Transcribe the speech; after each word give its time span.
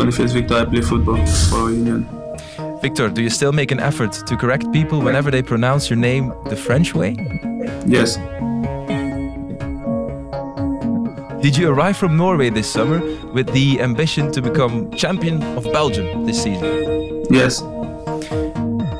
25th 0.00 0.32
Victor, 0.32 0.54
I 0.54 0.64
play 0.64 0.80
football 0.80 1.26
for 1.26 1.70
Union. 1.70 2.08
Victor, 2.80 3.10
do 3.10 3.22
you 3.22 3.28
still 3.28 3.52
make 3.52 3.70
an 3.70 3.80
effort 3.80 4.12
to 4.12 4.36
correct 4.36 4.72
people 4.72 5.02
whenever 5.02 5.30
they 5.30 5.42
pronounce 5.42 5.90
your 5.90 5.98
name 5.98 6.32
the 6.46 6.56
French 6.56 6.94
way? 6.94 7.14
Yes. 7.86 8.16
Did 11.42 11.56
you 11.56 11.68
arrive 11.68 11.96
from 11.96 12.16
Norway 12.16 12.48
this 12.50 12.70
summer 12.70 13.00
with 13.32 13.52
the 13.52 13.80
ambition 13.80 14.32
to 14.32 14.40
become 14.40 14.90
champion 14.92 15.42
of 15.56 15.64
Belgium 15.64 16.24
this 16.26 16.42
season? 16.42 17.24
Yes. 17.30 17.60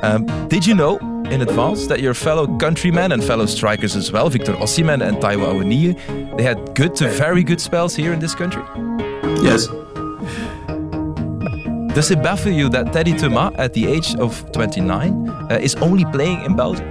Um, 0.03 0.27
did 0.49 0.67
you 0.67 0.75
know 0.75 0.99
in 1.31 1.41
advance 1.41 1.87
that 1.87 2.01
your 2.01 2.13
fellow 2.13 2.47
countrymen 2.59 3.13
and 3.13 3.23
fellow 3.25 3.47
strikers 3.47 3.97
as 3.97 4.11
well, 4.13 4.29
Victor 4.29 4.53
Ossiman 4.55 5.07
and 5.07 5.17
Taiwo 5.19 5.55
Awoniyi, 5.55 6.37
they 6.37 6.43
had 6.43 6.75
good 6.75 6.95
to 6.97 7.09
very 7.09 7.43
good 7.43 7.61
spells 7.61 7.95
here 7.95 8.13
in 8.13 8.19
this 8.19 8.35
country? 8.35 8.63
Yes. 9.43 9.69
Does 11.95 12.11
it 12.13 12.23
baffle 12.23 12.53
you 12.53 12.69
that 12.69 12.93
Teddy 12.93 13.15
Thomas, 13.15 13.53
at 13.59 13.75
the 13.75 13.87
age 13.89 14.15
of 14.17 14.51
29, 14.53 15.29
uh, 15.29 15.59
is 15.61 15.75
only 15.77 16.05
playing 16.13 16.45
in 16.45 16.55
Belgium? 16.55 16.87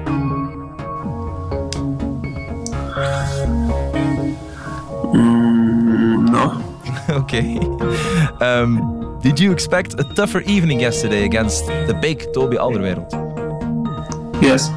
Mm, 5.13 6.29
no. 6.29 6.61
okay. 7.21 7.57
Um, 8.43 9.19
did 9.21 9.39
you 9.39 9.53
expect 9.53 9.93
a 9.97 10.03
tougher 10.15 10.41
evening 10.41 10.81
yesterday 10.81 11.23
against 11.23 11.65
the 11.65 11.97
big 12.01 12.25
Toby 12.33 12.57
Alderweireld? 12.57 13.09
Yes. 14.41 14.69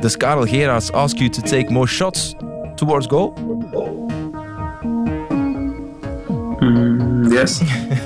Does 0.00 0.16
Karel 0.16 0.46
Gerards 0.46 0.90
ask 0.94 1.20
you 1.20 1.28
to 1.28 1.42
take 1.42 1.70
more 1.70 1.86
shots 1.86 2.34
towards 2.76 3.06
goal? 3.06 3.34
Mm, 6.62 7.30
yes. 7.30 7.60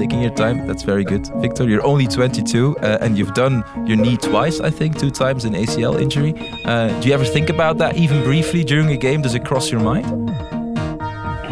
Taking 0.00 0.22
your 0.22 0.34
time, 0.34 0.66
that's 0.66 0.82
very 0.82 1.04
good. 1.04 1.26
Victor, 1.42 1.68
you're 1.68 1.84
only 1.84 2.06
22 2.06 2.74
uh, 2.78 2.96
and 3.02 3.18
you've 3.18 3.34
done 3.34 3.62
your 3.86 3.98
knee 3.98 4.16
twice, 4.16 4.58
I 4.58 4.70
think, 4.70 4.98
two 4.98 5.10
times 5.10 5.44
an 5.44 5.52
ACL 5.52 6.00
injury. 6.00 6.32
Uh, 6.64 6.88
do 7.00 7.08
you 7.08 7.12
ever 7.12 7.26
think 7.26 7.50
about 7.50 7.76
that, 7.76 7.98
even 7.98 8.24
briefly 8.24 8.64
during 8.64 8.88
a 8.92 8.96
game? 8.96 9.20
Does 9.20 9.34
it 9.34 9.44
cross 9.44 9.70
your 9.70 9.82
mind? 9.82 10.06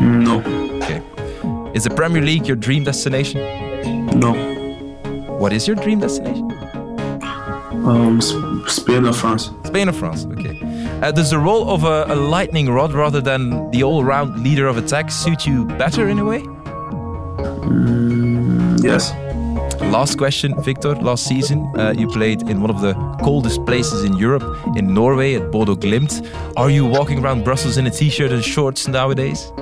No. 0.00 0.40
Okay. 0.82 1.02
Is 1.74 1.84
the 1.84 1.92
Premier 1.94 2.22
League 2.22 2.46
your 2.46 2.56
dream 2.56 2.84
destination? 2.84 3.38
No. 4.18 4.32
What 5.38 5.52
is 5.52 5.66
your 5.66 5.77
dream 5.77 6.00
destination? 6.00 6.50
Um, 7.86 8.18
Spain 8.66 9.05
or 9.05 9.12
France? 9.12 9.50
Spain 9.64 9.90
or 9.90 9.92
France? 9.92 10.24
Okay. 10.24 10.58
Uh, 11.02 11.10
does 11.10 11.28
the 11.28 11.38
role 11.38 11.68
of 11.68 11.84
a, 11.84 12.06
a 12.08 12.16
lightning 12.16 12.70
rod 12.70 12.94
rather 12.94 13.20
than 13.20 13.70
the 13.72 13.83
all-round 13.83 14.42
leader 14.42 14.66
of 14.68 14.78
attack 14.78 15.10
suit 15.10 15.46
you 15.46 15.66
better 15.66 16.08
in 16.08 16.18
a 16.18 16.24
way? 16.24 16.40
Mm, 17.68 18.17
yes. 18.82 19.12
Last 19.80 20.18
question, 20.18 20.54
Victor. 20.62 20.94
Last 20.96 21.26
season, 21.26 21.70
uh, 21.78 21.94
you 21.96 22.08
played 22.08 22.42
in 22.42 22.60
one 22.60 22.70
of 22.70 22.80
the 22.80 22.94
coldest 23.22 23.64
places 23.64 24.04
in 24.04 24.16
Europe, 24.16 24.42
in 24.77 24.92
Norway, 24.92 25.34
at 25.34 25.50
Bodo 25.50 25.74
Glimt. 25.74 26.27
Are 26.56 26.70
you 26.70 26.84
walking 26.84 27.24
around 27.24 27.44
Brussels 27.44 27.77
in 27.77 27.86
a 27.86 27.90
t-shirt 27.90 28.33
and 28.33 28.44
shorts 28.44 28.88
nowadays? 28.88 29.52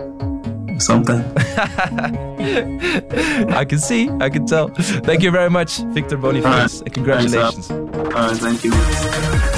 Sometimes. 0.79 1.25
I 3.53 3.65
can 3.65 3.79
see, 3.79 4.09
I 4.21 4.29
can 4.31 4.47
tell. 4.47 4.69
Thank 4.69 5.23
you 5.23 5.31
very 5.31 5.51
much, 5.51 5.79
Victor 5.95 6.17
Boniface. 6.17 6.47
Alright. 6.47 6.81
and 6.83 6.95
Congratulations. 6.95 7.71
Alright, 7.71 8.37
thank 8.37 8.65
you. 8.65 9.53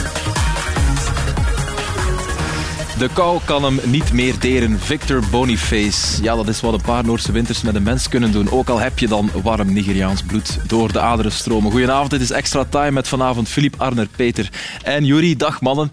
De 2.98 3.08
kou 3.12 3.40
kan 3.44 3.64
hem 3.64 3.80
niet 3.84 4.12
meer 4.12 4.38
deren. 4.38 4.78
Victor 4.78 5.22
Boniface. 5.30 6.22
Ja, 6.22 6.34
dat 6.36 6.48
is 6.48 6.60
wat 6.60 6.72
een 6.72 6.80
paar 6.80 7.04
Noorse 7.04 7.32
winters 7.32 7.62
met 7.62 7.74
een 7.74 7.82
mens 7.82 8.08
kunnen 8.08 8.32
doen. 8.32 8.50
Ook 8.50 8.68
al 8.68 8.78
heb 8.78 8.98
je 8.98 9.08
dan 9.08 9.30
warm 9.42 9.72
Nigeriaans 9.72 10.22
bloed 10.22 10.58
door 10.66 10.92
de 10.92 11.00
aderen 11.00 11.32
stromen. 11.32 11.70
Goedenavond, 11.70 12.10
dit 12.10 12.20
is 12.20 12.30
Extra 12.30 12.64
Time 12.64 12.90
met 12.90 13.08
vanavond 13.08 13.48
Filip 13.48 13.74
Arner, 13.78 14.08
Peter 14.16 14.48
en 14.82 15.04
Juri. 15.04 15.36
Dag 15.36 15.60
mannen. 15.60 15.90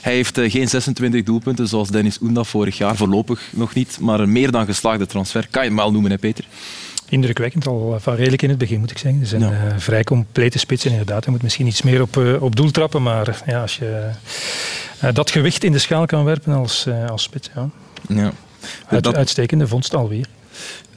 Hij 0.00 0.12
heeft 0.14 0.38
eh, 0.38 0.50
geen 0.50 0.68
26 0.68 1.22
doelpunten 1.22 1.68
zoals 1.68 1.88
Dennis 1.88 2.18
Oenda 2.22 2.44
vorig 2.44 2.78
jaar. 2.78 2.96
Voorlopig 2.96 3.40
nog 3.50 3.74
niet, 3.74 3.98
maar 4.00 4.20
een 4.20 4.32
meer 4.32 4.50
dan 4.50 4.64
geslaagde 4.66 5.06
transfer. 5.06 5.46
Kan 5.50 5.62
je 5.62 5.68
hem 5.68 5.78
wel 5.78 5.92
noemen, 5.92 6.10
hè, 6.10 6.18
Peter? 6.18 6.44
Indrukwekkend, 7.08 7.66
al 7.66 7.96
van 8.00 8.14
redelijk 8.14 8.42
in 8.42 8.48
het 8.48 8.58
begin 8.58 8.80
moet 8.80 8.90
ik 8.90 8.98
zeggen. 8.98 9.20
Ze 9.20 9.26
zijn 9.38 9.42
Ja. 9.42 9.48
eh, 9.50 9.74
vrij 9.76 10.04
complete 10.04 10.58
spitsen 10.58 10.90
inderdaad. 10.90 11.24
Hij 11.24 11.32
moet 11.32 11.42
misschien 11.42 11.66
iets 11.66 11.82
meer 11.82 12.02
op, 12.02 12.16
eh, 12.16 12.42
op 12.42 12.56
doel 12.56 12.70
trappen, 12.70 13.02
maar 13.02 13.42
ja, 13.46 13.60
als 13.60 13.76
je 13.76 13.86
eh, 13.88 14.14
dat 15.12 15.30
gewicht 15.30 15.64
in 15.64 15.72
de 15.72 15.78
schaal 15.78 16.06
kan 16.06 16.24
werpen 16.24 16.54
als, 16.54 16.86
eh, 16.86 17.10
als 17.10 17.22
spits, 17.22 17.50
ja. 17.54 17.68
Ja. 18.08 18.30
Uit, 18.88 19.02
Dat- 19.02 19.16
Uitstekende 19.16 19.66
vondst 19.68 19.94
alweer. 19.94 20.26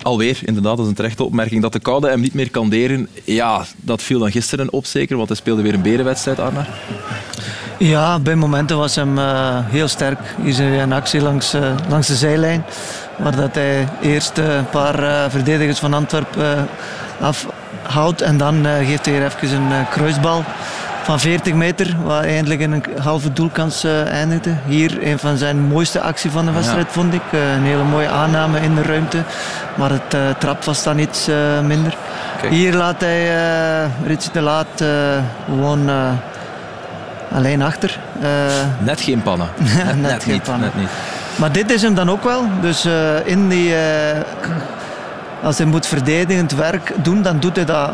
Alweer, 0.02 0.38
inderdaad, 0.46 0.72
dat 0.76 0.86
is 0.86 0.90
een 0.90 0.96
terechte 0.98 1.24
opmerking. 1.24 1.62
Dat 1.62 1.74
de 1.74 1.80
koude 1.80 2.10
hem 2.10 2.20
niet 2.20 2.34
meer 2.34 2.52
kan 2.52 2.70
deren, 2.70 3.08
ja, 3.24 3.66
dat 3.78 4.02
viel 4.02 4.20
dan 4.20 4.32
gisteren 4.32 4.72
op 4.74 4.86
zeker, 4.86 5.16
want 5.16 5.28
hij 5.28 5.38
speelde 5.38 5.62
weer 5.62 5.74
een 5.74 5.82
berenwedstrijd, 5.82 6.40
Arna. 6.40 6.66
Ja, 7.78 8.20
bij 8.20 8.36
momenten 8.36 8.78
was 8.78 8.96
hem 8.96 9.18
eh, 9.18 9.58
heel 9.64 9.88
sterk. 9.88 10.20
Hier 10.44 10.54
zie 10.54 10.66
je 10.66 10.78
een 10.82 10.94
actie 10.94 11.22
langs, 11.22 11.54
eh, 11.54 11.76
langs 11.90 12.08
de 12.08 12.16
zijlijn. 12.16 12.64
Waar 13.18 13.36
dat 13.36 13.56
hij 13.56 13.88
eerst 14.02 14.38
eh, 14.38 14.56
een 14.56 14.70
paar 14.70 15.04
eh, 15.04 15.30
verdedigers 15.32 15.80
van 15.80 15.94
Antwerpen 15.94 16.58
eh, 16.58 16.64
afhoudt. 17.28 18.22
En 18.22 18.38
dan 18.38 18.66
eh, 18.66 18.88
geeft 18.88 19.06
hij 19.06 19.14
hier 19.16 19.26
even 19.26 19.62
een 19.62 19.72
eh, 19.72 19.90
kruisbal 19.92 20.44
van 21.04 21.20
40 21.20 21.54
meter. 21.54 21.96
Wat 22.04 22.24
eindelijk 22.24 22.60
in 22.62 22.72
een 22.72 22.84
halve 23.02 23.34
doelkans 23.34 23.84
eh, 23.84 24.08
eindigde. 24.08 24.54
Hier 24.66 25.08
een 25.08 25.20
van 25.20 25.38
zijn 25.38 25.60
mooiste 25.60 26.02
acties 26.02 26.32
van 26.32 26.46
de 26.46 26.52
wedstrijd 26.52 26.88
vond 26.90 27.14
ik. 27.14 27.22
Eh, 27.32 27.54
een 27.54 27.64
hele 27.64 27.84
mooie 27.84 28.08
aanname 28.10 28.60
in 28.60 28.76
de 28.76 28.82
ruimte. 28.82 29.18
Maar 29.76 29.90
het 29.90 30.14
uh, 30.16 30.22
trap 30.38 30.64
was 30.64 30.84
dan 30.84 31.00
iets 31.00 31.28
eh, 31.28 31.36
minder. 31.66 31.96
Kijk. 32.42 32.54
Hier 32.54 32.74
laat 32.74 33.02
hij 33.02 33.30
Rits 34.06 34.32
de 34.32 34.42
Laat 34.42 34.82
eh, 34.82 34.88
gewoon 35.46 35.90
eh, 35.90 35.96
alleen 37.36 37.62
achter. 37.62 38.00
Eh, 38.22 38.30
Net 38.80 39.02
geen 39.02 39.22
pannen. 39.22 39.48
net 40.02 40.24
geen 40.24 40.34
niet, 40.34 40.44
pannen. 40.44 40.72
Net 40.74 40.82
niet. 40.82 40.90
Maar 41.36 41.52
dit 41.52 41.72
is 41.72 41.82
hem 41.82 41.94
dan 41.96 42.10
ook 42.10 42.24
wel. 42.24 42.44
Dus 42.62 42.86
eh, 42.86 42.94
in 43.26 43.50
die, 43.50 43.76
eh, 43.76 44.20
als 45.44 45.58
hij 45.58 45.68
moet 45.68 45.86
verdedigend 45.88 46.52
werk 46.52 46.94
doen, 46.96 47.22
dan 47.22 47.40
doet 47.40 47.56
hij 47.56 47.66
dat 47.66 47.92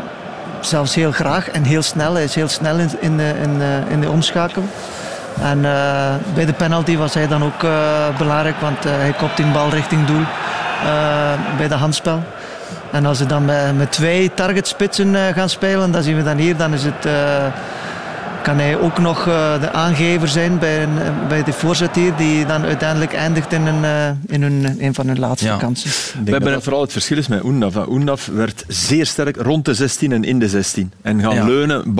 zelfs 0.60 0.94
heel 0.94 1.12
graag 1.12 1.50
en 1.50 1.62
heel 1.62 1.82
snel. 1.82 2.14
Hij 2.14 2.24
is 2.24 2.34
heel 2.34 2.48
snel 2.48 2.76
in, 2.76 2.90
in, 3.00 3.16
de, 3.16 3.34
in, 3.42 3.58
de, 3.58 3.80
in 3.88 4.00
de 4.00 4.10
omschakel. 4.10 4.62
En 5.42 5.58
uh, 5.58 6.14
bij 6.34 6.46
de 6.46 6.52
penalty 6.52 6.96
was 6.96 7.14
hij 7.14 7.28
dan 7.28 7.44
ook 7.44 7.62
uh, 7.62 7.70
belangrijk, 8.18 8.60
want 8.60 8.86
uh, 8.86 8.92
hij 8.92 9.12
kopt 9.12 9.38
in 9.38 9.52
bal 9.52 9.70
richting 9.70 10.06
doel 10.06 10.24
bij 11.56 11.68
de 11.68 11.74
handspel. 11.74 12.22
En 12.90 13.06
als 13.06 13.18
ze 13.18 13.26
dan 13.26 13.44
met, 13.44 13.76
met 13.76 13.92
twee 13.92 14.34
targetspitsen 14.34 15.14
gaan 15.34 15.48
spelen, 15.48 15.90
dan 15.90 16.02
zien 16.02 16.16
we 16.16 16.22
dan 16.22 16.36
hier, 16.36 16.56
dan 16.56 16.74
is 16.74 16.84
het 16.84 17.08
kan 18.42 18.58
hij 18.58 18.78
ook 18.78 18.98
nog 18.98 19.26
uh, 19.26 19.60
de 19.60 19.70
aangever 19.72 20.28
zijn 20.28 20.58
bij, 20.58 20.82
een, 20.82 20.98
bij 21.28 21.44
de 21.44 21.52
voorzet 21.52 21.94
hier, 21.94 22.16
die 22.16 22.46
dan 22.46 22.62
uiteindelijk 22.64 23.12
eindigt 23.14 23.52
in 23.52 23.66
een, 23.66 23.82
uh, 23.82 24.08
in 24.34 24.42
een, 24.42 24.76
een 24.78 24.94
van 24.94 25.06
hun 25.06 25.18
laatste 25.18 25.46
Ja. 25.48 25.56
kansen. 25.56 25.90
We 26.24 26.30
hebben 26.30 26.52
dat 26.52 26.62
vooral 26.62 26.80
het 26.82 26.92
verschil 26.92 27.16
is 27.16 27.28
met 27.28 27.44
Oendaf. 27.44 27.88
Oendaf 27.88 28.26
werd 28.26 28.64
zeer 28.68 29.06
sterk 29.06 29.36
rond 29.36 29.64
de 29.64 29.74
16 29.74 30.12
en 30.12 30.24
in 30.24 30.38
de 30.38 30.48
16. 30.48 30.92
En 31.02 31.20
gaan 31.20 31.34
Ja. 31.34 31.44
leunen, 31.44 31.94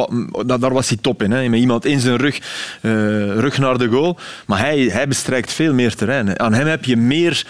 daar 0.47 0.73
was 0.73 0.89
hij 0.89 0.99
top 1.01 1.23
in. 1.23 1.31
Hè. 1.31 1.49
Met 1.49 1.61
iemand 1.61 1.85
in 1.85 2.01
zijn 2.01 2.17
rug, 2.17 2.39
eh, 2.81 2.91
rug 3.39 3.59
naar 3.59 3.79
de 3.79 3.89
goal. 3.89 4.19
Maar 4.47 4.59
hij, 4.59 4.79
hij 4.79 5.09
bestrijkt 5.09 5.53
veel 5.53 5.75
meer 5.75 5.95
terrein. 5.95 6.41
Aan 6.41 6.55
hem 6.55 6.67
heb 6.67 6.85
je 6.85 6.97
meer 6.97 7.47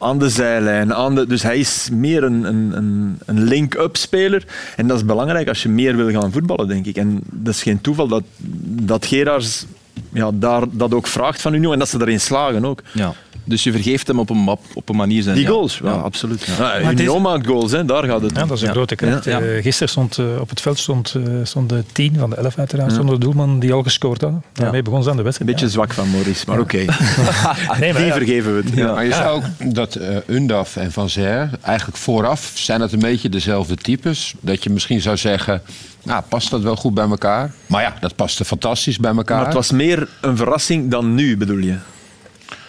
aan 0.00 0.18
de 0.18 0.28
zijlijn. 0.28 0.94
Aan 0.94 1.14
de, 1.14 1.26
dus 1.26 1.42
hij 1.42 1.58
is 1.58 1.88
meer 1.92 2.22
een, 2.24 2.44
een, 2.44 2.72
een, 2.76 3.18
een 3.26 3.42
link-up 3.42 3.96
speler. 3.96 4.44
En 4.76 4.86
dat 4.86 4.96
is 4.96 5.04
belangrijk 5.04 5.48
als 5.48 5.62
je 5.62 5.68
meer 5.68 5.96
wil 5.96 6.20
gaan 6.20 6.32
voetballen, 6.32 6.68
denk 6.68 6.86
ik. 6.86 6.96
En 6.96 7.20
dat 7.32 7.54
is 7.54 7.62
geen 7.62 7.80
toeval 7.80 8.08
dat, 8.08 8.22
dat 8.68 9.06
Gerards 9.06 9.66
ja, 10.12 10.30
daar, 10.34 10.62
dat 10.70 10.94
ook 10.94 11.06
vraagt 11.06 11.40
van 11.40 11.54
Union 11.54 11.72
en 11.72 11.78
dat 11.78 11.88
ze 11.88 12.00
erin 12.00 12.20
slagen 12.20 12.64
ook. 12.64 12.82
Ja. 12.92 13.14
Dus 13.48 13.62
je 13.62 13.72
vergeeft 13.72 14.06
hem 14.06 14.18
op 14.18 14.30
een, 14.30 14.36
map, 14.36 14.60
op 14.74 14.88
een 14.88 14.96
manier 14.96 15.22
zijn. 15.22 15.34
Die 15.36 15.44
ja. 15.44 15.50
goals, 15.50 15.80
ja, 15.82 15.88
Ja. 15.90 15.94
absoluut. 15.96 16.42
Ja. 16.44 16.52
Maar 16.58 16.76
Union 16.80 16.90
het 16.90 17.00
is- 17.00 17.18
maakt 17.20 17.46
goals, 17.46 17.72
hè. 17.72 17.84
daar 17.84 18.04
gaat 18.04 18.20
het 18.22 18.36
Ja, 18.36 18.44
dat 18.46 18.56
is 18.56 18.60
een 18.60 18.66
Ja. 18.66 18.72
grote 18.72 18.94
kracht. 18.94 19.24
Ja. 19.24 19.40
Eh, 19.40 19.62
gisteren 19.62 19.88
stond 19.88 20.18
eh, 20.18 20.24
op 20.40 20.48
het 20.48 20.60
veld 20.60 20.78
stond, 20.78 21.14
eh, 21.14 21.22
stond 21.42 21.68
de 21.68 21.84
10 21.92 22.14
van 22.18 22.30
de 22.30 22.36
11 22.36 22.58
uiteraard, 22.58 22.92
stond 22.92 23.08
de 23.08 23.18
doelman 23.18 23.58
die 23.58 23.72
al 23.72 23.82
gescoord 23.82 24.20
hadden. 24.20 24.42
Daarmee 24.52 24.82
begon 24.82 25.02
ze 25.02 25.06
aan 25.08 25.12
de 25.14 25.18
Een 25.18 25.24
wedstrijd. 25.24 25.50
beetje 25.52 25.68
zwak 25.68 25.92
van 25.92 26.10
Maurice, 26.10 26.44
maar 26.46 26.58
oké. 26.60 26.76
Nee, 26.86 27.92
maar 27.92 28.00
Die 28.00 28.04
ja, 28.06 28.12
vergeven 28.12 28.56
we 28.56 28.62
het. 28.64 28.74
Ja. 28.74 28.92
Maar 28.92 29.04
je 29.04 29.12
zou 29.12 29.36
ook 29.36 29.74
dat 29.74 29.94
eh 29.94 30.16
Undaf 30.26 30.76
en 30.76 30.92
Van 30.92 31.10
Zer, 31.10 31.50
eigenlijk 31.62 31.98
vooraf 31.98 32.52
zijn 32.54 32.80
het 32.80 32.92
een 32.92 32.98
beetje 32.98 33.28
dezelfde 33.28 33.74
types. 33.76 34.34
Dat 34.40 34.64
je 34.64 34.70
misschien 34.70 35.00
zou 35.00 35.16
zeggen, 35.16 35.62
nou, 36.02 36.22
past 36.28 36.50
dat 36.50 36.62
wel 36.62 36.76
goed 36.76 36.94
bij 36.94 37.08
elkaar? 37.08 37.52
Maar 37.66 37.82
ja, 37.82 37.94
dat 38.00 38.16
paste 38.16 38.44
fantastisch 38.44 38.98
bij 38.98 39.14
elkaar. 39.16 39.36
Maar 39.36 39.46
het 39.46 39.54
was 39.54 39.70
meer 39.70 40.08
een 40.20 40.36
verrassing 40.36 40.90
dan 40.90 41.14
nu, 41.14 41.36
bedoel 41.36 41.58
je? 41.58 41.74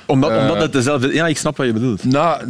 Omdat, 0.07 0.31
Eh, 0.31 0.41
omdat 0.41 0.61
het 0.61 0.73
dezelfde... 0.73 1.13
Ja, 1.13 1.27
ik 1.27 1.37
snap 1.37 1.57
wat 1.57 1.65
je 1.67 1.73
bedoelt. 1.73 2.03
Nou, 2.03 2.41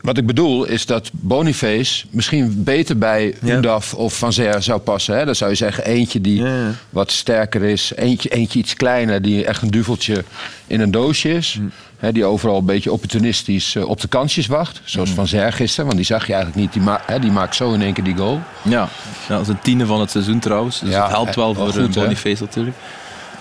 wat 0.00 0.18
ik 0.18 0.26
bedoel 0.26 0.64
is 0.64 0.86
dat 0.86 1.10
Boniface 1.12 2.04
misschien 2.10 2.62
beter 2.64 2.98
bij 2.98 3.34
Ja. 3.42 3.54
Undaf 3.54 3.94
of 3.94 4.18
Van 4.18 4.32
Zer 4.32 4.62
zou 4.62 4.80
passen. 4.80 5.16
Hè? 5.18 5.24
Dan 5.24 5.34
zou 5.34 5.50
je 5.50 5.56
zeggen 5.56 5.84
eentje 5.84 6.20
die 6.20 6.42
Ja, 6.42 6.46
ja. 6.56 6.70
wat 6.90 7.10
sterker 7.12 7.62
is. 7.62 7.92
Eentje, 7.96 8.28
eentje 8.28 8.58
iets 8.58 8.74
kleiner 8.74 9.22
die 9.22 9.44
echt 9.44 9.62
een 9.62 9.70
duveltje 9.70 10.24
in 10.66 10.80
een 10.80 10.90
doosje 10.90 11.28
is. 11.32 11.52
Hm. 11.58 11.62
Hè, 11.98 12.12
die 12.12 12.24
overal 12.24 12.58
een 12.58 12.64
beetje 12.64 12.92
opportunistisch 12.92 13.74
eh, 13.76 13.88
op 13.88 14.00
de 14.00 14.08
kansjes 14.08 14.46
wacht. 14.46 14.80
Zoals 14.84 15.08
Hm. 15.08 15.14
Van 15.14 15.26
Zer 15.26 15.52
gisteren, 15.52 15.84
want 15.84 15.96
die 15.96 16.06
zag 16.06 16.26
je 16.26 16.32
eigenlijk 16.32 16.62
niet. 16.62 16.72
Die, 16.72 16.82
ma- 16.82 17.02
hè, 17.06 17.18
die 17.18 17.30
maakt 17.30 17.54
zo 17.54 17.72
in 17.72 17.82
één 17.82 17.92
keer 17.92 18.04
die 18.04 18.16
goal. 18.16 18.40
Ja. 18.62 18.88
ja, 19.28 19.34
dat 19.36 19.40
is 19.40 19.48
een 19.48 19.60
tiende 19.62 19.86
van 19.86 20.00
het 20.00 20.10
seizoen 20.10 20.38
trouwens. 20.38 20.80
Dus 20.80 20.94
het 20.94 21.06
helpt 21.08 21.34
wel 21.34 21.54
voor 21.54 21.64
goed, 21.72 21.76
eh, 21.76 21.94
hè? 21.94 22.00
Boniface 22.02 22.42
natuurlijk. 22.42 22.76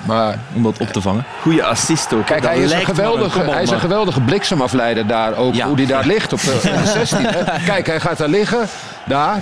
Maar 0.05 0.39
Om 0.55 0.63
dat 0.63 0.77
op 0.79 0.87
te 0.87 1.01
vangen. 1.01 1.25
Goeie 1.41 1.63
assist 1.63 2.13
ook. 2.13 2.25
Kijk, 2.25 2.43
hij 2.43 2.57
is, 2.57 2.71
een 2.71 2.85
geweldige, 2.85 3.39
hij 3.51 3.63
is 3.63 3.69
een 3.69 3.79
geweldige 3.79 4.21
bliksemafleider 4.21 5.07
daar 5.07 5.35
ook. 5.37 5.53
Ja. 5.53 5.67
Hoe 5.67 5.75
die 5.75 5.87
daar 5.87 6.05
ligt 6.05 6.33
op 6.33 6.41
de, 6.41 6.59
in 6.75 6.81
de 6.81 6.87
16. 6.87 7.17
Hè. 7.25 7.43
Kijk, 7.71 7.87
hij 7.87 7.99
gaat 7.99 8.17
daar 8.17 8.29
liggen. 8.29 8.65
Daar. 9.07 9.39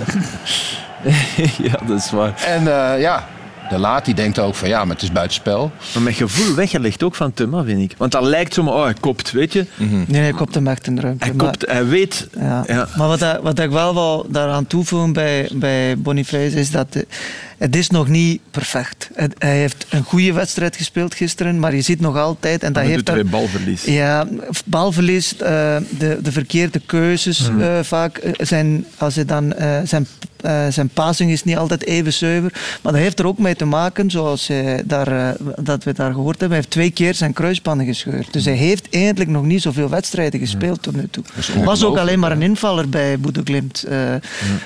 ja, 1.62 1.78
dat 1.86 1.98
is 1.98 2.10
waar. 2.10 2.32
En 2.46 2.58
eh, 2.92 3.00
ja, 3.00 3.26
de 3.70 3.78
laat 3.78 4.04
die 4.04 4.14
denkt 4.14 4.38
ook 4.38 4.54
van 4.54 4.68
ja, 4.68 4.84
maar 4.84 4.94
het 4.94 5.02
is 5.02 5.12
buitenspel. 5.12 5.70
Maar 5.94 6.02
met 6.02 6.14
gevoel 6.14 6.54
weggelegd 6.54 7.02
ook 7.02 7.14
van 7.14 7.32
Thuma, 7.34 7.62
vind 7.64 7.80
ik. 7.80 7.94
Want 7.98 8.12
dat 8.12 8.22
lijkt 8.22 8.54
zo 8.54 8.62
maar, 8.62 8.74
oh, 8.74 8.82
hij 8.84 8.94
kopt, 9.00 9.30
weet 9.30 9.52
je. 9.52 9.66
Nee, 9.76 10.04
nee, 10.08 10.20
hij 10.22 10.32
kopt 10.32 10.54
hem 10.54 10.66
echt 10.66 10.86
in 10.86 10.94
de 10.94 11.00
ruimte. 11.00 11.24
Hij 11.24 11.34
Maar- 11.34 11.46
kopt, 11.46 11.66
hij 11.70 11.86
weet... 11.86 12.28
Ja. 12.38 12.64
Ja. 12.66 12.86
Maar 12.96 13.08
wat, 13.08 13.22
ik- 13.22 13.38
wat 13.42 13.58
ik 13.58 13.70
wel 13.70 13.94
wil 13.94 14.26
daaraan 14.28 14.66
toevoegen 14.66 15.12
bij, 15.12 15.48
bij 15.52 15.98
Boniface 15.98 16.56
is 16.60 16.70
dat 16.70 16.86
eh, 16.90 17.02
het 17.62 17.76
is 17.76 17.88
nog 17.90 18.08
niet 18.08 18.40
perfect. 18.50 19.10
Het- 19.14 19.34
hij 19.38 19.56
heeft 19.58 19.86
een 19.90 20.02
goede 20.04 20.32
wedstrijd 20.32 20.76
gespeeld 20.76 21.14
gisteren, 21.14 21.58
maar 21.58 21.74
je 21.74 21.80
ziet 21.82 22.00
nog 22.00 22.16
altijd... 22.16 22.62
En 22.62 22.72
dat 22.72 22.82
heeft 22.82 23.30
balverlies. 23.30 23.84
Ja, 23.84 24.26
balverlies, 24.64 25.36
eh, 25.36 25.76
de, 25.98 26.18
de 26.22 26.32
verkeerde 26.32 26.80
keuzes 26.86 27.50
Mhm. 27.50 27.60
eh, 27.60 27.78
vaak. 27.82 28.16
eh, 28.18 28.32
Zijn, 28.46 28.84
als 28.98 29.14
hij 29.14 29.24
dan, 29.24 29.52
eh, 29.54 29.78
zijn, 29.84 30.06
zijn 30.72 30.88
passing 30.88 31.30
is 31.30 31.44
niet 31.44 31.56
altijd 31.56 31.84
even 31.86 32.12
zuiver. 32.12 32.52
Maar 32.82 32.92
dat 32.92 33.00
heeft 33.00 33.18
er 33.18 33.26
ook 33.26 33.38
mee 33.38 33.56
te 33.56 33.64
maken, 33.64 34.10
zoals 34.10 34.50
daar, 34.84 35.36
dat 35.60 35.84
we 35.84 35.92
daar 35.92 36.12
gehoord 36.12 36.40
hebben. 36.40 36.48
Hij 36.48 36.56
heeft 36.56 36.70
twee 36.70 36.90
keer 36.90 37.14
zijn 37.14 37.32
kruisbanden 37.32 37.86
gescheurd. 37.86 38.32
Dus 38.32 38.44
hij 38.44 38.54
heeft 38.54 38.86
eigenlijk 38.90 39.30
nog 39.30 39.44
niet 39.44 39.62
zoveel 39.62 39.88
wedstrijden 39.88 40.40
gespeeld 40.40 40.82
tot 40.82 40.96
nu 40.96 41.08
toe. 41.10 41.24
Was 41.64 41.84
ook 41.84 41.98
alleen 41.98 42.18
maar 42.18 42.32
een 42.32 42.42
invaller 42.42 42.88
bij 42.88 43.18
Boede 43.18 43.40
Glimt, 43.44 43.82
eh, 43.82 43.98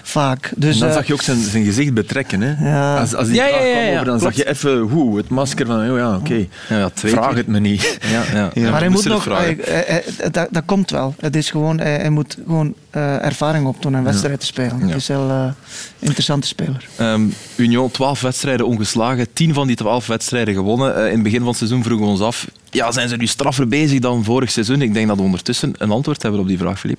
vaak. 0.02 0.52
Dus, 0.56 0.74
En 0.74 0.80
dan 0.80 0.92
zag 0.92 1.06
je 1.06 1.12
ook 1.12 1.22
zijn, 1.22 1.42
zijn 1.42 1.64
gezicht 1.64 1.94
betrekken. 1.94 2.40
Hè? 2.40 2.68
Ja. 2.68 2.84
Als, 2.94 3.14
als 3.14 3.26
die 3.26 3.36
Ja, 3.36 3.46
ja, 3.46 3.52
vraag 3.52 3.64
ja, 3.66 3.72
kwam 3.72 3.92
over, 3.92 4.04
dan 4.04 4.18
klopt. 4.18 4.36
zag 4.36 4.44
je 4.44 4.50
even 4.50 4.78
hoe, 4.78 5.16
het 5.16 5.28
masker 5.28 5.66
van, 5.66 5.90
oh 5.90 5.96
ja, 5.96 6.16
oké, 6.16 6.46
Ja, 6.68 6.78
ja, 6.78 6.88
twee 6.90 7.12
vraag 7.12 7.28
keer. 7.28 7.36
het 7.36 7.46
me 7.46 7.58
niet. 7.58 7.98
Ja, 8.10 8.22
ja. 8.38 8.50
ja. 8.62 8.70
maar 8.70 8.80
hij 8.80 8.88
moet 8.88 9.04
het 9.04 9.12
nog, 9.12 9.22
vragen. 9.22 9.56
hij- 9.64 10.04
dat, 10.32 10.48
dat 10.50 10.62
komt 10.64 10.90
wel. 10.90 11.14
Het 11.20 11.36
is 11.36 11.50
gewoon, 11.50 11.78
hij, 11.78 11.96
hij 11.96 12.10
moet 12.10 12.36
gewoon 12.46 12.74
eh, 12.90 13.24
ervaring 13.24 13.66
opdoen 13.66 13.94
en 13.94 14.04
wedstrijden 14.04 14.38
te 14.40 14.46
spelen. 14.46 14.78
Ja. 14.80 14.86
Hij 14.86 14.96
is 14.96 15.06
wel 15.06 15.30
een 15.30 15.46
uh, 15.46 15.52
interessante 15.98 16.46
speler. 16.46 16.86
Ehm, 16.96 17.22
Union, 17.56 17.90
12 17.90 18.20
wedstrijden 18.20 18.66
ongeslagen, 18.66 19.26
10 19.32 19.54
van 19.54 19.66
die 19.66 19.76
12 19.76 20.06
wedstrijden 20.06 20.54
gewonnen. 20.54 20.96
Eh, 20.96 21.06
in 21.06 21.12
het 21.14 21.22
begin 21.22 21.38
van 21.38 21.48
het 21.48 21.56
seizoen 21.56 21.82
vroegen 21.82 22.06
we 22.06 22.12
ons 22.12 22.20
af, 22.20 22.46
ja, 22.70 22.92
zijn 22.92 23.08
ze 23.08 23.16
nu 23.16 23.26
straffer 23.26 23.68
bezig 23.68 23.98
dan 23.98 24.24
vorig 24.24 24.50
seizoen? 24.50 24.82
Ik 24.82 24.94
denk 24.94 25.08
dat 25.08 25.16
we 25.16 25.22
ondertussen 25.22 25.72
een 25.78 25.90
antwoord 25.90 26.22
hebben 26.22 26.40
op 26.40 26.48
die 26.48 26.58
vraag, 26.58 26.78
Filip. 26.80 26.98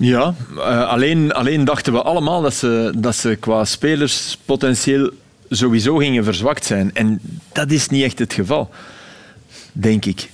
Ja, 0.00 0.34
eh, 0.56 0.88
alleen, 0.88 1.32
alleen 1.32 1.64
dachten 1.64 1.92
we 1.92 2.02
allemaal 2.02 2.42
dat 2.42 2.54
ze, 2.54 2.92
dat 2.96 3.16
ze 3.16 3.36
qua 3.40 3.64
spelers 3.64 4.38
potentieel 4.44 5.10
sowieso 5.50 5.96
gingen 5.96 6.24
verzwakt 6.24 6.64
zijn. 6.64 6.90
En 6.94 7.20
dat 7.52 7.70
is 7.70 7.88
niet 7.88 8.04
echt 8.04 8.18
het 8.18 8.32
geval, 8.32 8.70
denk 9.72 10.04
ik. 10.04 10.28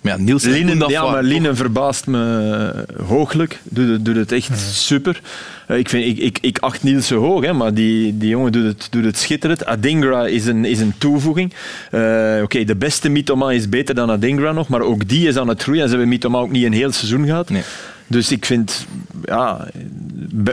Maar 0.00 0.12
ja, 0.12 0.18
Niels 0.24 0.44
en 0.44 0.50
Linen, 0.50 0.68
Koendaf 0.68 0.90
ja, 0.90 1.10
maar 1.10 1.56
verbaast 1.56 2.06
me 2.06 2.84
hooglijk. 3.06 3.60
Doet 3.62 3.88
het, 3.88 4.04
doet 4.04 4.16
het 4.16 4.32
echt 4.32 4.58
super. 4.72 5.20
Eh, 5.66 5.78
Ik, 5.78 5.88
vind, 5.88 6.04
ik, 6.06 6.18
ik, 6.18 6.38
ik 6.40 6.58
acht 6.58 6.82
Niels 6.82 7.06
zo 7.06 7.18
hoog, 7.20 7.44
hè, 7.44 7.52
maar 7.52 7.74
die, 7.74 8.18
die 8.18 8.28
jongen 8.28 8.52
doet 8.52 8.64
het, 8.64 8.86
doet 8.90 9.04
het 9.04 9.18
schitterend. 9.18 9.64
Adingra 9.66 10.26
is 10.26 10.46
een, 10.46 10.64
is 10.64 10.80
een 10.80 10.94
toevoeging. 10.98 11.52
Eh, 11.90 12.40
Oké, 12.42 12.64
de 12.64 12.76
beste 12.76 13.08
Mitoma 13.08 13.50
is 13.50 13.68
beter 13.68 13.94
dan 13.94 14.10
Adingra 14.10 14.52
nog, 14.52 14.68
maar 14.68 14.80
ook 14.80 15.08
die 15.08 15.28
is 15.28 15.36
aan 15.36 15.48
het 15.48 15.62
groeien. 15.62 15.82
En 15.82 15.88
ze 15.88 15.94
hebben 15.94 16.12
Mitoma 16.12 16.38
ook 16.38 16.50
niet 16.50 16.64
een 16.64 16.72
heel 16.72 16.92
seizoen 16.92 17.24
gehad. 17.26 17.50
Nee. 17.50 17.62
Dus 18.10 18.30
ik 18.32 18.44
vind 18.46 18.86
ja, 19.24 19.66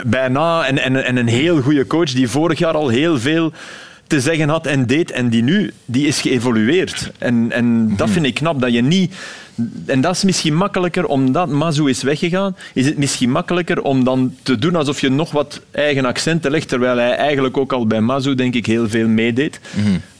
bijna 0.06 0.64
en, 0.66 0.78
en, 0.78 1.04
en 1.04 1.16
een 1.16 1.28
heel 1.28 1.60
goede 1.60 1.86
coach 1.86 2.12
die 2.12 2.28
vorig 2.28 2.58
jaar 2.58 2.74
al 2.74 2.88
heel 2.88 3.18
veel 3.18 3.52
te 4.06 4.20
zeggen 4.20 4.48
had 4.48 4.66
en 4.66 4.86
deed. 4.86 5.10
En 5.10 5.28
die 5.28 5.42
nu, 5.42 5.72
die 5.84 6.06
is 6.06 6.20
geëvolueerd. 6.20 7.10
En, 7.18 7.52
en 7.52 7.96
dat 7.96 8.10
vind 8.10 8.26
ik 8.26 8.34
knap, 8.34 8.60
dat 8.60 8.72
je 8.72 8.82
niet... 8.82 9.14
En 9.86 10.00
dat 10.00 10.14
is 10.14 10.24
misschien 10.24 10.54
makkelijker, 10.54 11.06
omdat 11.06 11.48
Mazu 11.48 11.88
is 11.88 12.02
weggegaan, 12.02 12.56
is 12.74 12.86
het 12.86 12.98
misschien 12.98 13.30
makkelijker 13.30 13.82
om 13.82 14.04
dan 14.04 14.34
te 14.42 14.58
doen 14.58 14.76
alsof 14.76 15.00
je 15.00 15.08
nog 15.10 15.30
wat 15.30 15.60
eigen 15.70 16.04
accenten 16.04 16.50
legt, 16.50 16.68
terwijl 16.68 16.96
hij 16.96 17.14
eigenlijk 17.16 17.56
ook 17.56 17.72
al 17.72 17.86
bij 17.86 18.00
Mazu, 18.00 18.34
denk 18.34 18.54
ik, 18.54 18.66
heel 18.66 18.88
veel 18.88 19.08
meedeed. 19.08 19.60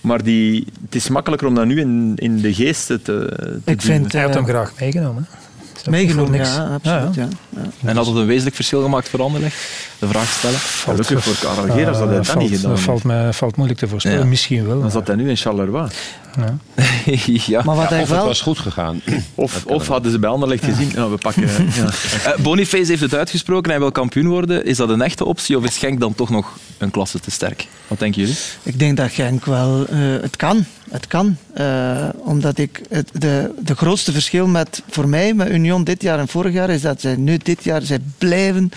Maar 0.01 0.23
die, 0.23 0.65
het 0.85 0.95
is 0.95 1.09
makkelijker 1.09 1.49
om 1.49 1.55
dat 1.55 1.67
nu 1.67 1.81
in, 1.81 2.13
in 2.17 2.41
de 2.41 2.55
geest 2.55 2.87
te, 2.87 3.03
te 3.03 3.57
Ik 3.57 3.63
doen. 3.65 3.81
vind, 3.81 4.13
Hij 4.13 4.21
had 4.23 4.31
eh, 4.31 4.37
hem 4.37 4.47
graag 4.47 4.73
meegenomen. 4.81 5.27
hè. 5.31 5.48
Meegenomen, 5.87 6.39
ja, 6.39 6.65
absoluut. 6.75 7.15
Ja, 7.15 7.29
Ja. 7.51 7.89
En 7.89 7.97
had 7.97 8.07
het 8.07 8.17
een 8.17 8.27
wezenlijk 8.27 8.55
verschil 8.57 8.83
gemaakt 8.83 9.09
voor 9.09 9.23
Anderlecht? 9.23 9.57
De 9.99 10.09
vraag 10.09 10.29
stellen. 10.29 10.59
Gelukkig 10.59 11.25
voor 11.25 11.37
Karel 11.49 11.75
Gerards 11.75 11.99
dat 11.99 12.09
hij 12.09 12.17
dat 12.17 12.27
valt, 12.27 12.39
niet 12.39 12.57
gedaan 12.57 12.71
heeft. 12.71 12.83
valt, 12.83 13.05
mij, 13.05 13.33
valt 13.33 13.57
moeilijk 13.57 13.81
te 13.81 13.89
voorspellen. 13.89 14.19
Ja. 14.19 14.25
Misschien 14.25 14.67
wel. 14.67 14.81
Dan 14.81 14.91
zat 14.91 15.07
hij 15.07 15.17
nu 15.17 15.29
in 15.29 15.37
Charleroi. 15.37 15.89
ja. 16.37 16.55
ja. 17.47 17.63
Maar 17.65 17.77
wat 17.77 17.89
Ja, 17.89 17.95
hij 17.95 18.03
of 18.03 18.09
het 18.11 18.23
was 18.23 18.41
goed 18.41 18.59
gegaan. 18.59 19.01
Of, 19.35 19.65
of 19.67 19.87
hadden 19.89 20.13
ze 20.13 20.19
bij 20.19 20.31
Anderlecht 20.31 20.65
gezien, 20.65 20.91
ja, 20.95 21.09
we 21.09 21.17
pakken... 21.17 21.43
Ja. 21.75 21.85
Eh, 22.33 22.39
Boniface 22.43 22.91
heeft 22.91 23.01
het 23.03 23.15
uitgesproken, 23.15 23.71
hij 23.71 23.81
wil 23.81 23.93
kampioen 23.93 24.27
worden. 24.29 24.65
Is 24.65 24.77
dat 24.77 24.89
een 24.89 25.03
echte 25.03 25.25
optie 25.25 25.57
of 25.57 25.65
is 25.65 25.77
Genk 25.79 26.01
dan 26.01 26.15
toch 26.15 26.31
nog 26.31 26.57
een 26.79 26.91
klasse 26.91 27.21
te 27.21 27.31
sterk? 27.31 27.67
Wat 27.87 27.99
denken 27.99 28.21
jullie? 28.21 28.37
Ik 28.63 28.79
denk 28.79 28.97
dat 28.97 29.11
Genk 29.11 29.45
wel... 29.45 29.87
eh, 29.89 29.99
het 30.21 30.37
kan. 30.37 30.65
Het 30.91 31.07
kan. 31.07 31.37
Eh, 31.53 32.09
omdat 32.17 32.59
ik... 32.59 32.81
Het, 32.89 33.11
de, 33.13 33.55
de 33.59 33.75
grootste 33.75 34.13
verschil 34.13 34.47
met, 34.47 34.83
voor 34.91 35.09
mij 35.09 35.35
met 35.35 35.51
Union 35.51 35.85
dit 35.85 36.03
jaar 36.03 36.19
en 36.19 36.29
vorig 36.29 36.53
jaar 36.53 36.71
is 36.71 36.81
dat 36.81 37.01
zij 37.01 37.17
nu 37.17 37.37
dit 37.37 37.65
jaar... 37.65 37.83
Zij 37.83 37.99
blijven 38.19 38.71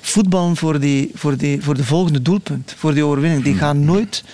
voetballen 0.00 0.56
voor, 0.56 0.80
die, 0.80 1.10
voor, 1.14 1.36
die, 1.36 1.62
voor 1.62 1.74
de 1.74 1.84
volgende 1.84 2.22
doelpunt. 2.22 2.74
Voor 2.76 2.94
die 2.94 3.04
overwinning. 3.04 3.44
Die 3.44 3.54
gaan 3.54 3.84
nooit... 3.84 4.24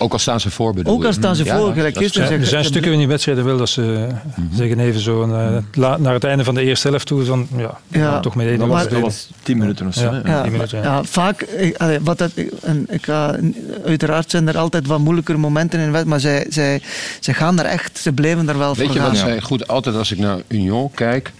Ook 0.00 0.12
al 0.12 0.18
staan 0.18 0.40
ze 0.40 0.50
voor, 0.50 0.74
bedoel 0.74 0.92
Ook 0.94 1.04
al 1.04 1.12
staan 1.12 1.36
ze 1.36 1.44
Ja, 1.44 1.56
voor, 1.58 1.72
gelijk 1.72 1.94
dat 1.94 2.02
is- 2.02 2.08
gisteren 2.12 2.32
Ja, 2.38 2.40
er 2.44 2.46
zijn 2.46 2.64
stukken 2.64 2.92
in 2.92 2.98
die 2.98 3.08
wedstrijden 3.08 3.44
wel 3.44 3.56
dat 3.56 3.68
ze 3.68 4.06
zeggen 4.52 4.80
even 4.80 5.00
zo 5.00 5.22
eh, 5.22 5.56
la- 5.72 5.96
naar 5.96 6.12
het 6.14 6.24
einde 6.24 6.44
van 6.44 6.54
de 6.54 6.62
eerste 6.62 6.88
helft 6.88 7.06
toe 7.06 7.24
van 7.24 7.48
ja, 7.90 8.20
toch 8.20 8.34
met 8.34 8.46
één 8.46 8.58
Dat 8.58 8.88
was, 9.00 9.28
tien 9.42 9.58
minuten 9.58 9.86
of 9.86 9.94
zo. 9.94 10.02
Ja. 10.02 10.20
hè. 10.24 10.30
Ja, 10.32 10.42
die 10.42 10.50
minuten, 10.50 10.78
maar- 10.78 10.86
ja. 10.88 10.94
ja, 10.96 11.04
vaak, 11.04 11.42
ik, 11.42 11.76
allee, 11.76 11.98
wat 12.00 12.18
dat, 12.18 12.30
en 12.62 12.86
ik 12.90 13.04
ga, 13.04 13.36
uiteraard 13.84 14.30
zijn 14.30 14.48
er 14.48 14.58
altijd 14.58 14.86
wat 14.86 14.98
moeilijkere 14.98 15.38
momenten 15.38 15.78
in 15.80 15.84
de 15.86 15.92
wedstrijd, 15.92 16.22
maar 16.22 16.32
zij, 16.32 16.46
zij, 16.48 16.82
zij 17.20 17.34
gaan 17.34 17.58
er 17.58 17.64
echt, 17.64 17.98
ze 17.98 18.12
blijven 18.12 18.48
er 18.48 18.58
wel 18.58 18.74
Weet 18.74 18.86
voor 18.86 18.94
je 18.94 19.00
gaan. 19.00 19.08
wat 19.08 19.18
zij 19.18 19.40
goed, 19.40 19.68
altijd 19.68 19.96
als 19.96 20.12
ik 20.12 20.18
naar 20.18 20.38
Union 20.48 20.90
kijk, 20.94 21.32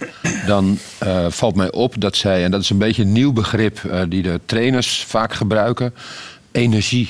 dan 0.45 0.77
eh, 0.97 1.25
valt 1.29 1.55
mij 1.55 1.71
op 1.71 1.93
dat 2.01 2.15
zij, 2.15 2.43
en 2.43 2.51
dat 2.51 2.61
is 2.61 2.69
een 2.69 2.77
beetje 2.77 3.01
een 3.03 3.11
nieuw 3.11 3.33
begrip 3.33 3.79
eh, 3.91 4.01
die 4.09 4.21
de 4.21 4.39
trainers 4.45 5.03
vaak 5.07 5.33
gebruiken, 5.33 5.93
energie. 6.51 7.09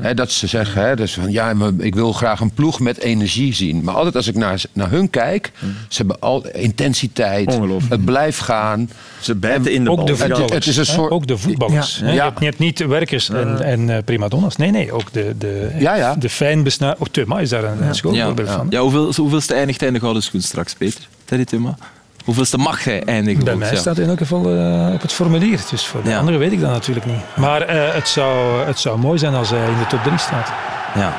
Hè, 0.00 0.14
dat 0.14 0.30
ze 0.30 0.46
zeggen, 0.46 0.82
hè, 0.82 0.96
dus 0.96 1.14
van, 1.14 1.30
ja, 1.32 1.54
maar 1.54 1.70
ik 1.78 1.94
wil 1.94 2.12
graag 2.12 2.40
een 2.40 2.50
ploeg 2.54 2.80
met 2.80 2.98
energie 2.98 3.54
zien. 3.54 3.84
Maar 3.84 3.94
altijd 3.94 4.16
als 4.16 4.26
ik 4.28 4.34
naar, 4.34 4.62
naar 4.72 4.90
hun 4.90 5.10
kijk, 5.10 5.52
ze 5.88 5.96
hebben 5.96 6.20
al 6.20 6.46
intensiteit, 6.48 7.58
het 7.88 8.04
blijft 8.04 8.40
gaan. 8.40 8.90
Ze 9.20 9.34
bijten 9.34 9.72
in 9.72 9.84
de 9.84 9.90
ook 9.90 9.96
bal. 9.96 10.04
de 10.06 10.12
Het- 10.12 10.20
voetballers. 10.20 10.52
het 10.54 10.66
is 10.66 10.76
een 10.76 10.86
soort- 10.86 11.10
Ook 11.10 11.26
de 11.26 11.38
voetballers. 11.38 11.96
Ja. 11.98 12.04
hè. 12.04 12.10
Je, 12.10 12.16
Ja. 12.16 12.24
hebt, 12.24 12.38
je 12.38 12.44
hebt 12.44 12.58
niet 12.58 12.78
werkers 12.86 13.28
en, 13.30 13.64
en 13.64 13.90
eh, 13.90 14.02
primadonnas. 14.04 14.56
Nee, 14.56 14.70
nee. 14.70 14.92
Ook 14.92 15.12
de, 15.12 15.34
de, 15.38 15.70
Ja, 15.78 15.94
ja. 15.94 16.14
de 16.14 16.28
fijn. 16.28 16.66
Ook 16.98 17.08
Thuma 17.08 17.40
is 17.40 17.48
daar 17.48 17.64
een, 17.64 17.94
schoolvoorbeeld 17.94 18.48
ja. 18.48 18.56
van. 18.56 18.66
ja 18.70 18.80
hoeveel, 18.80 19.12
hoeveelste 19.16 19.54
eindigt 19.54 19.78
hij 19.78 19.88
in 19.88 19.94
de 19.94 20.00
gouden 20.00 20.22
schoen 20.22 20.40
straks, 20.40 20.74
Peter? 20.74 21.08
Teddy 21.24 21.44
Thuma? 21.44 21.76
Hoeveelste 22.24 22.58
mag 22.58 22.84
hij 22.84 23.02
eindigen? 23.04 23.44
Bij 23.44 23.56
mij 23.56 23.76
staat 23.76 23.94
hij 23.94 24.04
in 24.04 24.10
elk 24.10 24.18
geval 24.18 24.54
eh, 24.54 24.92
op 24.94 25.02
het 25.02 25.12
formulier. 25.12 25.60
Dus 25.70 25.86
voor 25.86 26.02
de 26.02 26.10
Ja. 26.10 26.18
anderen 26.18 26.40
weet 26.40 26.52
ik 26.52 26.60
dat 26.60 26.70
natuurlijk 26.70 27.06
niet. 27.06 27.20
Maar 27.36 27.62
eh, 27.62 27.94
het, 27.94 28.08
zou, 28.08 28.60
het 28.66 28.78
zou 28.78 28.98
mooi 28.98 29.18
zijn 29.18 29.34
als 29.34 29.50
hij 29.50 29.58
in 29.68 29.78
de 29.78 29.86
top 29.88 30.02
3 30.02 30.18
staat. 30.18 30.48
Ja. 30.94 31.16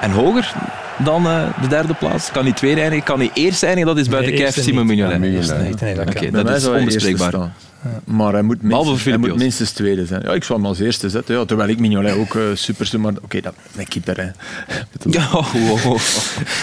En 0.00 0.10
hoger? 0.10 0.52
dan 1.04 1.26
eh, 1.26 1.42
de 1.60 1.68
derde 1.68 1.94
plaats? 1.94 2.30
Kan 2.30 2.44
hij 2.44 2.52
tweede 2.52 2.80
eindigen? 2.80 3.04
Kan 3.04 3.18
hij 3.18 3.30
eerste 3.34 3.66
eindigen? 3.66 3.94
Dat 3.94 4.04
is 4.04 4.08
buiten 4.10 4.32
Nee, 4.32 4.42
kijf 4.42 4.54
Simon. 4.54 4.86
Mignolet. 4.86 5.12
Ja. 5.12 5.18
Nee, 5.56 5.74
nee, 5.80 6.30
dat 6.30 6.46
dat 6.46 6.56
is 6.56 6.66
onbespreekbaar. 6.66 7.32
Maar 8.04 8.32
hij 8.32 8.42
moet 8.42 8.62
minstens, 8.62 9.04
hij 9.04 9.16
moet 9.16 9.36
minstens 9.36 9.70
tweede 9.70 10.06
zijn. 10.06 10.22
Ja, 10.24 10.32
ik 10.32 10.44
zou 10.44 10.58
hem 10.58 10.68
als 10.68 10.78
eerste 10.80 11.08
zetten. 11.08 11.34
Ja, 11.38 11.44
terwijl 11.44 11.68
ik 11.68 11.78
Mignolet 11.78 12.14
ook 12.16 12.34
eh, 12.34 12.42
super. 12.54 13.00
Maar 13.00 13.12
oké, 13.22 13.40
dat 13.40 13.54
een 13.76 13.88
keeper. 13.88 14.16
Hè. 14.16 14.28
Ja, 15.10 15.28
oh, 15.32 15.54
oh, 15.70 15.86
oh. 15.86 15.98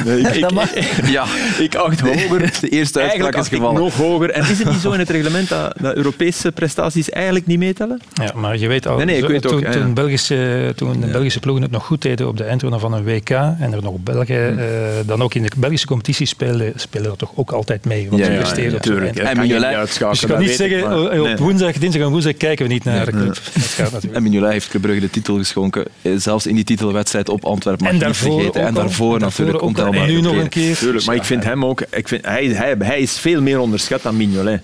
Nee, 0.06 0.18
ik, 0.20 0.42
Dat 0.42 0.52
mag. 0.52 0.70
ja. 1.18 1.26
ik 1.60 1.76
acht 1.76 2.00
hoger. 2.00 2.52
de 2.62 2.70
eerste 2.70 3.02
uitspraak 3.02 3.36
is 3.36 3.46
ik 3.46 3.54
gevallen. 3.54 3.82
nog 3.82 3.94
hoger. 3.96 4.30
En 4.30 4.42
is 4.42 4.60
het 4.60 4.70
niet 4.70 4.80
zo 4.80 4.92
in 4.92 5.00
het 5.00 5.10
reglement 5.10 5.50
dat, 5.50 5.76
dat 5.82 5.96
Europese 5.96 6.52
prestaties 6.52 7.10
eigenlijk 7.10 7.46
niet 7.48 7.60
meetellen? 7.60 8.02
Ja, 8.14 8.32
maar 8.36 8.58
je 8.58 8.68
weet 8.68 8.88
al, 8.88 8.98
Nee, 8.98 9.18
ik 9.18 9.28
weet 9.28 9.42
toen, 9.42 9.54
ook, 9.54 9.60
ja, 9.62 9.68
ja. 9.72 9.74
toen, 9.74 9.94
Belgische, 9.94 10.74
toen 10.76 11.00
de 11.02 11.08
Belgische 11.08 11.40
ploegen 11.40 11.64
het 11.64 11.72
nog 11.72 11.86
goed 11.86 12.02
deden 12.02 12.28
op 12.28 12.38
de 12.38 12.44
eindronde 12.44 12.80
van 12.80 12.94
een 12.94 13.04
WK 13.04 13.30
en 13.30 13.74
er 13.74 13.82
nog 13.82 13.96
Belgen 14.04 14.54
Hm. 14.54 14.60
eh, 14.60 14.66
dan 15.06 15.22
ook 15.24 15.34
in 15.34 15.44
de 15.44 15.52
Belgische 15.58 15.88
competitie 15.88 16.26
speelden, 16.26 16.74
speelden 16.76 17.10
dat 17.10 17.20
toch 17.20 17.32
ook 17.36 17.52
altijd 17.52 17.86
mee. 17.86 18.10
Want 18.10 18.20
Ja, 18.22 18.26
ze 18.28 18.32
ja, 18.32 18.38
presteren 18.38 18.70
ja, 18.72 18.76
op 18.78 18.84
zo'n 18.86 18.94
tuurlijk. 18.94 19.18
eind. 19.18 19.18
Dat 19.18 19.28
En 19.28 19.36
kan 19.36 19.48
je 19.48 19.54
Mignolet- 19.54 19.88
Dus 19.88 20.20
je 20.20 20.28
dat 20.28 20.36
kan 20.36 20.40
niet 20.40 20.50
ik, 20.50 20.56
zeggen, 20.56 21.05
maar- 21.10 21.32
op 21.32 21.38
woensdag, 21.38 21.74
dinsdag 21.74 22.02
en 22.02 22.10
woensdag 22.10 22.38
kijken 22.38 22.68
we 22.68 22.74
niet 22.74 22.84
naar 22.84 23.06
de 23.06 23.12
club. 23.12 23.34
Dat 23.54 23.64
gaat 23.64 23.92
natuurlijk. 23.92 24.16
En 24.16 24.24
Mignolet 24.24 24.52
heeft 24.52 24.68
Club 24.70 24.82
Brugge 24.82 25.00
de 25.02 25.10
titel 25.10 25.38
geschonken. 25.38 25.86
eh, 26.02 26.12
Zelfs 26.18 26.46
in 26.48 26.56
die 26.56 26.64
titelwedstrijd 26.64 27.30
op 27.30 27.46
Antwerpen. 27.46 27.84
mag 27.84 27.94
En 27.94 27.98
niet 27.98 28.06
daarvoor 28.06 28.34
vergeten. 28.34 28.66
En 28.66 28.74
daarvoor 28.74 29.16
En 29.16 29.22
natuurlijk. 29.22 29.60
daarvoor 29.60 29.70
ook 29.70 29.78
al. 29.78 29.86
ontelbare 29.86 30.12
En 30.14 30.14
nu 30.14 30.22
nog 30.22 30.36
een 30.44 30.50
keer. 30.50 30.78
Tuurlijk, 30.78 31.06
maar 31.06 31.16
ik 31.16 31.24
vind 31.24 31.44
hem 31.44 31.66
ook... 31.66 31.82
Ik 31.92 32.08
vind, 32.08 32.26
hij, 32.26 32.46
hij, 32.46 32.76
hij 32.80 33.00
is 33.00 33.18
veel 33.20 33.42
meer 33.42 33.60
onderschat 33.60 34.02
dan 34.02 34.18
Mignolet. 34.18 34.62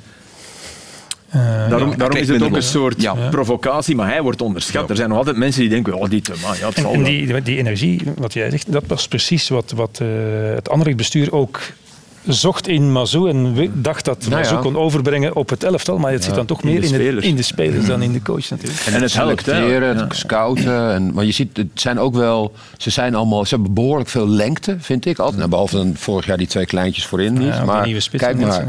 Eh, 1.30 1.70
Daarom, 1.70 1.94
is 2.18 2.28
het 2.28 2.42
ook 2.44 2.56
een 2.56 2.62
soort 2.64 3.02
Ja. 3.02 3.14
provocatie, 3.30 3.96
maar 3.96 4.08
hij 4.10 4.22
wordt 4.22 4.42
onderschat. 4.42 4.90
Er 4.90 4.96
zijn 4.96 5.10
nog 5.10 5.18
altijd 5.18 5.36
mensen 5.38 5.62
die 5.62 5.70
denken, 5.70 5.94
oh, 5.94 6.10
die 6.10 6.22
te 6.22 6.34
man, 6.42 6.56
ja, 6.60 6.68
het 6.68 6.76
En, 6.76 6.82
zal 6.82 6.94
en 6.94 7.04
die, 7.04 7.42
die 7.42 7.58
energie, 7.58 8.02
wat 8.16 8.34
jij 8.34 8.50
zegt, 8.50 8.72
dat 8.72 8.84
was 8.88 9.08
precies 9.08 9.50
wat, 9.50 9.74
wat 9.76 10.00
eh, 10.02 10.08
het 10.56 10.70
andere 10.70 10.96
bestuur 10.96 11.34
ook 11.34 11.60
zocht 12.28 12.68
in 12.68 12.92
Mazou 12.92 13.30
en 13.30 13.72
dacht 13.74 14.06
dat 14.06 14.18
Nou 14.20 14.32
Mazou 14.42 14.56
ja. 14.56 14.62
kon 14.62 14.78
overbrengen 14.78 15.36
op 15.36 15.50
het 15.50 15.64
elftal, 15.64 15.98
maar 15.98 16.12
het 16.12 16.24
zit 16.24 16.36
dan 16.36 16.46
toch 16.46 16.62
in 16.62 16.68
meer 16.70 16.82
de 16.82 16.88
in, 16.88 16.92
de, 16.94 16.98
spelers. 17.00 17.26
in 17.26 17.36
de 17.36 17.42
spelers 17.42 17.86
dan 17.86 18.02
in 18.02 18.14
de 18.14 18.22
coach 18.22 18.50
natuurlijk. 18.50 18.80
En 18.86 19.02
het 19.02 19.14
helpt, 19.14 19.46
Ja. 19.46 19.54
het 19.54 20.16
scouten. 20.16 20.92
En, 20.94 21.14
maar 21.14 21.26
je 21.26 21.32
ziet, 21.32 21.58
het 21.58 21.68
zijn 21.74 22.00
ook 22.00 22.16
wel, 22.16 22.54
ze 22.78 22.90
zijn 22.90 23.16
allemaal, 23.16 23.46
ze 23.46 23.56
hebben 23.56 23.74
behoorlijk 23.74 24.10
veel 24.10 24.28
lengte, 24.28 24.76
vind 24.80 25.06
ik 25.06 25.18
altijd. 25.20 25.38
Nou, 25.38 25.50
behalve 25.50 25.76
dan 25.76 25.94
vorig 25.96 26.26
jaar 26.26 26.38
die 26.38 26.48
twee 26.48 26.66
kleintjes 26.66 27.06
voorin 27.06 27.34
niet. 27.34 27.66
Maar 27.66 27.88
kijk 28.12 28.38
maar, 28.40 28.66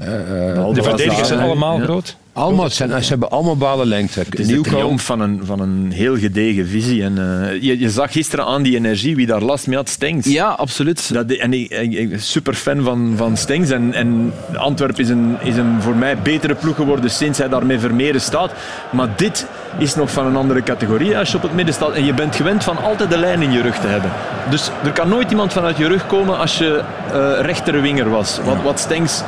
eh, 0.00 0.56
eh, 0.56 0.74
De 0.74 0.82
verdedigers 0.82 1.28
zijn 1.28 1.40
allemaal 1.40 1.78
Ja. 1.78 1.84
groot. 1.84 2.16
Allemaal, 2.34 2.70
ze 2.70 2.86
hebben 3.08 3.30
allemaal 3.30 3.56
balenlengte. 3.56 4.20
Het 4.20 4.38
is 4.38 4.46
de 4.46 4.60
triomf 4.60 5.04
van 5.04 5.20
een, 5.20 5.40
van 5.44 5.60
een 5.60 5.92
heel 5.92 6.16
gedegen 6.16 6.66
visie. 6.66 7.02
En, 7.02 7.18
eh, 7.18 7.62
je, 7.62 7.78
je 7.78 7.90
zag 7.90 8.12
gisteren 8.12 8.44
aan 8.44 8.62
die 8.62 8.76
energie 8.76 9.16
wie 9.16 9.26
daar 9.26 9.42
last 9.42 9.66
mee 9.66 9.76
had, 9.76 9.88
Stengs. 9.88 10.26
Ja, 10.26 10.48
absoluut. 10.48 11.12
Dat, 11.12 11.30
en 11.30 11.52
ik, 11.52 12.14
super 12.16 12.54
fan 12.54 12.82
van, 12.82 13.14
van 13.16 13.36
Stengs. 13.36 13.70
En, 13.70 13.92
en 13.92 14.32
Antwerpen 14.54 15.02
is 15.02 15.08
een, 15.08 15.36
is 15.42 15.56
een 15.56 15.82
voor 15.82 15.94
mij 15.96 16.18
betere 16.18 16.54
ploeg 16.54 16.76
geworden 16.76 17.10
sinds 17.10 17.38
hij 17.38 17.48
daar 17.48 17.66
met 17.66 17.80
Vermeeren 17.80 18.20
staat. 18.20 18.52
Maar 18.90 19.08
dit 19.16 19.46
is 19.78 19.94
nog 19.94 20.10
van 20.10 20.26
een 20.26 20.36
andere 20.36 20.62
categorie 20.62 21.18
als 21.18 21.30
je 21.30 21.36
op 21.36 21.42
het 21.42 21.54
midden 21.54 21.74
staat. 21.74 21.92
En 21.92 22.04
je 22.04 22.14
bent 22.14 22.36
gewend 22.36 22.64
van 22.64 22.82
altijd 22.82 23.10
de 23.10 23.18
lijn 23.18 23.42
in 23.42 23.52
je 23.52 23.62
rug 23.62 23.78
te 23.78 23.86
hebben. 23.86 24.10
Dus 24.50 24.70
er 24.84 24.92
kan 24.92 25.08
nooit 25.08 25.30
iemand 25.30 25.52
vanuit 25.52 25.76
je 25.76 25.86
rug 25.86 26.06
komen 26.06 26.38
als 26.38 26.58
je 26.58 26.82
eh 27.12 27.40
rechtere 27.40 27.80
winger 27.80 28.10
was. 28.10 28.38
Wat, 28.44 28.62
wat 28.62 28.80
Stengs 28.80 29.22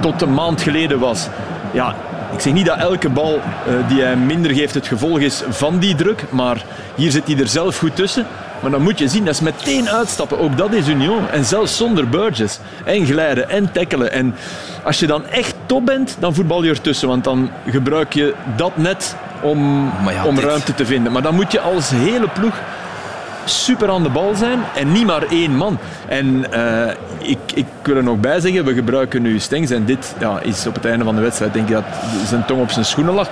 tot 0.00 0.22
een 0.22 0.34
maand 0.34 0.60
geleden 0.60 0.98
was. 0.98 1.28
Ja, 1.72 1.94
ik 2.32 2.40
zeg 2.40 2.52
niet 2.52 2.66
dat 2.66 2.78
elke 2.78 3.08
bal 3.08 3.34
eh, 3.34 3.88
die 3.88 4.02
hij 4.02 4.16
minder 4.16 4.50
geeft 4.54 4.74
het 4.74 4.86
gevolg 4.86 5.18
is 5.18 5.42
van 5.48 5.78
die 5.78 5.94
druk. 5.94 6.24
Maar 6.30 6.64
hier 6.94 7.10
zit 7.10 7.26
hij 7.26 7.38
er 7.38 7.48
zelf 7.48 7.78
goed 7.78 7.96
tussen. 7.96 8.26
Maar 8.60 8.70
dan 8.70 8.82
moet 8.82 8.98
je 8.98 9.08
zien, 9.08 9.24
dat 9.24 9.34
is 9.34 9.40
meteen 9.40 9.88
uitstappen. 9.88 10.38
Ook 10.38 10.56
dat 10.56 10.72
is 10.72 10.88
Union. 10.88 11.30
En 11.30 11.44
zelfs 11.44 11.76
zonder 11.76 12.08
Burgess. 12.08 12.58
En 12.84 13.06
glijden 13.06 13.50
en 13.50 13.72
tackelen. 13.72 14.12
En 14.12 14.34
als 14.82 14.98
je 15.00 15.06
dan 15.06 15.26
echt 15.26 15.54
top 15.66 15.86
bent, 15.86 16.16
dan 16.18 16.34
voetbal 16.34 16.62
je 16.62 16.70
ertussen. 16.70 17.08
Want 17.08 17.24
dan 17.24 17.50
gebruik 17.66 18.12
je 18.12 18.34
dat 18.56 18.76
net 18.76 19.16
om, 19.40 19.92
ja, 20.10 20.24
om 20.24 20.38
ruimte 20.38 20.74
te 20.74 20.86
vinden. 20.86 21.12
Maar 21.12 21.22
dan 21.22 21.34
moet 21.34 21.52
je 21.52 21.60
als 21.60 21.90
hele 21.90 22.28
ploeg 22.28 22.54
super 23.48 23.88
aan 23.90 24.02
de 24.02 24.08
bal 24.08 24.34
zijn 24.34 24.58
en 24.76 24.92
niet 24.92 25.06
maar 25.06 25.22
één 25.22 25.56
man. 25.56 25.78
En 26.08 26.52
eh, 26.52 26.94
ik, 27.18 27.38
ik 27.54 27.66
wil 27.82 27.96
er 27.96 28.02
nog 28.02 28.20
bij 28.20 28.40
zeggen, 28.40 28.64
we 28.64 28.74
gebruiken 28.74 29.22
nu 29.22 29.38
Stengs 29.38 29.70
en 29.70 29.84
dit 29.84 30.14
ja, 30.20 30.40
is 30.40 30.66
op 30.66 30.74
het 30.74 30.84
einde 30.84 31.04
van 31.04 31.14
de 31.14 31.20
wedstrijd 31.20 31.52
denk 31.52 31.68
ik 31.68 31.74
dat 31.74 31.84
zijn 32.26 32.44
tong 32.44 32.60
op 32.60 32.70
zijn 32.70 32.84
schoenen 32.84 33.14
lag. 33.14 33.30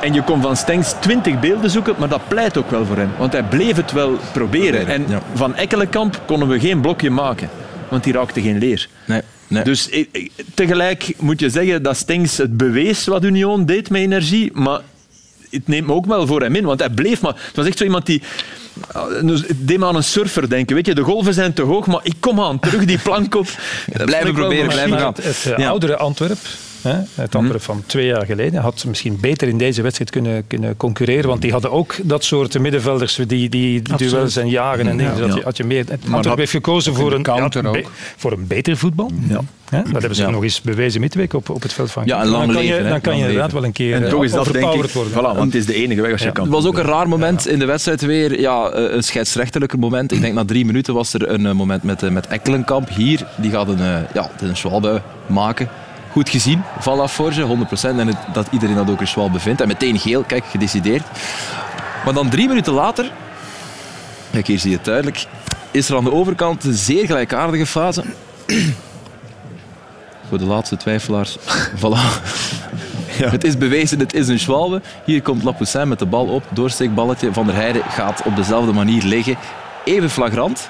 En 0.00 0.12
je 0.12 0.22
kon 0.22 0.42
van 0.42 0.56
Stengs 0.56 0.94
20 1.00 1.40
beelden 1.40 1.70
zoeken, 1.70 1.94
maar 1.98 2.08
dat 2.08 2.28
pleit 2.28 2.56
ook 2.58 2.70
wel 2.70 2.84
voor 2.86 2.96
hem. 2.96 3.10
Want 3.18 3.32
hij 3.32 3.42
bleef 3.42 3.76
het 3.76 3.92
wel 3.92 4.18
proberen. 4.32 4.86
En 4.86 5.04
ja. 5.08 5.20
van 5.34 5.54
Ekkelenkamp 5.56 6.20
konden 6.26 6.48
we 6.48 6.60
geen 6.60 6.80
blokje 6.80 7.10
maken, 7.10 7.48
want 7.88 8.04
die 8.04 8.12
raakte 8.12 8.40
geen 8.42 8.58
leer. 8.58 8.88
Nee, 9.04 9.20
nee. 9.48 9.62
Dus 9.64 9.88
ik- 9.88 10.08
ik- 10.12 10.32
tegelijk 10.54 11.12
moet 11.18 11.40
je 11.40 11.50
zeggen 11.50 11.82
dat 11.82 11.96
Stengs 11.96 12.36
het 12.36 12.56
bewees 12.56 13.06
wat 13.06 13.24
Union 13.24 13.64
deed 13.66 13.90
met 13.90 14.00
energie, 14.00 14.50
maar 14.54 14.80
het 15.50 15.68
neemt 15.68 15.86
me 15.86 15.92
ook 15.92 16.06
wel 16.06 16.26
voor 16.26 16.40
hem 16.42 16.54
in, 16.54 16.64
want 16.64 16.80
hij 16.80 16.90
bleef 16.90 17.20
maar... 17.20 17.34
Het 17.46 17.56
was 17.56 17.66
echt 17.66 17.78
zo 17.78 17.84
iemand 17.84 18.06
die... 18.06 18.22
Dus 19.22 19.40
het 19.46 19.68
deed 19.68 19.78
me 19.78 19.86
aan 19.86 19.96
een 19.96 20.04
surfer 20.04 20.48
denken. 20.48 20.74
Weet 20.74 20.86
je, 20.86 20.94
de 20.94 21.02
golven 21.02 21.34
zijn 21.34 21.52
te 21.52 21.62
hoog, 21.62 21.86
maar 21.86 22.00
ik 22.02 22.14
kom 22.20 22.40
aan, 22.40 22.58
terug 22.60 22.84
die 22.84 22.98
plank 22.98 23.34
op. 23.34 23.46
Blijven 24.04 24.32
proberen, 24.34 24.68
blijven 24.68 24.98
gaan. 24.98 25.12
Het, 25.14 25.24
het, 25.24 25.52
eh, 25.52 25.58
Ja. 25.58 25.68
oudere 25.68 25.96
Antwerp, 25.96 26.38
hè, 26.88 27.22
het 27.22 27.34
Antwerp 27.34 27.62
van 27.62 27.82
twee 27.86 28.06
jaar 28.06 28.26
geleden, 28.26 28.60
had 28.60 28.84
misschien 28.86 29.18
beter 29.20 29.48
in 29.48 29.58
deze 29.58 29.82
wedstrijd 29.82 30.10
kunnen, 30.10 30.46
kunnen 30.46 30.76
concurreren. 30.76 31.28
Want 31.28 31.42
die 31.42 31.52
hadden 31.52 31.70
ook 31.72 31.94
dat 32.02 32.24
soort 32.24 32.58
middenvelders 32.58 33.20
die, 33.26 33.48
die 33.48 33.82
duels 33.96 34.36
en 34.36 34.48
jagen. 34.48 34.88
En 34.88 34.96
dingen. 34.96 35.16
Dus 35.16 35.26
had, 35.26 35.34
je, 35.36 35.42
had 35.44 35.56
je 35.56 35.64
meer, 35.64 35.84
Antwerp 35.90 36.22
dat- 36.24 36.38
heeft 36.38 36.50
gekozen 36.50 36.94
voor 36.94 37.12
een, 37.12 37.22
counter 37.22 37.62
ja, 37.62 37.68
ook. 37.68 37.74
be- 37.74 37.84
voor 38.16 38.32
een 38.32 38.46
beter 38.46 38.76
voetbal. 38.76 39.10
Ja. 39.28 39.40
Hè, 39.70 39.82
dat 39.82 39.92
hebben 39.92 40.14
ze 40.14 40.22
Ja. 40.22 40.30
nog 40.30 40.42
eens 40.42 40.60
bewezen 40.60 41.00
midweek 41.00 41.34
op, 41.34 41.48
op 41.50 41.62
het 41.62 41.72
veld 41.72 41.90
van 41.90 42.02
Ja, 42.06 42.20
en 42.20 42.26
lang 42.28 42.44
Dan 42.44 42.54
kan 42.54 42.64
je, 42.64 42.70
leven, 42.72 42.88
dan 42.88 43.00
kan 43.00 43.12
je 43.16 43.18
inderdaad 43.20 43.44
leven. 43.44 43.58
wel 43.60 43.64
een 43.68 43.72
keer 43.74 43.94
En 44.02 44.08
toch 44.08 44.24
is 44.24 44.32
dat 44.32 44.52
denk 44.52 44.72
ik... 44.72 44.90
worden. 44.90 45.12
Voilà, 45.12 45.14
want 45.36 45.38
het 45.38 45.54
is 45.54 45.66
de 45.66 45.74
enige 45.74 46.00
weg 46.02 46.12
als 46.12 46.22
je 46.22 46.32
kan. 46.32 46.44
Het 46.44 46.52
was 46.52 46.66
ook 46.66 46.78
een 46.78 46.84
raar 46.84 47.08
moment 47.08 47.46
in 47.48 47.58
de 47.58 47.64
wedstrijd 47.64 48.00
weer. 48.00 48.40
Ja, 48.40 48.68
eh, 48.70 48.94
een 48.94 49.02
scheidsrechterlijke 49.02 49.76
moment. 49.76 50.12
Ik 50.12 50.20
denk 50.20 50.34
na 50.34 50.44
drie 50.44 50.64
minuten 50.64 50.94
was 50.94 51.14
er 51.14 51.28
een 51.28 51.46
eh, 51.46 51.52
moment 51.52 51.82
met, 51.82 52.02
eh, 52.02 52.10
met 52.10 52.26
Ekkelenkamp. 52.26 52.88
Hier, 52.88 53.26
die 53.36 53.50
gaat 53.50 53.68
een, 53.68 53.78
ja, 54.14 54.30
een 54.40 54.56
schwalbe 54.56 55.02
maken. 55.26 55.68
Goed 56.18 56.28
gezien 56.28 56.62
van 56.78 56.96
Laforge, 56.96 57.46
100%. 57.46 57.80
En 57.80 58.06
het, 58.06 58.16
dat 58.32 58.46
iedereen 58.50 58.76
dat 58.76 58.90
ook 58.90 59.00
een 59.00 59.08
schwalbe 59.08 59.40
vindt. 59.40 59.60
En 59.60 59.68
meteen 59.68 59.98
geel, 59.98 60.22
kijk, 60.22 60.44
gedecideerd. 60.44 61.02
Maar 62.04 62.14
dan 62.14 62.28
drie 62.28 62.48
minuten 62.48 62.72
later, 62.72 63.10
kijk 64.30 64.46
hier 64.46 64.58
zie 64.58 64.70
je 64.70 64.76
het 64.76 64.84
duidelijk, 64.84 65.26
is 65.70 65.88
er 65.88 65.96
aan 65.96 66.04
de 66.04 66.12
overkant 66.12 66.64
een 66.64 66.74
zeer 66.74 67.06
gelijkaardige 67.06 67.66
fase. 67.66 68.04
Voor 70.28 70.38
de 70.38 70.44
laatste 70.44 70.76
twijfelaars. 70.76 71.36
voilà. 71.82 72.22
Het 73.22 73.44
is 73.44 73.58
bewezen, 73.58 73.98
het 73.98 74.14
is 74.14 74.28
een 74.28 74.38
Schwalbe. 74.38 74.82
Hier 75.04 75.22
komt 75.22 75.42
Lapoussin 75.42 75.88
met 75.88 75.98
de 75.98 76.06
bal 76.06 76.26
op. 76.26 76.44
Doorsteekballetje. 76.50 77.32
Van 77.32 77.46
der 77.46 77.54
Heijden 77.54 77.82
gaat 77.88 78.22
op 78.24 78.36
dezelfde 78.36 78.72
manier 78.72 79.02
liggen. 79.02 79.36
Even 79.84 80.10
flagrant. 80.10 80.68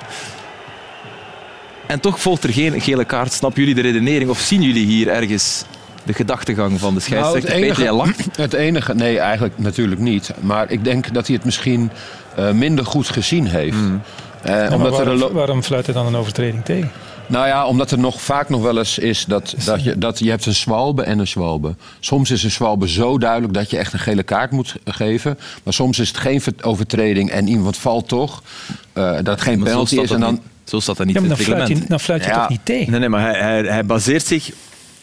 En 1.88 2.00
toch 2.00 2.20
volgt 2.20 2.44
er 2.44 2.52
geen 2.52 2.80
gele 2.80 3.04
kaart. 3.04 3.32
Snappen 3.32 3.60
jullie 3.60 3.74
de 3.74 3.80
redenering? 3.88 4.30
Of 4.30 4.38
zien 4.40 4.62
jullie 4.62 4.86
hier 4.86 5.08
ergens 5.08 5.64
de 6.04 6.12
gedachtegang 6.12 6.80
van 6.80 6.94
de 6.94 7.00
scheidsrechter? 7.00 7.50
Nou, 7.60 7.66
het 7.66 7.90
lacht. 7.90 8.28
Het 8.36 8.52
enige, 8.52 8.94
nee, 8.94 9.18
eigenlijk 9.18 9.54
natuurlijk 9.58 10.00
niet. 10.00 10.30
Maar 10.40 10.70
ik 10.70 10.84
denk 10.84 11.14
dat 11.14 11.26
hij 11.26 11.36
het 11.36 11.44
misschien 11.44 11.90
eh, 12.36 12.50
minder 12.50 12.86
goed 12.86 13.08
gezien 13.08 13.46
heeft. 13.46 13.76
Eh, 14.42 14.52
Ja, 14.54 14.60
maar 14.62 14.72
omdat 14.72 14.92
er 14.92 14.98
een 14.98 15.04
waarom, 15.04 15.18
lo- 15.18 15.32
waarom 15.32 15.62
fluit 15.62 15.86
hij 15.86 15.94
dan 15.94 16.06
een 16.06 16.16
overtreding 16.16 16.64
tegen? 16.64 16.90
nou 17.26 17.46
ja, 17.46 17.66
omdat 17.66 17.90
er 17.90 17.98
nog 17.98 18.20
vaak 18.22 18.48
nog 18.48 18.62
wel 18.62 18.78
eens 18.78 18.98
is 18.98 19.24
dat, 19.24 19.54
dat, 19.64 19.84
je, 19.84 19.98
dat 19.98 20.18
je 20.18 20.30
hebt 20.30 20.46
een 20.46 20.54
zwalbe 20.54 21.02
en 21.02 21.18
een 21.18 21.26
zwalbe. 21.26 21.74
Soms 22.00 22.30
is 22.30 22.44
een 22.44 22.50
zwalbe 22.50 22.88
zo 22.88 23.18
duidelijk 23.18 23.52
dat 23.54 23.70
je 23.70 23.78
echt 23.78 23.92
een 23.92 23.98
gele 23.98 24.22
kaart 24.22 24.50
moet 24.50 24.74
geven. 24.84 25.38
Maar 25.62 25.72
soms 25.74 25.98
is 25.98 26.08
het 26.08 26.16
geen 26.16 26.40
ver- 26.40 26.52
overtreding 26.60 27.30
en 27.30 27.48
iemand 27.48 27.76
valt 27.76 28.08
toch. 28.08 28.42
eh, 28.92 29.12
dat 29.14 29.26
het 29.26 29.40
geen 29.40 29.62
penalty 29.62 30.00
is. 30.00 30.10
En 30.10 30.20
dan, 30.20 30.32
niet. 30.32 30.42
Zo 30.68 30.80
staat 30.80 30.96
dat 30.96 31.06
niet 31.06 31.14
Ja, 31.14 31.20
maar 31.20 31.30
in 31.30 31.36
dan 31.36 31.44
het 31.46 31.46
fluit 31.46 31.58
hij, 31.68 31.76
reglement. 31.76 31.88
dan 31.90 32.00
fluit 32.00 32.24
Ja. 32.24 32.40
toch 32.40 32.48
niet 32.48 32.64
tegen? 32.64 32.90
Nee, 32.90 33.00
nee, 33.00 33.08
maar 33.08 33.20
hij, 33.20 33.40
hij, 33.40 33.62
hij 33.72 33.84
baseert 33.86 34.26
zich... 34.26 34.50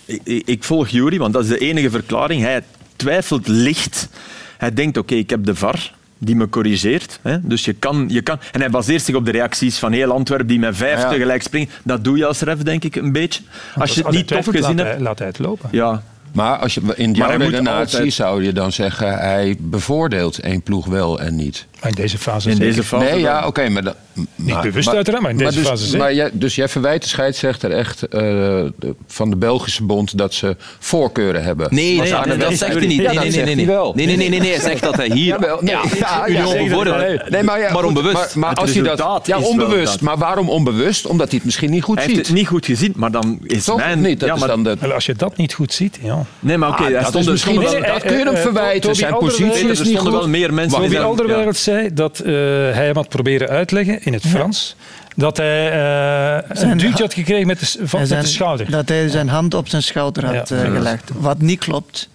Ik, 0.06 0.22
ik- 0.46 0.64
volg 0.64 0.88
Jury, 0.88 1.18
want 1.18 1.34
dat 1.34 1.44
is 1.44 1.50
de 1.50 1.58
enige 1.58 1.90
verklaring. 1.90 2.42
Hij 2.42 2.62
twijfelt 2.96 3.48
licht. 3.48 4.10
Hij 4.58 4.74
denkt, 4.74 4.98
oké, 4.98 5.16
ik 5.16 5.30
heb 5.30 5.46
de 5.46 5.56
VAR 5.56 5.94
die 6.18 6.36
me 6.36 6.50
corrigeert. 6.50 7.20
Hè? 7.22 7.38
Dus 7.42 7.66
je 7.66 7.74
kan, 7.74 8.06
je 8.10 8.22
kan... 8.22 8.40
En 8.52 8.60
hij 8.60 8.70
baseert 8.70 9.02
zich 9.02 9.16
op 9.16 9.26
de 9.26 9.32
reacties 9.32 9.78
van 9.78 9.92
heel 9.92 10.12
Antwerpen 10.12 10.48
die 10.48 10.60
met 10.60 10.78
vijf 10.78 11.02
Ja. 11.02 11.10
tegelijk 11.10 11.42
springen. 11.42 11.70
Dat 11.84 12.04
doe 12.04 12.18
je 12.18 12.26
als 12.26 12.40
ref, 12.40 12.58
denk 12.58 12.84
ik, 12.84 12.96
een 12.96 13.12
beetje. 13.12 13.42
Als 13.76 13.94
je 13.96 14.02
het 14.04 14.12
niet 14.12 14.28
tof 14.28 14.46
gezien 14.46 14.78
hebt... 14.78 15.02
Laat 15.02 15.18
hij 15.20 15.28
het 15.28 15.40
lopen. 15.40 15.70
Ja, 15.72 16.04
maar 16.32 16.58
als 16.58 16.74
je, 16.74 16.82
in 16.96 17.10
Maar 17.12 17.18
jouw 17.18 17.32
moet 17.38 17.42
redenatie 17.50 17.96
altijd- 17.96 18.14
zou 18.14 18.44
je 18.44 18.54
dan 18.54 18.72
zeggen... 18.72 19.18
hij 19.20 19.56
bevoordeelt 19.60 20.40
één 20.40 20.62
ploeg 20.62 20.86
wel 20.86 21.20
en 21.22 21.36
niet. 21.36 21.66
In 21.84 21.92
deze 21.92 22.18
fase 22.18 22.50
In 22.50 22.56
zeker. 22.56 22.70
deze 22.74 22.84
fase. 22.88 23.04
Nee, 23.04 23.12
dan- 23.14 23.22
ja, 23.22 23.48
oké, 23.48 23.70
maar, 23.70 23.84
dat- 23.84 23.96
maar... 24.36 24.62
bewust 24.62 24.94
uiteraard, 24.94 25.22
maar 25.24 25.32
in 25.32 25.38
deze 25.38 25.52
dus, 25.60 25.68
fase 25.68 25.84
zeker. 25.84 26.00
maar 26.00 26.14
jij, 26.14 26.30
Dus 26.34 26.56
jij 26.56 26.68
verwijt 26.70 27.02
de 27.02 27.08
scheidsrechter 27.08 27.72
echt 27.72 28.04
eh, 28.04 28.20
de- 28.20 28.96
van 29.08 29.30
de 29.30 29.36
Belgische 29.36 29.84
bond 29.84 30.18
dat 30.18 30.34
ze 30.34 30.56
voorkeuren 30.80 31.44
hebben? 31.44 31.68
Nee, 31.72 32.00
Als 32.00 32.10
dat, 32.10 32.54
zegt 32.58 32.74
hij 32.74 32.86
niet. 32.88 32.92
Ja, 33.02 33.06
Nee, 33.06 33.14
dat 33.14 33.24
nee, 33.24 33.32
zegt 33.32 33.36
nee, 33.36 33.44
hij 33.46 33.56
nee. 33.56 33.66
wel. 33.66 33.94
Nee, 33.96 34.06
nee, 34.06 34.18
nee, 34.18 34.30
nee, 34.30 34.40
nee. 34.40 34.50
Hij 34.50 34.60
zegt 34.60 34.84
dat 34.84 34.96
hij 34.96 35.10
hier... 35.14 35.40
Nee, 35.40 35.76
ja, 36.00 36.26
ja, 36.28 36.44
bevoordeelt. 36.64 37.30
Nee, 37.30 37.44
maar, 37.44 37.60
ja, 37.60 37.74
Maar 37.74 37.84
onbewust. 37.84 38.14
Maar, 38.16 38.30
maar 38.36 38.54
als 38.56 38.74
hij 38.74 38.84
dat, 38.96 39.22
ja, 39.28 39.38
is 39.38 39.46
onbewust. 39.46 40.02
Maar 40.02 40.18
waarom 40.18 40.50
onbewust? 40.50 41.06
Omdat 41.06 41.28
hij 41.28 41.36
het 41.36 41.46
misschien 41.46 41.72
niet 41.72 41.84
goed 41.84 41.96
Hij 41.98 42.04
heeft 42.06 42.18
ziet. 42.18 42.28
het 42.28 42.36
niet 42.36 42.48
goed 42.48 42.66
gezien, 42.66 42.94
maar 42.96 43.12
dan 43.12 43.40
is 43.44 43.64
Toch 43.64 43.78
mijn... 43.78 44.02
niet? 44.02 44.20
Dat 44.20 44.30
ja, 44.30 44.34
is 44.36 44.40
maar, 44.40 44.50
dan 44.50 44.64
de... 44.64 44.94
Als 44.94 45.06
je 45.06 45.14
dat 45.14 45.38
niet 45.38 45.54
goed 45.54 45.74
ziet, 45.74 45.98
ja. 46.02 46.26
Nee, 46.40 46.58
maar 46.58 46.70
oké, 46.70 46.78
Ah, 46.78 46.84
hij 46.86 46.94
dat 46.94 47.02
stond 47.08 47.16
is 47.20 47.26
er 47.26 47.32
misschien 47.32 47.54
stonden 47.62 47.82
dat 47.94 48.02
kun 48.02 48.12
je 48.18 48.24
hem 48.24 48.28
eh, 48.28 48.34
eh, 48.34 48.42
verwijten. 48.42 48.96
Zijn 48.96 49.14
positie 49.18 49.46
is 49.46 49.60
er 49.62 49.68
niet 49.68 49.78
stonden 49.78 50.02
goed. 50.02 50.12
wel 50.12 50.28
meer 50.28 50.54
mensen 50.54 50.90
zijn- 50.90 51.04
Alderweireld 51.04 51.58
zei 51.58 51.94
dat 51.94 52.20
eh, 52.20 52.32
hij 52.34 52.86
hem 52.86 52.96
had 52.96 53.10
proberen 53.10 53.50
uitleggen 53.50 54.00
in 54.06 54.14
het 54.14 54.26
Frans. 54.28 54.76
Dat 55.16 55.38
hij 55.38 55.72
eh, 55.72 56.50
een 56.50 56.58
Zijn- 56.58 56.78
duwtje 56.78 57.04
had 57.04 57.14
gekregen 57.14 57.48
met 57.48 57.60
de, 57.60 57.66
van, 57.88 58.00
met 58.00 58.10
zijn- 58.10 58.22
de 58.22 58.28
schouder. 58.28 58.72
Dat 58.72 58.90
hij 58.90 59.10
zijn 59.10 59.28
hand 59.30 59.54
op 59.54 59.68
zijn 59.68 59.84
schouder 59.84 60.26
had 60.26 60.50
Ja. 60.50 60.56
eh, 60.56 60.62
gelegd. 60.74 61.12
Wat 61.14 61.42
niet 61.42 61.60
klopt. 61.60 62.10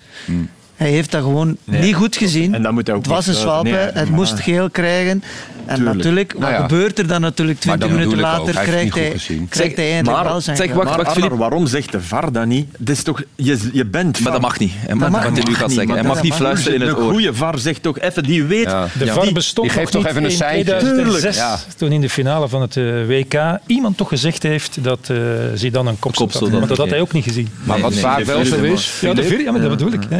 Hij 0.80 0.90
heeft 0.90 1.10
dat 1.10 1.22
gewoon 1.22 1.56
niet 1.64 1.94
goed 1.94 2.16
gezien. 2.16 2.54
En 2.54 2.62
dat 2.62 2.72
moet 2.72 2.86
hij 2.86 2.96
ook 2.96 3.02
het 3.02 3.10
was 3.12 3.26
een 3.26 3.62
Nee, 3.62 3.72
hè. 3.72 3.78
het 3.78 3.94
maar- 3.94 4.06
moest 4.10 4.40
geel 4.40 4.70
krijgen. 4.70 5.22
En 5.66 5.76
Tuurlijk. 5.76 5.96
natuurlijk, 5.96 6.32
wat 6.32 6.40
Nou 6.40 6.52
ja. 6.52 6.60
gebeurt 6.60 6.98
er 6.98 7.06
dan 7.06 7.20
natuurlijk 7.20 7.64
Maar 7.64 7.76
20 7.78 7.88
dat 7.88 7.98
minuten 7.98 8.20
later? 8.20 8.54
Hij 8.54 8.64
Krijgt 8.64 8.94
hij, 8.94 9.02
niet 9.04 9.12
goed 9.12 9.22
gezien. 9.22 9.48
krijgt 9.48 9.76
hij 9.76 9.92
eindelijk 9.92 10.22
wel 10.22 10.32
maar, 10.32 10.42
zijn 10.42 10.56
zeg, 10.56 10.72
wacht, 10.72 11.04
Arnar, 11.06 11.36
waarom 11.36 11.66
zegt 11.66 11.92
de 11.92 12.00
VAR 12.00 12.32
dat 12.32 12.46
niet? 12.46 12.66
Dat 12.78 12.96
is 12.96 13.02
toch, 13.02 13.22
je, 13.34 13.58
je 13.72 13.84
bent 13.84 14.12
Maar 14.20 14.32
dat 14.32 14.32
VAR. 14.32 14.40
mag 14.40 14.58
niet. 14.58 14.72
Hij 14.76 14.94
mag, 14.94 15.08
niet. 15.10 15.20
hij 15.22 15.30
nu 15.48 15.54
gaat 15.54 15.70
zeggen. 15.70 15.88
Hij 15.94 16.02
maar 16.02 16.12
mag 16.14 16.22
niet 16.22 16.34
fluisteren 16.34 16.80
in 16.80 16.86
het 16.86 16.96
Een 16.96 17.02
oor. 17.04 17.10
goede 17.10 17.34
VAR 17.34 17.58
zegt 17.58 17.82
toch 17.82 17.98
even, 17.98 18.22
die 18.22 18.44
weet... 18.44 18.64
Ja. 18.64 18.86
De 18.98 19.04
Ja, 19.04 19.12
VAR 19.12 19.22
die- 19.24 19.32
bestond 19.32 19.68
die 19.68 19.78
geeft 19.78 19.92
toch 19.92 20.06
even 20.06 20.24
een 20.24 20.30
in 20.30 20.36
seintje. 20.36 20.76
2006, 20.76 21.36
Ja. 21.36 21.58
toen 21.76 21.92
in 21.92 22.00
de 22.00 22.10
finale 22.10 22.48
van 22.48 22.60
het 22.60 22.76
eh, 22.76 22.84
WK 23.06 23.58
iemand 23.66 23.96
toch 23.96 24.08
gezegd 24.08 24.42
heeft 24.42 24.84
dat 24.84 24.98
eh 25.10 25.16
Zidane 25.54 25.90
een 25.90 25.98
kopstoot 25.98 26.32
had. 26.32 26.50
Maar 26.50 26.66
dat 26.66 26.76
had 26.78 26.90
hij 26.90 27.00
ook 27.00 27.12
niet 27.12 27.24
gezien. 27.24 27.48
Maar 27.64 27.80
wat 27.80 27.94
nee, 27.94 28.24
wel 28.24 28.44
zo 28.44 28.56
is... 28.62 28.98
Ja, 29.00 29.14
dat 29.14 29.68
bedoel 29.68 29.92
ik. 29.92 30.02
Ja. 30.10 30.16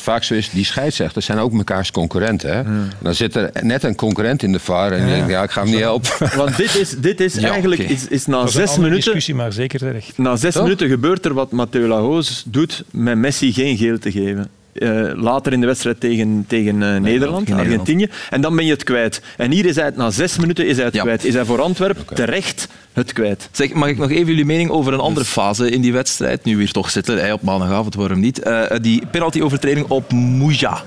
Wat 0.00 0.14
vaak 0.14 0.24
zo 0.24 0.34
is, 0.34 0.50
die 0.50 0.64
scheidsrechters 0.64 1.24
zijn 1.26 1.38
ook 1.38 1.52
mekaars 1.52 1.90
concurrenten. 1.90 2.56
Hè? 2.56 2.62
Dan 2.98 3.14
zit 3.14 3.34
er 3.36 3.50
net 3.62 3.82
een 3.82 3.94
concurrent 3.94 4.42
in 4.42 4.52
de 4.52 4.58
VAR 4.58 4.92
en 4.92 5.06
je 5.06 5.12
denkt, 5.14 5.28
ja, 5.28 5.42
ik 5.42 5.50
ga 5.50 5.62
hem 5.62 5.70
niet 5.70 5.80
helpen. 5.80 6.10
Want 6.36 6.56
dit 6.56 6.74
is, 6.74 6.90
dit 6.90 7.20
is 7.20 7.34
Ja, 7.34 7.50
eigenlijk 7.50 7.82
is, 7.82 8.06
is 8.08 8.26
na 8.26 8.40
Dat 8.40 8.52
zes 8.52 8.76
minuten... 8.76 8.96
discussie, 8.96 9.34
maar 9.34 9.52
zeker 9.52 9.78
terecht. 9.78 10.18
Na 10.18 10.36
zes 10.36 10.54
Toch? 10.54 10.62
minuten 10.62 10.88
gebeurt 10.88 11.24
er 11.24 11.34
wat 11.34 11.50
Matteo 11.50 11.86
Lahoz 11.86 12.42
doet 12.46 12.84
met 12.90 13.16
Messi 13.16 13.52
geen 13.52 13.76
geel 13.76 13.98
te 13.98 14.10
geven. 14.12 14.48
Eh, 14.72 15.10
later 15.14 15.52
in 15.52 15.60
de 15.60 15.66
wedstrijd 15.66 16.00
tegen, 16.00 16.44
tegen 16.48 16.82
eh, 16.82 17.00
Nederland, 17.00 17.50
Argentinië. 17.52 18.08
En 18.30 18.40
dan 18.40 18.56
ben 18.56 18.64
je 18.64 18.72
het 18.72 18.84
kwijt. 18.84 19.22
En 19.36 19.50
hier 19.50 19.66
is 19.66 19.76
hij 19.76 19.84
het 19.84 19.96
na 19.96 20.10
zes 20.10 20.38
minuten 20.38 20.66
is 20.66 20.76
hij 20.76 20.84
het 20.84 20.94
Ja. 20.94 21.02
kwijt. 21.02 21.24
Is 21.24 21.34
hij 21.34 21.44
voor 21.44 21.60
Antwerpen 21.60 22.14
terecht 22.14 22.68
het 22.92 23.12
kwijt. 23.12 23.48
Zeg, 23.52 23.72
mag 23.72 23.88
ik 23.88 23.98
nog 23.98 24.10
even 24.10 24.26
jullie 24.26 24.44
mening 24.44 24.70
over 24.70 24.92
een 24.92 25.00
andere 25.00 25.26
fase 25.26 25.70
in 25.70 25.80
die 25.80 25.92
wedstrijd? 25.92 26.44
Nu 26.44 26.56
weer 26.56 26.70
toch 26.72 26.90
zitten, 26.90 27.18
hij 27.18 27.32
op 27.32 27.42
maandagavond, 27.42 27.94
waarom 27.94 28.20
niet? 28.20 28.42
Eh, 28.42 28.62
die 28.80 29.02
penalty-overtreding 29.10 29.86
op 29.88 30.12
Mouja. 30.12 30.82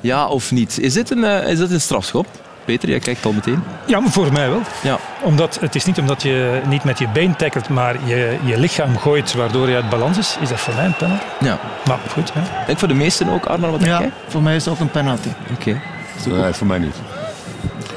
Ja 0.00 0.28
of 0.28 0.52
niet? 0.52 0.78
Is 0.80 0.92
dit 0.92 1.10
een, 1.10 1.24
is 1.24 1.58
dit 1.58 1.70
een 1.70 1.80
strafschop? 1.80 2.26
Peter, 2.64 2.88
jij 2.88 2.98
kijkt 2.98 3.24
al 3.24 3.32
meteen. 3.32 3.62
Ja, 3.86 4.00
maar 4.00 4.10
voor 4.10 4.32
mij 4.32 4.48
wel. 4.48 4.60
Ja. 4.82 4.98
Omdat, 5.22 5.58
het 5.60 5.74
is 5.74 5.84
niet 5.84 5.98
omdat 5.98 6.22
je 6.22 6.60
niet 6.66 6.84
met 6.84 6.98
je 6.98 7.08
been 7.08 7.36
tackelt, 7.36 7.68
maar 7.68 7.96
je, 8.04 8.36
je 8.44 8.58
lichaam 8.58 8.98
gooit 8.98 9.34
waardoor 9.34 9.68
je 9.68 9.74
uit 9.74 9.88
balans 9.88 10.18
is. 10.18 10.36
Is 10.40 10.48
dat 10.48 10.60
voor 10.60 10.74
mij 10.74 10.84
een 10.84 10.94
penalty? 10.96 11.22
ja. 11.40 11.58
Maar 11.86 11.98
goed, 12.12 12.32
hè. 12.34 12.40
Ik 12.40 12.66
denk 12.66 12.78
voor 12.78 12.88
de 12.88 12.94
meesten 12.94 13.28
ook, 13.28 13.44
Arnar, 13.46 13.70
wat 13.70 13.80
denk 13.80 13.92
Ja, 13.92 14.00
jij? 14.00 14.10
voor 14.28 14.42
mij 14.42 14.56
is 14.56 14.64
het 14.64 14.74
ook 14.74 14.80
een 14.80 14.90
penalty. 14.90 15.28
Oké. 15.54 15.80
Nee, 16.28 16.52
voor 16.52 16.66
mij 16.66 16.78
niet. 16.78 16.94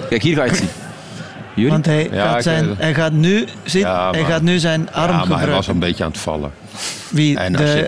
Kijk, 0.10 0.22
hier 0.24 0.36
ga 0.36 0.44
je 0.44 0.50
het 0.50 0.58
zien. 0.60 0.70
Jullie? 1.54 1.72
Want 1.72 1.86
hij, 1.86 2.10
Ja, 2.12 2.26
gaat, 2.28 2.36
ik 2.36 2.42
zijn, 2.42 2.60
weet 2.60 2.70
het. 2.70 2.80
hij, 2.80 2.94
gaat, 2.94 3.12
nu, 3.12 3.48
zit, 3.64 3.82
Ja, 3.82 4.12
hij 4.12 4.24
gaat 4.24 4.42
nu 4.42 4.60
zijn 4.60 4.92
arm 4.94 5.12
Ja, 5.12 5.12
maar 5.12 5.18
hij 5.18 5.28
was 5.28 5.38
gebruiken. 5.38 5.74
een 5.74 5.80
beetje 5.80 6.04
aan 6.04 6.10
het 6.12 6.20
vallen. 6.20 6.52
Wie, 7.10 7.38
En 7.40 7.56
als 7.56 7.66
de, 7.72 7.88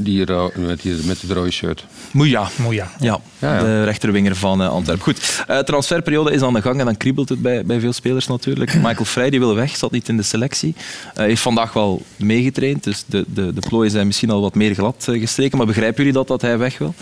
Die 0.00 0.26
met, 0.54 0.82
die, 0.82 0.94
met 1.04 1.20
het 1.20 1.30
rode 1.30 1.50
shirt. 1.50 1.84
Moeja. 2.10 2.48
Moeja. 2.56 2.90
Ja, 3.00 3.20
Ja, 3.38 3.54
ja. 3.54 3.62
de 3.62 3.84
rechterwinger 3.84 4.36
van 4.36 4.62
eh, 4.62 4.68
Antwerpen. 4.68 5.04
Goed, 5.04 5.44
eh, 5.46 5.58
transferperiode 5.58 6.32
is 6.32 6.42
aan 6.42 6.52
de 6.52 6.62
gang 6.62 6.78
en 6.78 6.84
dan 6.84 6.96
kriebelt 6.96 7.28
het 7.28 7.42
bij, 7.42 7.64
bij 7.64 7.80
veel 7.80 7.92
spelers 7.92 8.26
natuurlijk. 8.26 8.74
Michael 8.86 9.04
Vrij 9.04 9.30
die 9.30 9.38
wil 9.38 9.54
weg, 9.54 9.76
zat 9.76 9.90
niet 9.90 10.08
in 10.08 10.16
de 10.16 10.22
selectie. 10.22 10.74
Hij 11.14 11.26
heeft 11.26 11.42
vandaag 11.42 11.72
wel 11.72 12.02
meegetraind, 12.16 12.84
dus 12.84 13.04
de, 13.06 13.24
de, 13.34 13.52
de 13.52 13.60
plooien 13.68 13.90
zijn 13.90 14.06
misschien 14.06 14.30
al 14.30 14.40
wat 14.40 14.54
meer 14.54 14.74
glad 14.74 15.08
gestreken. 15.10 15.58
Maar 15.58 15.66
begrijpen 15.66 15.96
jullie 15.96 16.12
dat, 16.12 16.28
dat 16.28 16.42
hij 16.42 16.58
weg 16.58 16.78
wil? 16.78 16.94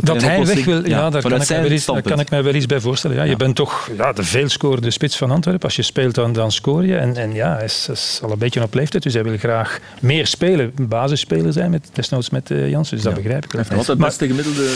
Dat 0.00 0.22
hij 0.22 0.46
weg 0.46 0.64
wil, 0.64 0.86
ja, 0.88 1.10
daar, 1.10 1.22
kan 1.22 1.40
ik, 1.40 1.48
mij 1.48 1.62
wel 1.62 1.64
iets, 1.64 1.70
daar 1.70 1.78
standpunt. 1.78 2.14
kan 2.14 2.20
ik 2.20 2.30
mij 2.30 2.42
wel 2.42 2.54
iets 2.54 2.66
bij 2.66 2.80
voorstellen. 2.80 3.16
Ja, 3.16 3.22
Je 3.22 3.36
bent 3.36 3.54
toch 3.54 3.90
ja, 3.96 4.12
de 4.12 4.22
veelscorende 4.22 4.90
spits 4.90 5.16
van 5.16 5.30
Antwerpen. 5.30 5.62
Als 5.62 5.76
je 5.76 5.82
speelt, 5.82 6.14
dan, 6.14 6.32
dan 6.32 6.52
scoor 6.52 6.86
je. 6.86 6.96
En, 6.96 7.16
en 7.16 7.34
ja, 7.34 7.54
hij 7.54 7.64
is, 7.64 7.88
is 7.90 8.20
al 8.22 8.30
een 8.30 8.38
beetje 8.38 8.62
op 8.62 8.74
leeftijd, 8.74 9.02
dus 9.02 9.14
hij 9.14 9.22
wil 9.22 9.38
graag 9.38 9.78
meer 10.00 10.26
spelen. 10.26 10.72
Basisspeler 10.88 11.52
zijn, 11.52 11.70
met, 11.70 11.88
desnoods 11.92 12.30
met 12.30 12.41
eh 12.50 12.70
Jansen. 12.70 12.96
Dus 12.96 13.04
dat 13.04 13.14
begrijp 13.14 13.44
ik 13.44 13.52
wel. 13.52 13.60
Altijd 13.60 13.98
Maar- 13.98 14.08
het 14.10 14.18
beste 14.18 14.26
gemiddelde 14.26 14.68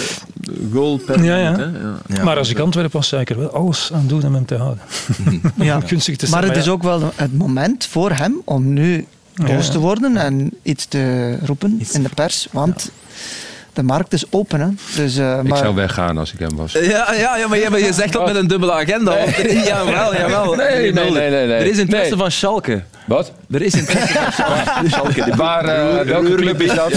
goal 0.73 0.97
per 0.99 1.25
Ja, 1.25 1.37
ja. 1.37 1.51
minuut. 1.51 1.75
Hè? 1.75 1.81
Ja. 1.81 1.97
Ja. 2.07 2.25
maar 2.25 2.37
als 2.39 2.51
ik 2.51 2.59
Antwerpen 2.59 2.93
was, 2.93 3.09
zou 3.09 3.21
ik 3.23 3.31
er 3.31 3.39
wel 3.39 3.51
alles 3.51 3.91
aan 3.93 4.07
doen 4.07 4.25
om 4.25 4.35
hem 4.35 4.45
te 4.47 4.55
houden. 4.55 4.83
ja. 5.55 5.81
Gunstig 5.87 6.17
te 6.17 6.29
Maar 6.31 6.39
zijn, 6.39 6.53
het 6.53 6.61
is 6.61 6.67
ja. 6.67 6.71
ook 6.73 6.83
wel 6.83 7.13
het 7.17 7.39
moment 7.39 7.87
voor 7.87 8.11
hem 8.11 8.41
om 8.45 8.73
nu 8.73 9.07
boos 9.35 9.67
ja. 9.67 9.73
te 9.73 9.79
worden 9.79 10.17
en 10.17 10.51
iets 10.63 10.87
te 10.87 11.37
roepen 11.45 11.81
in 11.93 12.03
de 12.03 12.09
pers. 12.15 12.49
Want 12.53 12.91
de 13.77 13.83
markt 13.83 14.13
is 14.13 14.25
open. 14.31 14.61
Hè. 14.61 14.69
Dus, 15.03 15.17
eh, 15.17 15.39
Ik 15.43 15.49
maar, 15.49 15.59
zou 15.59 15.75
weggaan 15.75 16.19
als 16.19 16.33
ik 16.33 16.39
hem 16.39 16.57
was. 16.57 16.73
Ja, 16.73 16.81
ja, 17.19 17.37
ja, 17.37 17.49
maar 17.49 17.59
je, 17.59 17.71
maar 17.71 17.79
je 17.81 17.93
zegt 17.93 18.13
dat 18.13 18.27
met 18.27 18.37
een 18.37 18.47
dubbele 18.47 18.73
agenda. 18.73 19.17
er- 19.17 19.65
jawel, 19.67 20.15
jawel. 20.17 20.55
Nee, 20.55 20.93
nee, 20.93 21.11
nee, 21.11 21.11
nee, 21.31 21.47
nee. 21.47 21.57
Er 21.59 21.67
is 21.67 21.79
interesse 21.79 22.11
Nee. 22.11 22.19
van 22.19 22.31
Schalke. 22.31 22.83
Wat? 23.07 23.33
Er 23.51 23.63
is 23.63 23.75
interesse 23.75 24.13
van 24.15 24.33
Schalke. 24.39 24.89
Schalke 24.89 25.25
de 25.31 25.37
Waar, 25.37 25.65
eh, 25.65 26.07
welke 26.07 26.35
club 26.35 26.61
is 26.61 26.75
dat? 26.75 26.91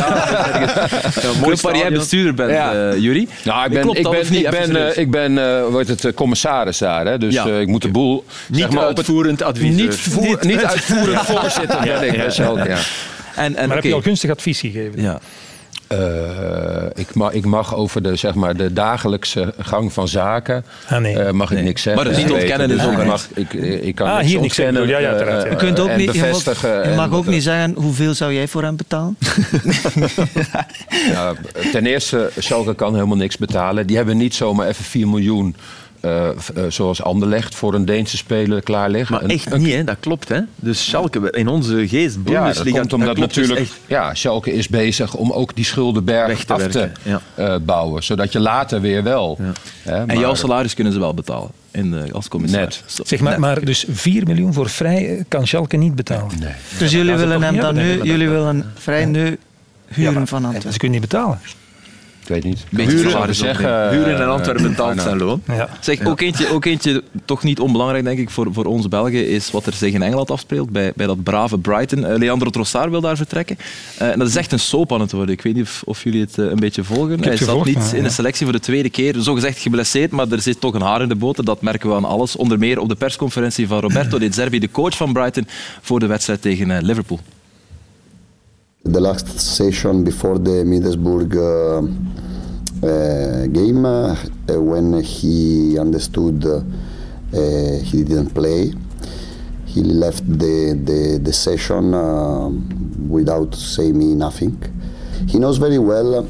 club 1.41 1.59
waar 1.61 1.77
jij 1.77 1.91
bestuurder 1.91 2.33
bent, 2.33 2.49
Ja. 2.51 2.73
eh 2.73 2.97
Jury. 2.97 3.27
Nou, 3.43 3.65
ik 3.65 3.71
ben, 3.71 3.81
Klopt 3.81 3.97
ik 3.97 4.03
ben, 4.09 4.33
ik 4.33 4.49
ben, 4.49 4.75
eh, 4.87 4.97
ik 4.97 5.11
ben 5.11 5.37
eh, 5.57 5.65
wordt 5.67 5.87
het, 5.87 6.13
commissaris 6.13 6.77
daar. 6.77 7.05
Hè? 7.05 7.17
Dus 7.17 7.33
Ja. 7.33 7.45
eh, 7.47 7.59
ik 7.59 7.67
moet 7.67 7.81
de 7.81 7.87
boel... 7.89 8.25
Niet 8.47 8.59
zeg 8.59 8.69
maar, 8.69 8.81
op 8.83 8.87
het- 8.87 8.97
uitvoerend 8.97 9.41
adviseur. 9.41 9.73
Niet, 9.73 9.95
voer- 9.95 10.37
niet 10.41 10.63
uitvoerend 10.63 11.19
voorzitter 11.21 11.79
ben 11.83 12.03
ik 12.07 12.17
bij 12.17 12.29
Schalke, 12.31 12.69
ja. 12.69 12.77
En, 13.35 13.55
en, 13.55 13.67
Maar 13.67 13.75
heb 13.75 13.85
je 13.85 13.93
al 13.93 14.01
gunstig 14.01 14.29
advies 14.29 14.59
gegeven? 14.59 15.01
Ja. 15.01 15.19
Eh, 15.89 15.97
ik, 16.95 17.15
mag, 17.15 17.31
ik 17.31 17.45
mag 17.45 17.75
over 17.75 18.01
de, 18.03 18.15
zeg 18.15 18.33
maar, 18.33 18.55
de 18.55 18.73
dagelijkse 18.73 19.53
gang 19.59 19.93
van 19.93 20.07
zaken 20.07 20.65
Ah, 20.89 20.99
nee. 20.99 21.19
eh, 21.19 21.31
mag 21.31 21.51
ik 21.51 21.61
niks 21.63 21.81
zeggen. 21.81 22.03
Maar 22.03 22.13
het 22.13 22.23
niet 22.23 22.31
ontkennen 22.33 22.69
is 22.69 22.75
Dus 22.75 22.85
ook 22.85 22.91
ik 22.91 22.97
niet. 22.97 23.07
mag, 23.07 23.27
ik, 23.33 23.53
ik 23.83 23.95
kan 23.95 24.07
Ah, 24.07 24.15
niks 24.17 24.27
hier 24.29 24.39
niks 24.41 24.55
Ja, 24.55 24.63
ja, 24.71 24.99
eh, 24.99 25.07
uiteraard, 25.09 25.41
ja. 25.41 25.45
eh, 25.45 25.51
je 25.51 25.57
kunt 25.57 25.79
ook 25.79 25.95
niet, 25.95 26.13
je 26.13 26.19
mag, 26.19 26.29
bevestigen. 26.29 26.89
je 26.89 26.95
mag 26.95 27.05
ook 27.11 27.25
dat- 27.25 27.33
niet 27.33 27.43
zeggen 27.43 27.73
hoeveel 27.75 28.13
zou 28.13 28.33
jij 28.33 28.47
voor 28.47 28.63
hem 28.63 28.75
betalen. 28.75 29.17
Ja, 31.11 31.33
ten 31.71 31.85
eerste, 31.85 32.29
Schalke 32.37 32.75
kan 32.75 32.93
helemaal 32.93 33.17
niks 33.17 33.37
betalen. 33.37 33.87
Die 33.87 33.95
hebben 33.95 34.17
niet 34.17 34.35
zomaar 34.35 34.67
even 34.67 34.83
4 34.85 35.07
miljoen, 35.07 35.55
eh, 35.99 36.27
eh, 36.29 36.35
zoals 36.67 37.01
Anderlecht, 37.03 37.55
voor 37.55 37.73
een 37.73 37.85
Deense 37.85 38.17
speler 38.17 38.61
klaar 38.61 38.89
liggen. 38.89 39.15
Maar 39.15 39.23
Een- 39.23 39.29
echt 39.29 39.51
een- 39.51 39.61
niet, 39.61 39.73
hè? 39.73 39.83
dat 39.83 39.97
klopt. 39.99 40.29
Hè? 40.29 40.39
Dus 40.55 40.85
Schalke, 40.85 41.31
in 41.31 41.47
onze 41.47 41.87
geest, 41.87 42.15
Ja, 42.15 42.21
Bundesliga, 42.21 42.77
dat 42.77 42.87
komt 42.89 42.93
omdat 42.93 43.15
klopt 43.15 43.33
dus 43.33 43.47
natuurlijk... 43.47 43.69
echt. 43.71 43.79
ja, 43.87 44.13
Schalke 44.13 44.53
is 44.53 44.67
bezig 44.67 45.15
om 45.15 45.31
ook 45.31 45.55
die 45.55 45.65
schuldenberg 45.65 46.43
te 46.45 46.53
af 46.53 46.67
te 46.67 46.89
ja. 47.03 47.21
eh, 47.35 47.55
bouwen. 47.61 48.03
Zodat 48.03 48.31
je 48.31 48.39
later 48.39 48.81
weer 48.81 49.03
wel... 49.03 49.37
Hè, 49.81 50.05
En 50.05 50.19
jouw 50.19 50.33
salaris 50.35 50.73
kunnen 50.73 50.93
ze 50.93 50.99
wel 50.99 51.13
betalen 51.13 51.49
in 51.71 51.91
de, 51.91 52.05
als 52.11 52.27
commissaris. 52.27 52.83
Net. 52.97 53.07
Zeg 53.07 53.19
maar, 53.19 53.31
Net. 53.31 53.39
maar 53.39 53.65
dus 53.65 53.85
4 53.91 54.23
miljoen 54.27 54.53
voor 54.53 54.69
vrij 54.69 55.23
kan 55.27 55.47
Schalke 55.47 55.77
niet 55.77 55.95
betalen. 55.95 56.39
Nee. 56.39 56.53
Dus 56.77 56.91
jullie 56.91 57.15
willen 57.15 57.41
hem 57.41 57.55
dan 57.57 57.75
nu, 57.75 58.03
jullie 58.03 58.29
willen 58.29 58.71
vrij 58.75 59.05
nu 59.05 59.37
huren 59.87 60.27
van 60.27 60.37
En 60.39 60.43
Antwerpen. 60.45 60.71
Ze 60.73 60.77
kunnen 60.79 60.99
niet 60.99 61.09
betalen. 61.09 61.39
Ik 62.29 62.35
weet 62.35 62.43
niet. 62.43 62.65
Beetje 62.69 62.97
Huren, 62.97 63.35
zeggen. 63.35 63.89
Huren 63.89 64.15
in 64.15 64.27
Antwerpen 64.27 64.63
betaalt 64.63 64.95
nou, 64.95 65.07
zijn 65.07 65.17
loon. 65.17 65.41
Ja. 65.47 65.69
Zeg, 65.79 66.05
ook, 66.05 66.21
eentje, 66.21 66.53
ook 66.53 66.65
eentje, 66.65 67.03
toch 67.25 67.43
niet 67.43 67.59
onbelangrijk 67.59 68.03
denk 68.03 68.19
ik 68.19 68.29
voor, 68.29 68.47
voor 68.51 68.65
ons 68.65 68.87
Belgen, 68.87 69.27
is 69.27 69.51
wat 69.51 69.65
er 69.65 69.73
zich 69.73 69.93
in 69.93 70.01
Engeland 70.01 70.31
afspeelt 70.31 70.69
bij, 70.69 70.91
bij 70.95 71.07
dat 71.07 71.23
brave 71.23 71.57
Brighton. 71.57 72.05
Eh, 72.05 72.17
Leandro 72.17 72.49
Trossard 72.49 72.89
wil 72.89 73.01
daar 73.01 73.17
vertrekken. 73.17 73.57
Eh, 73.97 74.11
en 74.11 74.19
dat 74.19 74.27
is 74.27 74.35
echt 74.35 74.51
een 74.51 74.59
soap 74.59 74.93
aan 74.93 75.01
het 75.01 75.11
worden. 75.11 75.33
Ik 75.33 75.41
weet 75.41 75.55
niet 75.55 75.63
of, 75.63 75.81
of 75.85 76.03
jullie 76.03 76.21
het 76.21 76.37
eh, 76.37 76.45
een 76.45 76.59
beetje 76.59 76.83
volgen. 76.83 77.23
Hij 77.23 77.37
zat 77.37 77.65
niet 77.65 77.75
maar, 77.75 77.93
in 77.93 78.03
de 78.03 78.09
ja. 78.09 78.13
selectie 78.13 78.45
voor 78.45 78.55
de 78.55 78.61
tweede 78.61 78.89
keer. 78.89 79.15
Zogezegd 79.17 79.59
geblesseerd, 79.59 80.11
maar 80.11 80.31
er 80.31 80.41
zit 80.41 80.61
toch 80.61 80.73
een 80.73 80.81
haar 80.81 81.01
in 81.01 81.09
de 81.09 81.15
boter. 81.15 81.45
Dat 81.45 81.61
merken 81.61 81.89
we 81.89 81.95
aan 81.95 82.05
alles. 82.05 82.35
Onder 82.35 82.59
meer 82.59 82.79
op 82.79 82.89
de 82.89 82.95
persconferentie 82.95 83.67
van 83.67 83.79
Roberto 83.79 84.17
De 84.19 84.33
Zerbi, 84.33 84.59
de 84.59 84.71
coach 84.71 84.97
van 84.97 85.13
Brighton, 85.13 85.47
voor 85.81 85.99
de 85.99 86.07
wedstrijd 86.07 86.41
tegen 86.41 86.83
Liverpool. 86.83 87.19
The 88.85 89.01
last 89.01 89.27
session 89.39 90.05
before 90.05 90.39
the 90.39 90.63
Middlesbrough 90.63 91.35
uh, 91.35 92.87
uh, 92.87 93.47
game, 93.47 93.85
uh, 93.85 94.15
when 94.61 95.01
he 95.03 95.77
understood 95.77 96.45
uh, 96.45 96.61
he 97.83 98.05
didn't 98.05 98.29
play, 98.29 98.71
he 99.65 99.83
left 99.83 100.25
the, 100.25 100.79
the, 100.81 101.19
the 101.21 101.33
session 101.33 101.91
without 103.09 103.53
saying 103.53 103.97
me 103.97 104.15
nothing. 104.15 104.57
He 105.27 105.39
knows 105.39 105.57
very 105.57 105.79
well 105.79 106.25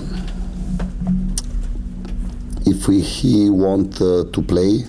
if 2.66 2.88
we, 2.88 3.02
he 3.02 3.52
want 3.52 4.02
uh, 4.02 4.24
to 4.34 4.42
play, 4.42 4.86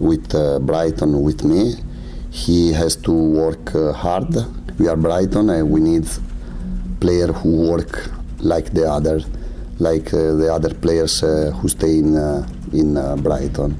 with 0.00 0.34
uh, 0.34 0.58
Brighton 0.58 1.22
with 1.22 1.44
me. 1.44 1.74
He 2.30 2.72
has 2.72 2.96
to 2.96 3.12
work 3.12 3.74
uh, 3.76 3.92
hard. 3.92 4.34
We 4.78 4.88
are 4.88 4.96
Brighton 4.96 5.50
and 5.50 5.70
we 5.70 5.80
need 5.80 6.08
player 7.04 7.32
who 7.32 7.48
work 7.48 8.10
like 8.40 8.70
the 8.72 8.86
other, 8.96 9.24
like 9.78 10.16
uh, 10.16 10.38
the 10.40 10.48
other 10.52 10.74
players 10.74 11.22
uh, 11.22 11.28
who 11.58 11.68
stay 11.68 11.96
in 11.96 12.14
uh, 12.14 12.80
in 12.80 12.96
uh, 12.96 13.12
Brighton. 13.22 13.76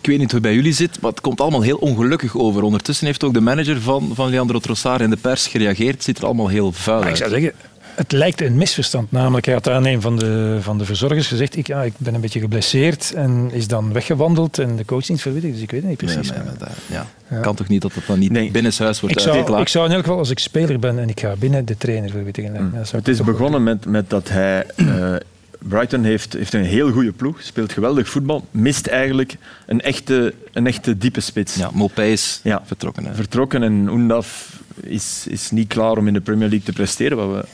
Ik 0.00 0.12
weet 0.12 0.18
niet 0.20 0.30
hoe 0.30 0.40
het 0.40 0.48
bij 0.48 0.54
jullie 0.54 0.72
zit, 0.72 1.00
maar 1.00 1.10
het 1.10 1.20
komt 1.20 1.40
allemaal 1.40 1.62
heel 1.62 1.76
ongelukkig 1.76 2.36
over. 2.36 2.62
Ondertussen 2.62 3.06
heeft 3.06 3.24
ook 3.24 3.34
de 3.34 3.40
manager 3.40 3.80
van, 3.80 4.10
van 4.14 4.30
Leandro 4.30 4.58
Trossard 4.58 5.00
in 5.00 5.10
de 5.10 5.16
pers 5.16 5.46
gereageerd. 5.46 5.94
Het 5.94 6.04
ziet 6.04 6.18
er 6.18 6.24
allemaal 6.24 6.48
heel 6.48 6.72
vuil 6.72 6.98
Maar 7.00 7.08
ik 7.08 7.20
uit. 7.22 7.30
zou 7.30 7.40
zeggen, 7.40 7.52
het 7.96 8.12
lijkt 8.12 8.40
een 8.40 8.56
misverstand. 8.56 9.12
Namelijk, 9.12 9.44
hij 9.46 9.54
had 9.54 9.68
aan 9.68 9.86
een 9.86 10.00
van 10.00 10.16
de, 10.16 10.58
van 10.60 10.78
de 10.78 10.84
verzorgers 10.84 11.26
gezegd, 11.28 11.56
ik, 11.56 11.66
ja, 11.66 11.82
ik 11.82 11.92
ben 11.98 12.14
een 12.14 12.20
beetje 12.20 12.40
geblesseerd 12.40 13.12
en 13.14 13.48
is 13.52 13.68
dan 13.68 13.92
weggewandeld 13.92 14.58
en 14.58 14.76
de 14.76 14.84
coach 14.84 15.08
niet 15.08 15.20
verwittigd. 15.22 15.52
Dus 15.54 15.62
ik 15.62 15.70
weet 15.70 15.80
het 15.80 15.88
niet 15.90 15.98
precies. 15.98 16.30
Nee, 16.30 16.38
maar 16.44 16.58
dat- 16.58 16.68
ja. 16.86 17.06
Ja. 17.30 17.40
Kan 17.40 17.54
toch 17.54 17.68
niet 17.68 17.82
dat 17.82 17.94
dat 17.94 18.06
dan 18.06 18.18
niet 18.18 18.30
Nee. 18.30 18.50
binnenshuis 18.50 19.00
wordt 19.00 19.14
ik, 19.16 19.20
zou, 19.20 19.32
uitgeklaagd? 19.34 19.66
ik 19.66 19.72
zou 19.72 19.86
in 19.86 19.92
elk 19.92 20.02
geval, 20.02 20.18
als 20.18 20.30
ik 20.30 20.38
speler 20.38 20.78
ben 20.78 20.98
en 20.98 21.08
ik 21.08 21.20
ga 21.20 21.34
binnen, 21.38 21.64
de 21.64 21.76
trainer 21.76 22.10
verwittigen. 22.10 22.70
Zou 22.72 22.86
Het 22.96 23.08
is 23.08 23.22
begonnen 23.22 23.62
met, 23.62 23.84
met 23.86 24.10
dat 24.10 24.28
hij... 24.28 24.66
eh, 24.76 25.14
Brighton 25.58 26.04
heeft, 26.04 26.32
heeft 26.32 26.54
een 26.54 26.64
heel 26.64 26.90
goede 26.90 27.12
ploeg, 27.12 27.42
speelt 27.42 27.72
geweldig 27.72 28.08
voetbal, 28.08 28.46
mist 28.50 28.86
eigenlijk 28.86 29.36
een 29.66 29.80
echte, 29.80 30.34
een 30.52 30.66
echte 30.66 30.98
diepe 30.98 31.20
spits. 31.20 31.54
Ja, 31.54 31.70
Mopé 31.72 32.04
is 32.04 32.40
Ja. 32.42 32.62
vertrokken. 32.64 33.04
Hè. 33.04 33.14
Vertrokken 33.14 33.62
en 33.62 33.88
Oendaf 33.90 34.60
is, 34.82 35.26
is 35.28 35.50
niet 35.50 35.68
klaar 35.68 35.96
om 35.96 36.06
in 36.06 36.12
de 36.12 36.20
Premier 36.20 36.48
League 36.48 36.66
te 36.66 36.72
presteren, 36.72 37.16
wat 37.16 37.26
we 37.30 37.44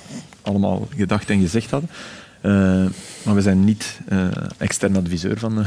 allemaal 0.43 0.89
gedacht 0.97 1.31
en 1.31 1.41
gezegd 1.41 1.71
hadden. 1.71 1.91
Eh, 2.43 2.53
maar 3.23 3.35
we 3.35 3.41
zijn 3.41 3.65
niet 3.65 4.01
eh, 4.09 4.27
extern 4.59 4.97
adviseur 4.97 5.39
van. 5.39 5.59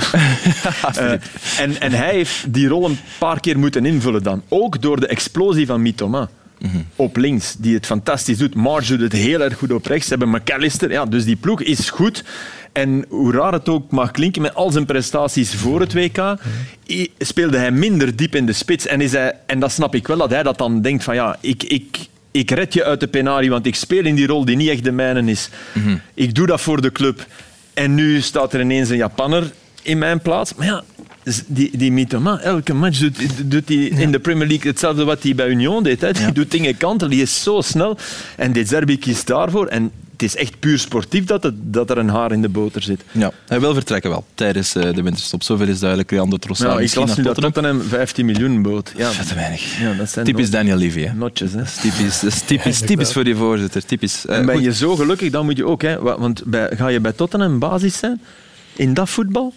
eh. 0.95 1.11
En, 1.59 1.79
en 1.79 1.91
hij 1.91 2.11
heeft 2.11 2.53
die 2.53 2.67
rol 2.67 2.85
een 2.85 2.99
paar 3.19 3.39
keer 3.39 3.59
moeten 3.59 3.85
invullen 3.85 4.23
dan. 4.23 4.41
Ook 4.47 4.81
door 4.81 4.99
de 4.99 5.07
explosie 5.07 5.65
van 5.65 5.81
Mitoma. 5.81 6.29
Op 6.95 7.17
links, 7.17 7.55
die 7.57 7.73
het 7.73 7.85
fantastisch 7.85 8.37
doet. 8.37 8.55
Marge 8.55 8.97
doet 8.97 9.11
het 9.11 9.21
heel 9.21 9.41
erg 9.41 9.57
goed 9.57 9.71
op 9.71 9.85
rechts. 9.85 10.07
Ze 10.07 10.15
hebben 10.15 10.29
McAllister. 10.29 10.91
Ja, 10.91 11.05
dus 11.05 11.25
die 11.25 11.35
ploeg 11.35 11.61
is 11.61 11.89
goed. 11.89 12.23
En 12.71 13.05
hoe 13.09 13.31
raar 13.31 13.53
het 13.53 13.69
ook 13.69 13.91
mag 13.91 14.11
klinken, 14.11 14.41
met 14.41 14.55
al 14.55 14.71
zijn 14.71 14.85
prestaties 14.85 15.53
voor 15.53 15.79
het 15.79 15.93
WK, 15.93 16.35
speelde 17.17 17.57
hij 17.57 17.71
minder 17.71 18.15
diep 18.15 18.35
in 18.35 18.45
de 18.45 18.53
spits. 18.53 18.87
En, 18.87 19.01
is 19.01 19.11
hij, 19.11 19.33
en 19.45 19.59
dat 19.59 19.71
snap 19.71 19.95
ik 19.95 20.07
wel, 20.07 20.17
dat 20.17 20.29
hij 20.29 20.43
dat 20.43 20.57
dan 20.57 20.81
denkt 20.81 21.03
van 21.03 21.15
ja, 21.15 21.37
ik, 21.39 21.63
ik, 21.63 21.97
ik 22.35 22.51
red 22.51 22.73
je 22.73 22.83
uit 22.83 22.99
de 22.99 23.07
penarie, 23.07 23.49
want 23.49 23.65
ik 23.65 23.75
speel 23.75 24.05
in 24.05 24.15
die 24.15 24.27
rol 24.27 24.45
die 24.45 24.55
niet 24.55 24.69
echt 24.69 24.83
de 24.83 24.91
mijne 24.91 25.31
is. 25.31 25.49
Ik 26.13 26.35
doe 26.35 26.47
dat 26.47 26.61
voor 26.61 26.81
de 26.81 26.91
club. 26.91 27.25
En 27.73 27.95
nu 27.95 28.21
staat 28.21 28.53
er 28.53 28.61
ineens 28.61 28.89
een 28.89 28.97
Japanner 28.97 29.51
in 29.81 29.97
mijn 29.97 30.21
plaats. 30.21 30.55
Maar 30.55 30.65
ja, 30.65 30.83
die, 31.47 31.77
die 31.77 31.91
Mitoma, 31.91 32.39
elke 32.39 32.73
match 32.73 32.99
doet, 32.99 33.51
doet 33.51 33.67
hij 33.67 33.77
in 33.77 34.11
de 34.11 34.19
Premier 34.19 34.47
League 34.47 34.71
hetzelfde 34.71 35.03
wat 35.03 35.23
hij 35.23 35.35
bij 35.35 35.47
Union 35.47 35.83
deed. 35.83 36.01
Hè. 36.01 36.11
Die 36.11 36.31
doet 36.31 36.51
dingen 36.51 36.77
kanten, 36.77 37.09
die 37.09 37.21
is 37.21 37.43
zo 37.43 37.61
snel. 37.61 37.97
En 38.35 38.53
De 38.53 38.65
Zerbi 38.65 38.97
kiest 38.97 39.27
daarvoor. 39.27 39.67
En 39.67 39.91
het 40.17 40.23
is 40.23 40.35
echt 40.35 40.59
puur 40.59 40.79
sportief 40.79 41.25
dat, 41.25 41.43
het, 41.43 41.53
dat 41.57 41.89
er 41.89 41.97
een 41.97 42.09
haar 42.09 42.31
in 42.31 42.41
de 42.41 42.49
boter 42.49 42.81
zit. 42.81 43.01
Ja, 43.11 43.31
hij 43.47 43.59
wil 43.59 43.73
vertrekken 43.73 44.09
wel 44.09 44.25
tijdens 44.33 44.75
eh, 44.75 44.93
de 44.93 45.01
winterstop. 45.03 45.43
Zoveel 45.43 45.67
is 45.67 45.79
duidelijk. 45.79 46.11
Leandro 46.11 46.37
Trossard 46.37 46.79
ik 46.79 46.95
las 46.95 47.17
nu 47.17 47.23
dat 47.23 47.35
Tottenham. 47.35 47.51
Tottenham 47.53 47.81
15 47.99 48.25
miljoen 48.25 48.61
bood. 48.61 48.93
Ja, 48.97 49.11
Veel 49.11 49.25
te 49.25 49.33
weinig. 49.35 49.79
ja, 49.79 49.93
dat 49.93 50.09
zijn 50.09 50.25
Typisch 50.25 50.49
Daniel 50.49 50.77
Levy. 50.77 51.01
Hè. 51.05 51.13
notjes. 51.13 51.51
Hè. 51.51 51.61
Typisch, 51.81 52.19
dat 52.19 52.31
is 52.31 52.41
typisch, 52.41 52.79
typisch 52.79 53.11
voor 53.13 53.23
die 53.23 53.35
voorzitter. 53.35 53.85
Typisch. 53.85 54.25
Eh, 54.25 54.37
En 54.37 54.45
ben 54.45 54.61
je 54.61 54.73
zo 54.73 54.95
gelukkig, 54.95 55.31
dan 55.31 55.45
moet 55.45 55.57
je 55.57 55.65
ook. 55.65 55.81
Hè, 55.81 55.99
wa- 56.01 56.19
want 56.19 56.43
bij, 56.45 56.69
ga 56.75 56.87
je 56.87 56.99
bij 56.99 57.11
Tottenham 57.13 57.59
basis 57.59 57.97
zijn 57.97 58.21
in 58.75 58.93
dat 58.93 59.09
voetbal? 59.09 59.53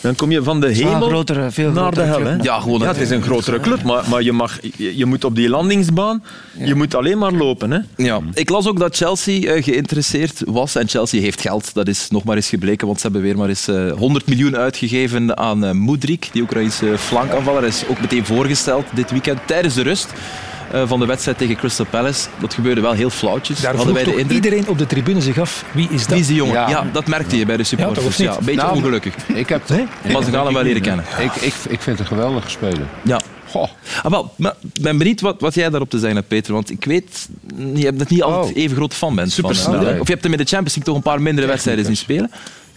Dan 0.00 0.14
kom 0.14 0.30
je 0.30 0.42
van 0.42 0.60
de 0.60 0.68
hemel 0.68 1.08
grotere- 1.08 1.50
veel 1.50 1.70
naar 1.70 1.94
de 1.94 2.00
hel. 2.00 2.24
Hè? 2.24 2.36
Ja, 2.42 2.60
gewoon 2.60 2.80
ja, 2.80 2.86
het 2.86 2.96
is 3.00 3.10
een 3.10 3.22
grotere 3.22 3.60
club, 3.66 3.82
maar, 3.82 4.04
maar 4.08 4.22
je, 4.22 4.32
mag, 4.32 4.58
je, 4.76 4.96
je 4.96 5.06
moet 5.06 5.24
op 5.24 5.34
die 5.34 5.48
landingsbaan, 5.48 6.22
je 6.64 6.74
moet 6.74 6.94
alleen 6.94 7.18
maar 7.18 7.32
lopen. 7.32 7.70
Hè? 7.70 7.78
Ja, 7.96 8.20
ik 8.34 8.50
las 8.50 8.66
ook 8.68 8.78
dat 8.78 8.96
Chelsea 8.96 9.52
eh, 9.54 9.62
geïnteresseerd 9.64 10.42
was. 10.46 10.74
En 10.74 10.88
Chelsea 10.88 11.20
heeft 11.20 11.40
geld, 11.40 11.74
dat 11.74 11.88
is 11.88 12.08
nog 12.10 12.24
maar 12.24 12.36
eens 12.36 12.48
gebleken. 12.48 12.86
Want 12.86 12.98
ze 13.00 13.04
hebben 13.06 13.22
weer 13.22 13.36
maar 13.36 13.48
eens 13.48 13.68
eh, 13.68 13.92
100 13.92 14.26
miljoen 14.26 14.56
uitgegeven 14.56 15.36
aan 15.36 15.64
eh 15.64 15.72
Mudrik, 15.72 16.28
die 16.32 16.42
Oekraïnse 16.42 16.98
flankaanvaller. 16.98 17.60
Hij 17.60 17.68
is 17.68 17.82
ook 17.88 18.00
meteen 18.00 18.24
voorgesteld 18.26 18.84
dit 18.94 19.10
weekend 19.10 19.38
tijdens 19.46 19.74
de 19.74 19.82
rust 19.82 20.06
eh, 20.06 20.49
van 20.72 21.00
de 21.00 21.06
wedstrijd 21.06 21.38
tegen 21.38 21.56
Crystal 21.56 21.86
Palace. 21.90 22.28
Dat 22.40 22.54
gebeurde 22.54 22.80
wel 22.80 22.92
heel 22.92 23.10
flauwtjes, 23.10 23.60
Daar 23.60 23.74
hadden 23.76 23.94
vroeg 23.94 23.94
wij 23.94 24.04
de 24.04 24.10
toch 24.10 24.20
indruk. 24.20 24.44
iedereen 24.44 24.68
op 24.68 24.78
de 24.78 24.86
tribune 24.86 25.20
zich 25.20 25.38
af, 25.38 25.64
wie 25.72 25.88
is 25.90 26.00
dat? 26.00 26.08
Wie 26.10 26.18
is 26.20 26.26
die 26.26 26.36
jongen? 26.36 26.54
Ja. 26.54 26.68
Ja. 26.68 26.86
dat 26.92 27.06
merkte 27.06 27.36
je 27.38 27.46
bij 27.46 27.56
de 27.56 27.64
supporters. 27.64 28.16
Ja, 28.16 28.30
een 28.30 28.44
beetje 28.44 28.60
Nou, 28.62 28.76
ongelukkig. 28.76 29.14
Ik, 29.34 29.48
heb, 29.48 29.68
Maar 29.68 30.22
ze 30.24 30.30
gaan 30.30 30.44
hem 30.44 30.54
wel 30.54 30.62
leren 30.62 30.82
kennen. 30.82 31.04
ik, 31.18 31.34
ik, 31.34 31.54
ik 31.68 31.80
vind 31.80 31.84
het 31.84 31.98
een 31.98 32.06
geweldige 32.06 32.50
speler. 32.50 32.86
Ja. 33.02 33.20
Goh. 33.50 33.68
Ah, 34.02 34.10
wel, 34.10 34.32
maar 34.36 34.54
ik 34.74 34.82
ben 34.82 34.98
benieuwd 34.98 35.20
wat, 35.20 35.40
wat 35.40 35.54
jij 35.54 35.70
daarop 35.70 35.90
te 35.90 35.98
zeggen 35.98 36.16
hebt, 36.16 36.28
Peter. 36.28 36.52
Want 36.52 36.70
ik 36.70 36.84
weet 36.84 37.28
je 37.74 37.84
hebt 37.84 37.98
dat 37.98 38.08
niet 38.08 38.22
altijd 38.22 38.54
Oh. 38.56 38.62
even 38.62 38.76
groot 38.76 38.94
fan 38.94 39.14
bent. 39.14 39.34
van, 39.34 39.54
Supersnel, 39.54 39.86
eh? 39.86 40.00
Of 40.00 40.06
je 40.06 40.12
hebt 40.12 40.22
hem 40.24 40.32
in 40.32 40.38
de 40.38 40.44
Champions 40.44 40.74
League 40.74 40.84
toch 40.84 40.94
een 40.96 41.02
paar 41.10 41.22
mindere 41.22 41.46
wedstrijden 41.46 41.84
zien 41.84 41.96
spelen. 41.96 42.30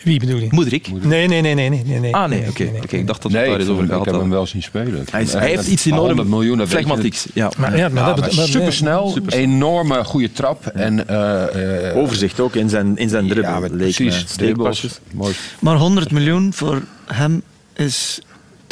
Wie 0.04 0.20
bedoel 0.20 0.38
je? 0.40 0.48
Moedrik. 0.52 0.88
Nee, 1.04 1.28
nee, 1.28 1.42
nee, 1.42 1.54
nee, 1.54 1.70
nee, 1.70 1.84
nee, 1.86 2.00
nee. 2.00 2.16
Ah, 2.16 2.30
nee, 2.30 2.50
oké. 2.50 2.64
nee, 2.64 2.72
nee. 2.72 2.82
Oké, 2.82 2.96
ik 2.98 3.08
dacht 3.08 3.22
dat 3.22 3.32
het 3.32 3.42
ik, 3.42 3.48
daar 3.48 3.70
over 3.70 3.84
ik 3.84 3.90
gehad 3.90 4.06
heb 4.06 4.16
hem 4.16 4.30
wel 4.30 4.46
zien 4.46 4.64
spelen. 4.64 5.06
Hij 5.12 5.22
is- 5.22 5.34
Hij 5.34 5.48
heeft 5.50 5.68
iets 5.68 5.86
enorm 5.86 6.06
100 6.06 6.28
miljoen, 6.28 6.68
flegmatieks. 6.68 7.28
Ja. 7.34 7.52
Maar, 7.58 7.78
ja, 7.78 7.90
maar 7.90 8.04
Ja, 8.04 8.14
dat, 8.14 8.20
maar 8.26 8.36
maar- 8.36 8.46
supersnel, 8.48 9.10
Supersnel. 9.10 9.44
enorme 9.44 10.04
goede 10.04 10.32
trap. 10.32 10.66
En, 10.68 11.08
eh, 11.08 11.90
eh, 11.90 11.98
Overzicht 11.98 12.40
ook 12.40 12.56
in 12.56 12.70
zijn, 12.70 12.98
in 12.98 13.10
zijn 13.10 13.28
dribbel. 13.28 13.52
ja, 13.62 14.56
precies. 14.56 15.00
Mooi. 15.14 15.34
Maar 15.60 15.76
100 15.76 16.12
miljoen 16.12 16.54
voor 16.54 16.82
hem 17.06 17.42
is 17.76 18.22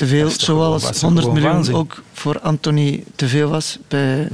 te 0.01 0.07
veel, 0.07 0.29
zoals 0.29 0.83
dat 0.83 0.93
is 0.93 0.99
toch 0.99 1.09
100 1.09 1.25
gewoon 1.25 1.41
miljoen 1.41 1.55
waanzin. 1.55 1.75
ook 1.75 2.03
voor 2.13 2.39
Anthony 2.39 3.03
te 3.15 3.27
veel 3.27 3.49
was. 3.49 3.77
Bij, 3.87 4.27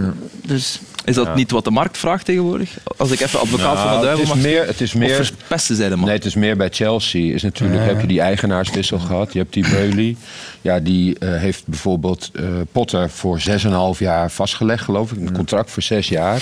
Dus 0.45 0.79
Is 1.05 1.15
dat 1.15 1.35
niet 1.35 1.51
wat 1.51 1.63
de 1.63 1.71
markt 1.71 1.97
vraagt 1.97 2.25
tegenwoordig? 2.25 2.77
Als 2.97 3.11
ik 3.11 3.19
even 3.19 3.39
advocaat 3.39 3.77
van 3.77 3.87
de 3.87 3.93
Nou, 3.93 4.01
duivel 4.01 4.19
het 4.19 4.27
mag 4.27 4.37
is 4.37 4.43
meer, 4.43 4.65
het 4.67 4.81
is 4.81 4.93
Of 4.93 4.99
meer 4.99 5.25
verpesten 5.25 5.75
zij 5.75 5.89
de 5.89 5.95
man? 5.95 6.05
Nee, 6.05 6.15
het 6.15 6.25
is 6.25 6.35
meer 6.35 6.57
bij 6.57 6.69
Chelsea. 6.69 7.33
Is 7.33 7.41
natuurlijk, 7.41 7.85
heb 7.85 8.01
je 8.01 8.07
die 8.07 8.21
eigenaarswissel 8.21 8.99
gehad. 8.99 9.33
Je 9.33 9.39
hebt 9.39 9.53
die 9.53 9.69
Bailey. 9.69 10.15
Ja, 10.61 10.79
die 10.79 11.19
eh, 11.19 11.35
heeft 11.35 11.63
bijvoorbeeld 11.65 12.31
eh, 12.33 12.43
Potter 12.71 13.09
voor 13.09 13.41
6,5 13.93 13.99
jaar 13.99 14.31
vastgelegd, 14.31 14.83
geloof 14.83 15.11
ik. 15.11 15.19
Een 15.19 15.33
contract 15.33 15.71
voor 15.71 15.83
6 15.83 16.09
jaar. 16.09 16.41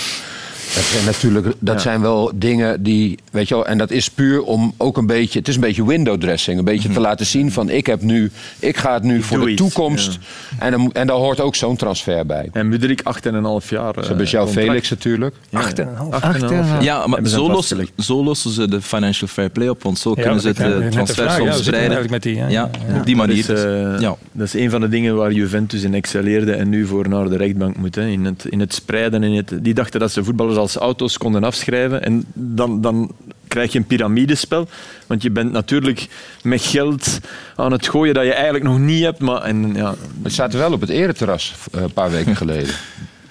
Dat 0.74 0.84
zijn 0.84 1.04
natuurlijk, 1.04 1.46
dat 1.58 1.82
zijn 1.82 2.00
wel 2.00 2.30
dingen 2.34 2.82
die, 2.82 3.18
weet 3.30 3.48
je 3.48 3.54
wel, 3.54 3.66
en 3.66 3.78
dat 3.78 3.90
is 3.90 4.10
puur 4.10 4.42
om 4.42 4.74
ook 4.76 4.96
een 4.96 5.06
beetje, 5.06 5.38
het 5.38 5.48
is 5.48 5.54
een 5.54 5.60
beetje 5.60 5.86
window 5.86 6.20
dressing, 6.20 6.58
een 6.58 6.64
beetje 6.64 6.88
te 6.88 7.00
laten 7.00 7.26
zien 7.26 7.52
van 7.52 7.68
ik 7.70 7.86
heb 7.86 8.02
nu, 8.02 8.30
ik 8.58 8.76
ga 8.76 8.94
het 8.94 9.02
nu 9.02 9.22
voor 9.22 9.40
de 9.40 9.50
iets, 9.50 9.60
toekomst. 9.62 10.18
En, 10.58 10.70
dan, 10.70 10.90
en 10.92 11.06
daar 11.06 11.16
hoort 11.16 11.40
ook 11.40 11.54
zo'n 11.54 11.76
transfer 11.76 12.26
bij. 12.26 12.48
En 12.52 12.68
Mudrik 12.68 13.00
8,5 13.00 13.68
jaar. 13.68 13.94
Ze 14.00 14.06
hebben 14.06 14.26
João 14.26 14.48
Felix 14.52 14.90
natuurlijk. 14.90 15.34
Acht 15.52 15.78
en 15.78 15.88
een 15.88 15.94
half. 15.94 16.20
8,5 16.36 16.40
jaar. 16.50 16.82
Ja, 16.82 17.06
maar 17.06 17.26
zo, 17.26 17.46
vastgelegd. 17.48 17.90
zo 17.98 18.24
lossen 18.24 18.50
ze 18.50 18.68
de 18.68 18.82
financial 18.82 19.28
fair 19.28 19.50
play 19.50 19.68
op, 19.68 19.82
want 19.82 19.98
zo 19.98 20.12
Ja, 20.16 20.22
kunnen 20.22 20.40
ze 20.40 20.46
dat- 20.52 20.56
eh, 20.72 20.78
de 20.78 20.88
transfer 20.88 21.22
vraag, 21.24 21.42
ja, 21.42 21.52
soms 21.52 22.08
met 22.10 22.22
die. 22.22 22.34
Ja, 22.36 22.48
Ja. 22.48 22.64
op 22.64 23.06
die 23.06 23.16
Dat 23.16 23.26
manier. 23.26 23.38
is, 23.38 23.48
eh, 23.48 24.00
ja. 24.00 24.16
dat 24.32 24.46
is 24.46 24.54
een 24.54 24.70
van 24.70 24.80
de 24.80 24.88
dingen 24.88 25.16
waar 25.16 25.32
Juventus 25.32 25.82
in 25.82 25.94
excelleerde 25.94 26.52
en 26.52 26.68
nu 26.68 26.86
voor 26.86 27.08
naar 27.08 27.28
de 27.28 27.36
rechtbank 27.36 27.76
moet. 27.76 27.94
Hè. 27.94 28.06
In, 28.06 28.24
het, 28.24 28.44
in 28.44 28.60
het 28.60 28.74
spreiden. 28.74 29.22
In 29.22 29.36
het, 29.36 29.52
die 29.62 29.74
dachten 29.74 30.00
dat 30.00 30.12
ze 30.12 30.24
voetballers 30.24 30.55
als 30.56 30.76
auto's 30.76 31.18
konden 31.18 31.44
afschrijven. 31.44 32.02
En 32.02 32.24
dan, 32.34 32.80
dan 32.80 33.12
krijg 33.48 33.72
je 33.72 33.78
een 33.78 33.86
piramidespel. 33.86 34.68
Want 35.06 35.22
je 35.22 35.30
bent 35.30 35.52
natuurlijk 35.52 36.08
met 36.42 36.62
geld 36.62 37.18
aan 37.56 37.72
het 37.72 37.88
gooien 37.88 38.14
dat 38.14 38.24
je 38.24 38.32
eigenlijk 38.32 38.64
nog 38.64 38.78
niet 38.78 39.02
hebt. 39.02 39.18
Maar, 39.18 39.42
en, 39.42 39.74
ja, 39.74 39.94
Het 40.22 40.32
zaten 40.32 40.58
wel 40.58 40.72
op 40.72 40.80
het 40.80 40.90
ereterras 40.90 41.54
eh, 41.72 41.82
een 41.82 41.92
paar 41.92 42.10
weken 42.10 42.36
geleden. 42.36 42.74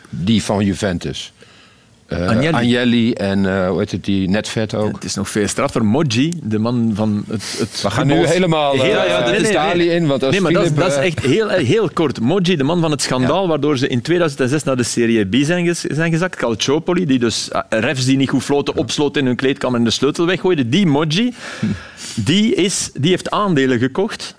Die 0.10 0.44
van 0.44 0.66
Juventus. 0.66 1.34
Agnelli. 2.10 2.48
Agnelli 2.54 3.14
en 3.14 3.46
eh, 3.46 3.68
hoe 3.70 3.80
heet 3.80 3.92
het, 3.92 4.06
die 4.06 4.30
Netvet 4.30 4.76
ook. 4.76 4.94
het 4.94 5.04
is 5.04 5.16
nog 5.16 5.30
veel 5.30 5.48
straffer. 5.48 5.86
Moggi, 5.86 6.34
de 6.44 6.60
man 6.60 6.92
van 6.94 7.24
het, 7.28 7.56
het 7.60 7.82
We 7.82 7.90
gaan 7.92 8.08
nu 8.08 8.26
helemaal 8.28 8.72
Heel- 8.74 8.86
ja, 8.86 9.30
nee, 9.30 9.40
nee, 9.40 9.50
Italië 9.52 9.78
nee. 9.88 9.96
in. 9.96 10.08
Want 10.08 10.24
als 10.24 10.32
Nee, 10.32 10.42
maar 10.42 10.52
dat, 10.54 10.62
is- 10.64 10.68
Philip, 10.70 10.84
dat 10.90 10.98
is 10.98 11.06
echt 11.06 11.20
heel, 11.20 11.50
heel 11.50 11.90
kort. 11.94 12.20
Moggi, 12.20 12.56
de 12.56 12.64
man 12.64 12.82
van 12.82 12.92
het 12.92 13.02
schandaal, 13.02 13.48
waardoor 13.48 13.78
ze 13.78 13.88
in 13.88 14.02
2006 14.02 14.64
naar 14.64 14.78
de 14.78 14.84
Serie 14.84 15.26
B 15.26 15.36
zijn, 15.40 15.66
gez- 15.66 15.84
zijn 15.88 16.12
gezakt. 16.12 16.36
Calciopoli, 16.36 17.06
die 17.06 17.20
dus 17.20 17.50
refs 17.70 18.06
die 18.06 18.18
niet 18.18 18.30
goed 18.30 18.44
floten, 18.44 18.76
opsloot 18.78 19.18
in 19.18 19.26
hun 19.26 19.36
kleedkamer 19.36 19.78
en 19.80 19.86
de 19.86 19.92
sleutel 19.92 20.26
weggooide. 20.26 20.70
Die 20.70 20.86
Moggi, 20.86 21.34
die, 22.16 22.56
is, 22.56 22.90
die 22.94 23.10
heeft 23.10 23.30
aandelen 23.32 23.80
gekocht. 23.80 24.36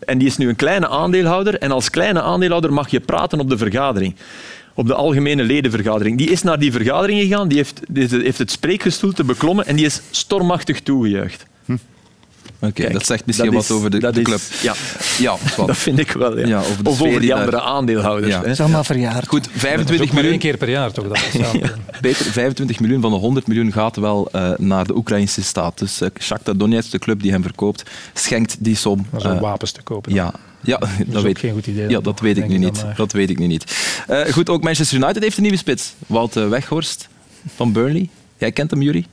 En 0.00 0.18
die 0.18 0.28
is 0.28 0.36
nu 0.36 0.48
een 0.48 0.56
kleine 0.56 0.88
aandeelhouder. 0.88 1.58
En 1.58 1.70
als 1.70 1.90
kleine 1.90 2.22
aandeelhouder 2.22 2.72
mag 2.72 2.88
je 2.90 3.00
praten 3.00 3.40
op 3.40 3.48
de 3.50 3.58
vergadering. 3.58 4.14
Op 4.74 4.86
de 4.86 4.94
algemene 4.94 5.42
ledenvergadering. 5.42 6.18
Die 6.18 6.30
is 6.30 6.42
naar 6.42 6.58
die 6.58 6.72
vergadering 6.72 7.20
gegaan, 7.20 7.48
die 7.48 7.56
heeft, 7.56 7.80
die 7.88 8.06
heeft 8.10 8.38
het 8.38 8.50
spreekgestoelte 8.50 9.24
beklommen 9.24 9.66
en 9.66 9.76
die 9.76 9.86
is 9.86 10.00
stormachtig 10.10 10.80
toegejuicht. 10.80 11.46
Oké, 12.62 12.72
Kijk, 12.72 12.92
dat 12.92 13.06
zegt 13.06 13.26
misschien 13.26 13.50
dat 13.52 13.62
is- 13.62 13.68
wat 13.68 13.76
over 13.76 13.90
de, 13.90 13.98
dat 13.98 14.14
de 14.14 14.20
is- 14.20 14.26
club. 14.26 14.40
Ja, 14.62 14.74
Ja, 15.18 15.36
dat 15.66 15.76
vind 15.76 15.98
ik 15.98 16.10
wel. 16.12 16.38
Ja. 16.38 16.46
Ja, 16.46 16.58
over 16.58 16.84
de 16.84 16.90
of 16.90 17.02
over 17.02 17.20
die 17.20 17.28
daar- 17.28 17.38
andere 17.38 17.60
aandeelhouders. 17.60 18.32
Ja. 18.32 18.36
hè. 18.38 18.42
het 18.42 18.52
is 18.52 18.60
allemaal 18.60 18.84
verjaard. 18.84 19.28
Goed, 19.28 19.44
Dat 19.44 19.54
is 19.54 19.60
25 19.60 20.06
ook 20.06 20.12
maar 20.14 20.22
één 20.24 20.30
miljoen. 20.32 20.38
keer 20.38 20.56
per 20.56 20.70
jaar 20.70 20.92
toch? 20.92 21.08
Dat. 21.08 21.20
Peter, 22.00 22.24
25 22.24 22.80
miljoen 22.80 23.00
van 23.00 23.10
de 23.10 23.16
100 23.16 23.46
miljoen 23.46 23.72
gaat 23.72 23.96
wel 23.96 24.28
eh, 24.32 24.50
naar 24.58 24.86
de 24.86 24.96
Oekraïnse 24.96 25.42
staat. 25.42 25.78
Dus 25.78 26.02
uh, 26.02 26.08
Shakhtar 26.20 26.56
Donetsk, 26.56 26.90
de 26.90 26.98
club 26.98 27.22
die 27.22 27.30
hem 27.30 27.42
verkoopt, 27.42 27.90
schenkt 28.14 28.56
die 28.58 28.76
som. 28.76 29.06
Dat 29.10 29.20
is 29.20 29.26
om 29.26 29.34
eh, 29.36 29.40
wapens 29.40 29.72
te 29.72 29.82
kopen. 29.82 30.14
ja, 30.14 30.32
Ja, 30.62 30.80
dat, 31.06 31.22
weet, 31.22 31.38
geen 31.38 31.52
goed 31.52 31.66
idee 31.66 31.82
ja, 31.88 31.88
dat 31.94 32.04
nog, 32.04 32.20
weet 32.20 32.36
ik 32.36 32.48
nu 32.48 32.58
niet. 32.58 32.84
Dat 32.96 33.12
weet 33.12 33.30
ik 33.30 33.38
nu 33.38 33.46
niet. 33.46 33.76
Eh, 34.06 34.20
goed, 34.32 34.48
ook 34.48 34.62
Manchester 34.62 34.96
United 34.98 35.22
heeft 35.22 35.36
een 35.36 35.42
nieuwe 35.42 35.58
spits. 35.58 35.94
Wout 36.06 36.36
eh, 36.36 36.48
Weghorst 36.48 37.08
van 37.56 37.72
Burnley. 37.72 38.08
Jij 38.38 38.52
kent 38.52 38.70
hem, 38.70 38.82
Jury? 38.82 39.06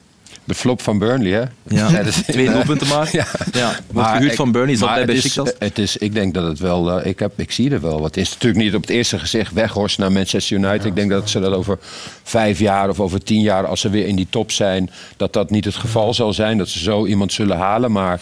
De 0.43 0.53
flop 0.55 0.81
van 0.81 0.97
Burnley, 0.99 1.31
hè? 1.31 1.43
Ja, 1.75 1.89
dat 2.03 2.05
is- 2.05 2.15
twee 2.27 2.49
doelpunten 2.51 2.87
maar. 2.95 3.09
Ja. 3.11 3.25
Ja, 3.51 3.75
wordt 3.91 4.09
gehuurd 4.09 4.35
van 4.35 4.51
Burnley, 4.51 4.75
zat 4.75 4.87
maar 4.89 5.05
bij 5.05 5.15
het 5.15 5.25
is, 5.25 5.33
Besiktas. 5.33 5.53
het 5.59 5.77
is, 5.79 5.97
ik 5.97 6.13
denk 6.13 6.33
dat 6.33 6.43
het 6.47 6.59
wel, 6.59 6.91
eh, 6.99 7.05
ik, 7.09 7.19
heb, 7.19 7.39
ik 7.39 7.51
zie 7.51 7.71
er 7.71 7.81
wel 7.81 7.99
wat. 8.01 8.15
Het 8.15 8.17
is 8.25 8.31
natuurlijk 8.33 8.63
niet 8.63 8.75
op 8.75 8.81
het 8.81 8.89
eerste 8.89 9.19
gezicht 9.19 9.53
weghorst 9.53 9.97
naar 9.97 10.11
Manchester 10.11 10.57
United. 10.57 10.85
ik 10.85 10.95
denk 10.95 11.09
dat 11.09 11.29
ze 11.29 11.39
dat 11.39 11.53
over 11.53 11.77
vijf 12.23 12.59
jaar 12.59 12.89
of 12.89 12.99
over 12.99 13.23
tien 13.23 13.41
jaar, 13.41 13.65
als 13.65 13.81
ze 13.81 13.89
weer 13.89 14.07
in 14.07 14.15
die 14.15 14.27
top 14.29 14.51
zijn, 14.51 14.89
dat 15.17 15.33
dat 15.33 15.49
niet 15.49 15.65
het 15.65 15.75
geval 15.75 16.13
zal 16.13 16.33
zijn. 16.33 16.57
Dat 16.57 16.69
ze 16.69 16.79
zo 16.79 17.05
iemand 17.05 17.33
zullen 17.33 17.57
halen. 17.57 17.91
Maar 17.91 18.19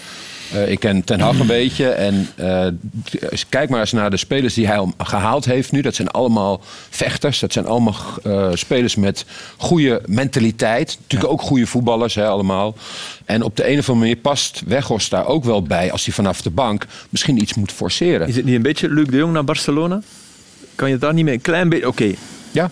eh, 0.54 0.72
ik 0.72 0.80
ken 0.80 1.04
Ten 1.04 1.20
Hag 1.20 1.40
een 1.40 1.48
beetje. 1.48 1.90
En 1.90 2.28
eh, 2.36 2.68
kijk 3.50 3.70
maar 3.70 3.80
eens 3.80 3.92
naar 3.92 4.10
de 4.10 4.18
spelers 4.18 4.54
die 4.54 4.68
hij 4.68 4.78
al 4.78 4.94
gehaald 4.98 5.46
heeft 5.46 5.72
nu. 5.72 5.82
Dat 5.82 5.96
zijn 5.96 6.08
allemaal 6.08 6.62
vechters. 6.90 7.40
Dat 7.40 7.54
zijn 7.54 7.66
allemaal 7.66 7.96
eh, 8.24 8.50
spelers 8.54 8.96
met 8.96 9.26
goede 9.58 10.02
mentaliteit. 10.06 10.98
Natuurlijk 11.02 11.32
ook 11.32 11.42
goede 11.42 11.68
voetballers, 11.68 12.16
hè, 12.16 12.28
allemaal. 12.28 12.76
En 13.26 13.44
op 13.44 13.56
de 13.56 13.64
een 13.64 13.80
of 13.80 13.90
andere 13.90 14.08
manier 14.08 14.22
past 14.22 14.62
Weghorst 14.66 15.10
daar 15.10 15.28
ook 15.28 15.44
wel 15.44 15.62
bij... 15.62 15.92
als 15.92 16.06
hij 16.06 16.14
vanaf 16.14 16.42
de 16.42 16.50
bank 16.50 16.86
misschien 17.10 17.42
iets 17.42 17.54
moet 17.54 17.72
forceren. 17.72 18.28
Is 18.28 18.36
het 18.36 18.46
niet 18.46 18.56
een 18.56 18.62
beetje 18.62 18.90
Luc 18.90 19.08
de 19.08 19.18
Jong 19.18 19.34
naar 19.34 19.44
Barcelona? 19.44 20.02
Kan 20.76 20.88
je 20.88 20.94
het 20.94 21.02
daar 21.02 21.14
niet 21.14 21.26
mee 21.26 21.34
een 21.34 21.42
klein 21.42 21.70
beetje... 21.70 21.88
Oké, 21.88 22.14
Ja, 22.56 22.70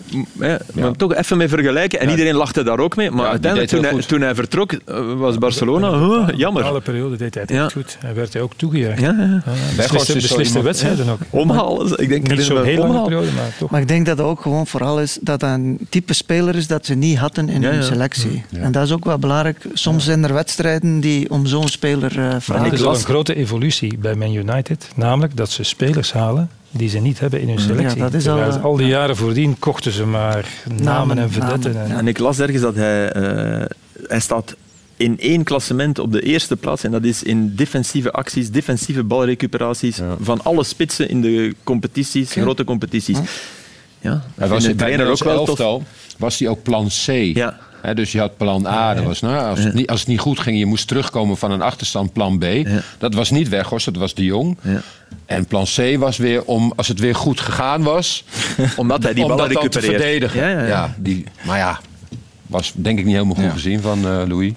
maar 0.73 0.91
toch 0.95 1.13
even 1.15 1.37
mee 1.37 1.47
vergelijken. 1.47 1.99
En 1.99 2.09
iedereen 2.09 2.35
lachte 2.35 2.63
daar 2.63 2.79
ook 2.79 2.95
mee. 2.95 3.11
Maar 3.11 3.27
uiteindelijk, 3.27 3.71
toen 3.71 3.83
hij, 3.83 4.01
toen 4.01 4.21
hij 4.21 4.35
vertrok, 4.35 4.71
eh, 4.71 5.13
was 5.13 5.37
Barcelona... 5.37 5.89
huh, 5.89 5.99
Alle 5.99 6.35
jammer. 6.35 6.81
periode 6.81 7.15
deed 7.15 7.33
hij 7.33 7.43
het 7.43 7.51
echt 7.51 7.71
goed. 7.71 7.97
Hij 7.99 8.13
werd 8.15 8.33
hij 8.33 8.41
ook 8.41 8.53
toegejuicht. 8.55 8.99
Ja, 9.01 9.15
ja. 9.45 9.51
Besliste, 9.77 10.13
besliste 10.13 10.61
wedstrijden 10.61 11.09
ook. 11.09 11.19
Omhalen. 11.29 11.99
Ik 12.01 12.09
denk 12.09 12.27
Niet 12.27 12.37
dat 12.37 12.45
zo'n 12.45 12.55
lange 12.55 12.81
omhalen. 12.81 13.03
periode, 13.03 13.31
maar 13.31 13.55
toch. 13.59 13.69
Maar 13.69 13.81
ik 13.81 13.87
denk 13.87 14.05
dat 14.05 14.17
het 14.17 14.27
ook 14.27 14.41
gewoon 14.41 14.67
vooral 14.67 15.01
is 15.01 15.17
dat 15.21 15.39
dat 15.39 15.49
een 15.49 15.79
type 15.89 16.13
speler 16.13 16.55
is 16.55 16.67
dat 16.67 16.85
ze 16.85 16.93
niet 16.93 17.17
hadden 17.17 17.49
in 17.49 17.61
Ja, 17.61 17.69
hun 17.69 17.77
ja. 17.79 17.83
selectie. 17.85 18.43
En 18.53 18.71
dat 18.71 18.83
is 18.83 18.91
ook 18.91 19.05
wel 19.05 19.17
belangrijk. 19.19 19.65
Soms 19.73 20.03
zijn 20.05 20.23
er 20.23 20.33
wedstrijden 20.33 20.99
die 20.99 21.29
om 21.29 21.45
zo'n 21.45 21.67
speler 21.67 22.11
eh 22.11 22.17
Maar 22.17 22.41
vragen. 22.41 22.63
het 22.63 22.73
is 22.73 22.79
las- 22.79 22.97
een 22.97 23.03
grote 23.05 23.35
evolutie 23.35 23.97
bij 23.97 24.15
Man 24.15 24.33
United. 24.33 24.87
Namelijk 24.95 25.37
dat 25.37 25.49
ze 25.49 25.63
spelers 25.63 26.13
halen 26.13 26.49
die 26.73 26.89
ze 26.89 26.99
niet 26.99 27.19
hebben 27.19 27.41
in 27.41 27.47
hun 27.47 27.59
selectie. 27.59 27.97
Ja, 27.97 28.03
dat 28.03 28.13
is 28.13 28.27
al, 28.27 28.39
eh, 28.41 28.63
al 28.63 28.75
die 28.75 28.87
jaren 28.87 29.15
voordien 29.15 29.59
kochten 29.59 29.91
ze 29.91 30.05
maar 30.05 30.45
namen, 30.81 31.17
en 31.17 31.31
vedetten. 31.31 31.73
namen, 31.73 31.91
en- 31.91 31.97
En 31.97 32.07
ik 32.07 32.17
las 32.17 32.39
ergens 32.39 32.61
dat 32.61 32.75
hij... 32.75 33.11
eh, 33.11 33.65
hij 34.07 34.19
staat 34.19 34.55
in 34.97 35.19
één 35.19 35.43
klassement 35.43 35.99
op 35.99 36.11
de 36.11 36.21
eerste 36.21 36.55
plaats. 36.55 36.83
En 36.83 36.91
dat 36.91 37.03
is 37.03 37.23
in 37.23 37.55
defensieve 37.55 38.11
acties, 38.11 38.51
defensieve 38.51 39.03
balrecuperaties 39.03 39.99
van 40.21 40.43
alle 40.43 40.63
spitsen 40.63 41.09
in 41.09 41.21
de 41.21 41.55
competities, 41.63 42.31
grote 42.31 42.63
competities. 42.63 43.17
Ja, 44.01 44.23
hij 44.35 44.47
was 44.47 44.63
in 44.65 44.75
trainer 44.75 45.07
ook 45.07 45.23
wel 45.23 45.37
tof. 45.37 45.47
elftal. 45.47 45.83
Was 46.17 46.39
hij 46.39 46.47
ook 46.47 46.63
plan 46.63 46.87
C? 46.87 47.07
Ja. 47.35 47.59
Dus 47.93 48.11
je 48.11 48.19
had 48.19 48.37
plan 48.37 48.67
A, 48.67 48.93
dat 48.93 49.03
was, 49.03 49.21
nou, 49.21 49.49
als, 49.49 49.63
het 49.63 49.73
niet, 49.73 49.89
als 49.89 49.99
het 49.99 50.09
niet 50.09 50.19
goed 50.19 50.39
ging, 50.39 50.57
je 50.57 50.65
moest 50.65 50.87
terugkomen 50.87 51.37
van 51.37 51.51
een 51.51 51.61
achterstand, 51.61 52.13
plan 52.13 52.37
B. 52.37 52.45
Dat 52.97 53.13
was 53.13 53.29
niet 53.29 53.49
Weghorst, 53.49 53.85
dat 53.85 53.95
was 53.95 54.13
de 54.13 54.23
Jong. 54.23 54.57
Ja. 54.61 54.81
En 55.25 55.45
plan 55.45 55.65
C 55.75 55.97
was 55.97 56.17
weer 56.17 56.43
om, 56.43 56.73
als 56.75 56.87
het 56.87 56.99
weer 56.99 57.15
goed 57.15 57.39
gegaan 57.39 57.83
was, 57.83 58.23
Omdat 58.75 59.03
hij 59.03 59.13
die 59.13 59.23
om 59.23 59.29
ballen 59.29 59.53
dat 59.53 59.61
dan 59.61 59.69
te 59.69 59.81
verdedigen. 59.81 60.67
Ja, 60.67 60.95
die, 60.97 61.25
maar 61.41 61.57
ja, 61.57 61.79
was 62.47 62.71
denk 62.75 62.99
ik 62.99 63.05
niet 63.05 63.13
helemaal 63.13 63.35
goed 63.35 63.51
gezien 63.51 63.81
van 63.81 63.97
eh, 63.97 64.21
Louis. 64.27 64.53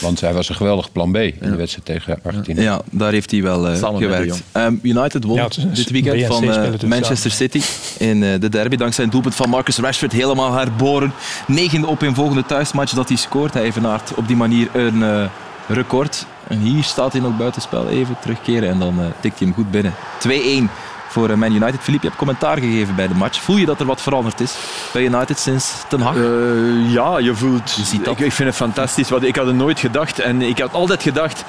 Want 0.00 0.20
hij 0.20 0.32
was 0.32 0.48
een 0.48 0.54
geweldig 0.54 0.92
plan 0.92 1.12
B 1.12 1.16
in 1.16 1.34
de 1.40 1.56
wedstrijd 1.56 1.84
tegen 1.86 2.18
Argentinië. 2.22 2.60
Ja, 2.62 2.80
daar 2.90 3.12
heeft 3.12 3.30
hij 3.30 3.42
wel 3.42 3.68
eh, 3.68 3.96
gewerkt. 3.96 4.42
Ehm, 4.52 4.74
United 4.82 5.24
won 5.24 5.36
Ja, 5.36 5.44
het 5.44 5.56
is- 5.56 5.64
dit 5.72 5.90
weekend 5.90 6.24
van 6.26 6.50
eh, 6.52 6.70
toen 6.72 6.88
Manchester 6.88 7.30
City 7.30 7.60
in 7.98 8.22
eh, 8.22 8.40
de 8.40 8.48
derby. 8.48 8.76
Dankzij 8.76 9.04
een 9.04 9.10
doelpunt 9.10 9.34
van 9.34 9.48
Marcus 9.48 9.78
Rashford 9.78 10.12
helemaal 10.12 10.52
herboren. 10.54 11.12
Negende 11.46 11.86
op 11.86 12.02
een 12.02 12.14
volgende 12.14 12.46
thuismatch 12.46 12.92
dat 12.92 13.08
hij 13.08 13.16
scoort. 13.16 13.54
Hij 13.54 13.62
evenaart 13.62 14.14
op 14.14 14.26
die 14.26 14.36
manier 14.36 14.68
een 14.72 15.02
eh, 15.02 15.24
record. 15.68 16.26
En 16.48 16.58
hier 16.58 16.82
staat 16.82 17.12
hij 17.12 17.20
nog 17.20 17.36
buitenspel. 17.36 17.88
Even 17.88 18.16
terugkeren 18.20 18.68
en 18.68 18.78
dan 18.78 18.94
tikt 19.20 19.38
hij 19.38 19.46
hem 19.46 19.56
goed 19.56 19.70
binnen. 19.70 19.94
2-1 20.18 20.70
voor 21.08 21.30
eh, 21.30 21.36
Man 21.36 21.52
United. 21.52 21.80
Philippe, 21.80 22.06
je 22.06 22.12
hebt 22.12 22.16
commentaar 22.16 22.58
gegeven 22.58 22.94
bij 22.94 23.08
de 23.08 23.14
match. 23.14 23.40
Voel 23.40 23.56
je 23.56 23.66
dat 23.66 23.80
er 23.80 23.86
wat 23.86 24.02
veranderd 24.02 24.40
is 24.40 24.54
bij 24.92 25.02
United 25.02 25.38
sinds 25.38 25.74
Ten 25.88 26.00
Hag? 26.00 26.16
Eh, 26.16 26.92
ja, 26.92 27.18
je 27.18 27.34
voelt... 27.34 27.74
Je 27.76 27.82
ziet 27.82 28.04
dat. 28.04 28.18
Ik, 28.18 28.26
ik 28.26 28.32
vind 28.32 28.48
het 28.48 28.58
fantastisch. 28.58 29.08
Want 29.08 29.22
ik 29.22 29.36
had 29.36 29.46
het 29.46 29.56
nooit 29.56 29.78
gedacht. 29.78 30.18
En 30.18 30.42
ik 30.42 30.58
had 30.58 30.72
altijd 30.72 31.02
gedacht... 31.02 31.44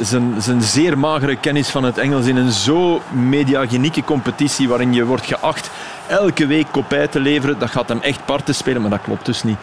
Zijn, 0.00 0.34
zijn 0.38 0.62
zeer 0.62 0.98
magere 0.98 1.36
kennis 1.36 1.68
van 1.68 1.84
het 1.84 1.98
Engels 1.98 2.26
in 2.26 2.36
een 2.36 2.52
zo 2.52 3.02
mediagenieke 3.10 4.04
competitie 4.04 4.68
waarin 4.68 4.92
je 4.92 5.04
wordt 5.04 5.26
geacht 5.26 5.70
elke 6.06 6.46
week 6.46 6.66
kopij 6.70 7.08
te 7.08 7.20
leveren, 7.20 7.58
dat 7.58 7.70
gaat 7.70 7.88
hem 7.88 8.00
echt 8.00 8.24
parten 8.24 8.54
spelen, 8.54 8.80
maar 8.80 8.90
dat 8.90 9.02
klopt 9.02 9.26
dus 9.26 9.42
niet. 9.42 9.58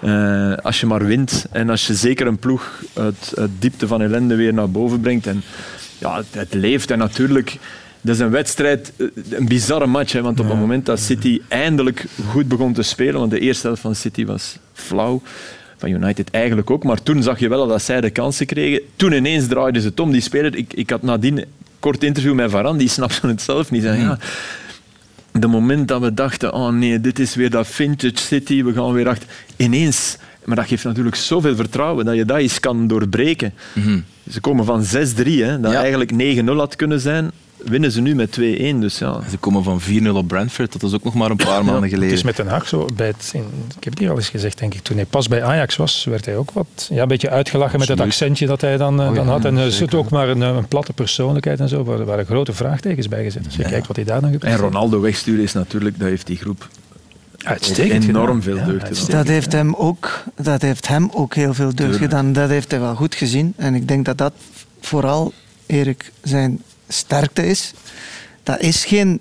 Eh, 0.00 0.52
als 0.56 0.80
je 0.80 0.86
maar 0.86 1.04
wint 1.04 1.46
en 1.50 1.70
als 1.70 1.86
je 1.86 1.94
zeker 1.94 2.26
een 2.26 2.38
ploeg 2.38 2.82
uit, 2.94 3.32
uit 3.36 3.50
diepte 3.58 3.86
van 3.86 4.02
ellende 4.02 4.34
weer 4.34 4.54
naar 4.54 4.70
boven 4.70 5.00
brengt. 5.00 5.26
En 5.26 5.42
ja, 5.98 6.16
het, 6.16 6.26
het 6.30 6.54
leeft 6.54 6.90
en 6.90 6.98
natuurlijk... 6.98 7.58
Dat 8.04 8.14
is 8.14 8.20
een 8.20 8.30
wedstrijd, 8.30 8.92
eh, 8.96 9.06
een 9.30 9.46
bizarre 9.48 9.86
match. 9.86 10.12
Hè, 10.12 10.22
want 10.22 10.40
op 10.40 10.48
het 10.48 10.58
moment 10.58 10.86
dat 10.86 11.00
City 11.00 11.40
eindelijk 11.48 12.04
goed 12.28 12.48
begon 12.48 12.72
te 12.72 12.82
spelen, 12.82 13.14
want 13.18 13.30
de 13.30 13.40
eerste 13.40 13.66
helft 13.66 13.82
van 13.82 13.94
City 13.94 14.24
was 14.26 14.58
flauw, 14.72 15.22
van 15.78 15.90
United 15.90 16.30
eigenlijk 16.30 16.70
ook, 16.70 16.84
maar 16.84 17.02
toen 17.02 17.22
zag 17.22 17.38
je 17.38 17.48
wel 17.48 17.66
dat 17.66 17.82
zij 17.82 18.00
de 18.00 18.10
kansen 18.10 18.46
kregen. 18.46 18.80
Toen 18.96 19.12
ineens 19.12 19.46
draaiden 19.46 19.82
ze 19.82 19.88
het 19.88 20.00
om, 20.00 20.12
die 20.12 20.20
speler. 20.20 20.56
Ik, 20.56 20.72
ik 20.72 20.90
had 20.90 21.02
nadien 21.02 21.38
een 21.38 21.44
kort 21.80 22.02
interview 22.04 22.34
met 22.34 22.50
Varan, 22.50 22.76
die 22.76 22.88
snapte 22.98 23.26
het 23.26 23.42
zelf 23.42 23.70
niet. 23.70 23.82
Zei, 23.82 24.00
ja, 24.00 24.18
de 25.32 25.46
moment 25.46 25.88
dat 25.88 26.00
we 26.00 26.14
dachten, 26.14 26.52
oh 26.54 26.68
nee, 26.72 27.00
dit 27.00 27.18
is 27.18 27.34
weer 27.34 27.50
dat 27.50 27.66
vintage 27.66 28.16
City, 28.16 28.62
we 28.64 28.72
gaan 28.72 28.92
weer 28.92 29.08
achter. 29.08 29.28
Ineens, 29.56 30.16
maar 30.44 30.56
dat 30.56 30.66
geeft 30.66 30.84
natuurlijk 30.84 31.16
zoveel 31.16 31.56
vertrouwen 31.56 32.04
dat 32.04 32.14
je 32.16 32.24
dat 32.24 32.38
eens 32.38 32.60
kan 32.60 32.86
doorbreken. 32.86 33.54
Ze 34.30 34.40
komen 34.40 34.64
van 34.64 34.84
6-3, 34.84 34.86
hè, 35.44 35.60
dat 35.60 35.72
Ja. 35.72 35.80
eigenlijk 35.80 36.12
9-0 36.12 36.44
had 36.58 36.76
kunnen 36.76 37.00
zijn, 37.00 37.30
winnen 37.64 37.92
ze 37.92 38.00
nu 38.00 38.14
met 38.14 38.38
2-1. 38.40 38.42
Dus 38.80 38.98
ja. 38.98 39.20
Ze 39.30 39.36
komen 39.36 39.62
van 39.62 39.80
4-0 39.80 40.08
op 40.08 40.28
Brentford. 40.28 40.72
Dat 40.72 40.82
is 40.82 40.94
ook 40.94 41.04
nog 41.04 41.14
maar 41.14 41.30
een 41.30 41.36
paar 41.36 41.64
maanden 41.64 41.82
Het 41.82 41.92
geleden. 41.92 42.14
is 42.14 42.22
met 42.22 42.36
Den 42.36 42.46
Haag 42.46 42.68
zo. 42.68 42.86
Bij 42.94 43.06
het, 43.06 43.30
in, 43.34 43.44
ik 43.76 43.84
heb 43.84 43.92
het 43.92 43.98
hier 43.98 44.10
al 44.10 44.16
eens 44.16 44.28
gezegd, 44.28 44.58
denk 44.58 44.74
ik. 44.74 44.82
Toen 44.82 44.96
hij 44.96 45.06
pas 45.06 45.28
bij 45.28 45.42
Ajax 45.44 45.76
was, 45.76 46.04
werd 46.04 46.24
hij 46.24 46.36
ook 46.36 46.50
wat 46.50 46.88
ja, 46.90 47.02
een 47.02 47.08
beetje 47.08 47.30
uitgelachen 47.30 47.78
met 47.78 47.88
het 47.88 48.00
accentje 48.00 48.46
dat 48.46 48.60
hij 48.60 48.76
dan, 48.76 49.00
eh, 49.00 49.14
dan 49.14 49.28
had. 49.28 49.44
En 49.44 49.56
er 49.56 49.72
zit 49.72 49.94
ook 49.94 50.10
maar 50.10 50.28
een, 50.28 50.42
eh, 50.42 50.56
een 50.56 50.68
platte 50.68 50.92
persoonlijkheid 50.92 51.60
en 51.60 51.68
zo. 51.68 51.84
Waar, 51.84 52.00
er 52.00 52.06
waren 52.06 52.26
grote 52.26 52.52
vraagtekens 52.52 53.08
bij 53.08 53.22
gezet. 53.22 53.44
Als 53.44 53.56
je 53.56 53.62
kijkt 53.62 53.86
wat 53.86 53.96
hij 53.96 54.04
daar 54.04 54.20
dan 54.20 54.28
En 54.28 54.34
gepresteerd 54.34 54.62
Ronaldo 54.62 55.00
wegsturen 55.00 55.42
is 55.42 55.52
natuurlijk, 55.52 55.98
dat 55.98 56.08
heeft 56.08 56.26
die 56.26 56.36
groep 56.36 56.68
Uitstekend 57.42 58.08
enorm 58.08 58.42
veel 58.42 58.56
Ja, 58.56 58.64
deugd 58.64 58.98
gedaan. 58.98 59.16
Dat 59.16 59.28
heeft, 59.28 59.52
hem 59.52 59.74
ook, 59.74 60.24
dat 60.36 60.62
heeft 60.62 60.88
hem 60.88 61.10
ook 61.12 61.34
heel 61.34 61.54
veel 61.54 61.74
deugd 61.74 61.98
gedaan. 61.98 62.32
Dat 62.32 62.48
heeft 62.48 62.70
hij 62.70 62.80
wel 62.80 62.94
goed 62.94 63.14
gezien. 63.14 63.52
En 63.56 63.74
ik 63.74 63.88
denk 63.88 64.04
dat 64.04 64.18
dat 64.18 64.32
vooral 64.80 65.32
Erik 65.66 66.12
zijn 66.22 66.62
sterkte 66.88 67.46
is. 67.46 67.72
Dat 68.42 68.60
is 68.60 68.84
geen 68.84 69.20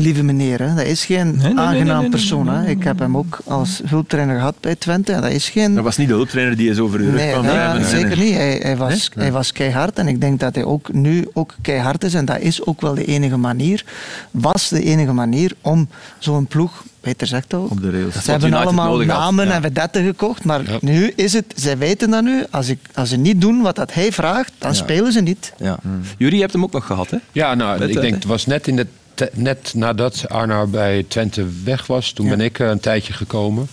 lieve 0.00 0.22
meneer. 0.22 0.58
Hè. 0.62 0.74
Dat 0.74 0.84
is 0.84 1.04
geen 1.04 1.26
nee, 1.36 1.52
nee, 1.52 1.58
aangenaam 1.64 1.86
nee, 1.86 2.00
nee, 2.00 2.08
persoon. 2.10 2.46
nee, 2.46 2.54
hè. 2.54 2.66
Ik 2.68 2.82
heb 2.84 2.98
hem 2.98 3.16
ook 3.16 3.38
als 3.44 3.80
hulptrainer 3.86 4.36
gehad 4.36 4.54
bij 4.60 4.74
Twente. 4.74 5.12
En 5.12 5.20
dat 5.22 5.30
is 5.30 5.48
geen... 5.48 5.74
Dat 5.74 5.84
was 5.84 5.96
niet 5.96 6.08
de 6.08 6.14
hulptrainer 6.14 6.56
die 6.56 6.68
eens 6.68 6.78
over 6.78 7.00
je 7.02 7.10
rug 7.10 7.14
Nee, 7.14 7.30
kwam 7.30 7.42
nee, 7.44 7.52
wrijven. 7.52 7.84
zeker 7.84 8.18
niet. 8.18 8.34
Hij, 8.34 8.58
hij, 8.62 8.76
was, 8.76 9.10
hij 9.14 9.32
was 9.32 9.52
keihard 9.52 9.98
en 9.98 10.08
ik 10.08 10.20
denk 10.20 10.40
dat 10.40 10.54
hij 10.54 10.64
ook 10.64 10.92
nu 10.92 11.28
ook 11.32 11.54
keihard 11.62 12.04
is. 12.04 12.14
En 12.14 12.24
dat 12.24 12.38
is 12.40 12.66
ook 12.66 12.80
wel 12.80 12.94
de 12.94 13.04
enige 13.04 13.36
manier, 13.36 13.84
was 14.30 14.68
de 14.68 14.82
enige 14.82 15.12
manier 15.12 15.52
om 15.60 15.88
zo'n 16.18 16.46
ploeg, 16.46 16.84
Peter 17.00 17.26
zegt 17.26 17.54
ook, 17.54 17.70
Op 17.70 17.82
de 17.82 17.90
rails. 17.90 18.24
ze 18.24 18.30
hebben 18.30 18.48
United 18.48 18.66
allemaal 18.66 18.96
had, 18.98 19.06
namen 19.06 19.46
ja. 19.46 19.52
en 19.54 19.62
vedetten 19.62 20.04
gekocht, 20.04 20.44
maar 20.44 20.70
Ja. 20.70 20.78
nu 20.80 21.12
is 21.16 21.32
het, 21.32 21.44
zij 21.56 21.78
weten 21.78 22.10
dat 22.10 22.22
nu, 22.22 22.44
als, 22.50 22.68
ik, 22.68 22.78
als 22.94 23.08
ze 23.08 23.16
niet 23.16 23.40
doen 23.40 23.60
wat 23.62 23.76
dat 23.76 23.94
hij 23.94 24.12
vraagt, 24.12 24.52
dan 24.58 24.74
spelen 24.74 25.12
ze 25.12 25.20
niet. 25.20 25.52
Ja. 25.58 25.78
Jury, 26.18 26.34
je 26.34 26.40
hebt 26.40 26.52
hem 26.52 26.62
ook 26.62 26.72
nog 26.72 26.86
gehad, 26.86 27.10
hè? 27.10 27.16
Ja, 27.32 27.54
nou, 27.54 27.78
Met, 27.78 27.88
ik 27.88 28.00
denk, 28.00 28.14
het 28.14 28.24
was 28.24 28.46
net, 28.46 28.66
in 28.68 28.76
de 28.76 28.86
te- 29.20 29.30
net 29.34 29.72
nadat 29.74 30.28
Arnar 30.28 30.68
bij 30.70 31.04
Twente 31.08 31.46
weg 31.64 31.86
was. 31.86 32.12
Toen 32.12 32.28
ben 32.28 32.40
ik 32.40 32.58
eh, 32.58 32.68
een 32.68 32.80
tijdje 32.80 33.12
gekomen 33.12 33.68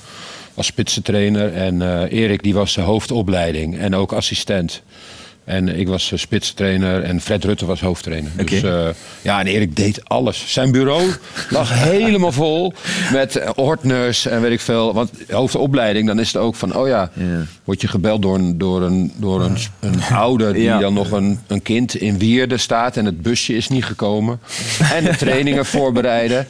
als 0.53 0.65
spitsentrainer. 0.65 1.53
En 1.53 1.81
eh, 1.81 2.19
Erik 2.21 2.43
die 2.43 2.53
was 2.53 2.73
de 2.75 2.81
hoofdopleiding 2.81 3.77
en 3.77 3.95
ook 3.95 4.11
assistent. 4.13 4.81
En 5.47 5.79
ik 5.79 5.87
was 5.87 6.11
uh, 6.11 6.19
spitsentrainer 6.19 7.03
en 7.03 7.21
Fred 7.21 7.43
Rutte 7.43 7.65
was 7.65 7.81
hoofdtrainer. 7.81 8.31
Dus 8.45 8.63
eh, 8.63 8.87
ja, 9.21 9.39
en 9.39 9.47
Erik 9.47 9.75
deed 9.75 10.09
alles. 10.09 10.43
Zijn 10.47 10.71
bureau 10.71 11.11
lag 11.49 11.83
helemaal 11.83 12.31
vol 12.31 12.73
met 13.11 13.35
eh, 13.35 13.49
ordners 13.55 14.25
en 14.25 14.41
weet 14.41 14.51
ik 14.51 14.59
veel. 14.59 14.93
Want 14.93 15.11
hoofdopleiding, 15.29 16.07
dan 16.07 16.19
is 16.19 16.33
het 16.33 16.41
ook 16.41 16.55
van, 16.55 16.75
oh 16.75 16.87
ja, 16.87 17.11
word 17.63 17.81
je 17.81 17.87
gebeld 17.87 18.21
door 18.21 18.35
een, 18.35 18.57
door 18.57 18.81
een, 18.81 19.13
door 19.15 19.41
een, 19.41 19.57
een 19.79 20.03
ouder 20.11 20.53
die 20.53 20.63
Ja. 20.63 20.79
dan 20.79 20.93
nog 20.93 21.11
een, 21.11 21.39
een 21.47 21.61
kind 21.61 21.95
in 21.95 22.17
Wierde 22.17 22.57
staat 22.57 22.97
en 22.97 23.05
het 23.05 23.21
busje 23.21 23.55
is 23.55 23.67
niet 23.67 23.85
gekomen. 23.85 24.39
En 24.93 25.03
de 25.03 25.15
trainingen 25.15 25.65
voorbereiden. 25.65 26.47